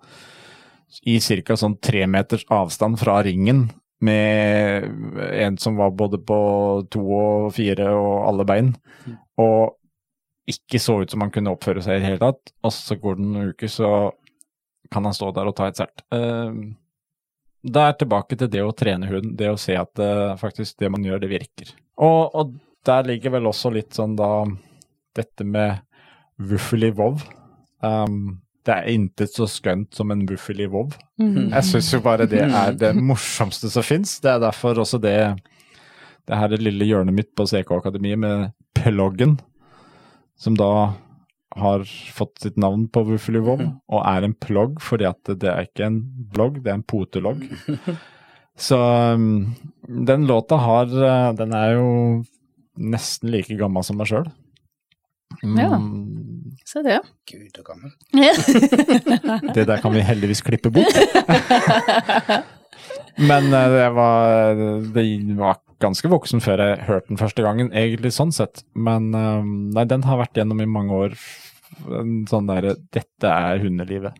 i 1.05 1.19
ca. 1.21 1.57
sånn 1.57 1.77
tre 1.85 2.07
meters 2.09 2.47
avstand 2.53 2.99
fra 3.01 3.21
ringen, 3.27 3.69
med 4.01 4.87
en 5.19 5.57
som 5.59 5.77
var 5.79 5.91
både 5.99 6.21
på 6.23 6.39
to 6.93 7.03
og 7.03 7.49
fire 7.57 7.91
og 7.97 8.29
alle 8.29 8.47
bein, 8.49 8.73
og 9.43 9.75
ikke 10.49 10.81
så 10.81 11.01
ut 11.03 11.13
som 11.13 11.25
han 11.25 11.33
kunne 11.35 11.53
oppføre 11.53 11.83
seg 11.85 11.99
i 11.99 12.01
det 12.01 12.09
hele 12.09 12.23
tatt, 12.23 12.53
og 12.65 12.73
så 12.75 12.97
går 13.01 13.19
det 13.19 13.27
noen 13.27 13.51
uker, 13.53 13.73
så 13.73 13.91
kan 14.93 15.05
han 15.05 15.17
stå 15.17 15.33
der 15.37 15.51
og 15.51 15.57
ta 15.59 15.69
et 15.69 15.81
sert. 15.81 16.05
Uh, 16.15 16.73
da 17.63 17.89
er 17.89 17.99
tilbake 17.99 18.39
til 18.39 18.51
det 18.53 18.63
å 18.65 18.75
trene 18.77 19.11
hund, 19.11 19.33
det 19.39 19.51
å 19.51 19.59
se 19.61 19.77
at 19.79 19.91
det, 19.99 20.11
faktisk 20.41 20.79
det 20.79 20.91
man 20.95 21.05
gjør, 21.05 21.23
det 21.25 21.31
virker. 21.33 21.73
Og, 21.99 22.35
og 22.35 22.57
der 22.87 23.09
ligger 23.09 23.35
vel 23.37 23.49
også 23.51 23.73
litt 23.75 23.97
sånn 23.97 24.15
da 24.19 24.47
dette 25.19 25.45
med 25.45 25.81
Wuffeli 26.39 26.93
Vov. 26.95 27.25
Um, 27.83 28.39
det 28.69 28.75
er 28.75 28.91
intet 28.93 29.33
så 29.33 29.47
skønt 29.49 29.97
som 29.97 30.11
en 30.13 30.27
buffel 30.29 30.61
i 30.61 30.67
WoW. 30.69 30.91
Jeg 31.19 31.65
syns 31.65 31.89
jo 31.95 32.03
bare 32.05 32.27
det 32.29 32.43
er 32.45 32.75
det 32.77 32.91
morsomste 33.01 33.71
som 33.73 33.87
fins. 33.87 34.19
Det 34.21 34.35
er 34.35 34.43
derfor 34.43 34.83
også 34.83 35.01
det 35.01 35.17
det 36.29 36.37
her 36.37 36.53
er 36.53 36.61
lille 36.61 36.85
hjørnet 36.85 37.17
mitt 37.17 37.31
på 37.33 37.47
CK-akademiet 37.49 38.21
med 38.21 38.51
ploggen, 38.77 39.39
som 40.37 40.59
da 40.59 40.93
har 41.57 41.85
fått 42.15 42.43
sitt 42.43 42.59
navn 42.61 42.87
på 42.93 43.05
Buffalo 43.09 43.41
WoW, 43.47 43.65
og 43.89 44.03
er 44.05 44.27
en 44.27 44.37
plogg 44.37 44.83
fordi 44.85 45.09
at 45.09 45.33
det 45.41 45.49
er 45.49 45.69
ikke 45.69 45.87
en 45.89 46.03
blogg, 46.35 46.61
det 46.65 46.73
er 46.73 46.81
en 46.81 46.87
potelogg. 46.87 47.47
Så 48.59 48.79
um, 49.15 49.55
den 49.87 50.27
låta 50.27 50.57
har 50.59 50.87
uh, 50.91 51.35
Den 51.39 51.53
er 51.55 51.77
jo 51.77 51.91
nesten 52.79 53.31
like 53.31 53.55
gammel 53.59 53.85
som 53.87 53.99
meg 53.99 54.11
sjøl. 54.11 54.27
Ja. 55.43 55.79
Se 56.67 56.83
det. 56.83 56.99
Gud, 57.31 57.47
så 57.55 57.63
gammel. 57.63 57.93
Det 59.55 59.65
der 59.69 59.83
kan 59.83 59.95
vi 59.95 60.03
heldigvis 60.03 60.43
klippe 60.43 60.73
bort. 60.75 60.99
Men 63.31 63.51
uh, 63.55 63.65
det 63.75 63.89
var, 63.95 64.59
det 64.95 65.07
var 65.39 65.63
ganske 65.83 66.11
voksen 66.11 66.43
før 66.45 66.63
jeg 66.63 66.87
hørte 66.89 67.13
den 67.13 67.21
første 67.21 67.45
gangen, 67.45 67.73
egentlig 67.77 68.13
sånn 68.17 68.33
sett. 68.35 68.65
Men 68.75 69.13
eh, 69.17 69.43
nei, 69.77 69.85
den 69.91 70.07
har 70.09 70.21
vært 70.21 70.39
gjennom 70.39 70.63
i 70.63 70.71
mange 70.71 71.03
år. 71.07 71.19
En 71.93 72.23
sånn 72.29 72.49
derre 72.49 72.79
Dette 72.95 73.29
er 73.29 73.61
hundelivet. 73.63 74.17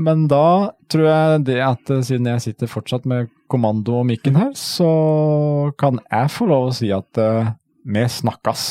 Men 0.00 0.24
da 0.30 0.72
tror 0.90 1.06
jeg 1.08 1.44
det 1.50 1.58
at 1.64 1.92
eh, 1.92 2.04
siden 2.06 2.30
jeg 2.32 2.44
sitter 2.46 2.70
fortsatt 2.70 3.08
med 3.10 3.32
kommando 3.50 4.00
og 4.00 4.06
mikken 4.08 4.38
her, 4.38 4.52
så 4.56 5.72
kan 5.80 6.00
jeg 6.06 6.32
få 6.32 6.48
lov 6.50 6.70
å 6.70 6.76
si 6.76 6.92
at 6.94 7.20
eh, 7.20 7.52
vi 7.90 8.06
snakkes. 8.08 8.70